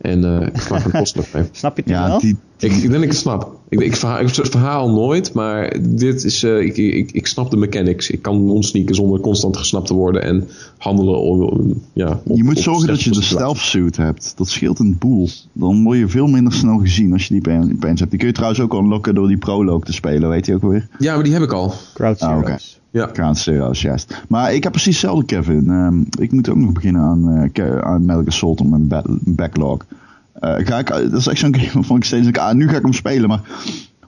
En 0.00 0.24
eh 0.40 0.46
ik 0.46 0.68
maak 0.70 0.84
er 0.84 0.90
kostelijk 0.90 1.32
mee. 1.32 1.42
Snap 1.52 1.76
je 1.76 1.82
het 1.82 1.90
ja, 1.90 2.06
wel? 2.08 2.20
die, 2.20 2.36
Ik, 2.58 2.72
ik 2.72 2.80
denk 2.80 2.92
dat 2.92 3.02
ik 3.02 3.08
het 3.08 3.16
snap. 3.16 3.54
Ik, 3.68 3.80
ik, 3.80 3.96
verhaal, 3.96 4.20
ik 4.20 4.28
verhaal 4.28 4.90
nooit, 4.90 5.32
maar 5.32 5.76
dit 5.88 6.24
is, 6.24 6.42
eh, 6.42 6.60
ik, 6.60 6.76
ik, 6.76 7.10
ik 7.12 7.26
snap 7.26 7.50
de 7.50 7.56
mechanics. 7.56 8.10
Ik 8.10 8.22
kan 8.22 8.50
onsneaken 8.50 8.94
zonder 8.94 9.20
constant 9.20 9.56
gesnapt 9.56 9.86
te 9.86 9.94
worden 9.94 10.22
en 10.22 10.48
handelen. 10.78 11.20
om- 11.20 11.82
ja, 11.92 12.20
op- 12.24 12.36
je 12.36 12.44
moet 12.44 12.58
zorgen 12.58 12.86
dat 12.86 13.02
je 13.02 13.10
de 13.10 13.22
stealth 13.22 13.56
suit 13.58 13.96
hebt. 13.96 14.32
Dat 14.36 14.48
scheelt 14.48 14.78
een 14.78 14.96
boel. 14.98 15.28
Dan 15.52 15.82
word 15.82 15.98
je 15.98 16.08
veel 16.08 16.26
minder 16.26 16.52
snel 16.52 16.78
gezien 16.78 17.12
als 17.12 17.26
je 17.28 17.40
die 17.40 17.72
opeens 17.74 17.98
hebt. 18.00 18.10
Die 18.10 18.18
kun 18.18 18.28
je 18.28 18.34
trouwens 18.34 18.60
ook 18.60 18.74
unlocken 18.74 19.14
door 19.14 19.28
die 19.28 19.38
prologue 19.38 19.84
te 19.84 19.92
spelen, 19.92 20.28
weet 20.28 20.46
je 20.46 20.54
ook 20.54 20.62
weer. 20.62 20.88
Ja, 20.98 21.14
maar 21.14 21.24
die 21.24 21.32
heb 21.32 21.42
ik 21.42 21.52
al. 21.52 21.72
Crowd 21.94 22.20
Ah, 22.20 22.38
oké. 22.38 22.56
Ja. 23.14 23.34
Zeroes, 23.34 23.82
juist. 23.82 24.22
Maar 24.28 24.54
ik 24.54 24.62
heb 24.62 24.72
precies 24.72 25.00
hetzelfde, 25.00 25.24
Kevin. 25.26 25.70
Ehm, 25.70 26.00
ik 26.22 26.32
moet 26.32 26.48
ook 26.48 26.56
nog 26.56 26.72
beginnen 26.72 27.02
aan, 27.02 27.30
eh 27.30 27.48
Ke- 27.52 27.82
aan 27.82 28.00
Metal 28.04 28.20
Gear 28.22 28.32
Solid 28.32 28.60
op 28.60 28.68
mijn 28.70 28.88
ba- 28.88 29.04
backlog. 29.20 29.84
Eh, 30.32 30.54
ga 30.56 30.78
ik, 30.78 30.86
dat 30.86 31.12
is 31.12 31.26
echt 31.26 31.38
zo'n 31.38 31.56
game 31.58 31.72
waarvan 31.72 31.96
ik 31.96 32.04
steeds 32.04 32.22
denk, 32.24 32.38
ah, 32.38 32.54
nu 32.54 32.68
ga 32.68 32.76
ik 32.76 32.82
hem 32.82 32.92
spelen. 32.92 33.28
Maar 33.28 33.40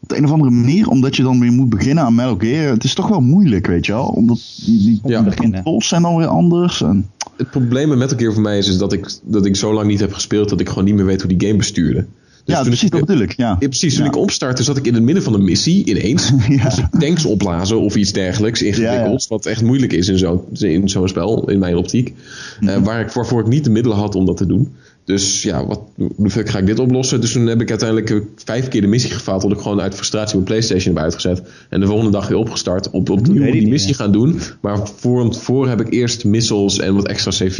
op 0.00 0.08
de 0.08 0.16
een 0.16 0.24
of 0.24 0.30
andere 0.30 0.50
manier, 0.50 0.88
omdat 0.88 1.16
je 1.16 1.22
dan 1.22 1.40
weer 1.40 1.52
moet 1.52 1.68
beginnen 1.68 2.04
aan 2.04 2.14
Metal 2.14 2.36
Gear, 2.38 2.70
het 2.72 2.84
is 2.84 2.94
toch 2.94 3.08
wel 3.08 3.20
moeilijk, 3.20 3.66
weet 3.66 3.86
je 3.86 3.92
wel. 3.92 4.06
Omdat 4.06 4.38
die, 4.66 4.78
die 4.82 5.00
Ja. 5.04 5.24
controls 5.36 5.88
zijn 5.88 6.02
dan 6.02 6.16
weer 6.16 6.26
anders. 6.26 6.82
En, 6.82 7.06
Het 7.36 7.50
probleem 7.50 7.88
met 7.88 7.98
Metal 7.98 8.18
Gear 8.18 8.32
voor 8.32 8.42
mij 8.42 8.58
is, 8.58 8.68
is 8.68 8.78
dat, 8.78 8.92
ik, 8.92 9.18
dat 9.24 9.46
ik 9.46 9.56
zo 9.56 9.72
lang 9.74 9.86
niet 9.86 10.00
heb 10.00 10.12
gespeeld 10.12 10.48
dat 10.48 10.60
ik 10.60 10.68
gewoon 10.68 10.84
niet 10.84 10.94
meer 10.94 11.04
weet 11.04 11.22
hoe 11.22 11.36
die 11.36 11.46
game 11.48 11.58
bestuurde. 11.58 12.06
Dus 12.48 12.56
ja, 12.56 12.62
toen 12.62 12.72
precies, 12.72 12.86
ik, 12.90 12.98
dat 12.98 13.06
bedoel 13.06 13.22
ik. 13.22 13.36
Ja. 13.36 13.56
Ja, 13.60 13.68
precies. 13.68 13.94
Toen 13.94 14.04
Ja. 14.04 14.10
ik 14.10 14.16
opstartte 14.16 14.62
zat 14.62 14.76
ik 14.76 14.86
in 14.86 14.94
het 14.94 15.02
midden 15.02 15.22
van 15.22 15.34
een 15.34 15.44
missie 15.44 15.84
ineens. 15.84 16.30
Ja. 16.48 16.64
Dus 16.64 16.80
tanks 16.98 17.24
opblazen 17.24 17.80
of 17.80 17.96
iets 17.96 18.12
dergelijks 18.12 18.62
ingewikkelds. 18.62 19.28
Wat 19.28 19.46
echt 19.46 19.62
moeilijk 19.62 19.92
is 19.92 20.08
in 20.08 20.18
zo'n 20.18 20.40
in 20.58 20.88
zo'n 20.88 21.08
spel, 21.08 21.50
in 21.50 21.58
mijn 21.58 21.76
optiek. 21.76 22.14
Mhm. 22.60 22.70
Eh, 22.70 22.82
waar 22.82 23.00
ik, 23.00 23.10
waarvoor 23.10 23.40
ik 23.40 23.46
niet 23.46 23.64
de 23.64 23.70
middelen 23.70 23.98
had 23.98 24.14
om 24.14 24.26
dat 24.26 24.36
te 24.36 24.46
doen. 24.46 24.72
Dus 25.08 25.42
ja, 25.42 25.66
wat, 25.66 25.80
hoe 26.16 26.30
fuck 26.30 26.48
ga 26.48 26.58
ik 26.58 26.66
dit 26.66 26.78
oplossen? 26.78 27.20
Dus 27.20 27.32
toen 27.32 27.46
heb 27.46 27.60
ik 27.60 27.70
uiteindelijk 27.70 28.22
vijf 28.44 28.68
keer 28.68 28.80
de 28.80 28.86
missie 28.86 29.10
gefaald. 29.10 29.42
Dat 29.42 29.52
ik 29.52 29.58
gewoon 29.58 29.80
uit 29.80 29.94
frustratie 29.94 30.34
mijn 30.34 30.46
Playstation 30.46 30.94
heb 30.94 31.04
uitgezet. 31.04 31.42
En 31.68 31.80
de 31.80 31.86
volgende 31.86 32.10
dag 32.10 32.28
weer 32.28 32.38
opgestart. 32.38 32.90
Op, 32.90 33.10
opnieuw 33.10 33.42
die 33.52 33.68
missie 33.68 33.94
gaan 33.94 34.12
doen. 34.12 34.40
Maar 34.60 34.88
voor, 34.96 35.34
voor 35.34 35.68
heb 35.68 35.80
ik 35.80 35.92
eerst 35.92 36.24
missiles 36.24 36.78
en 36.78 36.94
wat 36.94 37.06
extra 37.08 37.32
C4 37.46 37.54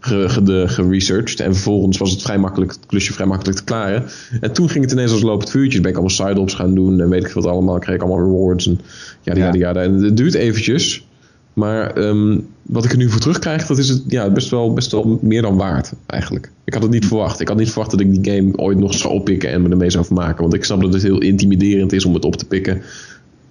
ge, 0.00 0.24
ge, 0.28 0.42
de- 0.42 0.68
geresearched. 0.68 1.40
En 1.40 1.54
vervolgens 1.54 1.98
was 1.98 2.10
het 2.10 2.22
vrij 2.22 2.38
makkelijk, 2.38 2.70
het 2.72 2.86
klusje 2.86 3.12
vrij 3.12 3.26
makkelijk 3.26 3.58
te 3.58 3.64
klaren. 3.64 4.04
En 4.40 4.52
toen 4.52 4.68
ging 4.68 4.84
het 4.84 4.92
ineens 4.92 5.12
als 5.12 5.22
lopend 5.22 5.50
vuurtje. 5.50 5.80
Ben 5.80 5.90
ik 5.90 5.96
allemaal 5.96 6.16
side-ops 6.16 6.54
gaan 6.54 6.74
doen 6.74 7.00
en 7.00 7.08
weet 7.08 7.24
ik 7.24 7.32
wat 7.32 7.46
allemaal. 7.46 7.78
Kreeg 7.78 7.94
ik 7.94 8.02
allemaal 8.02 8.24
rewards 8.26 8.66
en 8.66 8.80
ja, 9.22 9.34
ja, 9.34 9.46
Ja. 9.52 9.52
ja. 9.72 9.74
En 9.74 9.94
het 9.94 10.16
duurt 10.16 10.34
eventjes. 10.34 11.06
Maar 11.54 11.90
ehm, 11.90 12.38
wat 12.62 12.84
ik 12.84 12.90
er 12.92 12.96
nu 12.96 13.10
voor 13.10 13.20
terugkrijg, 13.20 13.66
dat 13.66 13.78
is 13.78 13.88
het 13.88 14.02
ja, 14.08 14.30
best, 14.30 14.50
wel, 14.50 14.72
best 14.72 14.92
wel 14.92 15.18
meer 15.22 15.42
dan 15.42 15.56
waard 15.56 15.92
eigenlijk. 16.06 16.50
Ik 16.64 16.72
had 16.74 16.82
het 16.82 16.90
niet 16.90 17.06
verwacht. 17.06 17.40
Ik 17.40 17.48
had 17.48 17.56
niet 17.56 17.70
verwacht 17.70 17.90
dat 17.90 18.00
ik 18.00 18.22
die 18.22 18.34
game 18.34 18.56
ooit 18.56 18.78
nog 18.78 18.94
zou 18.94 19.14
oppikken 19.14 19.50
en 19.50 19.62
me 19.62 19.68
ermee 19.68 19.90
zou 19.90 20.04
vermaken. 20.04 20.42
Want 20.42 20.54
ik 20.54 20.64
snap 20.64 20.80
dat 20.80 20.92
het 20.92 21.02
heel 21.02 21.20
intimiderend 21.20 21.92
is 21.92 22.04
om 22.04 22.14
het 22.14 22.24
op 22.24 22.36
te 22.36 22.46
pikken. 22.46 22.82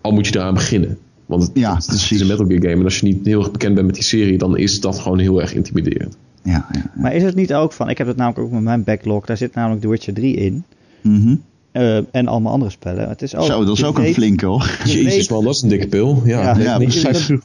Al 0.01 0.11
moet 0.11 0.27
je 0.27 0.35
eraan 0.37 0.53
beginnen. 0.53 0.97
Want 1.25 1.41
het, 1.43 1.51
Ja, 1.53 1.73
het 1.73 1.79
is 1.83 1.87
precies. 1.87 2.19
een 2.21 2.27
Metal 2.27 2.45
Gear 2.45 2.61
game. 2.61 2.73
En 2.75 2.83
als 2.83 2.99
je 2.99 3.05
niet 3.05 3.25
heel 3.25 3.39
erg 3.39 3.51
bekend 3.51 3.73
bent 3.73 3.85
met 3.85 3.95
die 3.95 4.03
serie, 4.03 4.37
dan 4.37 4.57
is 4.57 4.79
dat 4.79 4.99
gewoon 4.99 5.19
heel 5.19 5.41
erg 5.41 5.53
intimiderend. 5.53 6.17
Ja, 6.43 6.51
ja, 6.51 6.67
ja. 6.71 7.01
Maar 7.01 7.13
is 7.15 7.23
het 7.23 7.35
niet 7.35 7.53
ook 7.53 7.73
van, 7.73 7.89
ik 7.89 7.97
heb 7.97 8.07
het 8.07 8.17
namelijk 8.17 8.45
ook 8.45 8.51
met 8.51 8.61
mijn 8.61 8.83
backlog, 8.83 9.25
daar 9.25 9.37
zit 9.37 9.53
namelijk 9.53 9.81
The 9.81 9.89
Witcher 9.89 10.13
3 10.13 10.35
in. 10.35 10.63
Mhm. 11.01 11.35
Eh, 11.73 11.97
en 12.15 12.27
allemaal 12.27 12.51
andere 12.53 12.71
spellen. 12.71 13.09
Het 13.09 13.21
is 13.21 13.35
ook, 13.35 13.45
Zo, 13.45 13.65
dat 13.65 13.77
is 13.77 13.83
ook 13.83 13.97
een 13.97 14.13
flinke 14.13 14.45
hoor. 14.45 14.77
je 14.85 14.91
Jezus 15.03 15.15
weet- 15.15 15.29
man, 15.29 15.43
dat 15.43 15.55
is 15.55 15.61
een 15.61 15.69
dikke 15.69 15.87
pil. 15.87 16.21
Ja, 16.25 16.57
Ja, 16.57 16.79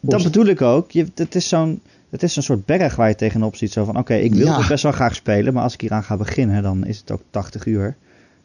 Dat 0.03 0.22
bedoel 0.22 0.47
ik 0.47 0.62
ook. 0.62 0.91
Je, 0.91 1.07
het, 1.14 1.35
is 1.35 1.49
zo'n, 1.49 1.81
het 2.11 2.22
is 2.22 2.37
een 2.37 2.43
soort 2.43 2.64
berg 2.66 2.97
waar 2.97 3.09
je 3.09 3.14
tegenop 3.14 3.57
ziet. 3.57 3.72
Zo 3.72 3.85
van, 3.85 3.99
oké, 3.99 4.14
ik 4.14 4.35
wil 4.35 4.47
Ja. 4.47 4.59
het 4.59 4.68
best 4.68 4.83
wel 4.83 4.93
graag 4.93 5.14
spelen. 5.14 5.55
Maar 5.55 5.62
als 5.62 5.74
ik 5.74 5.81
hieraan 5.81 6.05
ga 6.05 6.16
beginnen, 6.16 6.62
dan 6.62 6.87
is 6.87 6.99
het 6.99 7.11
ook 7.11 7.20
80 7.31 7.66
uur. 7.66 7.97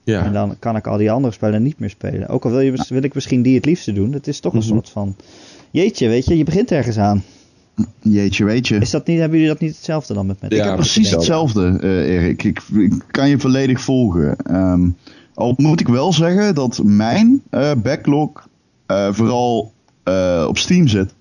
Ja. 0.03 0.25
En 0.25 0.33
dan 0.33 0.55
kan 0.59 0.75
ik 0.75 0.87
al 0.87 0.97
die 0.97 1.11
andere 1.11 1.33
spellen 1.33 1.63
niet 1.63 1.79
meer 1.79 1.89
spelen. 1.89 2.27
Ook 2.27 2.45
al 2.45 2.51
wil, 2.51 2.59
je, 2.59 2.85
wil 2.89 3.03
ik 3.03 3.13
misschien 3.13 3.41
die 3.41 3.55
het 3.55 3.65
liefste 3.65 3.93
doen. 3.93 4.11
Het 4.13 4.27
is 4.27 4.39
toch 4.39 4.53
een 4.53 4.59
Mhm. 4.59 4.67
soort 4.67 4.89
van... 4.89 5.15
Jeetje, 5.71 6.07
weet 6.07 6.25
je, 6.25 6.37
je 6.37 6.43
begint 6.43 6.71
ergens 6.71 6.97
aan. 6.97 7.23
Jeetje, 8.01 8.45
weet 8.45 8.67
je. 8.67 8.75
Is 8.77 8.89
dat 8.89 9.07
niet, 9.07 9.19
hebben 9.19 9.37
jullie 9.37 9.53
dat 9.53 9.61
niet 9.61 9.75
hetzelfde 9.75 10.13
dan 10.13 10.25
met 10.25 10.41
met 10.41 10.51
Ja, 10.51 10.57
ik 10.57 10.63
heb 10.65 10.75
precies 10.75 11.11
hetzelfde, 11.11 11.77
eh, 11.81 11.89
Erik. 12.15 12.43
Ik, 12.43 12.61
ik 12.75 12.93
kan 13.11 13.29
je 13.29 13.39
volledig 13.39 13.81
volgen. 13.81 14.35
Ehm, 14.37 14.89
al 15.33 15.53
moet 15.57 15.79
ik 15.79 15.87
wel 15.87 16.13
zeggen 16.13 16.55
dat 16.55 16.79
mijn 16.83 17.41
eh, 17.49 17.71
backlog 17.77 18.47
eh, 18.85 19.07
vooral 19.11 19.71
eh, 20.03 20.45
op 20.47 20.57
Steam 20.57 20.87
zit. 20.87 21.13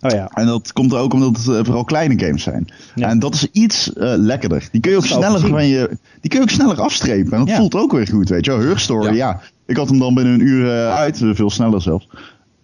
Oh 0.00 0.10
ja. 0.10 0.30
En 0.34 0.46
dat 0.46 0.72
komt 0.72 0.92
er 0.92 0.98
ook 0.98 1.12
omdat 1.12 1.36
het 1.44 1.66
vooral 1.66 1.84
kleine 1.84 2.24
games 2.24 2.42
zijn. 2.42 2.66
Ja. 2.94 3.08
En 3.08 3.18
dat 3.18 3.34
is 3.34 3.48
iets 3.52 3.92
eh, 3.92 4.12
lekkerder. 4.16 4.68
Die 4.72 4.80
kun 4.80 4.90
je 4.90 4.96
ook 4.96 5.06
sneller 5.06 5.40
van 5.40 5.66
je, 5.66 5.98
die 6.20 6.30
kun 6.30 6.38
je 6.38 6.44
ook 6.44 6.50
sneller 6.50 6.80
afstrepen. 6.80 7.32
En 7.32 7.38
dat 7.38 7.48
Ja. 7.48 7.56
voelt 7.56 7.74
ook 7.74 7.92
weer 7.92 8.08
goed, 8.08 8.28
weet 8.28 8.44
je 8.44 8.56
wel. 8.56 8.76
Story, 8.78 9.06
Ja. 9.06 9.12
ja. 9.12 9.40
Ik 9.66 9.76
had 9.76 9.88
hem 9.88 9.98
dan 9.98 10.14
binnen 10.14 10.34
een 10.34 10.40
uur 10.46 10.70
eh, 10.70 10.94
uit, 10.96 11.20
veel 11.32 11.50
sneller 11.50 11.82
zelfs. 11.82 12.08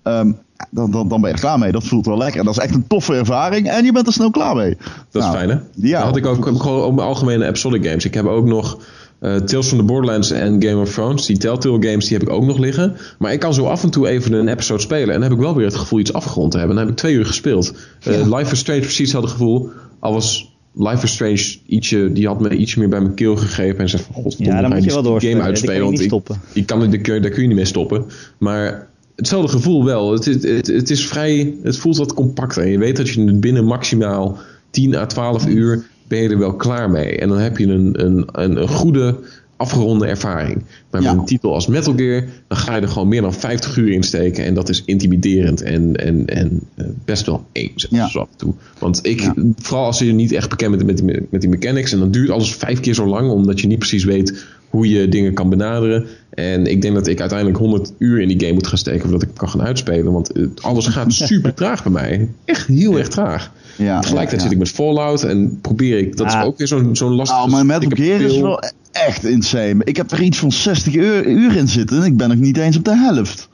Ehm, 0.02 0.32
dan, 0.70 0.90
dan, 0.90 1.08
dan 1.08 1.20
ben 1.20 1.30
je 1.30 1.34
er 1.36 1.40
klaar 1.42 1.58
mee. 1.58 1.72
Dat 1.72 1.84
voelt 1.86 2.06
wel 2.06 2.16
lekker. 2.18 2.44
Dat 2.44 2.56
is 2.56 2.62
echt 2.62 2.74
een 2.74 2.86
toffe 2.86 3.14
ervaring. 3.14 3.68
En 3.68 3.84
je 3.84 3.92
bent 3.92 4.06
er 4.06 4.12
snel 4.12 4.30
klaar 4.30 4.56
mee. 4.56 4.76
Dat 5.10 5.22
Nou, 5.22 5.32
is 5.32 5.38
fijn, 5.38 5.48
hè? 5.48 5.56
Ja. 5.74 5.96
Dat 5.98 6.06
had 6.06 6.16
ik 6.16 6.26
ook, 6.26 6.44
gewoon 6.62 6.84
op 6.84 6.94
mijn 6.94 7.08
algemene 7.08 7.46
Episodic 7.46 7.84
games. 7.86 8.04
Ik 8.04 8.14
heb 8.14 8.24
ook 8.26 8.46
nog 8.46 8.78
eh, 9.20 9.36
Tales 9.36 9.66
from 9.66 9.78
the 9.78 9.84
Borderlands 9.84 10.30
en 10.30 10.62
Game 10.62 10.80
of 10.80 10.92
Thrones. 10.92 11.26
Die 11.26 11.38
Telltale 11.38 11.82
games 11.88 12.08
die 12.08 12.18
heb 12.18 12.28
ik 12.28 12.34
ook 12.34 12.44
nog 12.44 12.58
liggen. 12.58 12.96
Maar 13.18 13.32
ik 13.32 13.40
kan 13.40 13.54
zo 13.54 13.64
af 13.66 13.82
en 13.82 13.90
toe 13.90 14.08
even 14.08 14.32
een 14.32 14.48
episode 14.48 14.80
spelen. 14.80 15.06
En 15.14 15.20
dan 15.20 15.22
heb 15.22 15.32
ik 15.32 15.38
wel 15.38 15.54
weer 15.54 15.66
het 15.66 15.76
gevoel 15.76 15.98
iets 15.98 16.12
afgerond 16.12 16.50
te 16.50 16.58
hebben. 16.58 16.76
Dan 16.76 16.84
heb 16.84 16.94
ik 16.94 17.00
twee 17.00 17.14
uur 17.14 17.26
gespeeld. 17.26 17.74
Eh, 18.02 18.36
Life 18.36 18.52
is 18.52 18.58
Strange 18.58 18.80
precies 18.80 18.98
hetzelfde 18.98 19.30
gevoel. 19.30 19.70
Al 19.98 20.12
was 20.12 20.54
Life 20.74 21.04
is 21.04 21.12
Strange 21.12 21.56
ietsje... 21.66 22.10
Die 22.12 22.26
had 22.26 22.40
me 22.40 22.48
ietsje 22.56 22.78
meer 22.78 22.88
bij 22.88 23.00
mijn 23.00 23.14
keel 23.14 23.36
gegrepen. 23.36 23.80
En 23.80 23.88
zei 23.88 24.02
van... 24.02 24.22
God, 24.22 24.34
Ja, 24.38 24.60
dan 24.60 24.70
moet 24.74 24.84
je 24.84 24.90
wel 24.90 25.02
doorspelen. 25.02 25.36
game 25.36 25.48
uitspelen. 25.48 25.78
want 25.80 25.90
niet 25.90 26.00
ik, 26.00 26.06
stoppen. 26.06 26.40
ik 26.52 26.66
kan, 26.66 26.78
daar 26.90 26.98
kun 26.98 27.14
je- 27.14 27.20
daar 27.20 27.30
kun 27.30 27.40
je 27.42 27.46
niet 27.48 27.56
mee 27.56 27.64
stoppen. 27.64 28.04
Maar 28.38 28.88
hetzelfde 29.16 29.48
gevoel 29.48 29.84
wel. 29.84 30.12
Het, 30.12 30.24
het, 30.24 30.42
het, 30.42 30.66
het 30.66 30.90
is 30.90 31.06
vrij... 31.06 31.54
Het 31.62 31.76
voelt 31.76 31.96
wat 31.96 32.14
compacter. 32.14 32.62
En 32.62 32.70
je 32.70 32.78
weet 32.78 32.96
dat 32.96 33.08
je 33.08 33.32
binnen 33.34 33.64
maximaal 33.64 34.38
10 34.70 34.94
à 34.94 35.06
12 35.06 35.46
uur... 35.46 35.86
ben 36.10 36.22
je 36.22 36.28
er 36.28 36.38
wel 36.38 36.54
klaar 36.54 36.90
mee. 36.90 37.18
En 37.18 37.28
dan 37.28 37.38
heb 37.38 37.58
je 37.58 37.66
een, 37.66 38.04
een, 38.04 38.28
een, 38.32 38.56
een 38.60 38.68
goede 38.68 39.16
afgeronde 39.56 40.06
ervaring. 40.06 40.62
Maar 40.90 41.02
Ja. 41.02 41.10
met 41.10 41.20
een 41.20 41.26
titel 41.26 41.54
als 41.54 41.66
Metal 41.66 41.94
Gear... 41.96 42.24
dan 42.48 42.58
ga 42.58 42.74
je 42.76 42.80
er 42.82 42.88
gewoon 42.88 43.08
meer 43.08 43.20
dan 43.20 43.34
50 43.34 43.76
uur 43.76 43.92
in 43.92 44.02
steken. 44.02 44.44
En 44.44 44.54
dat 44.54 44.68
is 44.68 44.82
intimiderend 44.86 45.62
en, 45.62 45.96
en, 45.96 46.26
en 46.26 46.60
eh, 46.74 46.84
best 47.04 47.26
wel 47.26 47.44
eng 47.52 47.72
zelfs 47.74 47.96
Ja. 47.96 48.08
zo 48.08 48.18
af 48.18 48.28
en 48.30 48.36
toe. 48.36 48.54
Want 48.78 49.06
ik, 49.06 49.20
Ja. 49.20 49.34
vooral 49.58 49.84
als 49.84 49.98
je 49.98 50.12
niet 50.12 50.32
echt 50.32 50.48
bekend 50.48 50.70
bent 50.76 50.86
met 50.86 50.96
die, 50.96 51.26
met 51.30 51.40
die 51.40 51.50
mechanics... 51.50 51.92
en 51.92 51.98
dan 51.98 52.10
duurt 52.10 52.30
alles 52.30 52.54
vijf 52.54 52.80
keer 52.80 52.94
zo 52.94 53.06
lang... 53.06 53.30
omdat 53.30 53.60
je 53.60 53.66
niet 53.66 53.78
precies 53.78 54.04
weet 54.04 54.44
hoe 54.68 54.88
je 54.88 55.08
dingen 55.08 55.34
kan 55.34 55.48
benaderen. 55.50 56.06
En 56.30 56.66
ik 56.66 56.82
denk 56.82 56.94
dat 56.94 57.06
ik 57.06 57.20
uiteindelijk 57.20 57.58
100 57.58 57.92
uur 57.98 58.20
in 58.20 58.28
die 58.28 58.40
game 58.40 58.52
moet 58.52 58.66
gaan 58.66 58.78
steken... 58.78 59.00
voordat 59.00 59.22
ik 59.22 59.28
hem 59.28 59.36
kan 59.36 59.48
gaan 59.48 59.62
uitspelen. 59.62 60.12
Want 60.12 60.32
eh, 60.32 60.46
alles 60.60 60.86
gaat 60.86 61.12
super 61.32 61.54
traag 61.54 61.82
bij 61.82 61.92
mij. 61.92 62.28
Echt 62.44 62.66
heel 62.66 62.98
erg 62.98 63.08
traag. 63.08 63.52
Ja, 63.76 64.00
Tegelijkertijd 64.00 64.40
ja, 64.42 64.46
zit 64.48 64.52
ik 64.52 64.58
met 64.58 64.68
Fallout 64.70 65.22
en 65.22 65.58
probeer 65.60 65.98
ik... 65.98 66.16
Dat 66.16 66.26
is 66.26 66.36
ook 66.36 66.58
weer 66.58 66.66
zo'n 66.66 66.96
zo'n 66.96 67.12
lastige... 67.14 67.38
Nou, 67.40 67.50
maar 67.50 67.66
Metal 67.66 67.88
heb 67.88 67.98
Gear 67.98 68.20
is 68.20 68.38
wel 68.40 68.62
echt 68.92 69.24
insane. 69.24 69.76
Ik 69.84 69.96
heb 69.96 70.10
er 70.10 70.22
iets 70.22 70.38
van 70.38 70.52
60 70.52 70.94
uur, 70.94 71.26
uur 71.26 71.56
in 71.56 71.68
zitten 71.68 71.96
en 71.98 72.04
ik 72.04 72.16
ben 72.16 72.28
nog 72.28 72.38
niet 72.38 72.56
eens 72.56 72.76
op 72.76 72.84
de 72.84 72.96
helft. 72.96 73.48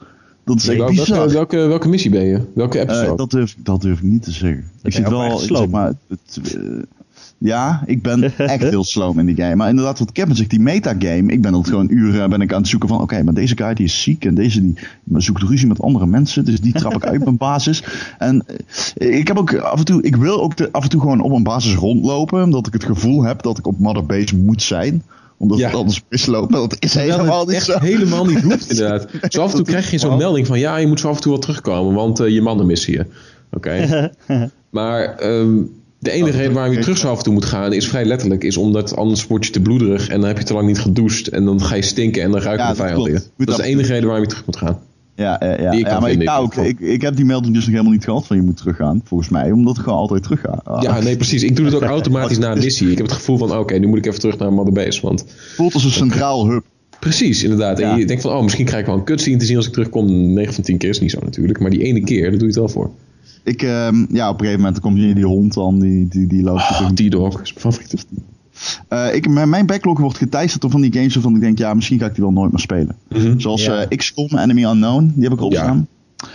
Dat 0.45 0.57
is 0.57 0.69
echt 0.69 0.87
bizar. 0.87 1.17
welke, 1.19 1.33
welke, 1.35 1.57
welke 1.57 1.89
missie 1.89 2.11
ben 2.11 2.25
je? 2.25 2.41
Welke 2.55 2.81
episode? 2.81 3.07
Eh, 3.11 3.17
dat, 3.17 3.31
durf, 3.31 3.51
ik- 3.51 3.65
dat 3.65 3.81
durf 3.81 3.99
ik 3.99 4.05
niet 4.05 4.23
te 4.23 4.31
zeggen. 4.31 4.65
ik 4.83 4.93
zit 4.93 5.09
wel, 5.09 5.23
echt 5.25 5.41
zeg 5.41 5.69
maar, 5.69 5.93
het, 6.09 6.41
eh, 6.55 6.61
ja, 7.39 7.83
ik 7.87 8.03
ben 8.03 8.23
echt 8.39 8.63
heel 8.63 8.85
sloom 8.85 9.19
in 9.19 9.27
die 9.27 9.37
game. 9.37 9.55
Maar 9.57 9.69
inderdaad, 9.69 9.99
wat 9.99 10.13
Kevin 10.13 10.35
zegt, 10.37 10.51
die 10.51 10.61
metagame, 10.61 11.33
ik 11.33 11.43
ben 11.43 11.53
dat 11.53 11.69
gewoon 11.69 11.87
uren 11.91 12.31
ben 12.31 12.41
ik 12.41 12.53
aan 12.53 12.61
het 12.61 12.69
zoeken 12.69 12.89
van, 12.89 13.01
oké, 13.01 13.23
maar 13.23 13.35
deze 13.35 13.57
guy 13.57 13.75
die 13.75 13.85
is 13.85 14.03
ziek 14.03 14.25
en 14.25 14.35
deze 14.35 14.61
die 14.63 14.75
zoekt 15.17 15.43
ruzie 15.43 15.67
met 15.69 15.81
andere 15.81 16.07
mensen, 16.07 16.45
dus 16.45 16.61
die 16.61 16.73
trap 16.73 16.95
ik 16.95 17.07
uit 17.07 17.25
mijn 17.25 17.37
basis. 17.49 17.85
En 18.19 18.45
eh, 18.97 19.19
ik 19.19 19.29
heb 19.29 19.39
ook 19.39 19.55
af 19.57 19.79
en 19.79 19.85
toe, 19.85 20.03
ik 20.03 20.17
wil 20.17 20.43
ook 20.43 20.57
de- 20.57 20.73
af 20.73 20.83
en 20.83 20.89
toe 20.89 21.01
gewoon 21.01 21.21
op 21.21 21.33
een 21.33 21.43
basis 21.43 21.75
rondlopen, 21.75 22.43
omdat 22.43 22.67
ik 22.67 22.73
het 22.73 22.85
gevoel 22.85 23.23
heb 23.23 23.43
dat 23.43 23.59
ik 23.59 23.67
op 23.67 23.79
Mother 23.79 24.07
Base 24.07 24.37
moet 24.37 24.63
zijn 24.63 25.03
omdat 25.39 25.59
Ja. 25.59 25.67
het 25.67 25.77
anders 25.77 26.03
misloopt. 26.09 26.51
Maar 26.51 26.61
dat 26.61 26.77
is 26.79 26.91
Terwijl 26.93 27.13
helemaal 27.13 27.47
niet 27.47 27.63
zo. 27.63 27.79
helemaal 27.79 28.25
niet 28.27 28.41
hoeft, 28.43 28.71
inderdaad. 28.73 29.09
Zo 29.29 29.43
af 29.43 29.51
en 29.51 29.57
toe 29.57 29.65
krijg 29.67 29.91
je 29.91 29.99
zo'n 29.99 30.17
melding 30.17 30.47
van... 30.47 30.59
ja, 30.59 30.77
je 30.77 30.87
moet 30.87 31.01
zo 31.01 31.09
af 31.09 31.15
en 31.17 31.21
toe 31.23 31.33
wel 31.33 31.41
terugkomen, 31.41 31.95
want 31.95 32.21
eh, 32.21 32.29
je 32.29 32.43
mannen 32.43 32.67
missen 32.67 32.93
je. 32.93 33.07
Oké. 33.53 34.11
maar 34.71 35.15
ehm, 35.17 35.57
de 35.99 36.11
enige 36.11 36.33
Oh, 36.33 36.37
reden 36.37 36.53
waarom 36.53 36.73
je 36.73 36.81
terug 36.81 36.99
zo 36.99 37.11
af 37.11 37.19
en 37.19 37.25
toe 37.25 37.33
moet 37.33 37.45
gaan... 37.45 37.73
is 37.73 37.89
vrij 37.89 38.05
letterlijk. 38.05 38.45
Is 38.45 38.57
omdat 38.57 38.97
anders 38.97 39.27
word 39.27 39.47
je 39.47 39.53
te 39.53 39.61
bloederig... 39.61 40.09
en 40.09 40.21
dan 40.21 40.29
heb 40.29 40.39
je 40.39 40.45
te 40.45 40.55
lang 40.55 40.67
niet 40.67 40.79
gedoucht... 40.79 41.29
en 41.29 41.45
dan 41.45 41.63
ga 41.63 41.75
je 41.75 41.83
stinken 41.83 42.23
en 42.23 42.31
dan 42.31 42.41
ruiken 42.41 42.67
Ja, 42.67 42.73
de 42.73 42.95
dat 42.95 43.05
je. 43.05 43.45
Dat 43.45 43.49
is 43.49 43.57
de 43.57 43.71
enige 43.71 43.89
reden 43.89 44.05
waarom 44.05 44.23
je 44.23 44.29
terug 44.29 44.47
moet 44.47 44.57
gaan. 44.57 44.79
Ja, 45.17 45.41
ja, 45.41 45.73
ja. 45.73 46.01
Maar 46.01 46.11
ik, 46.11 46.23
nou, 46.23 46.51
ik, 46.53 46.57
ik, 46.57 46.81
ik 46.81 47.01
heb 47.03 47.17
die 47.17 47.25
melding 47.25 47.55
dus 47.55 47.63
nog 47.63 47.73
helemaal 47.73 47.93
niet 47.93 48.05
gehad 48.05 48.27
van 48.27 48.37
je 48.37 48.43
moet 48.43 48.57
teruggaan. 48.57 49.01
Volgens 49.05 49.29
mij, 49.29 49.53
omdat 49.53 49.77
ik 49.77 49.83
gewoon 49.83 49.99
altijd 49.99 50.23
terug 50.23 50.41
ga. 50.41 50.61
Ah, 50.65 50.83
Ja, 50.83 51.01
nee, 51.01 51.17
precies. 51.17 51.43
Ik 51.43 51.57
doe 51.57 51.65
het 51.65 51.75
ook 51.75 51.83
automatisch 51.99 52.39
na 52.39 52.53
een 52.53 52.59
missie. 52.59 52.91
Ik 52.91 52.97
heb 52.97 53.07
het 53.07 53.15
gevoel 53.15 53.37
van... 53.39 53.59
oké, 53.59 53.79
nu 53.79 53.87
moet 53.87 53.99
ik 53.99 54.07
even 54.07 54.21
terug 54.21 54.39
naar 54.39 54.53
Mother 54.53 54.73
Base. 54.73 55.01
Want 55.03 55.25
voelt 55.55 55.75
als 55.75 55.85
een 55.85 55.91
centraal 55.91 56.49
hub. 56.49 56.65
precies, 57.01 57.43
inderdaad. 57.43 57.81
En 57.81 57.99
je 57.99 58.07
denkt 58.07 58.23
van... 58.23 58.33
oh, 58.33 58.43
misschien 58.43 58.65
krijg 58.65 58.81
ik 58.81 58.87
wel 58.87 58.97
een 58.97 59.05
cutscene 59.05 59.37
te 59.37 59.45
zien 59.45 59.57
als 59.57 59.67
ik 59.67 59.73
terugkom. 59.73 60.33
9 60.33 60.55
van 60.55 60.65
10 60.65 60.79
keer 60.79 60.91
is 60.91 61.01
niet 61.01 61.11
zo 61.11 61.19
natuurlijk. 61.23 61.61
Maar 61.61 61.71
die 61.71 61.83
ene 61.83 62.01
keer, 62.01 62.23
daar 62.23 62.31
doe 62.31 62.41
je 62.41 62.47
het 62.47 62.57
wel 62.57 62.69
voor. 62.69 62.91
Ik, 63.47 63.63
ehm, 63.63 64.05
ja, 64.11 64.29
op 64.29 64.35
een 64.35 64.45
gegeven 64.45 64.61
moment 64.65 64.81
komt 64.81 64.99
je 64.99 65.15
die 65.15 65.25
hond 65.27 65.55
dan, 65.55 65.79
die, 65.81 66.09
die, 66.09 66.27
die 66.27 66.43
loopt 66.43 66.61
Oh, 66.61 66.77
terug. 66.77 66.93
T-Dog 66.93 67.41
is 67.43 67.53
mijn 67.53 67.61
favoriete. 67.75 67.97
Eh, 68.89 69.15
ik, 69.15 69.29
mijn 69.29 69.49
mijn 69.49 69.67
backlog 69.67 69.99
wordt 69.99 70.17
geteisterd 70.19 70.63
door 70.63 70.71
van 70.71 70.81
die 70.81 70.93
games 70.93 71.15
waarvan 71.15 71.35
ik 71.35 71.41
denk, 71.41 71.59
ja, 71.59 71.75
misschien 71.75 71.99
ga 71.99 72.07
ik 72.07 72.15
die 72.15 72.25
wel 72.25 72.33
nooit 72.33 72.51
meer 72.51 72.61
spelen. 72.61 72.97
Mhm. 73.09 73.39
Zoals 73.39 73.65
Ja. 73.65 73.85
eh, 73.85 73.97
XCOM, 73.97 74.39
Enemy 74.39 74.65
Unknown, 74.65 75.13
die 75.15 75.25
heb 75.25 75.33
ik 75.33 75.41
opstaan. 75.41 75.87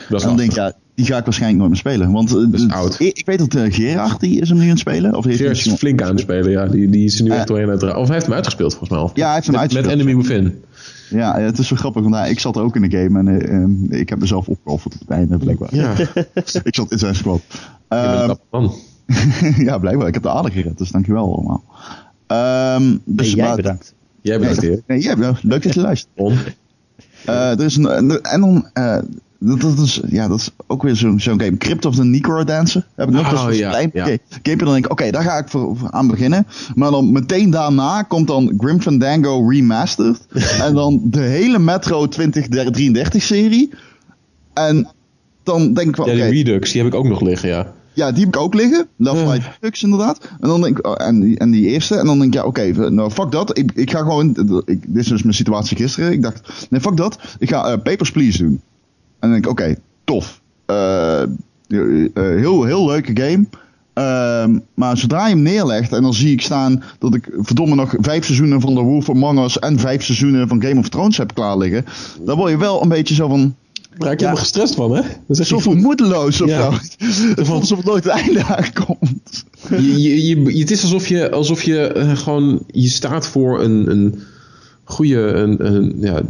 Is 0.09 0.21
en 0.21 0.27
dan 0.27 0.37
denk 0.37 0.49
ik, 0.49 0.55
ja, 0.55 0.73
die 0.95 1.05
ga 1.05 1.17
ik 1.17 1.23
waarschijnlijk 1.23 1.59
nooit 1.59 1.71
meer 1.71 1.79
spelen. 1.79 2.11
Want 2.11 2.35
eh, 2.35 2.43
is 2.51 2.61
het- 2.61 2.71
oud. 2.71 2.99
Ik, 2.99 3.17
ik 3.17 3.25
weet 3.25 3.39
dat 3.51 3.73
Gerard, 3.73 4.19
die 4.19 4.39
is 4.41 4.49
hem 4.49 4.57
nu 4.57 4.63
aan 4.63 4.69
het 4.69 4.79
spelen. 4.79 5.15
Of 5.15 5.25
heeft 5.25 5.39
hij 5.39 5.47
Gerard 5.47 5.65
is 5.73 5.73
flink 5.79 6.01
aan 6.01 6.09
het 6.09 6.19
spelen, 6.19 6.51
ja. 6.51 6.65
Die, 6.67 6.89
die 6.89 7.05
is 7.05 7.21
nu 7.21 7.29
echt 7.29 7.47
doorheen 7.47 7.69
uit. 7.69 7.83
Of 7.83 8.05
hij 8.05 8.13
heeft 8.13 8.25
hem 8.25 8.35
uitgespeeld, 8.35 8.69
volgens 8.71 8.89
mij. 8.89 8.99
al. 8.99 9.11
Ja, 9.13 9.25
hij 9.25 9.33
heeft 9.33 9.45
hem 9.47 9.55
met, 9.55 9.61
uitgespeeld. 9.63 9.97
Met 9.97 10.07
Enemy 10.07 10.23
Within. 10.27 10.59
Ja, 11.11 11.39
het 11.39 11.57
is 11.57 11.67
zo 11.67 11.75
grappig, 11.75 12.01
want 12.03 12.15
hij- 12.15 12.29
ik 12.29 12.39
zat 12.39 12.57
ook 12.57 12.75
in 12.75 12.81
de 12.89 12.97
game 12.97 13.19
en 13.19 13.27
eh, 13.27 13.63
eh, 13.93 13.99
ik 14.01 14.09
heb 14.09 14.19
mezelf 14.19 14.47
opgeofferd 14.47 14.93
op 14.93 14.99
het 14.99 15.09
einde, 15.09 15.37
blijkbaar. 15.37 15.75
Ja, 15.75 15.93
ik 16.63 16.75
zat 16.75 16.91
in 16.91 16.99
zijn 16.99 17.15
squad. 17.15 17.41
Ehm, 17.87 18.33
man. 18.51 18.73
ja, 19.67 19.77
blijkbaar. 19.77 20.07
Ik 20.07 20.13
heb 20.13 20.23
de 20.23 20.29
aardig 20.29 20.53
gered, 20.53 20.77
dus 20.77 20.89
dankjewel 20.91 21.33
allemaal. 21.35 21.63
Ehm 22.27 22.97
dus, 23.05 23.27
Nee, 23.27 23.35
jij 23.35 23.45
maar- 23.47 23.55
bedankt. 23.55 23.93
Jij 24.21 24.37
Nee, 24.37 24.47
bent 24.47 24.61
hier. 24.61 24.81
nee, 24.87 25.01
ja, 25.03 25.15
leuk 25.41 25.63
dat 25.63 25.73
je 25.73 25.81
luistert. 25.89 26.11
Eh, 27.25 27.51
er 27.51 27.61
is 27.65 27.75
een, 27.77 27.97
een- 27.97 28.21
en 28.21 28.41
dan, 28.41 28.67
eh, 28.73 28.97
dat, 29.43 29.61
dat 29.61 29.79
is, 29.79 30.01
ja, 30.07 30.27
dat 30.27 30.39
is 30.39 30.49
ook 30.67 30.83
weer 30.83 30.95
zo'n 30.95 31.19
zo'n 31.19 31.41
game. 31.41 31.57
Crypt 31.57 31.85
of 31.85 31.95
the 31.95 32.03
Necro 32.03 32.43
Dancer. 32.43 32.87
Heb 32.95 33.07
ik 33.07 33.13
nog 33.13 33.25
Oh, 33.25 33.31
dat 33.31 33.49
is 33.49 33.55
een 33.55 33.63
ja, 33.63 33.69
klein 33.69 33.89
ja. 33.93 34.03
game. 34.43 34.57
Dan 34.57 34.73
denk 34.73 34.85
ik, 34.85 34.91
oké, 34.91 35.11
daar 35.11 35.23
ga 35.23 35.37
ik 35.37 35.47
voor, 35.47 35.77
voor 35.77 35.91
aan 35.91 36.07
beginnen. 36.07 36.47
Maar 36.75 36.91
dan 36.91 37.11
meteen 37.11 37.49
daarna 37.49 38.01
komt 38.01 38.27
dan 38.27 38.53
Grim 38.57 38.81
Fandango 38.81 39.47
Remastered. 39.47 40.27
en 40.65 40.73
dan 40.73 41.01
de 41.03 41.19
hele 41.19 41.59
Metro 41.59 42.07
2033 42.07 43.23
serie. 43.23 43.69
En 44.53 44.87
dan 45.43 45.73
denk 45.73 45.87
ik 45.89 45.95
van, 45.95 46.05
Ja, 46.05 46.13
die 46.29 46.43
Redux, 46.43 46.71
die 46.71 46.81
heb 46.81 46.93
ik 46.93 46.99
ook 46.99 47.07
nog 47.07 47.21
liggen, 47.21 47.49
ja. 47.49 47.73
ja, 47.93 48.11
die 48.11 48.25
heb 48.25 48.35
ik 48.35 48.41
ook 48.41 48.53
liggen. 48.53 48.87
Love 48.95 49.23
Ja. 49.23 49.31
Light 49.31 49.57
Redux 49.59 49.83
inderdaad. 49.83 50.29
En 50.39 50.47
dan 50.47 50.61
denk 50.61 50.77
ik, 50.77 50.87
oh, 50.87 51.07
en, 51.07 51.19
die, 51.19 51.37
en 51.39 51.51
die 51.51 51.67
eerste. 51.67 51.95
En 51.95 52.05
dan 52.05 52.19
denk 52.19 52.33
ik, 52.33 52.39
ja, 52.39 52.45
oké, 52.45 52.89
nou, 52.89 53.11
fuck 53.11 53.31
dat. 53.31 53.57
Ik, 53.57 53.71
ik 53.75 53.91
ga 53.91 53.99
gewoon, 53.99 54.29
ik, 54.65 54.93
dit 54.93 55.01
is 55.03 55.07
dus 55.07 55.23
mijn 55.23 55.35
situatie 55.35 55.77
gisteren. 55.77 56.11
Ik 56.11 56.21
dacht, 56.21 56.67
nee, 56.69 56.81
fuck 56.81 56.97
dat. 56.97 57.19
Ik 57.39 57.49
ga 57.49 57.71
eh, 57.71 57.81
Papers, 57.81 58.11
Please 58.11 58.37
doen. 58.37 58.61
En 59.21 59.29
dan 59.29 59.31
denk 59.31 59.43
ik, 59.45 59.49
oké, 59.51 59.75
tof. 60.03 60.41
Eh, 60.65 61.21
eh, 61.21 61.27
heel, 62.13 62.63
heel 62.63 62.85
leuke 62.85 63.21
game. 63.21 63.45
Ehm, 63.93 64.59
maar 64.73 64.97
zodra 64.97 65.27
je 65.27 65.33
hem 65.33 65.41
neerlegt 65.43 65.93
en 65.93 66.01
dan 66.01 66.13
zie 66.13 66.31
ik 66.31 66.41
staan 66.41 66.83
dat 66.99 67.15
ik 67.15 67.29
verdomme 67.37 67.75
nog 67.75 67.95
vijf 67.99 68.25
seizoenen 68.25 68.61
van 68.61 68.75
The 68.75 68.81
Wolf 68.81 69.09
Among 69.09 69.39
Us 69.43 69.59
en 69.59 69.79
vijf 69.79 70.03
seizoenen 70.03 70.47
van 70.47 70.63
Game 70.63 70.79
of 70.79 70.89
Thrones 70.89 71.17
heb 71.17 71.33
klaar 71.33 71.57
liggen, 71.57 71.85
dan 72.21 72.37
word 72.37 72.51
je 72.51 72.57
wel 72.57 72.81
een 72.81 72.89
beetje 72.89 73.15
zo 73.15 73.27
van, 73.27 73.55
Daar 73.97 73.99
raak 73.99 73.99
je 73.99 74.07
Ja. 74.09 74.15
helemaal 74.15 74.35
gestrest 74.35 74.75
van, 74.75 74.91
hè? 74.95 75.01
Dat 75.27 75.39
is 75.39 75.47
zo 75.47 75.55
niet 75.55 75.63
goed. 75.63 75.81
moedeloos 75.81 76.41
of 76.41 76.49
Ja. 76.49 76.71
zo. 76.71 76.77
Het 77.35 77.47
voelt 77.47 77.61
alsof 77.61 77.77
het 77.77 77.87
nooit 77.87 78.03
het 78.03 78.13
einde 78.13 78.43
aankomt. 78.43 79.45
Je, 79.69 80.01
je, 80.01 80.25
je, 80.53 80.59
het 80.59 80.71
is 80.71 80.81
alsof 80.81 81.07
je, 81.07 81.31
alsof 81.31 81.63
je 81.63 81.87
eh, 81.87 82.17
gewoon, 82.17 82.63
je 82.67 82.89
staat 82.89 83.27
voor 83.27 83.61
een, 83.63 83.91
een 83.91 84.19
goede, 84.83 85.17
een, 85.17 85.65
een, 85.65 85.95
ja, 85.99 86.21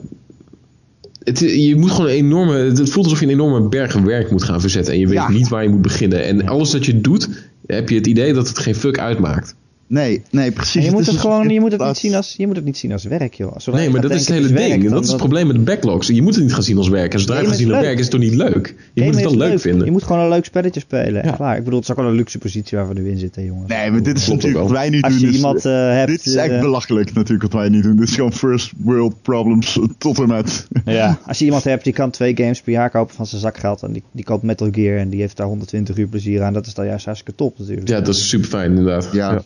het, 1.24 1.39
je 1.39 1.76
moet 1.76 1.91
gewoon 1.91 2.09
een 2.09 2.15
enorme, 2.15 2.53
het 2.53 2.89
voelt 2.89 3.05
alsof 3.05 3.19
je 3.19 3.26
een 3.26 3.32
enorme 3.32 3.69
berg 3.69 3.93
werk 3.93 4.32
moet 4.32 4.43
gaan 4.43 4.61
verzetten 4.61 4.93
en 4.93 4.99
je 4.99 5.05
weet 5.05 5.15
Ja. 5.15 5.30
niet 5.30 5.47
waar 5.47 5.63
je 5.63 5.69
moet 5.69 5.82
beginnen. 5.82 6.24
En 6.24 6.47
alles 6.47 6.69
dat 6.72 6.86
je 6.86 7.01
doet, 7.01 7.30
heb 7.65 7.89
je 7.89 7.95
het 7.95 8.07
idee 8.07 8.34
dat 8.34 8.47
het 8.47 8.59
geen 8.59 8.76
fuck 8.76 8.99
uitmaakt. 8.99 9.55
Nee, 9.91 10.21
nee, 10.31 10.51
precies. 10.51 10.75
En 10.75 10.81
je 10.83 10.91
moet 10.91 10.99
het 11.05 11.11
dus 11.11 11.19
gewoon, 11.21 11.49
je 11.49 11.59
moet 11.59 11.71
het 11.71 11.81
niet 11.85 11.97
zien 11.97 12.15
als, 12.15 12.33
je 12.37 12.47
moet 12.47 12.55
het 12.55 12.65
niet 12.65 12.77
zien 12.77 12.91
als 12.91 13.03
werk, 13.03 13.33
joh. 13.33 13.53
Zodra 13.57 13.79
Nee, 13.79 13.89
maar 13.89 14.01
dat 14.01 14.11
is 14.11 14.19
het 14.19 14.29
hele 14.29 14.47
ding. 14.47 14.57
werk, 14.59 14.89
dat 14.89 15.03
is 15.03 15.07
het 15.09 15.17
probleem 15.17 15.47
met 15.47 15.55
de 15.55 15.61
backlogs. 15.61 16.07
Je 16.07 16.21
moet 16.21 16.35
het 16.35 16.43
niet 16.43 16.53
gaan 16.53 16.63
zien 16.63 16.77
als 16.77 16.89
werk. 16.89 17.13
En 17.13 17.19
zodra 17.19 17.33
je 17.35 17.39
het 17.41 17.49
gaat 17.49 17.57
zien 17.59 17.71
als 17.73 17.81
werk, 17.81 17.93
is 17.97 18.01
het 18.01 18.11
toch 18.11 18.19
niet 18.19 18.35
leuk? 18.35 18.75
Je 18.93 19.03
moet 19.03 19.13
het 19.15 19.23
wel 19.23 19.35
leuk 19.37 19.59
vinden. 19.59 19.85
Je 19.85 19.91
moet 19.91 20.03
gewoon 20.03 20.21
een 20.21 20.29
leuk 20.29 20.45
spelletje 20.45 20.79
spelen. 20.79 21.25
Ja. 21.25 21.31
Klaar. 21.31 21.57
Ik 21.57 21.63
bedoel, 21.63 21.79
het 21.79 21.89
is 21.89 21.95
ook 21.95 22.01
wel 22.01 22.09
een 22.11 22.15
luxe 22.15 22.37
positie 22.37 22.77
waar 22.77 22.87
we 22.87 22.93
nu 22.93 23.09
in 23.09 23.17
zitten, 23.17 23.45
jongens. 23.45 23.69
Nee, 23.69 23.91
maar 23.91 24.03
dit 24.03 24.17
is 24.17 24.23
Klopt 24.23 24.41
natuurlijk 24.43 24.63
ook 24.63 24.69
wat 24.71 24.79
wij 24.79 24.89
nu 24.89 25.01
Als 25.01 25.11
doen. 25.13 25.21
je 25.21 25.27
is- 25.27 25.35
iemand 25.35 25.65
eh, 25.65 25.71
hebt... 25.73 26.07
dit 26.11 26.25
is 26.25 26.35
echt 26.35 26.51
eh, 26.51 26.59
belachelijk 26.59 27.13
natuurlijk 27.13 27.41
wat 27.41 27.53
wij 27.61 27.69
nu 27.69 27.81
doen. 27.81 27.95
Dit 27.95 28.07
is 28.07 28.15
gewoon 28.15 28.33
first 28.33 28.71
world 28.77 29.21
problems 29.21 29.79
tot 29.97 30.19
en 30.19 30.27
met. 30.27 30.67
Ja, 30.85 31.19
als 31.27 31.39
je 31.39 31.45
iemand 31.45 31.63
hebt 31.63 31.83
die 31.83 31.93
kan 31.93 32.11
twee 32.11 32.35
games 32.37 32.61
per 32.61 32.71
jaar 32.73 32.89
kopen 32.89 33.15
van 33.15 33.25
zijn 33.25 33.41
zakgeld 33.41 33.83
en 33.83 33.91
die, 33.91 34.03
die 34.11 34.23
koopt 34.25 34.43
Metal 34.43 34.67
Gear 34.71 34.97
en 34.97 35.09
die 35.09 35.19
heeft 35.21 35.37
daar 35.37 35.47
120 35.47 35.97
uur 35.97 36.07
plezier 36.07 36.41
aan, 36.43 36.53
dat 36.53 36.65
is 36.65 36.73
dan 36.73 36.85
juist 36.85 37.05
hartstikke 37.05 37.37
top 37.37 37.59
natuurlijk. 37.59 37.87
Ja, 37.87 37.99
dat 38.01 38.15
is 38.15 38.29
super 38.29 38.47
fijn 38.49 38.69
inderdaad. 38.69 39.09
Ja. 39.11 39.41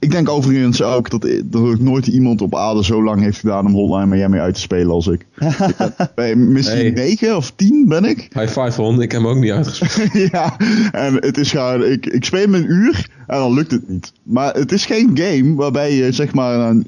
Ik 0.00 0.10
denk 0.10 0.28
overigens 0.28 0.82
ook 0.82 1.10
dat, 1.10 1.20
dat 1.44 1.62
ook 1.62 1.78
nooit 1.78 2.06
iemand 2.06 2.42
op 2.42 2.54
aarde 2.56 2.84
zo 2.84 3.02
lang 3.02 3.20
heeft 3.22 3.38
gedaan 3.38 3.66
om 3.66 3.72
Hotline 3.72 4.06
Miami 4.06 4.38
uit 4.38 4.54
te 4.54 4.60
spelen 4.60 4.90
als 4.90 5.06
ik. 5.06 5.26
ik 5.38 5.46
heb- 5.76 6.12
bij 6.14 6.36
missie 6.36 6.74
Hey. 6.74 6.90
9 6.90 7.36
of 7.36 7.52
10 7.56 7.84
ben 7.88 8.04
ik. 8.04 8.28
High 8.32 8.60
five 8.60 8.82
on, 8.82 9.02
ik 9.02 9.12
heb 9.12 9.20
hem 9.20 9.30
ook 9.30 9.36
niet 9.38 9.50
uitgesproken. 9.50 10.28
ja, 10.32 10.56
en 10.90 11.14
het 11.14 11.38
is 11.38 11.50
gewoon, 11.50 11.84
ik, 11.84 12.06
ik 12.06 12.24
speel 12.24 12.40
hem 12.40 12.54
een 12.54 12.70
uur 12.70 13.08
en 13.26 13.38
dan 13.38 13.54
lukt 13.54 13.70
het 13.70 13.88
niet. 13.88 14.12
Maar 14.22 14.54
het 14.54 14.72
is 14.72 14.86
geen 14.86 15.10
game 15.14 15.54
waarbij 15.54 15.94
je 15.94 16.12
zeg 16.12 16.34
maar, 16.34 16.58
een, 16.70 16.86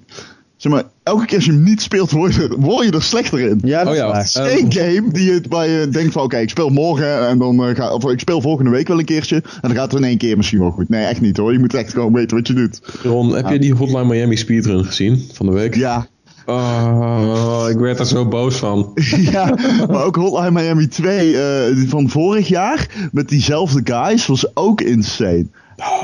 zeg 0.63 0.73
maar 0.73 0.85
elke 1.03 1.25
keer 1.25 1.37
als 1.37 1.45
je 1.45 1.53
hem 1.53 1.63
niet 1.63 1.83
speelt, 1.83 2.11
word 2.11 2.35
je, 2.35 2.57
word 2.59 2.87
je 2.87 2.93
er 2.93 3.03
slechter 3.03 3.41
in. 3.41 3.61
Ja, 3.65 3.79
dat 3.85 3.89
Oh 3.89 3.93
is 3.93 3.99
ja, 3.99 4.21
is 4.21 4.35
Eh, 4.35 4.45
geen 4.45 4.73
game 4.73 5.13
die 5.13 5.33
je, 5.33 5.43
waar 5.49 5.69
je 5.69 5.89
denkt 5.89 6.13
van 6.13 6.23
oké, 6.23 6.37
ik 6.37 6.51
speel 6.51 6.69
morgen 6.69 7.29
en 7.29 7.39
dan 7.39 7.65
eh, 7.65 7.75
ga, 7.75 7.93
of 7.95 8.11
ik 8.11 8.21
speel 8.21 8.41
volgende 8.41 8.71
week 8.71 8.89
wel 8.89 8.99
een 8.99 9.05
keertje 9.05 9.37
en 9.37 9.61
dan 9.61 9.75
gaat 9.75 9.91
het 9.93 10.01
in 10.01 10.07
één 10.07 10.19
keer 10.19 10.37
misschien 10.37 10.59
wel 10.59 10.71
goed. 10.71 10.89
Nee, 10.89 11.05
echt 11.05 11.21
niet 11.21 11.37
hoor. 11.37 11.53
Je 11.53 11.59
moet 11.59 11.75
echt 11.75 11.93
gewoon 11.93 12.13
weten 12.13 12.37
wat 12.37 12.47
je 12.47 12.55
doet. 12.55 12.81
Ron, 13.03 13.35
heb 13.35 13.49
je 13.49 13.59
die 13.59 13.75
Hotline 13.75 14.05
Miami 14.05 14.37
speedrun 14.37 14.85
gezien 14.85 15.29
van 15.33 15.47
de 15.47 15.53
week? 15.53 15.75
Ja, 15.75 16.07
Oh, 16.47 17.67
ik 17.71 17.79
werd 17.79 17.99
er 17.99 18.07
zo 18.07 18.29
boos 18.29 18.57
van. 18.57 18.93
ja, 19.33 19.55
maar 19.89 20.05
ook 20.05 20.17
Hotline 20.17 20.51
Miami 20.51 20.89
2 20.89 21.37
eh, 21.43 21.89
van 21.89 22.09
vorig 22.09 22.49
jaar 22.49 23.09
met 23.13 23.29
diezelfde 23.29 23.81
guys 23.85 24.27
was 24.27 24.57
ook 24.57 24.81
insane. 24.81 25.47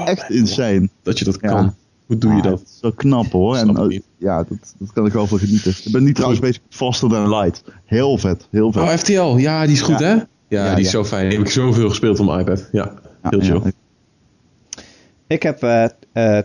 Echt 0.04 0.30
insane. 0.30 0.88
Dat 1.02 1.18
je 1.18 1.24
dat 1.24 1.38
Ja. 1.40 1.74
Hoe 2.08 2.18
doe 2.18 2.34
je 2.34 2.42
dat? 2.42 2.60
is 2.64 2.78
zo 2.80 2.90
knap 2.90 3.32
hoor. 3.32 3.56
En, 3.56 3.76
eh, 3.76 3.86
niet. 3.86 4.02
ja, 4.18 4.36
dat, 4.48 4.74
dat 4.78 4.92
kan 4.92 5.06
ik 5.06 5.12
wel 5.12 5.26
van 5.26 5.38
genieten. 5.38 5.74
Ik 5.84 5.92
ben 5.92 6.02
nu 6.02 6.12
trouwens 6.12 6.40
bezig 6.40 6.62
met 6.62 6.74
Faster 6.74 7.08
Than 7.08 7.28
Light. 7.28 7.62
Heel 7.84 8.18
vet, 8.18 8.48
heel 8.50 8.72
vet. 8.72 8.82
Oh, 8.82 8.88
FTL. 8.88 9.36
Ja, 9.36 9.62
die 9.64 9.72
is 9.74 9.80
goed 9.82 9.98
Ja. 9.98 10.06
hè? 10.06 10.12
Ja, 10.14 10.24
Ja, 10.66 10.74
die 10.74 10.84
is 10.84 10.90
zo 10.90 11.04
fijn. 11.04 11.28
Die 11.28 11.38
heb 11.38 11.46
ik 11.46 11.52
zoveel 11.52 11.88
gespeeld 11.88 12.20
op 12.20 12.26
mijn 12.26 12.40
iPad. 12.40 12.68
Ja, 12.72 12.92
Ja, 13.22 13.28
heel 13.30 13.40
chill. 13.40 13.60
ja. 13.64 13.70
Ik 15.26 15.42
heb 15.42 15.62
eh, 15.62 15.84
eh, 15.84 15.90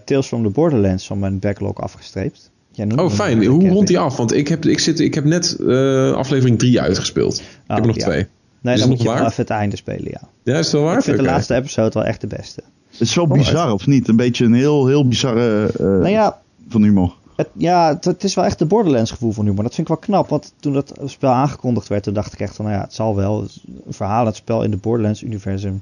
Tales 0.05 0.27
from 0.27 0.43
the 0.43 0.49
Borderlands 0.49 1.07
van 1.07 1.19
mijn 1.19 1.39
backlog 1.39 1.81
afgestreept. 1.81 2.51
Oh, 2.95 3.09
fijn. 3.09 3.45
Hoe 3.45 3.69
rond 3.69 3.87
die 3.87 3.99
af? 3.99 4.17
Want 4.17 4.33
ik 4.33 4.47
heb, 4.47 4.65
ik 4.65 4.79
zit, 4.79 4.99
ik 4.99 5.13
heb 5.13 5.23
net 5.23 5.57
eh, 5.67 6.11
aflevering 6.13 6.59
3 6.59 6.81
uitgespeeld. 6.81 7.39
ik 7.39 7.43
heb 7.67 7.77
er 7.77 7.85
nog 7.85 7.95
Oh, 7.95 8.01
ja. 8.01 8.05
twee. 8.07 8.27
Nee, 8.61 8.73
Is 8.73 8.79
dan 8.79 8.89
het 8.89 8.99
moet 9.03 9.07
je 9.13 9.19
even 9.19 9.33
het 9.35 9.49
einde 9.49 9.75
spelen, 9.75 10.07
ja. 10.11 10.21
Ja, 10.43 10.57
is 10.57 10.65
het 10.65 10.73
wel 10.73 10.83
waar? 10.83 10.97
Ik 10.97 11.03
vind 11.03 11.17
de 11.17 11.23
laatste 11.23 11.55
episode 11.55 11.89
wel 11.93 12.03
echt 12.05 12.21
de 12.21 12.27
beste. 12.27 12.63
Het 12.93 13.01
is 13.01 13.15
wel 13.15 13.25
Oh, 13.25 13.31
bizar 13.31 13.73
of 13.73 13.87
niet? 13.87 14.07
Een 14.07 14.15
beetje 14.15 14.45
een 14.45 14.53
heel, 14.53 14.87
heel 14.87 15.07
bizarre 15.07 15.65
eh 15.77 15.79
Nou 15.85 16.07
ja, 16.09 16.39
van 16.69 16.83
humor. 16.83 17.13
het, 17.35 17.49
ja, 17.53 17.87
het, 17.93 18.05
het 18.05 18.23
is 18.23 18.35
wel 18.35 18.45
echt 18.45 18.59
de 18.59 18.65
Borderlands 18.65 19.11
gevoel 19.11 19.31
van 19.31 19.45
humor. 19.45 19.63
Dat 19.63 19.75
vind 19.75 19.89
ik 19.89 19.93
wel 19.93 20.03
knap, 20.03 20.29
want 20.29 20.53
toen 20.59 20.73
dat 20.73 20.93
spel 21.05 21.31
aangekondigd 21.31 21.87
werd, 21.87 22.03
toen 22.03 22.13
dacht 22.13 22.33
ik 22.33 22.39
echt 22.39 22.55
van, 22.55 22.65
nou 22.65 22.77
ja, 22.77 22.83
het 22.83 22.93
zal 22.93 23.15
wel. 23.15 23.43
Is 23.43 23.63
Een 23.85 23.93
verhaal, 23.93 24.25
het 24.25 24.35
spel 24.35 24.63
in 24.63 24.71
de 24.71 24.77
Borderlands-universum. 24.77 25.81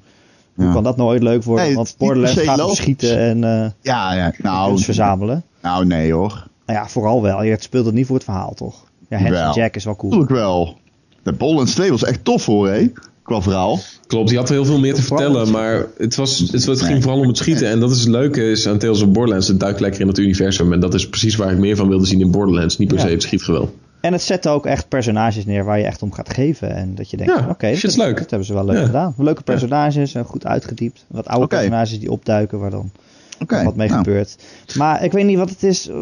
Hoe 0.56 0.66
Ja. 0.66 0.72
kan 0.74 0.84
dat 0.84 0.98
nou 0.98 1.10
ooit 1.10 1.24
leuk 1.24 1.44
worden? 1.44 1.66
Nee, 1.66 1.76
want 1.76 1.88
is 1.88 1.96
Borderlands 1.98 2.40
gaat 2.40 2.58
logisch. 2.58 2.78
schieten 2.78 3.18
en 3.20 3.44
eh 3.44 3.70
Ja, 3.82 4.14
ja. 4.14 4.34
Nou, 4.38 4.80
verzamelen. 4.80 5.44
nou 5.62 5.86
nee 5.86 6.14
hoor. 6.14 6.48
Nou 6.66 6.80
ja, 6.80 6.88
vooral 6.88 7.22
wel. 7.22 7.44
Je 7.44 7.56
speelt 7.60 7.86
het 7.86 7.96
niet 7.96 8.06
voor 8.06 8.16
het 8.16 8.24
verhaal, 8.26 8.54
toch? 8.54 8.84
Ja, 9.10 9.30
Wel. 9.30 9.54
Jack 9.56 9.76
is 9.76 9.86
wel 9.86 9.96
cool. 9.96 10.12
Tuurlijk 10.12 10.32
wel. 10.32 10.78
De 11.24 11.34
Borderlands 11.34 11.74
2 11.74 11.90
was 11.92 12.04
echt 12.04 12.24
tof 12.24 12.46
hoor, 12.46 12.68
hé. 12.68 12.92
Qua 13.32 13.42
verhaal. 13.42 13.80
Klopt, 14.08 14.30
die 14.30 14.38
had 14.38 14.50
heel 14.50 14.66
veel 14.66 14.80
meer 14.80 14.94
te 14.94 15.02
vertellen, 15.02 15.52
maar 15.52 15.86
het, 15.98 16.16
was, 16.16 16.40
het, 16.40 16.66
het 16.66 16.82
ging 16.82 17.04
vooral 17.04 17.20
om 17.20 17.28
het 17.28 17.38
schieten. 17.38 17.68
En 17.70 17.80
dat 17.80 17.92
is 17.92 18.00
het 18.00 18.10
leuke 18.10 18.52
is 18.52 18.68
aan 18.68 18.78
Tales 18.78 19.02
of 19.02 19.10
Borderlands. 19.10 19.48
Het 19.48 19.60
duikt 19.60 19.80
lekker 19.80 20.02
in 20.02 20.08
het 20.08 20.18
universum. 20.18 20.74
En 20.74 20.80
dat 20.80 20.94
is 20.94 21.10
precies 21.10 21.36
waar 21.36 21.52
ik 21.52 21.58
meer 21.58 21.76
van 21.76 21.88
wilde 21.88 22.06
zien 22.06 22.20
in 22.20 22.32
Borderlands. 22.32 22.78
Niet 22.78 22.88
per 22.88 22.98
Ja. 22.98 23.04
se 23.04 23.10
het 23.10 23.22
schietgeweld. 23.22 23.72
En 24.02 24.14
het 24.14 24.22
zet 24.22 24.48
ook 24.48 24.66
echt 24.66 24.88
personages 24.88 25.46
neer 25.46 25.64
waar 25.66 25.78
je 25.78 25.86
echt 25.86 26.02
om 26.02 26.12
gaat 26.12 26.34
geven. 26.34 26.76
En 26.76 26.96
dat 26.96 27.10
je 27.10 27.18
denkt, 27.18 27.34
Ja, 27.34 27.48
oké, 27.50 27.72
dat, 27.82 28.30
hebben 28.30 28.46
ze 28.46 28.54
wel 28.54 28.66
leuk 28.66 28.78
Ja. 28.78 28.86
gedaan. 28.86 29.14
Leuke 29.18 29.44
personages, 29.44 30.14
en 30.14 30.26
goed 30.26 30.46
uitgediept. 30.46 31.06
Wat 31.08 31.28
oude 31.28 31.48
personages 31.48 32.00
die 32.00 32.12
opduiken 32.12 32.60
waar 32.60 32.72
dan 32.72 32.92
wat 33.48 33.76
mee 33.76 33.88
nou. 33.90 34.04
gebeurt. 34.04 34.36
Maar 34.78 35.04
ik 35.04 35.12
weet 35.12 35.26
niet 35.26 35.38
wat 35.38 35.50
het 35.50 35.64
is, 35.64 35.88
eh, 35.88 35.96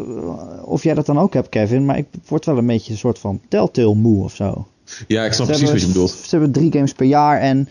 of 0.64 0.82
jij 0.82 0.94
dat 0.94 1.06
dan 1.06 1.18
ook 1.18 1.34
hebt, 1.34 1.48
Kevin. 1.48 1.84
Maar 1.84 1.98
ik 1.98 2.06
word 2.28 2.44
wel 2.44 2.58
een 2.58 2.66
beetje 2.66 2.92
een 2.92 2.98
soort 2.98 3.18
van 3.18 3.40
telltale 3.48 3.94
moe 3.94 4.24
of 4.24 4.34
zo. 4.34 4.66
Ja, 5.06 5.24
ik 5.24 5.32
snap 5.32 5.46
Ze 5.46 5.52
precies 5.52 5.60
hebben- 5.60 5.70
wat 5.72 5.80
je 5.80 5.86
bedoelt. 5.86 6.10
Ze 6.10 6.30
hebben 6.30 6.52
drie 6.52 6.72
games 6.72 6.92
per 6.92 7.06
jaar 7.06 7.40
en 7.40 7.68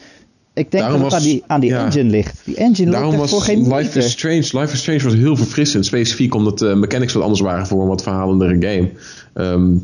ik 0.54 0.72
denk 0.72 0.84
Daarom 0.84 1.02
dat 1.02 1.12
het 1.12 1.22
was- 1.22 1.22
aan 1.24 1.30
die, 1.36 1.44
aan 1.48 1.60
die 1.60 1.70
ja. 1.70 1.86
engine 1.86 2.10
ligt. 2.10 2.42
Die 2.44 2.56
engine 2.56 2.92
Daarom 2.92 3.10
ligt 3.10 3.22
was 3.22 3.30
voor 3.32 3.42
geen 3.42 3.62
Life 3.62 3.74
meter. 3.76 3.98
is 4.04 4.12
Strange. 4.12 4.36
Life 4.52 4.74
is 4.74 4.80
Strange 4.80 5.04
was 5.04 5.14
heel 5.14 5.36
verfrissend. 5.36 5.86
Specifiek 5.86 6.36
omdat 6.36 6.60
de 6.60 6.76
mechanics 6.76 7.14
wat 7.14 7.24
anders 7.24 7.42
waren 7.42 7.68
voor 7.68 7.82
een 7.82 7.88
wat 7.88 8.04
verhalendere 8.04 8.54
game. 8.68 8.90
Ehm, 9.34 9.76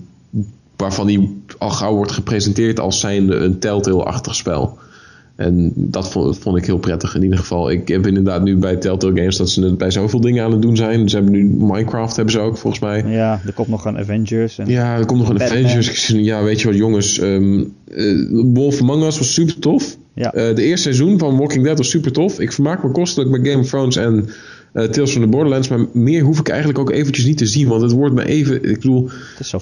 waarvan 0.76 1.08
die 1.08 1.42
al 1.58 1.70
gauw 1.70 1.96
wordt 1.96 2.12
gepresenteerd 2.12 2.80
als 2.80 3.00
zijnde 3.00 3.36
een 3.36 3.60
Telltale-achtig 3.60 4.36
spel. 4.36 4.78
En 5.36 5.72
dat 5.76 6.12
vond, 6.12 6.38
vond 6.38 6.58
ik 6.58 6.66
heel 6.66 6.78
prettig 6.78 7.16
in 7.16 7.24
ieder 7.24 7.38
geval. 7.38 7.72
Ik 7.72 7.88
heb 7.88 8.08
inderdaad 8.08 8.44
nu 8.44 8.58
bij 8.58 8.76
Telltale 8.76 9.16
Games 9.16 9.38
dat 9.38 9.50
ze 9.50 9.64
het 9.64 9.78
bij 9.78 9.92
zoveel 9.92 10.22
dingen 10.22 10.44
aan 10.44 10.52
het 10.52 10.62
doen 10.62 10.76
zijn. 10.76 11.10
Ze 11.10 11.16
hebben 11.16 11.34
nu 11.34 11.44
Minecraft 11.44 12.16
hebben 12.16 12.34
ze 12.34 12.40
ook 12.40 12.58
volgens 12.58 12.82
mij. 12.84 13.04
Ja, 13.08 13.42
er 13.46 13.54
komt 13.54 13.68
nog 13.68 13.86
een 13.86 13.98
Avengers. 13.98 14.58
En 14.58 14.68
Ja, 14.68 14.98
er 14.98 15.06
komt 15.06 15.20
nog 15.20 15.30
een 15.30 15.38
Batman. 15.38 15.66
Avengers. 15.66 16.08
Ja, 16.08 16.44
weet 16.44 16.62
je 16.62 16.68
wat 16.68 16.76
jongens. 16.78 17.20
ehm 17.20 17.64
eh, 17.96 18.06
Wolf 18.54 18.82
Among 18.82 19.04
Us 19.04 19.18
was 19.18 19.34
super 19.34 19.60
tof. 19.60 19.98
Ja. 20.14 20.34
Eh, 20.34 20.56
de 20.56 20.64
eerste 20.64 20.82
seizoen 20.94 21.20
van 21.20 21.38
Walking 21.38 21.64
Dead 21.64 21.78
was 21.78 21.90
super 21.90 22.12
tof. 22.12 22.40
Ik 22.40 22.52
vermaak 22.52 22.84
me 22.84 22.92
kostelijk 22.92 23.30
met 23.32 23.48
Game 23.48 23.62
of 23.62 23.68
Thrones 23.70 23.96
en 23.96 24.30
eh, 24.76 24.84
Tales 24.84 25.12
from 25.12 25.22
the 25.22 25.28
Borderlands. 25.28 25.68
Maar 25.68 25.86
meer 25.92 26.24
hoef 26.24 26.40
ik 26.40 26.48
eigenlijk 26.48 26.80
ook 26.80 26.92
eventjes 26.92 27.26
niet 27.26 27.38
te 27.38 27.46
zien. 27.46 27.68
Want 27.68 27.82
het 27.82 27.92
wordt 27.92 28.16
me 28.16 28.26
even... 28.26 28.56
Ik 28.56 28.80
bedoel, 28.80 29.10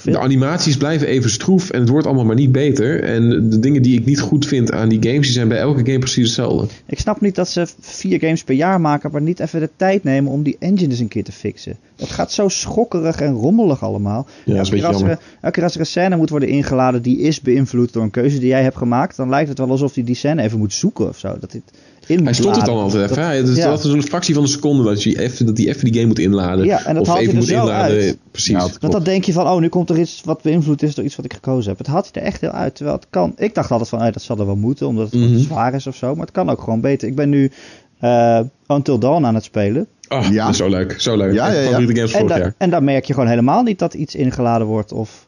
de 0.03 0.19
animaties 0.19 0.77
blijven 0.77 1.07
even 1.07 1.29
stroef. 1.29 1.69
En 1.69 1.79
het 1.79 1.89
wordt 1.89 2.05
allemaal 2.05 2.25
maar 2.25 2.35
niet 2.35 2.51
beter. 2.51 3.03
En 3.03 3.49
de 3.49 3.59
dingen 3.59 3.81
die 3.81 3.99
ik 3.99 4.05
niet 4.05 4.19
goed 4.19 4.45
vind 4.45 4.71
aan 4.71 4.89
die 4.89 5.03
games... 5.03 5.21
die 5.21 5.31
zijn 5.31 5.47
bij 5.47 5.57
elke 5.57 5.85
game 5.85 5.99
precies 5.99 6.25
hetzelfde. 6.25 6.67
Ik 6.85 6.99
snap 6.99 7.21
niet 7.21 7.35
dat 7.35 7.49
ze 7.49 7.67
vier 7.79 8.19
games 8.19 8.43
per 8.43 8.55
jaar 8.55 8.81
maken, 8.81 9.11
maar 9.11 9.21
niet 9.21 9.39
even 9.39 9.59
de 9.59 9.69
tijd 9.75 10.03
nemen 10.03 10.31
om 10.31 10.43
die 10.43 10.55
engine 10.59 10.89
eens 10.89 10.99
een 10.99 11.07
keer 11.07 11.23
te 11.23 11.31
fixen. 11.31 11.77
Het 11.95 12.09
gaat 12.09 12.31
zo 12.31 12.47
schokkerig 12.47 13.21
en 13.21 13.33
rommelig 13.33 13.83
allemaal. 13.83 14.27
Ja, 14.45 14.55
dat 14.55 14.65
elke, 14.65 14.75
keer 14.75 14.85
als 14.85 14.95
er, 14.95 15.07
jammer. 15.07 15.25
elke 15.41 15.55
keer 15.55 15.63
als 15.63 15.73
er 15.73 15.79
een 15.79 15.85
scène 15.85 16.15
moet 16.15 16.29
worden 16.29 16.49
ingeladen 16.49 17.01
die 17.01 17.19
is 17.19 17.41
beïnvloed 17.41 17.93
door 17.93 18.03
een 18.03 18.11
keuze 18.11 18.39
die 18.39 18.47
jij 18.47 18.63
hebt 18.63 18.77
gemaakt, 18.77 19.15
dan 19.15 19.29
lijkt 19.29 19.49
het 19.49 19.57
wel 19.57 19.69
alsof 19.69 19.93
hij 19.93 20.03
die 20.03 20.15
scène 20.15 20.41
even 20.41 20.57
moet 20.57 20.73
zoeken 20.73 21.07
of 21.07 21.17
zo. 21.17 21.37
Dat 21.39 21.51
dit 21.51 21.63
in 22.07 22.23
Hij 22.23 22.33
stopt 22.33 22.55
het 22.55 22.65
dan 22.65 22.77
altijd 22.77 23.03
even. 23.03 23.15
Dat- 23.15 23.25
hè? 23.25 23.31
Het 23.35 23.47
is 23.47 23.55
ja. 23.57 23.69
altijd 23.69 23.91
zo'n 23.93 24.01
fractie 24.03 24.33
van 24.33 24.43
een 24.43 24.49
seconde 24.49 24.83
dat 24.83 25.03
hij 25.03 25.17
even, 25.17 25.45
dat 25.45 25.57
hij 25.57 25.67
even 25.67 25.83
die 25.85 25.93
game 25.93 26.05
moet 26.07 26.19
inladen. 26.19 26.65
Ja, 26.65 26.85
en 26.85 26.93
dat 26.93 27.01
of 27.01 27.07
haalt 27.07 27.19
hij 27.19 27.27
even 27.27 27.33
er 27.33 27.35
moet 27.39 27.49
zo 27.57 27.59
inladen. 27.61 27.97
uit. 27.97 28.17
Precies. 28.31 28.51
Ja, 28.51 28.59
dat 28.59 28.77
Want 28.79 28.93
dan 28.93 29.03
denk 29.03 29.23
je 29.23 29.33
van, 29.33 29.47
oh, 29.47 29.59
nu 29.59 29.69
komt 29.69 29.89
er 29.89 29.99
iets 29.99 30.21
wat 30.25 30.41
beïnvloed 30.41 30.81
is 30.83 30.95
door 30.95 31.05
iets 31.05 31.15
wat 31.15 31.25
ik 31.25 31.33
gekozen 31.33 31.69
heb. 31.69 31.77
Het 31.77 31.87
haalt 31.87 32.09
hij 32.11 32.21
er 32.21 32.27
echt 32.27 32.41
heel 32.41 32.49
uit, 32.49 32.75
terwijl 32.75 32.97
het 32.97 33.07
kan. 33.09 33.33
Ik 33.37 33.55
dacht 33.55 33.71
altijd 33.71 33.89
van, 33.89 33.99
dat 33.99 34.21
zal 34.21 34.37
er 34.39 34.45
wel 34.45 34.55
moeten, 34.55 34.87
omdat 34.87 35.11
het 35.11 35.19
Mhm. 35.21 35.37
zwaar 35.37 35.73
is 35.73 35.87
of 35.87 35.95
zo. 35.95 36.11
Maar 36.15 36.25
het 36.25 36.33
kan 36.33 36.49
ook 36.49 36.61
gewoon 36.61 36.81
beter. 36.81 37.07
Ik 37.07 37.15
ben 37.15 37.29
nu 37.29 37.51
eh, 37.99 38.39
Until 38.67 38.99
Dawn 38.99 39.25
aan 39.25 39.35
het 39.35 39.43
spelen. 39.43 39.87
Oh, 40.09 40.27
Ja. 40.31 40.45
dat 40.45 40.55
zo 40.55 40.69
leuk. 40.69 41.01
Zo 41.01 41.17
leuk. 41.17 41.33
Ja, 41.33 41.47
ja, 41.51 41.59
ja. 41.59 41.77
En, 41.77 42.09
vorig 42.09 42.27
da- 42.27 42.37
jaar. 42.37 42.53
en 42.57 42.69
daar 42.69 42.83
merk 42.83 43.05
je 43.05 43.13
gewoon 43.13 43.29
helemaal 43.29 43.63
niet 43.63 43.79
dat 43.79 43.93
iets 43.93 44.15
ingeladen 44.15 44.67
wordt. 44.67 44.91
Of... 44.91 45.27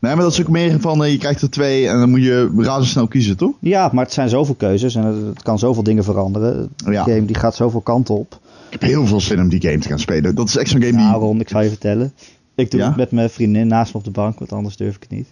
Nee, 0.00 0.14
maar 0.14 0.24
dat 0.24 0.32
is 0.32 0.40
ook 0.40 0.48
meer 0.48 0.80
van, 0.80 1.04
eh, 1.04 1.10
je 1.12 1.18
krijgt 1.18 1.42
er 1.42 1.50
twee 1.50 1.88
en 1.88 1.98
dan 1.98 2.10
moet 2.10 2.22
je 2.22 2.50
razendsnel 2.56 3.08
kiezen, 3.08 3.36
toch? 3.36 3.54
Ja, 3.60 3.90
maar 3.92 4.04
het 4.04 4.12
zijn 4.12 4.28
zoveel 4.28 4.54
keuzes 4.54 4.94
en 4.94 5.04
het, 5.04 5.26
het 5.26 5.42
kan 5.42 5.58
zoveel 5.58 5.82
dingen 5.82 6.04
veranderen. 6.04 6.68
De 6.76 6.92
Ja. 6.92 7.02
game 7.02 7.24
die 7.24 7.36
gaat 7.36 7.54
zoveel 7.56 7.80
kanten 7.80 8.14
op. 8.14 8.38
Ik 8.70 8.80
heb 8.80 8.90
heel 8.90 9.06
veel 9.06 9.20
zin 9.20 9.40
om 9.40 9.48
die 9.48 9.60
game 9.60 9.78
te 9.78 9.88
gaan 9.88 9.98
spelen. 9.98 10.34
Dat 10.34 10.48
is 10.48 10.56
echt 10.56 10.70
zo'n 10.70 10.80
game 10.82 10.96
die... 10.96 11.00
Nou, 11.06 11.20
Ron, 11.20 11.40
ik 11.40 11.48
zal 11.48 11.62
je 11.62 11.68
vertellen. 11.68 12.12
Ik 12.54 12.70
doe 12.70 12.80
Ja? 12.80 12.86
het 12.86 12.96
met 12.96 13.10
mijn 13.10 13.30
vriendin 13.30 13.66
naast 13.66 13.92
me 13.92 13.98
op 13.98 14.04
de 14.04 14.10
bank, 14.10 14.38
want 14.38 14.52
anders 14.52 14.76
durf 14.76 14.94
ik 14.96 15.02
het 15.02 15.10
niet. 15.10 15.26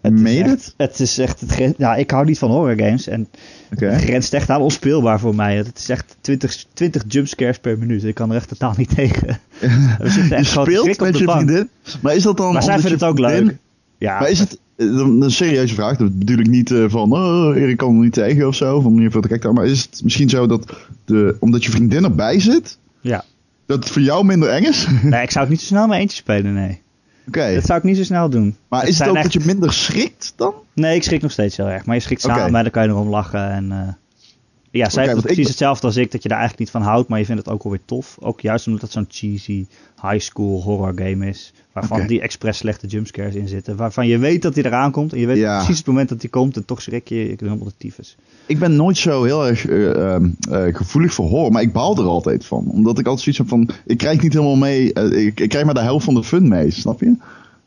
Het 0.00 0.12
Meen 0.12 0.42
echt- 0.42 0.50
dit? 0.50 0.74
Het 0.76 1.00
is 1.00 1.18
echt... 1.18 1.40
Het, 1.46 1.74
ik 1.98 2.10
hou 2.10 2.24
niet 2.24 2.38
van 2.38 2.50
horror 2.50 2.78
games 2.78 3.06
en 3.08 3.28
het 3.68 4.02
grenst 4.02 4.34
echt 4.34 4.50
aan 4.50 4.60
onspeelbaar 4.60 5.20
voor 5.20 5.34
mij. 5.34 5.56
Het 5.56 5.78
is 5.78 5.88
echt 5.88 6.16
20, 6.20 6.64
20 6.72 7.04
jumpscares 7.08 7.58
per 7.58 7.78
minuut. 7.78 8.04
Ik 8.04 8.14
kan 8.14 8.30
er 8.30 8.36
echt 8.36 8.48
totaal 8.48 8.74
niet 8.76 8.94
tegen. 8.94 9.26
We 9.98 10.10
zitten 10.10 10.28
Je 10.28 10.34
echt 10.34 10.50
speelt 10.50 11.00
met 11.00 11.18
je 11.18 11.24
bank. 11.24 11.40
vriendin. 11.40 11.68
Maar 12.02 12.14
is 12.14 12.22
dat 12.22 12.36
dan... 12.36 12.52
Maar 12.52 12.62
zij 12.62 12.78
je 12.80 12.88
het 12.88 13.02
ook 13.04 13.18
leuk. 13.18 13.56
Ja, 13.98 14.18
Maar 14.18 14.30
is 14.30 14.38
het 14.38 14.58
eh, 14.76 14.86
een, 14.86 15.30
serieuze 15.30 15.74
vraag? 15.74 15.96
Dat 15.96 16.18
bedoel 16.18 16.38
ik 16.38 16.48
niet 16.48 16.70
eh, 16.70 16.84
van, 16.88 17.12
oh, 17.12 17.56
Erik 17.56 17.76
kan 17.76 17.94
er 17.94 18.02
niet 18.02 18.12
tegen 18.12 18.46
of 18.46 18.54
zo, 18.54 18.80
van 18.80 18.94
meer 18.94 19.10
veel 19.10 19.20
te 19.20 19.28
kijken. 19.28 19.54
Maar 19.54 19.66
is 19.66 19.82
het 19.82 20.00
misschien 20.02 20.28
zo 20.28 20.46
dat, 20.46 20.72
de, 21.04 21.36
omdat 21.40 21.64
je 21.64 21.70
vriendin 21.70 22.04
erbij 22.04 22.40
zit, 22.40 22.78
ja. 23.00 23.24
dat 23.66 23.78
het 23.78 23.92
voor 23.92 24.02
jou 24.02 24.24
minder 24.24 24.48
eng 24.48 24.64
is? 24.64 24.86
Oké. 24.86 25.06
Nee, 25.08 25.22
ik 25.22 25.30
zou 25.30 25.44
het 25.44 25.52
niet 25.54 25.60
zo 25.60 25.66
snel 25.66 25.86
met 25.86 25.98
eentje 25.98 26.16
spelen, 26.16 26.54
nee. 26.54 26.80
Dat 27.54 27.64
zou 27.64 27.78
ik 27.78 27.84
niet 27.84 27.96
zo 27.96 28.02
snel 28.04 28.28
doen. 28.30 28.56
Maar 28.68 28.88
is 28.88 28.98
het 28.98 29.08
ook 29.08 29.14
echt- 29.14 29.24
dat 29.24 29.32
je 29.32 29.40
minder 29.46 29.72
schrikt 29.72 30.32
dan? 30.36 30.54
Nee, 30.74 30.96
ik 30.96 31.02
schrik 31.02 31.22
nog 31.22 31.32
steeds 31.32 31.56
heel 31.56 31.68
erg. 31.68 31.84
Maar 31.84 31.94
je 31.94 32.00
schrikt 32.00 32.20
samen 32.20 32.36
Oké. 32.46 32.56
en 32.56 32.62
dan 32.62 32.70
kan 32.70 32.82
je 32.82 32.88
erom 32.88 33.08
lachen. 33.08 33.50
En, 33.50 33.72
eh, 33.72 33.88
ja, 34.70 34.88
zij 34.90 35.06
want 35.06 35.20
precies 35.20 35.38
ik- 35.42 35.46
hetzelfde 35.48 35.86
als 35.86 35.96
ik, 35.96 36.10
dat 36.10 36.22
je 36.22 36.28
daar 36.28 36.38
eigenlijk 36.38 36.72
niet 36.72 36.82
van 36.82 36.90
houdt. 36.90 37.08
Maar 37.08 37.18
je 37.18 37.24
vindt 37.24 37.44
het 37.44 37.54
ook 37.54 37.62
wel 37.62 37.72
weer 37.72 37.80
tof. 37.84 38.16
Ook 38.20 38.40
juist 38.40 38.66
omdat 38.66 38.82
het 38.82 38.92
zo'n 38.92 39.06
cheesy 39.08 39.66
high 40.02 40.18
school 40.18 40.62
horror 40.62 40.92
game 40.94 41.26
is. 41.28 41.52
Waarvan 41.72 42.06
die 42.06 42.20
expres 42.20 42.56
slechte 42.58 42.86
jumpscares 42.86 43.34
in 43.34 43.48
zitten. 43.48 43.76
Waarvan 43.76 44.06
je 44.06 44.18
weet 44.18 44.42
dat 44.42 44.54
hij 44.54 44.64
eraan 44.64 44.90
komt. 44.90 45.12
En 45.12 45.18
je 45.20 45.26
weet 45.26 45.36
Ja. 45.36 45.56
precies 45.58 45.76
het 45.78 45.86
moment 45.86 46.08
dat 46.08 46.20
hij 46.20 46.30
komt. 46.30 46.56
En 46.56 46.64
toch 46.64 46.82
schrik 46.82 47.08
je 47.08 47.14
je 47.16 47.34
helemaal 47.38 47.64
de 47.64 47.72
tyfus. 47.78 48.16
Ik 48.46 48.58
ben 48.58 48.76
nooit 48.76 48.96
zo 48.96 49.24
heel 49.24 49.46
erg 49.46 49.66
eh, 49.66 50.12
ehm, 50.14 50.28
eh, 50.50 50.74
gevoelig 50.74 51.14
voor 51.14 51.28
horror, 51.28 51.52
maar 51.52 51.62
ik 51.62 51.72
baal 51.72 51.96
er 51.96 52.04
altijd 52.04 52.44
van. 52.46 52.66
Omdat 52.70 52.98
ik 52.98 53.06
altijd 53.06 53.22
zoiets 53.24 53.38
heb 53.40 53.48
van, 53.48 53.68
ik 53.86 53.98
krijg 53.98 54.22
niet 54.22 54.32
helemaal 54.32 54.56
mee, 54.56 54.92
eh, 54.92 55.26
ik, 55.26 55.40
ik 55.40 55.48
krijg 55.48 55.64
maar 55.64 55.74
de 55.74 55.80
helft 55.80 56.04
van 56.04 56.14
de 56.14 56.24
fun 56.24 56.48
mee, 56.48 56.70
snap 56.70 57.00
je? 57.00 57.14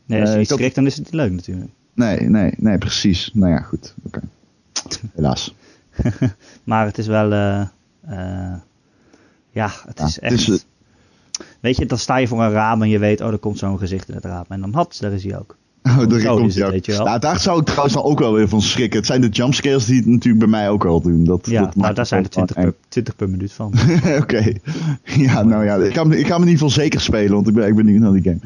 Nee, 0.06 0.20
als 0.20 0.30
je 0.30 0.36
niet 0.36 0.48
schrikt, 0.48 0.74
dan 0.74 0.86
is 0.86 0.94
het 0.96 1.04
niet 1.04 1.14
leuk 1.14 1.30
natuurlijk. 1.32 1.70
Nee, 1.94 2.20
nee, 2.20 2.52
nee, 2.56 2.78
precies. 2.78 3.30
Nou 3.34 3.52
ja, 3.52 3.58
goed. 3.58 3.94
Oké. 4.06 4.20
Helaas. 5.14 5.54
Maar 6.64 6.86
het 6.86 6.98
is 6.98 7.06
wel... 7.06 7.32
eh, 7.32 7.60
eh, 8.06 8.54
ja, 9.50 9.70
het 9.86 9.98
Ja, 9.98 10.04
is 10.06 10.18
echt... 10.18 10.66
Weet 11.60 11.76
je, 11.76 11.86
dan 11.86 11.98
sta 11.98 12.16
je 12.16 12.26
voor 12.28 12.42
een 12.42 12.50
raam 12.50 12.82
en 12.82 12.88
je 12.88 12.98
weet, 12.98 13.20
oh, 13.20 13.32
er 13.32 13.38
komt 13.38 13.58
zo'n 13.58 13.78
gezicht 13.78 14.08
in 14.08 14.14
het 14.14 14.24
raam. 14.24 14.44
En 14.48 14.60
dan 14.60 14.74
had, 14.74 14.96
daar 15.00 15.12
is 15.12 15.24
hij 15.24 15.38
ook. 15.38 15.56
Oh, 15.98 16.08
daar 16.08 16.20
Zo 16.20 16.36
komt 16.36 16.54
hij 16.54 16.64
ook. 16.64 16.70
weet 16.70 16.86
je 16.86 16.92
wel. 16.92 17.04
Nou, 17.04 17.18
daar 17.18 17.40
zou 17.40 17.58
ik 17.60 17.64
trouwens 17.64 17.94
dan 17.94 18.02
ook 18.04 18.18
wel 18.18 18.32
weer 18.32 18.48
van 18.48 18.62
schrikken. 18.62 18.98
Het 18.98 19.06
zijn 19.06 19.20
de 19.20 19.28
jumpscares 19.28 19.84
die 19.84 19.96
het 19.96 20.06
natuurlijk 20.06 20.38
bij 20.38 20.48
mij 20.48 20.70
ook 20.70 20.82
wel 20.82 21.00
doen. 21.00 21.24
Dat, 21.24 21.46
Ja, 21.46 21.60
dat 21.60 21.76
nou, 21.76 21.94
daar 21.94 22.06
zijn 22.06 22.24
er 22.24 22.30
wel 22.34 22.44
20 22.46 22.64
per, 22.64 22.74
20 22.88 23.16
per 23.16 23.28
minuut 23.30 23.52
van. 23.52 23.72
Oké. 24.22 24.52
Ja, 25.04 25.42
nou 25.42 25.64
ja, 25.64 25.74
ik 25.76 25.94
ga, 25.94 26.02
ik 26.02 26.26
ga 26.26 26.32
hem 26.32 26.42
in 26.42 26.48
ieder 26.48 26.52
geval 26.52 26.70
zeker 26.70 27.00
spelen, 27.00 27.32
want 27.32 27.48
ik 27.48 27.54
ben 27.54 27.64
echt 27.64 27.74
benieuwd 27.74 28.00
naar 28.00 28.12
die 28.12 28.22
game. 28.22 28.40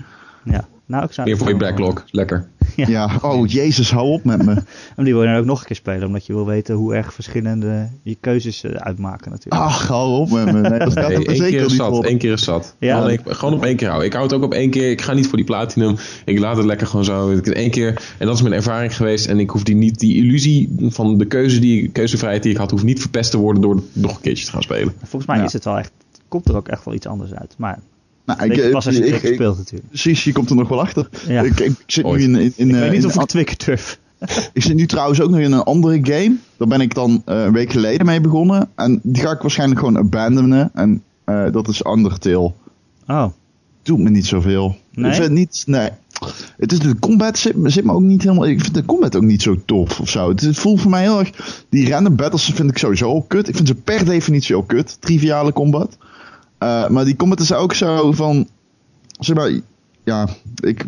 Ja, 0.44 0.68
nou, 0.86 1.04
ik 1.04 1.12
zou 1.12 1.28
Meer 1.28 1.36
voor 1.38 1.48
je 1.48 1.56
backlog. 1.56 2.04
Lekker. 2.10 2.46
Ja. 2.76 2.86
Ja, 2.88 3.10
oh 3.22 3.46
jezus, 3.48 3.90
hou 3.90 4.06
op 4.08 4.24
met 4.24 4.44
me. 4.44 4.54
En 4.96 5.04
die 5.04 5.12
wil 5.12 5.22
je 5.22 5.28
dan 5.28 5.38
ook 5.38 5.44
nog 5.44 5.60
een 5.60 5.66
keer 5.66 5.76
spelen, 5.76 6.06
omdat 6.06 6.26
je 6.26 6.32
wil 6.32 6.46
weten 6.46 6.74
hoe 6.74 6.94
erg 6.94 7.12
verschillende 7.14 7.88
je 8.02 8.16
keuzes 8.20 8.64
eh, 8.64 8.70
uitmaken 8.72 9.30
natuurlijk. 9.30 9.62
Ach, 9.62 9.88
hou 9.88 10.20
op 10.20 10.30
met 10.30 10.44
me. 10.52 10.60
Nee, 10.60 10.78
dat 10.78 10.92
gaat 10.92 11.08
Nee, 11.08 11.16
er 11.16 11.26
één 11.26 11.36
zeker 11.36 11.50
keer 11.50 11.60
is 11.64 11.68
niet 11.68 11.76
zat. 11.80 12.04
Eén 12.06 12.18
keer 12.18 12.32
is 12.32 12.44
zat. 12.44 12.74
Ja. 12.78 13.16
Gewoon, 13.24 13.54
op 13.54 13.64
één 13.64 13.76
keer 13.76 13.86
houden. 13.88 14.06
Ik 14.08 14.12
hou 14.14 14.24
het 14.24 14.34
ook 14.34 14.42
op 14.42 14.52
één 14.52 14.70
keer. 14.70 14.90
Ik 14.90 15.00
ga 15.02 15.12
niet 15.12 15.26
voor 15.26 15.36
die 15.36 15.46
platinum. 15.46 15.96
Ik 16.24 16.38
laat 16.38 16.56
het 16.56 16.66
lekker 16.66 16.86
gewoon 16.86 17.04
zo. 17.04 17.30
Ik- 17.30 17.46
Één 17.46 17.70
keer. 17.70 18.02
En 18.18 18.26
dat 18.26 18.34
is 18.34 18.42
mijn 18.42 18.54
ervaring 18.54 18.96
geweest. 18.96 19.26
En 19.26 19.38
ik 19.38 19.50
hoef 19.50 19.62
die 19.62 19.76
niet, 19.76 19.98
die 19.98 20.16
illusie 20.16 20.74
van 20.88 21.18
de 21.18 21.26
keuze 21.26 21.58
die, 21.58 21.88
keuzevrijheid 21.88 22.42
die 22.42 22.52
ik 22.52 22.58
had, 22.58 22.70
hoeft 22.70 22.84
niet 22.84 23.00
verpest 23.00 23.30
te 23.30 23.38
worden 23.38 23.62
door 23.62 23.82
nog 23.92 24.14
een 24.14 24.20
keertje 24.20 24.44
te 24.44 24.50
gaan 24.50 24.62
spelen. 24.62 24.92
Volgens 24.98 25.26
mij 25.26 25.36
Ja. 25.38 25.44
is 25.44 25.52
het 25.52 25.64
wel 25.64 25.78
echt, 25.78 25.92
komt 26.28 26.48
er 26.48 26.56
ook 26.56 26.68
echt 26.68 26.84
wel 26.84 26.94
iets 26.94 27.06
anders 27.06 27.34
uit. 27.34 27.54
Maar 27.58 27.78
Nou, 28.26 28.70
pas 28.70 28.86
als 28.86 28.96
je 28.96 29.06
ik- 29.06 29.12
het 29.14 29.22
ik- 29.24 29.34
speelt 29.34 29.56
natuurlijk. 29.56 29.88
Precies, 29.88 30.24
je 30.24 30.32
komt 30.32 30.50
er 30.50 30.56
nog 30.56 30.68
wel 30.68 30.80
achter. 30.80 31.08
Ja. 31.28 31.42
Ik, 31.42 31.60
ik 31.60 31.72
zit 31.86 32.04
nu 32.04 32.22
in, 32.22 32.34
in, 32.36 32.52
in, 32.56 32.68
ik 32.68 32.74
eh, 32.74 32.80
weet 32.80 32.90
niet 32.90 33.00
in 33.02 33.20
of 33.20 33.34
ik. 33.34 33.56
Ik 34.52 34.62
zit 34.62 34.74
nu 34.74 34.86
trouwens 34.86 35.20
ook 35.20 35.30
nog 35.30 35.40
in 35.40 35.52
een 35.52 35.62
andere 35.62 35.98
game. 36.02 36.36
Daar 36.56 36.68
ben 36.68 36.80
ik 36.80 36.94
dan 36.94 37.22
eh, 37.24 37.42
een 37.44 37.52
week 37.52 37.72
geleden 37.72 38.06
mee 38.06 38.20
begonnen. 38.20 38.68
En 38.74 39.00
die 39.02 39.22
ga 39.22 39.30
ik 39.30 39.40
waarschijnlijk 39.40 39.80
gewoon 39.80 39.98
abandonen. 39.98 40.70
En 40.74 41.02
eh, 41.24 41.44
dat 41.52 41.68
is 41.68 41.84
Undertale. 41.86 42.52
Oh, 43.06 43.26
Doet 43.82 43.98
me 43.98 44.10
niet 44.10 44.26
zoveel. 44.26 44.76
Nee? 44.94 45.10
Ik 45.10 45.16
vind 45.16 45.30
niet, 45.30 45.62
nee. 45.66 45.88
Het 46.56 46.72
is 46.72 46.78
de 46.78 46.98
combat 46.98 47.38
zit, 47.38 47.54
zit 47.64 47.84
me 47.84 47.92
ook 47.92 48.00
niet 48.00 48.22
helemaal. 48.22 48.46
Ik 48.46 48.60
vind 48.60 48.74
de 48.74 48.84
combat 48.84 49.16
ook 49.16 49.22
niet 49.22 49.42
zo 49.42 49.56
tof 49.64 50.00
of 50.00 50.08
zo. 50.08 50.28
Het, 50.28 50.40
het 50.40 50.58
voelt 50.58 50.80
voor 50.80 50.90
mij 50.90 51.02
heel 51.02 51.18
erg. 51.18 51.64
Die 51.68 51.88
random 51.90 52.16
battles 52.16 52.44
vind 52.44 52.70
ik 52.70 52.78
sowieso 52.78 53.08
al 53.08 53.24
kut. 53.28 53.48
Ik 53.48 53.54
vind 53.56 53.68
ze 53.68 53.74
per 53.74 54.04
definitie 54.04 54.54
al 54.54 54.62
kut. 54.62 54.96
Triviale 55.00 55.52
combat. 55.52 55.96
Eh, 56.58 56.88
maar 56.88 57.04
die 57.04 57.16
combat 57.16 57.40
is 57.40 57.52
ook 57.52 57.74
zo 57.74 58.12
van. 58.12 58.48
Zeg 59.18 59.36
maar. 59.36 59.50
Ja, 60.04 60.28
ik. 60.60 60.84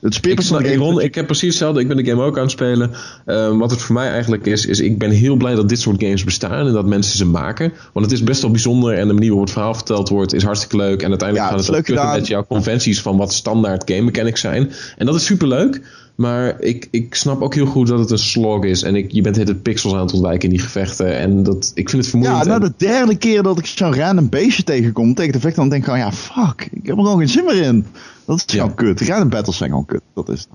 Het 0.00 0.14
snap, 0.36 0.60
ik, 0.60 0.76
Ron, 0.78 1.00
ik 1.00 1.14
heb 1.14 1.26
precies 1.26 1.48
hetzelfde. 1.48 1.80
Ik 1.80 1.88
ben 1.88 1.96
de 1.96 2.04
game 2.04 2.22
ook 2.22 2.36
aan 2.36 2.42
het 2.42 2.50
spelen. 2.50 2.90
Ehm, 3.26 3.58
wat 3.58 3.70
het 3.70 3.82
voor 3.82 3.94
mij 3.94 4.08
eigenlijk 4.08 4.46
is, 4.46 4.66
is 4.66 4.80
ik 4.80 4.98
ben 4.98 5.10
heel 5.10 5.36
blij 5.36 5.54
dat 5.54 5.68
dit 5.68 5.80
soort 5.80 6.02
games 6.02 6.24
bestaan 6.24 6.66
en 6.66 6.72
dat 6.72 6.86
mensen 6.86 7.16
ze 7.16 7.26
maken. 7.26 7.72
Want 7.92 8.06
het 8.06 8.14
is 8.14 8.22
best 8.22 8.42
wel 8.42 8.50
bijzonder 8.50 8.98
en 8.98 9.06
de 9.06 9.12
manier 9.12 9.28
waarop 9.28 9.46
het 9.46 9.54
verhaal 9.54 9.74
verteld 9.74 10.08
wordt 10.08 10.34
is 10.34 10.42
hartstikke 10.42 10.76
leuk. 10.76 11.02
En 11.02 11.08
uiteindelijk 11.08 11.50
Ja, 11.50 11.56
gaat 11.56 11.66
het 11.66 11.86
het 11.86 11.98
ook 11.98 12.12
met 12.14 12.26
jouw 12.26 12.46
conventies 12.46 13.00
van 13.00 13.16
wat 13.16 13.32
standaard 13.32 13.90
game 13.90 14.02
mechanics 14.02 14.40
zijn. 14.40 14.72
En 14.96 15.06
dat 15.06 15.14
is 15.14 15.24
super 15.24 15.48
leuk. 15.48 15.82
Maar 16.14 16.60
ik, 16.60 16.88
ik 16.90 17.14
snap 17.14 17.42
ook 17.42 17.54
heel 17.54 17.66
goed 17.66 17.86
dat 17.86 17.98
het 17.98 18.10
een 18.10 18.18
slog 18.18 18.64
is. 18.64 18.82
En 18.82 18.94
ik, 18.96 19.12
je 19.12 19.20
bent 19.22 19.36
het 19.36 19.62
pixels 19.62 19.92
aan 19.94 20.00
het 20.00 20.12
ontwijken 20.12 20.42
in 20.48 20.54
die 20.54 20.64
gevechten. 20.64 21.18
En 21.18 21.42
dat, 21.42 21.70
ik 21.74 21.88
vind 21.90 22.02
het 22.02 22.10
vermoeiend. 22.10 22.38
Ja, 22.44 22.48
nou 22.50 22.62
En- 22.62 22.68
de 22.78 22.84
derde 22.86 23.16
keer 23.16 23.42
dat 23.42 23.58
ik 23.58 23.66
zo'n 23.66 23.94
random 23.94 24.28
beestje 24.28 24.62
tegenkom 24.62 25.14
tegen 25.14 25.32
de 25.32 25.40
vechter, 25.40 25.60
dan 25.60 25.68
denk 25.70 25.82
ik 25.82 25.88
gewoon, 25.88 26.04
ja, 26.04 26.12
fuck, 26.12 26.68
ik 26.72 26.86
heb 26.86 26.96
er 26.96 27.02
gewoon 27.02 27.18
geen 27.18 27.28
zin 27.28 27.44
meer 27.44 27.62
in. 27.62 27.86
Dat 28.24 28.36
is 28.46 28.54
Ja. 28.54 28.60
gewoon 28.60 28.74
kut. 28.74 29.00
Random 29.00 29.28
battles 29.28 29.56
zijn 29.56 29.70
gewoon 29.70 29.84
kut. 29.86 30.00
Dat 30.14 30.28
is 30.28 30.40
het. 30.40 30.48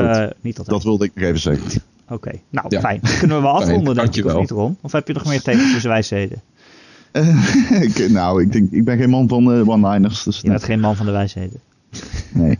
eh, 0.00 0.26
niet 0.40 0.58
altijd. 0.58 0.66
Dat 0.76 0.82
wilde 0.82 1.04
ik 1.04 1.10
nog 1.14 1.24
even 1.24 1.40
zeggen. 1.40 1.82
Oké, 2.08 2.30
nou 2.50 2.66
Ja. 2.68 2.80
fijn. 2.80 2.98
Dan 3.02 3.18
kunnen 3.18 3.36
we 3.36 3.42
wel 3.42 3.52
afronden 3.60 3.94
denk 3.94 4.16
ik, 4.16 4.24
of 4.24 4.38
niet 4.40 4.50
Ron? 4.50 4.76
Of 4.80 4.92
heb 4.92 5.06
je 5.06 5.12
nog 5.14 5.24
meer 5.26 5.42
tegeltjes 5.42 5.82
wijsheden? 5.82 6.40
Eh, 7.12 7.80
ik, 7.86 8.08
nou, 8.10 8.42
ik, 8.42 8.52
denk, 8.52 8.70
ik 8.70 8.84
ben 8.84 8.98
geen 8.98 9.10
man 9.10 9.28
van 9.28 9.52
eh, 9.52 9.68
one-liners, 9.68 10.22
dus 10.22 10.40
Je 10.40 10.48
bent 10.48 10.64
geen 10.64 10.80
man 10.80 10.96
van 10.96 11.06
de 11.06 11.12
wijsheden. 11.12 11.60
nee. 12.32 12.58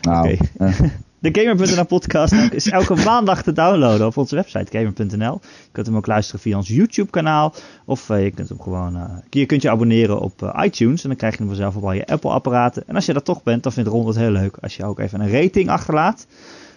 Nou, 0.00 0.32
Oké. 0.32 0.90
De 1.24 1.40
Gamer.nl 1.40 1.84
podcast 1.86 2.32
is 2.32 2.70
elke 2.70 2.94
maandag 3.04 3.42
te 3.42 3.52
downloaden 3.52 4.06
op 4.06 4.16
onze 4.16 4.34
website 4.34 4.78
gamer.nl. 4.78 5.40
Je 5.42 5.68
kunt 5.72 5.86
hem 5.86 5.96
ook 5.96 6.06
luisteren 6.06 6.40
via 6.40 6.56
ons 6.56 6.68
YouTube 6.68 7.10
kanaal. 7.10 7.54
Of 7.84 8.10
eh, 8.10 8.24
je 8.24 8.30
kunt 8.30 8.48
hem 8.48 8.60
gewoon. 8.60 8.96
eh, 8.96 9.02
je 9.30 9.46
kunt 9.46 9.62
je 9.62 9.70
abonneren 9.70 10.20
op 10.20 10.42
eh, 10.42 10.64
iTunes. 10.64 11.02
En 11.02 11.08
dan 11.08 11.18
krijg 11.18 11.32
je 11.32 11.38
hem 11.38 11.48
vanzelf 11.48 11.76
op 11.76 11.82
al 11.84 11.92
je 11.92 12.06
Apple 12.06 12.30
apparaten. 12.30 12.82
En 12.86 12.94
als 12.94 13.06
je 13.06 13.12
dat 13.12 13.24
toch 13.24 13.42
bent, 13.42 13.62
dan 13.62 13.72
vindt 13.72 13.88
Ron 13.88 14.06
het 14.06 14.16
heel 14.16 14.30
leuk 14.30 14.56
als 14.60 14.76
je 14.76 14.84
ook 14.84 14.98
even 14.98 15.20
een 15.20 15.30
rating 15.30 15.68
achterlaat. 15.68 16.26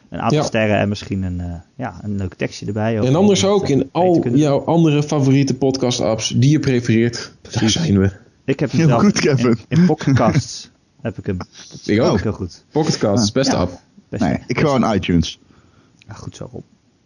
Een 0.10 0.20
aantal 0.22 0.38
Ja. 0.38 0.44
sterren 0.46 0.78
en 0.78 0.90
misschien 0.90 1.24
een, 1.24 1.62
ja, 1.76 2.00
een 2.04 2.16
leuk 2.18 2.34
tekstje 2.34 2.66
erbij. 2.66 2.98
En 3.00 3.16
anders 3.16 3.46
ook 3.46 3.70
in 3.70 3.90
al 3.92 4.28
jouw 4.34 4.60
andere 4.66 5.04
favoriete 5.04 5.56
podcast 5.56 6.00
apps 6.02 6.30
die 6.30 6.50
je 6.50 6.60
prefereert. 6.60 7.32
Daar 7.60 7.70
zijn 7.70 8.00
we. 8.00 8.12
Ik 8.46 8.60
heb 8.60 8.72
hem 8.72 8.80
Heel 8.80 8.90
zelf 8.90 9.02
goed, 9.02 9.20
Kevin. 9.20 9.48
In, 9.68 9.78
in 9.80 9.86
Pocketcasts 9.86 10.72
heb 11.02 11.18
ik 11.18 11.26
hem. 11.26 11.38
Dat 11.38 11.82
Ik 11.86 12.02
ook. 12.02 12.22
heel 12.22 12.32
goed. 12.32 12.64
Pocketcast, 12.72 13.34
beste 13.34 13.56
Ja. 13.56 13.62
app. 13.62 13.86
Best, 14.10 14.24
nee, 14.24 14.38
ik 14.48 14.60
gewoon 14.60 14.94
iTunes. 14.94 15.40
Ja, 16.08 16.14
goed 16.14 16.36
zo, 16.36 16.50
Rob. 16.52 16.64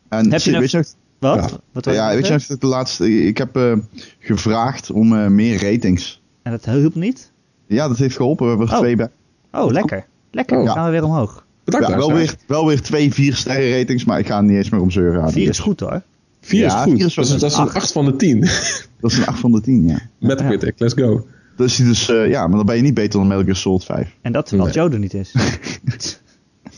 En 0.10 0.32
Heb 0.32 0.41
je 0.41 0.60
weet 0.60 0.72
je 0.72 0.78
nog, 0.78 0.86
Wat? 1.20 1.49
Ja. 1.49 1.58
Wat 1.72 1.86
ja, 1.86 2.14
weet 2.14 2.28
je 2.28 2.34
nog, 2.34 2.45
dat 2.45 2.62
de 2.62 2.68
laatste, 2.68 3.26
ik 3.28 3.38
heb 3.38 3.56
eh, 3.56 3.74
gevraagd 4.20 4.91
om 4.91 5.18
eh, 5.18 5.28
meer 5.28 5.72
ratings 5.72 6.22
En 6.43 6.52
dat 6.52 6.66
hielp 6.66 6.95
niet? 6.95 7.32
Ja, 7.68 7.88
dat 7.88 7.97
heeft 7.97 8.16
geholpen. 8.16 8.43
We 8.45 8.49
hebben 8.52 8.68
er 8.68 8.74
Oh. 8.74 8.80
twee 8.80 8.95
bij. 8.95 9.10
Oh, 9.52 9.72
lekker. 9.72 10.06
Lekker, 10.32 10.58
Oh. 10.58 10.66
dan 10.66 10.74
gaan 10.74 10.86
we 10.86 10.91
weer 10.91 11.04
omhoog. 11.04 11.45
Bedankt. 11.64 11.88
Ja, 11.88 11.97
wel, 11.97 12.14
weer, 12.14 12.36
wel 12.47 12.66
weer 12.68 12.82
twee 12.82 13.14
vier 13.14 13.36
sterren 13.36 13.78
ratings, 13.78 14.06
maar 14.06 14.20
ik 14.20 14.28
ga 14.28 14.38
er 14.38 14.43
niet 14.43 14.58
eens 14.58 14.70
meer 14.70 14.82
om 14.82 14.91
zeuren. 14.91 15.22
aan. 15.22 15.32
Vier 15.32 15.49
is 15.49 15.60
goed 15.60 15.80
hoor. 15.80 16.02
Vier 16.41 16.66
is 16.66 16.74
goed. 16.74 16.93
vier 16.97 17.06
is 17.06 17.16
wel 17.16 17.26
dat, 17.26 17.34
is, 17.34 17.41
dat 17.41 17.52
is 17.52 17.58
een 17.58 17.64
acht. 17.64 17.76
8 17.76 17.91
van 17.91 18.06
de 18.06 18.16
10. 18.16 18.39
Dat 19.02 19.12
is 19.12 19.18
een 19.18 19.26
8 19.26 19.39
van 19.39 19.52
de 19.52 19.62
10, 19.62 19.88
ja. 19.88 19.99
Metacritic, 20.20 20.80
let's 20.80 20.93
go. 20.93 21.28
Dus, 21.56 21.76
die 21.76 21.86
dus 21.86 22.10
eh, 22.10 22.30
ja, 22.30 22.47
maar 22.47 22.58
dan 22.58 22.66
ben 22.66 22.76
je 22.76 22.82
niet 22.82 22.93
beter 22.93 23.20
dan 23.20 23.28
Metal 23.28 23.43
Gear 23.43 23.56
Solid 23.56 23.84
5. 23.86 24.16
En 24.22 24.32
dat 24.32 24.45
terwijl 24.45 24.70
Nee. 24.70 24.78
Joe 24.78 24.89
er 24.91 24.99
niet 24.99 25.14
is. 25.14 25.34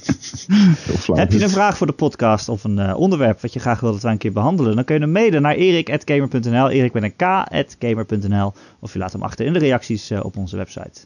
Heb 1.14 1.32
je 1.32 1.44
een 1.44 1.50
vraag 1.50 1.78
voor 1.78 1.88
de 1.88 1.94
podcast 1.94 2.50
of 2.50 2.64
een 2.64 2.80
eh, 2.80 2.98
onderwerp 2.98 3.42
wat 3.42 3.54
je 3.54 3.60
graag 3.60 3.80
wil 3.80 3.92
dat 3.92 4.02
wij 4.02 4.12
een 4.12 4.18
keer 4.18 4.32
behandelen? 4.32 4.76
Dan 4.76 4.84
kun 4.84 4.96
je 4.96 5.02
hem 5.02 5.12
mailen 5.12 5.42
naar 5.42 5.56
erik.gamer.nl, 5.56 6.70
erik 6.70 6.94
met 6.94 7.04
een 7.04 7.16
k.gamer.nl 7.16 8.54
of 8.80 8.94
je 8.94 9.00
laat 9.00 9.12
hem 9.12 9.22
achter 9.24 9.46
in 9.46 9.54
de 9.54 9.60
reacties 9.60 10.10
eh, 10.10 10.20
op 10.24 10.38
onze 10.38 10.58
website. 10.58 11.02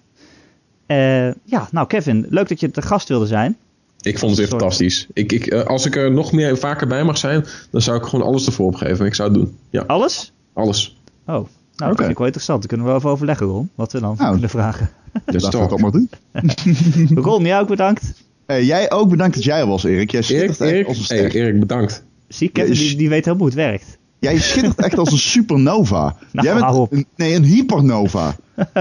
Eh, 0.86 1.28
ja, 1.44 1.68
nou 1.72 1.88
Kevin, 1.88 2.26
leuk 2.30 2.48
dat 2.50 2.60
je 2.60 2.72
te 2.72 2.82
gast 2.82 3.08
wilde 3.08 3.28
zijn. 3.28 3.58
Ik 4.02 4.18
vond 4.20 4.32
het 4.32 4.40
weer 4.40 4.48
Sorry. 4.50 4.62
fantastisch. 4.62 5.08
Ik, 5.14 5.32
ik, 5.32 5.54
als 5.54 5.86
ik 5.86 5.96
er 5.96 6.12
nog 6.12 6.32
meer 6.32 6.58
vaker 6.58 6.88
bij 6.88 7.04
mag 7.04 7.18
zijn, 7.18 7.46
dan 7.72 7.82
zou 7.82 7.98
ik 7.98 8.04
gewoon 8.04 8.26
alles 8.26 8.46
ervoor 8.46 8.66
opgeven. 8.68 9.06
Ik 9.06 9.16
zou 9.16 9.30
het 9.30 9.38
doen. 9.38 9.58
Ja, 9.70 9.84
Alles? 9.88 10.34
alles. 10.54 10.98
Oh, 11.26 11.34
nou 11.34 11.46
dat 11.76 11.88
Oké. 11.88 11.98
vind 11.98 12.10
ik 12.12 12.18
wel 12.18 12.26
interessant. 12.26 12.60
Daar 12.60 12.68
kunnen 12.68 12.86
we 12.86 12.92
wel 12.92 13.02
over 13.02 13.10
overleggen, 13.12 13.46
Ron. 13.48 13.70
Wat 13.76 13.92
we 13.92 14.00
dan 14.00 14.16
Nou. 14.18 14.32
kunnen 14.32 14.50
vragen. 14.50 14.90
Laten 15.14 15.34
we 15.34 15.42
het 15.42 15.52
talk. 15.52 15.70
allemaal 15.72 15.92
doen. 15.92 16.10
Ron, 17.26 17.44
jij 17.44 17.60
ook 17.60 17.68
bedankt. 17.68 18.14
Eh, 18.48 18.68
jij 18.68 18.92
ook 18.92 19.10
bedankt 19.10 19.36
dat 19.36 19.44
jij 19.44 19.60
er 19.60 19.68
was, 19.68 19.84
Erik. 19.84 20.12
Jij 20.12 20.22
Erik, 20.22 20.36
schittert 20.38 20.62
echt 20.62 20.72
Erik, 20.72 20.88
als 20.88 21.10
een 21.10 21.18
hey. 21.18 21.32
Erik, 21.32 21.60
bedankt. 21.60 22.04
Zie, 22.28 22.50
Kevin 22.50 22.74
Ja, 22.74 22.80
je- 22.80 22.88
die, 22.88 22.98
die 22.98 23.10
weet 23.10 23.26
heel 23.26 23.34
goed 23.34 23.42
hoe 23.42 23.50
het 23.52 23.58
werkt. 23.58 23.98
Jij 24.20 24.38
schittert 24.40 24.80
echt 24.80 24.98
als 24.98 25.12
een 25.12 25.18
supernova. 25.34 26.16
Nou, 26.32 26.48
jij 26.48 26.56
bent. 26.60 26.92
Een, 26.92 27.06
nee, 27.16 27.36
een 27.36 27.44
hypernova. 27.44 28.36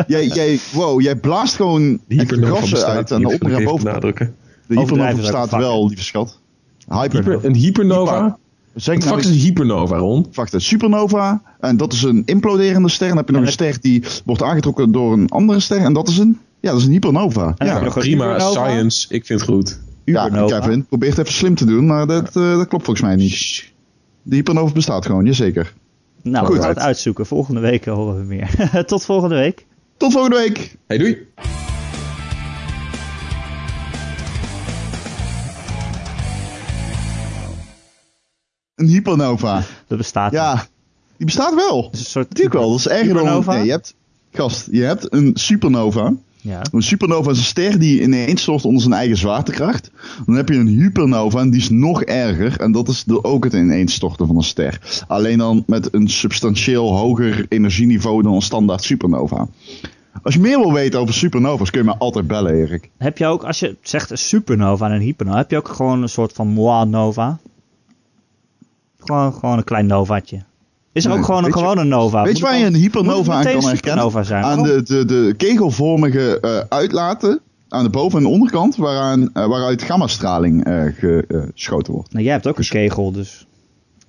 jij, 0.07 0.27
jij, 0.27 0.59
wow, 0.73 1.01
jij 1.01 1.17
blaast 1.17 1.55
gewoon 1.55 2.01
De 2.09 2.25
bestaat 2.61 2.85
uit 2.85 3.11
en 3.11 3.19
niet, 3.19 3.27
onder 3.41 3.59
en 3.59 3.65
boven. 3.65 3.85
benadrukken. 3.85 4.35
De 4.67 4.79
hypernova 4.79 5.15
bestaat 5.15 5.51
wel, 5.51 5.89
lieve 5.89 6.05
schat. 6.05 6.41
Hyper. 6.89 7.19
Hyper, 7.25 7.45
een 7.45 7.55
hypernova? 7.55 8.39
Zeg 8.75 8.97
Wat 8.97 9.05
nou 9.05 9.19
is 9.19 9.27
een 9.27 9.33
hypernova, 9.33 9.97
Ron? 9.97 10.27
Wacht, 10.33 10.53
een 10.53 10.61
supernova. 10.61 11.43
En 11.61 11.77
dat 11.77 11.93
is 11.93 12.03
een 12.03 12.23
imploderende 12.25 12.89
ster. 12.89 13.09
Dan 13.09 13.17
heb 13.17 13.27
je 13.27 13.33
nog 13.33 13.41
En 13.43 13.47
een 13.47 13.53
ster 13.53 13.77
die 13.81 14.03
wordt 14.25 14.43
aangetrokken 14.43 14.93
door 14.93 15.13
een 15.13 15.29
andere 15.29 15.61
ster. 15.61 15.79
En 15.79 15.93
dat 15.93 16.09
is 16.09 16.19
een, 16.19 16.39
ja, 16.67 16.73
dat 16.73 16.81
is 16.81 16.87
een 16.87 16.93
hypernova. 16.93 17.55
En 17.59 17.67
Ja, 17.67 17.81
nog 17.81 17.95
een 17.97 18.03
Prima, 18.03 18.39
science. 18.39 19.07
Ik 19.15 19.27
vind 19.27 19.41
het 19.41 19.49
goed. 19.49 19.81
ja 20.05 20.27
Ubernova. 20.27 20.59
Kevin, 20.61 20.87
probeer 20.87 21.09
het 21.09 21.19
even 21.19 21.33
slim 21.33 21.55
te 21.55 21.65
doen. 21.65 21.87
Maar 21.87 22.07
dat, 22.07 22.37
eh, 22.37 22.57
dat 22.57 22.69
klopt 22.69 22.85
volgens 22.85 23.07
mij 23.07 23.17
niet. 23.17 23.73
De 24.23 24.35
hypernova 24.37 24.73
bestaat 24.73 25.07
gewoon, 25.07 25.25
jazeker. 25.25 25.73
Nou, 26.23 26.47
we 26.47 26.53
Goed. 26.53 26.61
gaan 26.61 26.69
het 26.69 26.79
uitzoeken. 26.79 27.27
Volgende 27.27 27.61
week 27.61 27.85
horen 27.85 28.17
we 28.19 28.25
meer. 28.25 28.51
Tot 28.87 29.05
volgende 29.05 29.35
week. 29.35 29.67
Tot 29.97 30.13
volgende 30.13 30.37
week. 30.37 30.77
Hey, 30.87 30.99
doei! 30.99 31.19
Een 38.75 38.87
hypernova. 38.87 39.63
Dat 39.87 39.99
bestaat 39.99 40.31
niet. 40.33 40.41
Ja, 40.41 40.67
die 41.17 41.27
bestaat 41.27 41.55
wel. 41.55 41.85
Het 41.85 41.93
is 41.95 42.01
een 42.01 42.07
soort 42.07 42.29
Natuurlijk 42.29 42.55
wel. 42.57 42.71
Dat 42.71 42.79
is 42.79 42.89
erger 42.89 43.15
dan... 43.15 43.45
Nee, 43.47 43.65
je 43.65 43.71
hebt... 43.71 43.95
Gast, 44.33 44.69
je 44.71 44.83
hebt 44.83 45.13
een 45.13 45.31
supernova. 45.35 46.13
Ja. 46.47 46.63
Een 46.73 46.83
supernova 46.83 47.31
is 47.31 47.39
een 47.39 47.45
ster 47.45 47.79
die 47.79 48.03
ineens 48.03 48.43
stort 48.43 48.65
onder 48.65 48.83
zijn 48.83 48.95
eigen 48.95 49.17
zwaartekracht. 49.17 49.91
Dan 50.27 50.35
heb 50.35 50.49
je 50.49 50.55
een 50.55 50.67
hypernova 50.67 51.41
en 51.41 51.51
die 51.51 51.61
is 51.61 51.71
nog 51.71 52.03
erger. 52.03 52.61
En 52.61 52.73
dat 52.73 52.89
is 52.89 53.05
de, 53.05 53.25
ook 53.25 53.45
het 53.45 53.53
ineenstorten 53.53 54.27
van 54.27 54.37
een 54.37 54.43
ster. 54.43 55.05
Alleen 55.09 55.39
dan 55.39 55.65
met 55.67 55.95
een 55.95 56.09
substantieel 56.09 56.97
hoger 56.97 57.47
energieniveau 57.49 58.23
dan 58.23 58.35
een 58.35 58.43
standaard 58.43 58.83
supernova. 58.83 59.49
Als 60.23 60.35
je 60.35 60.41
meer 60.41 60.59
wil 60.59 60.73
weten 60.73 61.01
over 61.01 61.15
supernova's 61.15 61.71
kun 61.71 61.81
je 61.81 61.87
me 61.87 61.97
altijd 61.97 62.27
bellen, 62.27 62.55
Erik. 62.55 62.91
Heb 62.97 63.19
je 63.19 63.27
ook, 63.27 63.45
als 63.45 63.59
je 63.59 63.77
zegt 63.83 64.11
een 64.11 64.19
supernova 64.19 64.87
en 64.87 64.93
een 64.93 65.01
hypernova, 65.01 65.39
heb 65.39 65.51
je 65.51 65.57
ook 65.57 65.69
gewoon 65.69 66.03
een 66.03 66.09
soort 66.09 66.33
van 66.33 66.49
moi 66.49 66.87
nova? 66.87 67.39
Gewoon, 68.99 69.33
gewoon 69.33 69.59
een 69.59 69.65
klein 69.65 69.87
novaatje. 69.87 70.45
Is 70.97 71.05
er 71.05 71.11
Nee, 71.11 71.19
ook 71.19 71.25
gewoon 71.25 71.45
een 71.45 71.53
gewone 71.53 71.85
nova? 71.85 72.23
Weet 72.23 72.37
je 72.39 72.43
waar 72.45 72.59
je 72.59 72.65
een 72.65 72.75
hypernova 72.75 73.33
aan 73.33 73.45
kan 73.45 73.65
herkennen? 73.65 74.25
zijn? 74.25 74.45
Aan 74.45 74.59
Waarom? 74.59 74.77
de, 74.77 74.83
de, 74.83 75.05
de 75.05 75.35
kegelvormige 75.37 76.41
eh, 76.41 76.59
uitlaten 76.69 77.41
aan 77.69 77.85
de 77.85 77.91
boven- 77.91 78.19
en 78.19 78.25
de 78.25 78.31
onderkant 78.31 78.77
waaraan, 78.77 79.33
eh, 79.33 79.47
waaruit 79.47 79.83
gammastraling 79.83 80.65
eh 80.65 80.83
geschoten 80.99 81.93
wordt. 81.93 82.13
Nou, 82.13 82.25
jij 82.25 82.33
hebt 82.33 82.47
ook 82.47 82.59
een 82.59 82.69
kegel, 82.69 83.13
dus. 83.13 83.47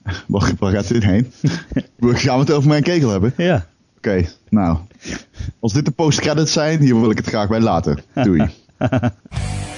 Waar, 0.27 0.51
waar 0.59 0.71
gaat 0.71 0.87
dit 0.87 1.03
heen? 1.03 1.31
Gaan 1.99 2.33
we 2.35 2.39
het 2.41 2.51
over 2.51 2.69
mijn 2.69 2.83
kegel 2.83 3.09
hebben? 3.09 3.33
Ja. 3.37 3.65
Oké, 3.97 4.25
nou. 4.49 4.77
Als 5.59 5.73
dit 5.73 5.85
de 5.85 5.91
post-credits 5.91 6.53
zijn, 6.53 6.79
hier 6.79 6.99
wil 6.99 7.09
ik 7.11 7.17
het 7.17 7.27
graag 7.27 7.47
bij 7.47 7.59
laten. 7.59 7.99
Doei. 8.13 8.43